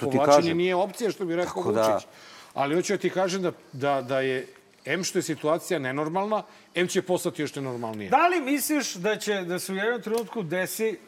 povlačenje 0.00 0.26
kažem. 0.26 0.56
nije 0.56 0.74
opcija, 0.74 1.10
što 1.10 1.24
bi 1.24 1.36
rekao 1.36 1.54
Tako 1.54 1.72
da- 1.72 1.92
Vučić. 1.94 2.08
Ali 2.54 2.74
hoću 2.74 2.92
da 2.92 2.98
ti 2.98 3.10
kažem 3.10 3.42
da, 3.42 3.52
da, 3.72 4.02
da 4.02 4.20
je, 4.20 4.46
M 4.84 5.04
što 5.04 5.18
je 5.18 5.22
situacija 5.22 5.78
nenormalna, 5.78 6.42
M 6.74 6.88
će 6.88 7.02
postati 7.02 7.42
još 7.42 7.54
nenormalnije. 7.54 8.10
Da 8.10 8.28
li 8.28 8.40
misliš 8.40 8.94
da 8.94 9.16
će 9.16 9.34
da 9.42 9.58
se 9.58 9.72
u 9.72 9.76
jednom 9.76 10.02
trenutku 10.02 10.42
desi 10.42 10.98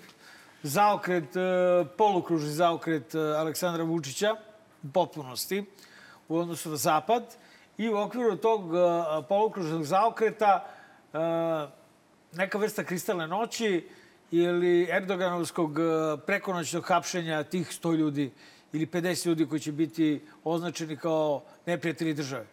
zaokret, 0.62 1.36
e, 1.36 1.40
polukružni 1.98 2.50
zaokret 2.50 3.14
e, 3.14 3.18
Aleksandra 3.18 3.84
Vučića 3.84 4.36
u 4.82 4.88
potpunosti 4.92 5.64
u 6.28 6.38
odnosu 6.38 6.70
na 6.70 6.76
Zapad 6.76 7.34
i 7.78 7.88
u 7.88 7.96
okviru 7.96 8.36
tog 8.36 8.74
e, 8.74 8.78
polukružnog 9.28 9.84
zaokreta 9.84 10.66
neka 12.32 12.58
vrsta 12.58 12.84
kristalne 12.84 13.26
noći 13.26 13.88
ili 14.30 14.88
Erdoganovskog 14.90 15.78
e, 15.78 15.82
prekonoćnog 16.26 16.84
hapšenja 16.84 17.42
tih 17.42 17.68
100 17.82 17.96
ljudi 17.96 18.32
ili 18.72 18.86
50 18.86 19.26
ljudi 19.26 19.46
koji 19.46 19.60
će 19.60 19.72
biti 19.72 20.20
označeni 20.44 20.96
kao 20.96 21.42
neprijatelji 21.66 22.14
države? 22.14 22.46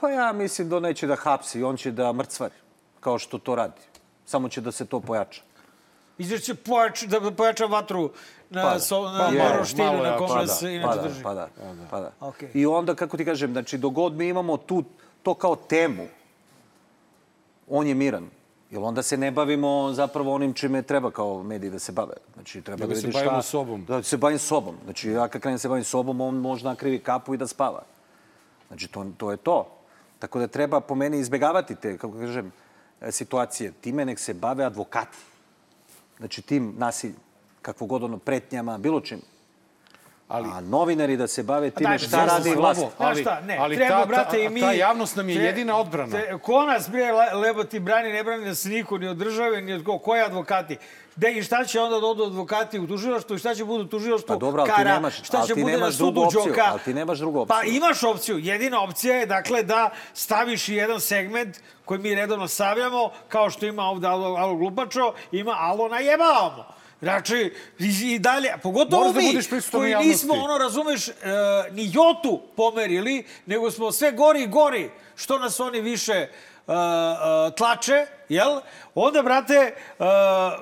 Pa 0.00 0.10
ja 0.10 0.32
mislim 0.32 0.68
da 0.68 0.76
on 0.76 0.82
neće 0.82 1.06
da 1.06 1.16
hapsi, 1.16 1.62
on 1.62 1.76
će 1.76 1.90
da 1.90 2.12
mrcvari, 2.12 2.54
kao 3.00 3.18
što 3.18 3.38
to 3.38 3.54
radi. 3.54 3.80
Samo 4.26 4.48
će 4.48 4.60
da 4.60 4.72
se 4.72 4.86
to 4.86 5.00
pojača. 5.00 5.42
Mislim 6.18 6.38
da 6.38 6.42
će 6.42 6.54
pojač, 6.54 7.02
da 7.02 7.30
pojača 7.30 7.66
vatru 7.66 8.10
na, 8.50 8.80
so, 8.80 9.02
na 9.02 9.28
Je, 9.32 9.42
Moroštinu 9.42 9.84
malo 9.84 10.02
na 10.02 10.08
jače. 10.08 10.18
kome 10.18 10.40
Pa 10.40 10.46
se 10.46 10.66
da, 10.66 10.72
inače 10.72 10.88
pa 10.88 10.94
da, 10.94 11.08
drži. 11.08 11.22
Pa 11.22 11.34
da, 11.34 11.48
pa 11.90 12.00
da. 12.00 12.12
Okej. 12.20 12.50
I 12.54 12.66
onda, 12.66 12.94
kako 12.94 13.16
ti 13.16 13.24
kažem, 13.24 13.52
znači, 13.52 13.78
dogod 13.78 14.14
mi 14.14 14.28
imamo 14.28 14.56
tu, 14.56 14.84
to 15.22 15.34
kao 15.34 15.56
temu, 15.56 16.06
on 17.68 17.86
je 17.86 17.94
miran. 17.94 18.30
Jer 18.70 18.82
onda 18.82 19.02
se 19.02 19.16
ne 19.16 19.30
bavimo 19.30 19.92
zapravo 19.92 20.34
onim 20.34 20.52
čime 20.52 20.82
treba 20.82 21.10
kao 21.10 21.42
mediji 21.42 21.70
da 21.70 21.78
se 21.78 21.92
bave. 21.92 22.14
Znači, 22.34 22.62
treba 22.62 22.80
Nego 22.80 22.94
da 22.94 23.00
se 23.00 23.06
vidiš 23.06 23.14
bavimo 23.14 23.42
šta... 23.42 23.50
sobom. 23.50 23.84
Da 23.84 24.02
se 24.02 24.16
bavim 24.16 24.38
sobom. 24.38 24.76
Znači, 24.84 25.10
ja 25.10 25.28
kad 25.28 25.42
krenem 25.42 25.58
se 25.58 25.68
bavim 25.68 25.84
sobom, 25.84 26.20
on 26.20 26.34
može 26.34 26.64
nakrivi 26.64 26.98
kapu 26.98 27.34
i 27.34 27.36
da 27.36 27.46
spava. 27.46 27.82
Znači, 28.68 28.88
to, 28.88 29.06
to 29.16 29.30
je 29.30 29.36
to. 29.36 29.68
Tako 30.18 30.38
da 30.38 30.46
treba 30.46 30.80
po 30.80 30.94
meni 30.94 31.18
izbegavati 31.18 31.74
te, 31.74 31.98
kako 31.98 32.18
kažem, 32.18 32.52
situacije. 33.10 33.72
Time 33.80 34.04
nek 34.04 34.18
se 34.18 34.34
bave 34.34 34.64
advokati. 34.64 35.18
Znači, 36.18 36.42
tim 36.42 36.74
nasiljem. 36.78 37.16
Kakvo 37.62 37.86
god 37.86 38.02
ono, 38.02 38.18
pretnjama, 38.18 38.78
bilo 38.78 39.00
čim. 39.00 39.20
Ali, 40.34 40.48
A 40.48 40.60
novinari 40.62 41.16
da 41.16 41.26
se 41.26 41.42
bave 41.42 41.70
time 41.70 41.88
daj, 41.88 41.98
šta 41.98 42.24
radi 42.26 42.50
vlast. 42.50 42.80
Znaš 42.96 43.18
šta, 43.20 43.40
ne, 43.42 43.56
ali 43.58 43.76
treba, 43.76 43.90
ta- 43.90 44.00
ta- 44.00 44.06
brate, 44.06 44.44
i 44.44 44.48
mi... 44.48 44.60
ta 44.60 44.72
javnost 44.72 45.16
nam 45.16 45.28
je 45.28 45.36
tre- 45.36 45.40
jedina 45.42 45.76
odbrana. 45.76 46.12
Te, 46.12 46.38
ko 46.38 46.64
nas, 46.64 46.90
bre, 46.90 47.12
le- 47.12 47.34
lebo 47.36 47.64
ti 47.64 47.80
brani, 47.80 48.12
ne 48.12 48.24
brani 48.24 48.44
nas 48.44 48.64
niko, 48.64 48.98
ni 48.98 49.08
od 49.08 49.16
države, 49.16 49.62
ni 49.62 49.72
od 49.72 49.84
ko, 49.84 49.98
koji 49.98 50.20
advokati? 50.22 50.76
De, 51.16 51.30
I 51.30 51.42
šta 51.42 51.64
će 51.64 51.80
onda 51.80 52.00
da 52.00 52.06
odu 52.06 52.24
advokati 52.24 52.78
u 52.78 52.86
tužilaštvu 52.86 53.36
i 53.36 53.40
šta 53.40 53.54
će 53.54 53.64
budu 53.64 53.84
u 53.84 53.88
tužilaštvu 53.88 54.26
Pa 54.28 54.36
dobro, 54.36 54.62
ali 54.62 54.70
ti 54.70 54.76
Kara, 54.76 54.90
nemaš- 54.92 55.22
šta 55.22 55.38
ali 55.38 55.46
će 55.46 55.54
ti 55.54 55.62
bude 55.62 55.76
na 55.76 55.92
sudu 55.92 56.20
opciju, 56.22 56.40
Đoka? 56.46 56.62
ali 56.64 56.80
ti 56.80 56.94
nemaš 56.94 57.18
drugu 57.18 57.46
Pa 57.46 57.54
opciju. 57.56 57.72
imaš 57.72 58.02
opciju. 58.04 58.38
Jedina 58.38 58.82
opcija 58.82 59.16
je, 59.16 59.26
dakle, 59.26 59.62
da 59.62 59.90
staviš 60.14 60.68
jedan 60.68 61.00
segment 61.00 61.56
koji 61.84 62.00
mi 62.00 62.14
redovno 62.14 62.48
stavljamo, 62.48 63.10
kao 63.28 63.50
što 63.50 63.66
ima 63.66 63.82
ovde 63.84 64.06
Alo, 64.06 64.34
Alo 64.34 64.54
Glupačo, 64.54 65.12
ima 65.32 65.52
Alo 65.52 65.88
najebavamo. 65.88 66.73
Znači, 67.04 67.52
i, 67.78 68.14
i 68.14 68.18
dalje, 68.18 68.54
pogotovo 68.62 69.02
Moraš 69.02 69.14
da 69.14 69.56
mi, 69.56 69.58
u 69.58 69.78
koji 69.78 69.94
nismo, 69.94 70.34
ono, 70.34 70.58
razumeš, 70.58 71.08
e, 71.08 71.12
ni 71.72 71.90
jotu 71.92 72.40
pomerili, 72.56 73.24
nego 73.46 73.70
smo 73.70 73.92
sve 73.92 74.12
gori 74.12 74.42
i 74.42 74.46
gori, 74.46 74.90
što 75.16 75.38
nas 75.38 75.60
oni 75.60 75.80
više 75.80 76.12
e, 76.12 76.28
e, 76.28 77.56
tlače, 77.56 78.06
jel? 78.28 78.60
Onda, 78.94 79.22
brate, 79.22 79.54
e, 79.54 79.74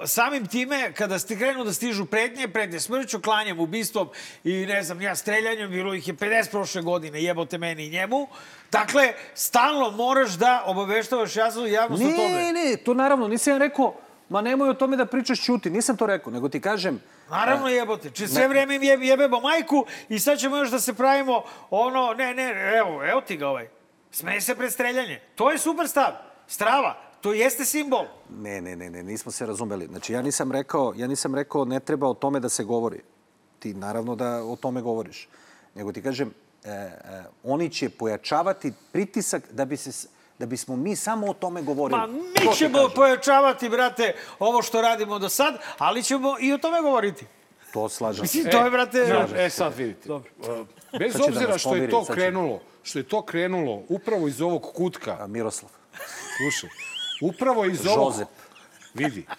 samim 0.07 0.47
time, 0.47 0.93
kada 0.93 1.19
ste 1.19 1.39
krenu 1.39 1.65
da 1.65 1.73
stižu 1.73 2.07
pretnje, 2.07 2.49
pretnje 2.49 2.81
smrću, 2.81 3.21
klanjem, 3.21 3.61
ubistvom 3.61 4.09
i, 4.45 4.67
ne 4.67 4.83
znam, 4.83 5.03
ja 5.03 5.17
streljanjem, 5.17 5.71
bilo 5.71 5.95
ih 5.95 6.09
je 6.09 6.15
50 6.15 6.51
prošle 6.51 6.83
godine, 6.83 7.23
jebote 7.23 7.59
meni 7.59 7.87
i 7.87 7.91
njemu. 7.91 8.29
Dakle, 8.73 9.13
stalno 9.35 9.91
moraš 9.91 10.33
da 10.33 10.63
obaveštavaš 10.67 11.37
jasnu 11.37 11.67
javnost 11.67 12.03
o 12.03 12.07
tome. 12.07 12.29
Ne, 12.29 12.53
ne, 12.53 12.77
to 12.77 12.95
naravno, 12.95 13.29
nisam 13.29 13.53
ja 13.53 13.59
rekao, 13.59 13.95
ma 14.33 14.41
nemoj 14.41 14.71
o 14.71 14.75
tome 14.75 14.97
da 14.97 15.07
pričaš 15.07 15.41
ćuti, 15.41 15.71
nisam 15.71 15.97
to 15.97 16.07
rekao, 16.07 16.33
nego 16.33 16.49
ti 16.49 16.61
kažem... 16.61 17.01
Naravno 17.31 17.69
jebote. 17.69 18.11
Če 18.11 18.29
sve 18.29 18.49
vreme 18.49 18.77
im 18.77 18.83
jebe, 18.83 19.07
jebemo 19.07 19.41
majku 19.41 19.85
i 20.09 20.19
sad 20.19 20.39
ćemo 20.39 20.57
još 20.57 20.71
da 20.71 20.81
se 20.81 20.95
pravimo 20.95 21.43
ono, 21.71 22.15
ne, 22.15 22.35
ne, 22.35 22.73
evo, 22.79 23.05
evo 23.05 23.21
ti 23.21 23.37
ga 23.37 23.49
ovaj. 23.49 23.69
Smeje 24.11 24.41
se 24.41 24.55
pred 24.55 24.73
streljanje. 24.73 25.21
To 25.35 25.51
je 25.51 25.59
super 25.59 25.89
stav. 25.89 26.13
Strava. 26.47 26.97
To 27.21 27.33
jeste 27.33 27.65
simbol. 27.65 28.07
Ne, 28.31 28.61
ne, 28.61 28.77
ne, 28.77 28.91
ne, 28.91 29.03
nismo 29.03 29.33
se 29.33 29.47
razumeli. 29.47 29.87
Znači, 29.87 30.13
ja 30.13 30.23
nisam 30.23 30.53
rekao, 30.53 30.93
ja 30.97 31.07
nisam 31.07 31.35
rekao 31.35 31.65
ne 31.65 31.81
treba 31.81 32.09
o 32.09 32.15
tome 32.15 32.41
da 32.41 32.49
se 32.49 32.65
govori. 32.65 33.01
Ti 33.59 33.75
naravno 33.75 34.17
da 34.17 34.45
o 34.45 34.57
tome 34.57 34.81
govoriš. 34.83 35.29
Nego 35.75 35.93
ti 35.93 36.03
kažem, 36.03 36.35
e, 36.65 36.71
e, 36.71 36.97
oni 37.43 37.71
će 37.71 37.89
pojačavati 37.89 38.73
pritisak 38.93 39.53
da 39.53 39.65
bi 39.65 39.77
se 39.77 40.09
da 40.43 40.47
bismo 40.47 40.77
mi 40.77 40.97
samo 40.97 41.27
o 41.31 41.35
tome 41.35 41.63
govorili. 41.63 42.01
Ma 42.01 42.07
mi 42.07 42.35
ti 42.35 42.49
ćemo 42.57 42.89
pojačavati, 42.95 43.69
brate, 43.69 44.15
ovo 44.39 44.63
što 44.63 44.81
radimo 44.83 45.19
do 45.19 45.29
sad, 45.29 45.59
ali 45.79 46.03
ćemo 46.03 46.37
i 46.41 46.53
o 46.53 46.59
tome 46.59 46.81
govoriti. 46.81 47.27
To 47.73 47.89
slažem. 47.89 48.23
Mislim, 48.23 48.51
to 48.51 48.65
je, 48.65 48.71
brate... 48.71 49.05
Znaš, 49.07 49.31
e, 49.37 49.51
sad 49.51 49.77
vidite. 49.77 50.09
Dobro. 50.09 50.31
Uh, 50.39 50.99
Bez 50.99 51.13
Sad 51.13 51.21
da 51.21 51.27
obzira 51.27 51.59
što 51.59 51.77
je 51.77 51.91
to 51.91 52.05
krenulo, 52.05 52.61
što 52.83 52.99
je 52.99 53.03
to 53.03 53.23
krenulo 53.23 53.83
upravo 53.89 54.29
iz 54.29 54.41
ovog 54.41 54.63
kutka. 54.75 55.27
Miroslav. 55.27 55.71
Slušaj, 56.37 56.71
upravo 57.21 57.65
iz 57.65 57.87
ovog... 57.87 58.13
Žozep. 58.13 58.29
Vidi, 58.95 59.27
do- 59.29 59.35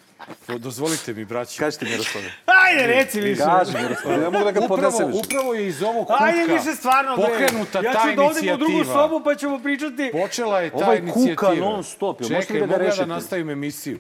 dozvolite 0.49 1.13
mi, 1.13 1.25
braći. 1.25 1.59
Kažite 1.59 1.85
Miroslave. 1.85 2.31
Ajde, 2.65 2.87
reci 2.87 3.21
više. 3.21 3.41
Kaži 3.41 3.77
Miroslave, 3.77 4.17
ne 4.17 4.29
mogu 4.29 4.43
da 4.45 4.51
ga 4.51 4.67
podnesem 4.67 5.07
više. 5.07 5.19
upravo 5.19 5.53
je 5.53 5.67
iz 5.67 5.83
ovog 5.83 6.07
kutka 6.07 6.23
Ajde 6.23 6.53
više 6.53 6.75
stvarno, 6.75 7.15
bre. 7.17 7.25
pokrenuta 7.25 7.79
ja 7.79 7.93
ta 7.93 7.99
ću 8.01 8.15
da 8.15 8.23
odem 8.23 8.53
u 8.53 8.57
drugu 8.57 8.71
inicijativa. 8.71 9.03
sobu 9.03 9.23
pa 9.23 9.35
ćemo 9.35 9.59
pričati. 9.59 10.09
Počela 10.13 10.59
je 10.61 10.69
ta 10.69 10.77
Ovaj 10.77 10.97
inicijativa. 10.97 11.35
kuka 11.35 11.53
non 11.55 11.83
stop, 11.83 12.19
možete 12.19 12.41
Čekaj, 12.41 12.59
da 12.59 12.65
ga 12.67 12.71
mogu 12.73 12.83
ja 12.85 12.95
da 12.95 13.05
nastavim 13.05 13.49
emisiju. 13.49 13.99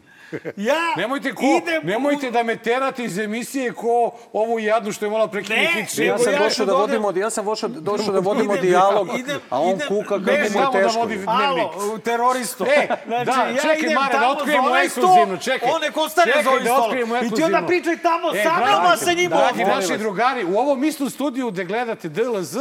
Ja 0.57 0.75
Nemojte, 0.97 1.33
ko, 1.33 1.43
idem 1.57 1.81
u- 1.83 1.87
nemojte 1.87 2.31
da 2.31 2.43
me 2.43 2.55
terate 2.57 3.03
iz 3.03 3.17
emisije 3.17 3.71
ko 3.73 4.11
ovu 4.33 4.59
jadnu 4.59 4.91
što 4.91 5.05
je 5.05 5.09
morala 5.09 5.27
prekinuti 5.27 5.61
Ne, 5.65 5.71
Hitler. 5.75 6.07
Ja 6.07 6.17
sam 6.17 6.33
ja 6.33 6.39
došao 6.39 6.65
da 6.65 6.71
da 6.71 6.77
vodimo, 6.77 7.13
ja 7.13 7.29
sam 7.29 7.45
došao, 7.45 7.69
došao 7.71 8.13
da 8.13 8.19
vodimo 8.21 8.55
dijalog, 8.57 9.09
a 9.49 9.61
on 9.61 9.69
idem, 9.69 9.87
kuka 9.87 10.09
kako 10.09 10.21
mu 10.21 10.31
je 10.31 10.49
da 10.51 10.71
teško. 10.73 10.99
vodi 10.99 11.15
dnevnik. 11.15 11.29
Alo, 11.75 11.93
u 11.95 11.99
teroristu. 11.99 12.65
E, 12.67 12.87
znači, 13.07 13.25
da, 13.25 13.47
ja 13.47 13.55
čekaj, 13.55 13.77
idem 13.79 13.93
Mare, 13.93 14.13
da 14.13 14.29
otkrijemo 14.29 14.77
ekskluzivno, 14.77 15.37
čekaj. 15.37 15.69
On 15.71 15.81
nek 15.81 15.97
ostane 15.97 16.27
Čekaj 16.27 16.43
za 16.43 16.49
ovim 16.49 16.63
da 16.63 16.69
stolom. 16.71 16.97
I 17.23 17.31
ti 17.31 17.43
onda 17.43 17.61
pričaj 17.63 17.97
tamo 17.99 18.27
E, 18.29 18.43
sa 18.43 18.49
mnom, 18.51 18.67
a 18.75 18.87
dragi- 18.87 18.99
sa 18.99 19.13
njim 19.13 19.29
Dragi 19.29 19.63
naši 19.65 19.97
drugari, 19.97 20.45
u 20.45 20.57
ovom 20.57 20.83
istom 20.83 21.09
studiju 21.09 21.51
gde 21.51 21.65
gledate 21.65 22.09
DLZ, 22.09 22.55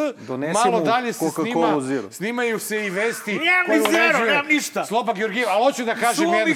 malo 0.54 0.80
dalje 0.82 1.12
se 1.12 1.18
snima, 1.32 1.80
snimaju 2.10 2.58
se 2.58 2.86
i 2.86 2.90
vesti 2.90 3.38
koje 3.66 3.78
ni 3.78 3.84
zero, 3.86 4.08
uređuje 4.08 4.30
nemam 4.30 4.46
ništa. 4.46 4.84
Sloba 4.84 5.12
Georgijev, 5.12 5.48
ali 5.48 5.64
hoću 5.64 5.84
da 5.84 5.94
kažem 5.94 6.14
Suvo 6.16 6.32
mi 6.32 6.38
jedno. 6.38 6.54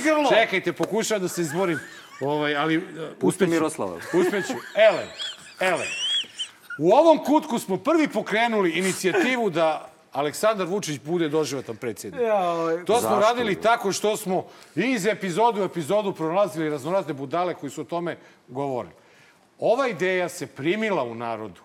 Čekajte, 1.06 1.20
pokušavam 1.20 1.22
da 1.22 1.28
se 1.28 1.42
izborim. 1.42 1.78
Ovaj, 2.20 2.56
ali, 2.56 2.76
uh, 2.78 2.84
Pusti. 3.18 3.46
Miroslava. 3.46 3.96
Uspeću. 3.96 4.54
Ele, 4.74 5.06
ele. 5.60 5.86
U 6.78 6.92
ovom 6.92 7.24
kutku 7.24 7.58
smo 7.58 7.76
prvi 7.76 8.08
pokrenuli 8.08 8.70
inicijativu 8.70 9.50
da 9.50 9.90
Aleksandar 10.12 10.66
Vučić 10.66 11.00
bude 11.04 11.28
doživotno 11.28 11.74
predsjednik. 11.74 12.20
To 12.86 13.00
smo 13.00 13.10
Zašto? 13.10 13.20
radili 13.20 13.60
tako 13.60 13.92
što 13.92 14.16
smo 14.16 14.46
iz 14.74 15.06
epizodu 15.06 15.60
u 15.60 15.64
epizodu 15.64 16.12
pronalazili 16.12 16.70
raznorazne 16.70 17.14
budale 17.14 17.54
koji 17.54 17.70
su 17.70 17.80
o 17.80 17.84
tome 17.84 18.16
govorili. 18.48 18.94
Ova 19.58 19.88
ideja 19.88 20.28
se 20.28 20.46
primila 20.46 21.04
u 21.04 21.14
narodu. 21.14 21.60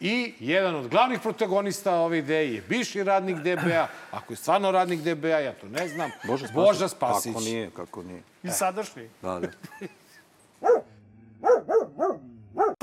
I 0.00 0.34
jedan 0.40 0.74
od 0.74 0.88
glavnih 0.88 1.20
protagonista 1.20 1.94
ove 1.94 2.18
ideje 2.18 2.54
je 2.54 2.62
bivši 2.68 3.04
radnik 3.04 3.36
DBA. 3.36 3.88
Ako 4.10 4.32
je 4.32 4.36
stvarno 4.36 4.70
radnik 4.70 5.00
DBA, 5.00 5.28
ja 5.28 5.52
to 5.52 5.68
ne 5.68 5.88
znam. 5.88 6.10
Bože 6.26 6.46
Spasić. 6.46 6.54
Boža 6.54 6.88
Spasić. 6.88 7.32
Kako 7.32 7.44
nije, 7.44 7.70
kako 7.70 8.02
nije. 8.02 8.22
I 8.42 8.50
sadašnji. 8.50 9.08
Da, 9.22 9.40
da. 9.40 9.48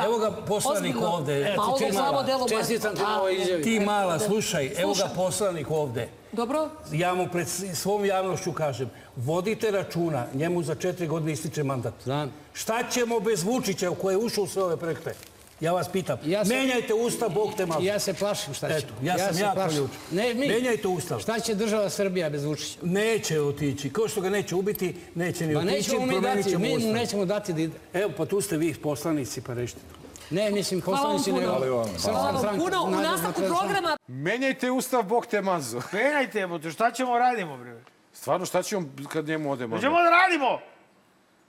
Evo 0.06 0.18
ga 0.18 0.32
poslanik 0.48 0.96
Ozbiljno. 0.96 1.08
ovde. 1.08 1.56
Ti 1.80 1.94
slabo 1.94 2.12
mala. 2.12 2.24
delo 2.24 2.48
Čestitam 2.50 2.96
ti 2.96 3.02
ovoj 3.18 3.36
izjavi. 3.42 3.64
Ti 3.64 3.80
mala, 3.80 4.20
slušaj, 4.20 4.72
evo 4.78 4.94
ga 4.94 5.10
poslanik 5.16 5.68
ovde. 5.72 6.10
Dobro? 6.32 6.70
Ja 6.92 7.14
mu 7.14 7.28
pred 7.32 7.48
svom 7.74 8.06
javnošću 8.06 8.52
kažem, 8.52 8.90
vodite 9.16 9.72
računa, 9.72 10.26
njemu 10.34 10.64
za 10.64 10.76
četiri 10.76 11.08
godine 11.08 11.32
ističe 11.32 11.64
mandat. 11.64 11.94
Znam. 12.04 12.34
Šta 12.54 12.84
ćemo 12.92 13.20
bez 13.20 13.44
Vučića 13.44 13.92
u 13.92 13.96
koje 13.96 14.14
je 14.14 14.18
ušao 14.18 14.44
u 14.44 14.48
sve 14.48 14.64
ove 14.64 14.78
projekte? 14.78 15.14
Ja 15.60 15.72
vas 15.72 15.90
pitam. 15.90 16.18
Ja 16.26 16.46
se- 16.46 16.54
Menjajte 16.54 16.94
ustav, 16.94 17.30
Bog 17.30 17.54
te 17.58 17.66
mazu. 17.66 17.82
Ja 17.82 18.00
se 18.00 18.14
plašim 18.14 18.54
šta 18.54 18.70
će. 18.70 18.78
Eto, 18.78 18.94
ja, 19.04 19.18
sam 19.18 19.38
jako 19.40 19.74
ljuč. 19.74 19.92
Ne, 20.12 20.34
mi. 20.34 20.48
Menjajte 20.48 20.88
ustav. 20.88 21.20
Šta 21.20 21.40
će 21.40 21.56
država 21.56 21.90
Srbija 21.90 22.30
bez 22.30 22.46
Vučića? 22.46 22.80
Neće 22.82 23.42
otići. 23.42 23.90
Kao 23.90 24.08
što 24.08 24.22
ga 24.22 24.30
neće 24.30 24.56
ubiti, 24.56 24.96
neće 25.16 25.48
ni 25.48 25.54
Pa 25.54 25.60
otići. 25.60 25.76
nećemo 25.76 26.06
mi 26.06 26.22
dati, 26.22 26.58
mi 26.58 26.78
mu 26.80 26.94
nećemo 26.94 27.26
dati 27.26 27.54
da 27.54 27.62
ide. 27.62 27.74
Evo, 27.94 28.12
pa 28.18 28.26
tu 28.26 28.42
ste 28.42 28.58
vi 28.58 28.74
poslanici, 28.74 29.42
pa 29.42 29.54
rešite 29.54 29.80
to. 29.82 30.00
Ne, 30.30 30.52
mislim, 30.52 30.82
Hvala 30.82 31.00
vam 31.00 31.18
poslanici 31.18 31.32
puno. 31.32 31.60
Hvala 32.04 32.32
vam 32.32 32.58
puno. 32.58 32.84
U 32.84 33.02
nastavku 33.02 33.42
programa 33.42 33.98
Menjajte 34.08 34.72
ustav, 34.72 35.04
Bog 35.04 35.26
te 35.26 35.42
mazu. 35.42 35.82
Menjajte, 35.94 36.40
jebote, 36.40 36.72
šta 36.72 36.92
ćemo 36.92 37.18
radimo, 37.18 37.58
bre? 37.58 37.82
Stvarno, 38.14 38.46
šta 38.46 38.64
ćemo 38.64 38.88
kad 39.10 39.28
njemu 39.28 39.52
ode 39.52 39.68
mandat? 39.68 39.78
Možemo 39.78 39.98
da 39.98 40.10
radimo! 40.10 40.60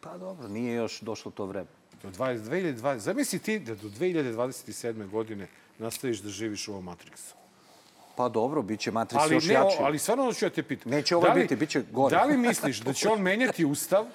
Pa 0.01 0.19
dobro, 0.19 0.49
nije 0.49 0.75
još 0.75 1.01
došlo 1.01 1.31
to 1.31 1.47
vreme. 1.47 1.67
Do 2.05 2.11
20, 2.11 2.39
2020, 2.39 2.99
zamisli 2.99 3.39
ti 3.39 3.59
da 3.59 3.75
do 3.75 3.89
2027. 3.89 5.11
godine 5.11 5.47
nastaviš 5.79 6.19
da 6.19 6.29
živiš 6.29 6.69
u 6.69 6.73
ovom 6.73 6.85
Matrixu. 6.87 7.33
Pa 8.17 8.29
dobro, 8.29 8.63
bit 8.63 8.81
će 8.81 8.93
Matrix 8.93 9.17
Ali, 9.19 9.35
još 9.35 9.47
ne, 9.47 9.55
jači. 9.55 9.77
ali 9.81 9.99
stvarno 9.99 10.33
ću 10.33 10.45
ja 10.45 10.51
te 10.51 10.63
pitam. 10.63 10.93
Neće 10.93 11.17
ovaj 11.17 11.29
Da 11.29 11.35
li- 11.35 11.43
biti, 11.43 11.57
bit 11.57 11.69
će 11.71 11.83
gore. 11.93 12.17
Da 12.17 12.25
li 12.25 12.37
misliš 12.37 12.81
da 12.87 12.93
će 12.93 13.09
on 13.09 13.23
menjati 13.23 13.65
ustav 13.65 14.07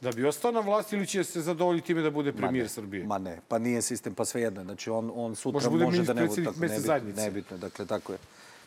da 0.00 0.12
bi 0.12 0.24
ostao 0.24 0.52
na 0.52 0.60
vlasti 0.60 0.96
ili 0.96 1.06
će 1.06 1.24
se 1.24 1.40
zadovoljiti 1.40 1.86
time 1.86 2.02
da 2.02 2.10
bude 2.10 2.32
premijer 2.32 2.68
Srbije? 2.68 3.04
Ma 3.06 3.18
ne, 3.18 3.40
pa 3.48 3.58
nije 3.58 3.82
sistem, 3.82 4.14
pa 4.14 4.24
svejedno. 4.24 4.64
Znači, 4.64 4.90
on, 4.90 5.10
on 5.14 5.36
sutra 5.36 5.70
Može 5.70 5.84
može 5.84 6.02
da 6.02 6.12
ne 6.12 6.26
bude 6.26 6.44
tako 6.44 6.60
nebitno, 6.60 7.22
nebitno, 7.22 7.56
dakle, 7.58 7.86
tako 7.86 8.12
je. 8.12 8.18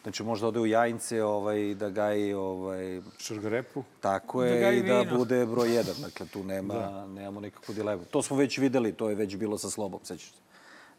Znači, 0.03 0.23
možda 0.23 0.47
ode 0.47 0.59
u 0.59 0.65
Jajince 0.65 1.23
ovaj, 1.23 1.75
da 1.75 1.89
gaji... 1.89 2.33
Ovaj, 2.33 3.01
Šargarepu. 3.17 3.83
Tako 3.99 4.41
Da 4.41 4.47
je, 4.47 4.59
gaji 4.61 4.79
i 4.79 4.83
da 4.83 4.99
vino. 4.99 5.17
bude 5.17 5.45
broj 5.45 5.75
jedan. 5.75 5.95
Dakle, 6.01 6.25
tu 6.27 6.43
nema, 6.43 6.73
Da. 6.73 7.07
nemamo 7.07 7.39
nikakvu 7.39 7.75
dilemu. 7.75 8.03
To 8.05 8.21
smo 8.21 8.37
već 8.37 8.57
videli, 8.57 8.93
to 8.93 9.09
je 9.09 9.15
već 9.15 9.35
bilo 9.35 9.57
sa 9.57 9.69
slobom, 9.69 9.99
sećaš 10.03 10.29
se. 10.29 10.48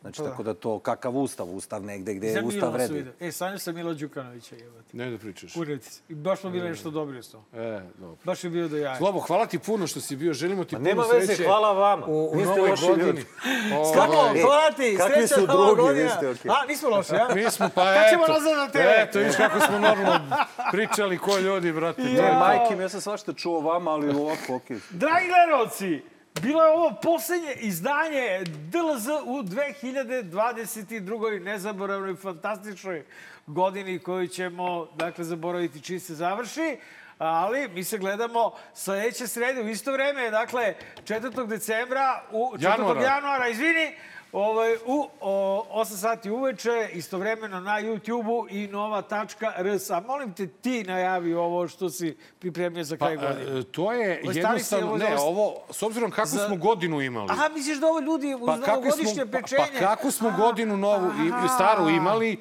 Znači, 0.00 0.16
Pa 0.16 0.22
da. 0.22 0.30
tako 0.30 0.42
da 0.42 0.54
to, 0.54 0.78
kakav 0.78 1.12
ustav, 1.12 1.46
ustav 1.46 1.82
negde 1.82 2.14
gde 2.14 2.26
je 2.26 2.42
ustav 2.42 2.72
vredi. 2.72 3.04
E, 3.20 3.32
sanjao 3.32 3.58
sam 3.58 3.74
Mila 3.74 3.92
Đukanovića, 3.94 4.56
jebote. 4.56 4.84
Ne 4.92 5.10
da 5.10 5.18
pričaš. 5.18 5.52
Kurec. 5.54 6.00
I 6.08 6.14
baš 6.14 6.40
smo 6.40 6.50
bili 6.50 6.68
nešto 6.68 6.90
dobri 6.90 7.22
s 7.22 7.28
tom. 7.28 7.42
E, 7.54 7.80
dobro. 7.94 8.16
Baš 8.24 8.44
je 8.44 8.50
bio 8.50 8.68
do 8.68 8.76
jaja. 8.76 8.96
Slobo, 8.96 9.18
hvala 9.20 9.46
ti 9.46 9.58
puno 9.58 9.86
što 9.86 10.00
si 10.00 10.16
bio. 10.16 10.32
Želimo 10.32 10.64
ti 10.64 10.74
Ma 10.74 10.78
puno 10.78 10.88
nema 10.90 11.04
sreće. 11.04 11.26
veze, 11.26 11.44
hvala 11.44 11.72
vama. 11.72 12.06
U, 12.06 12.30
u 12.32 12.36
novoj 12.36 12.70
godini. 12.80 13.24
Slobo, 13.94 14.12
Ovaj, 14.12 14.40
hvala 14.40 14.70
ti, 14.70 14.94
kakvi 14.98 15.14
sreća 15.18 15.34
su 15.34 15.46
nova 15.46 15.64
drugi, 15.64 15.80
godina. 15.80 16.04
vi 16.04 16.10
ste 16.10 16.28
okej. 16.28 16.50
A, 16.50 16.66
nismo 16.68 16.88
loši, 16.88 17.14
a? 17.14 17.28
Mi 17.34 17.50
smo, 17.50 17.68
pa 17.74 17.84
Kad 17.84 17.96
eto. 17.96 18.10
ćemo 18.10 18.26
nazad 18.28 18.56
na 18.56 18.68
tebe? 18.68 18.94
Eto, 18.98 19.18
vidiš 19.18 19.36
kako 19.36 19.60
smo 19.60 19.78
normalno 19.78 20.36
pričali 20.72 21.18
ko 21.18 21.38
ljudi, 21.38 21.72
brate. 21.72 22.02
Ne, 22.02 22.16
to. 22.18 22.38
majke 22.38 22.76
mi, 22.76 22.82
ja 22.82 22.88
sam 22.88 23.00
svašta 23.00 23.32
čuo 23.32 23.60
vama, 23.60 23.90
ali 23.90 24.08
ovako, 24.10 24.54
okej. 24.54 24.78
Dragi 24.90 25.26
gledalci, 25.28 26.02
bilo 26.42 26.62
je 26.62 26.72
ovo 26.72 26.94
poslednje 27.02 27.54
izdanje 27.54 28.44
DLZ 28.44 29.08
u 29.24 29.42
2022. 29.42 31.42
nezaboravnoj, 31.42 32.16
fantastičnoj 32.16 33.04
godini 33.46 33.98
koju 33.98 34.28
ćemo, 34.28 34.88
dakle, 34.96 35.24
zaboraviti 35.24 35.82
čim 35.82 36.00
se 36.00 36.14
završi. 36.14 36.78
Ali 37.18 37.68
mi 37.68 37.84
se 37.84 37.98
gledamo 37.98 38.52
sledeće 38.74 39.26
srede 39.26 39.62
u 39.62 39.68
isto 39.68 39.92
vreme, 39.92 40.30
dakle 40.30 40.74
4. 41.04 41.46
decembra, 41.46 42.22
u 42.30 42.52
4. 42.56 42.62
Januara. 42.62 43.02
januara, 43.02 43.48
izvini, 43.48 43.96
ovaj, 44.32 44.76
u 44.86 45.08
o, 45.20 45.66
8 45.74 45.96
sati 45.96 46.30
uveče, 46.30 46.88
istovremeno 46.92 47.60
na 47.60 47.80
YouTube-u 47.80 48.46
i 48.50 48.66
nova.rs. 48.66 49.90
A 49.90 50.00
molim 50.00 50.34
te 50.34 50.46
ti 50.46 50.84
najavi 50.84 51.34
ovo 51.34 51.68
što 51.68 51.90
si 51.90 52.16
pripremio 52.38 52.84
za 52.84 52.96
Pa, 52.96 53.06
kraj 53.06 53.16
godine. 53.16 53.60
e, 53.60 53.62
to 53.62 53.92
je 53.92 54.22
se, 54.32 54.38
jednostavno, 54.38 54.96
ne, 54.96 55.16
ovo, 55.18 55.54
s 55.70 55.82
obzirom 55.82 56.10
kako 56.10 56.28
Za- 56.28 56.46
smo 56.46 56.56
godinu 56.56 57.00
imali. 57.00 57.28
Aha, 57.30 57.48
misliš 57.48 57.78
da 57.78 57.86
ovo 57.86 58.00
ljudi 58.00 58.34
uz 58.34 58.46
Pa 58.46 58.56
novogodišnje 58.56 59.14
smo, 59.14 59.32
pa, 59.32 59.38
pečenje? 59.38 59.78
pa 59.80 59.86
kako 59.86 60.10
smo 60.10 60.32
godinu 60.38 60.76
novu 60.76 61.06
i 61.26 61.30
aha. 61.32 61.48
staru 61.48 61.88
imali, 61.88 62.38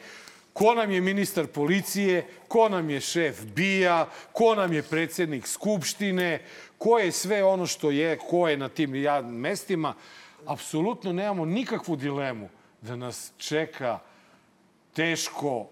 ko 0.53 0.73
nam 0.73 0.91
je 0.91 1.01
ministar 1.01 1.47
policije, 1.47 2.27
ko 2.47 2.69
nam 2.69 2.89
je 2.89 3.01
šef 3.01 3.43
BIA, 3.45 4.05
ko 4.31 4.55
nam 4.55 4.73
je 4.73 4.83
predsjednik 4.83 5.47
Skupštine, 5.47 6.41
ko 6.77 6.99
je 6.99 7.11
sve 7.11 7.43
ono 7.43 7.65
što 7.65 7.91
je, 7.91 8.17
ko 8.17 8.47
je 8.47 8.57
na 8.57 8.69
tim 8.69 8.91
mestima, 9.23 9.93
apsolutno 10.49 11.13
nemamo 11.13 11.45
nikakvu 11.45 11.95
dilemu 11.95 12.49
da 12.81 12.95
nas 12.95 13.31
čeka 13.37 13.99
teško, 14.93 15.65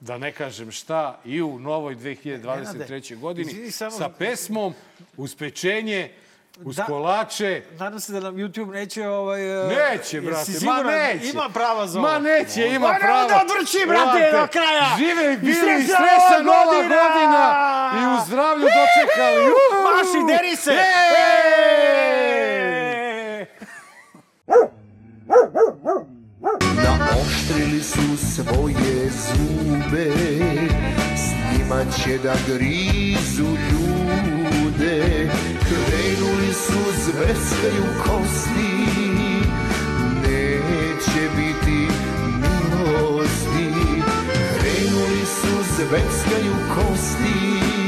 da 0.00 0.18
ne 0.18 0.32
kažem 0.32 0.70
šta, 0.70 1.20
i 1.24 1.42
u 1.42 1.58
novoj 1.58 1.96
2023. 1.96 3.18
godini 3.18 3.70
sa 3.70 4.08
pesmom 4.08 4.74
uz 5.16 5.34
pečenje, 5.34 6.12
uz 6.58 6.76
Da. 6.76 6.84
kolače, 6.84 7.62
Nadam 7.72 8.00
se 8.00 8.12
da 8.12 8.20
nam 8.20 8.34
YouTube 8.34 8.72
neće 8.72 9.08
ovaj... 9.08 9.64
e, 9.64 9.68
Neće, 9.68 10.20
brate, 10.20 10.38
ma 10.52 10.58
siguran? 10.58 10.86
neće. 10.86 11.28
Ima 11.28 11.48
prava 11.48 11.86
za 11.86 11.98
ovo. 12.00 12.08
Ma 12.08 12.18
neće, 12.18 12.66
ima 12.66 12.88
Ma 12.88 12.96
prava. 13.00 13.28
da 13.28 13.40
odvrći, 13.42 13.78
brate, 13.88 14.30
do 14.32 14.46
kraja. 14.46 14.96
Žive 14.98 15.34
i 15.34 15.36
bili, 15.36 15.54
srećna 15.82 16.38
nova 16.44 16.64
godina! 16.66 16.88
godina 16.88 17.44
i 17.94 18.14
u 18.14 18.26
zdravlju 18.26 18.64
dočekali. 18.64 19.44
Maši, 19.86 20.26
deri 20.28 20.56
se! 20.56 20.70
Ej! 20.70 22.37
Naoštrili 26.76 27.82
su 27.82 28.16
svoje 28.16 29.10
zube 29.10 30.10
S 31.16 31.32
njima 31.52 31.84
će 31.84 32.18
da 32.22 32.34
grizu 32.46 33.44
ljude. 33.44 35.30
Krenuli 35.60 36.52
su 36.54 36.92
zveskaju 37.04 37.84
kosti 38.04 38.88
Neće 40.22 41.28
biti 41.36 41.88
milosti. 42.40 43.68
Krenuli 44.58 45.24
su 45.26 45.74
zveckaju 45.76 46.54
kosti 46.74 47.87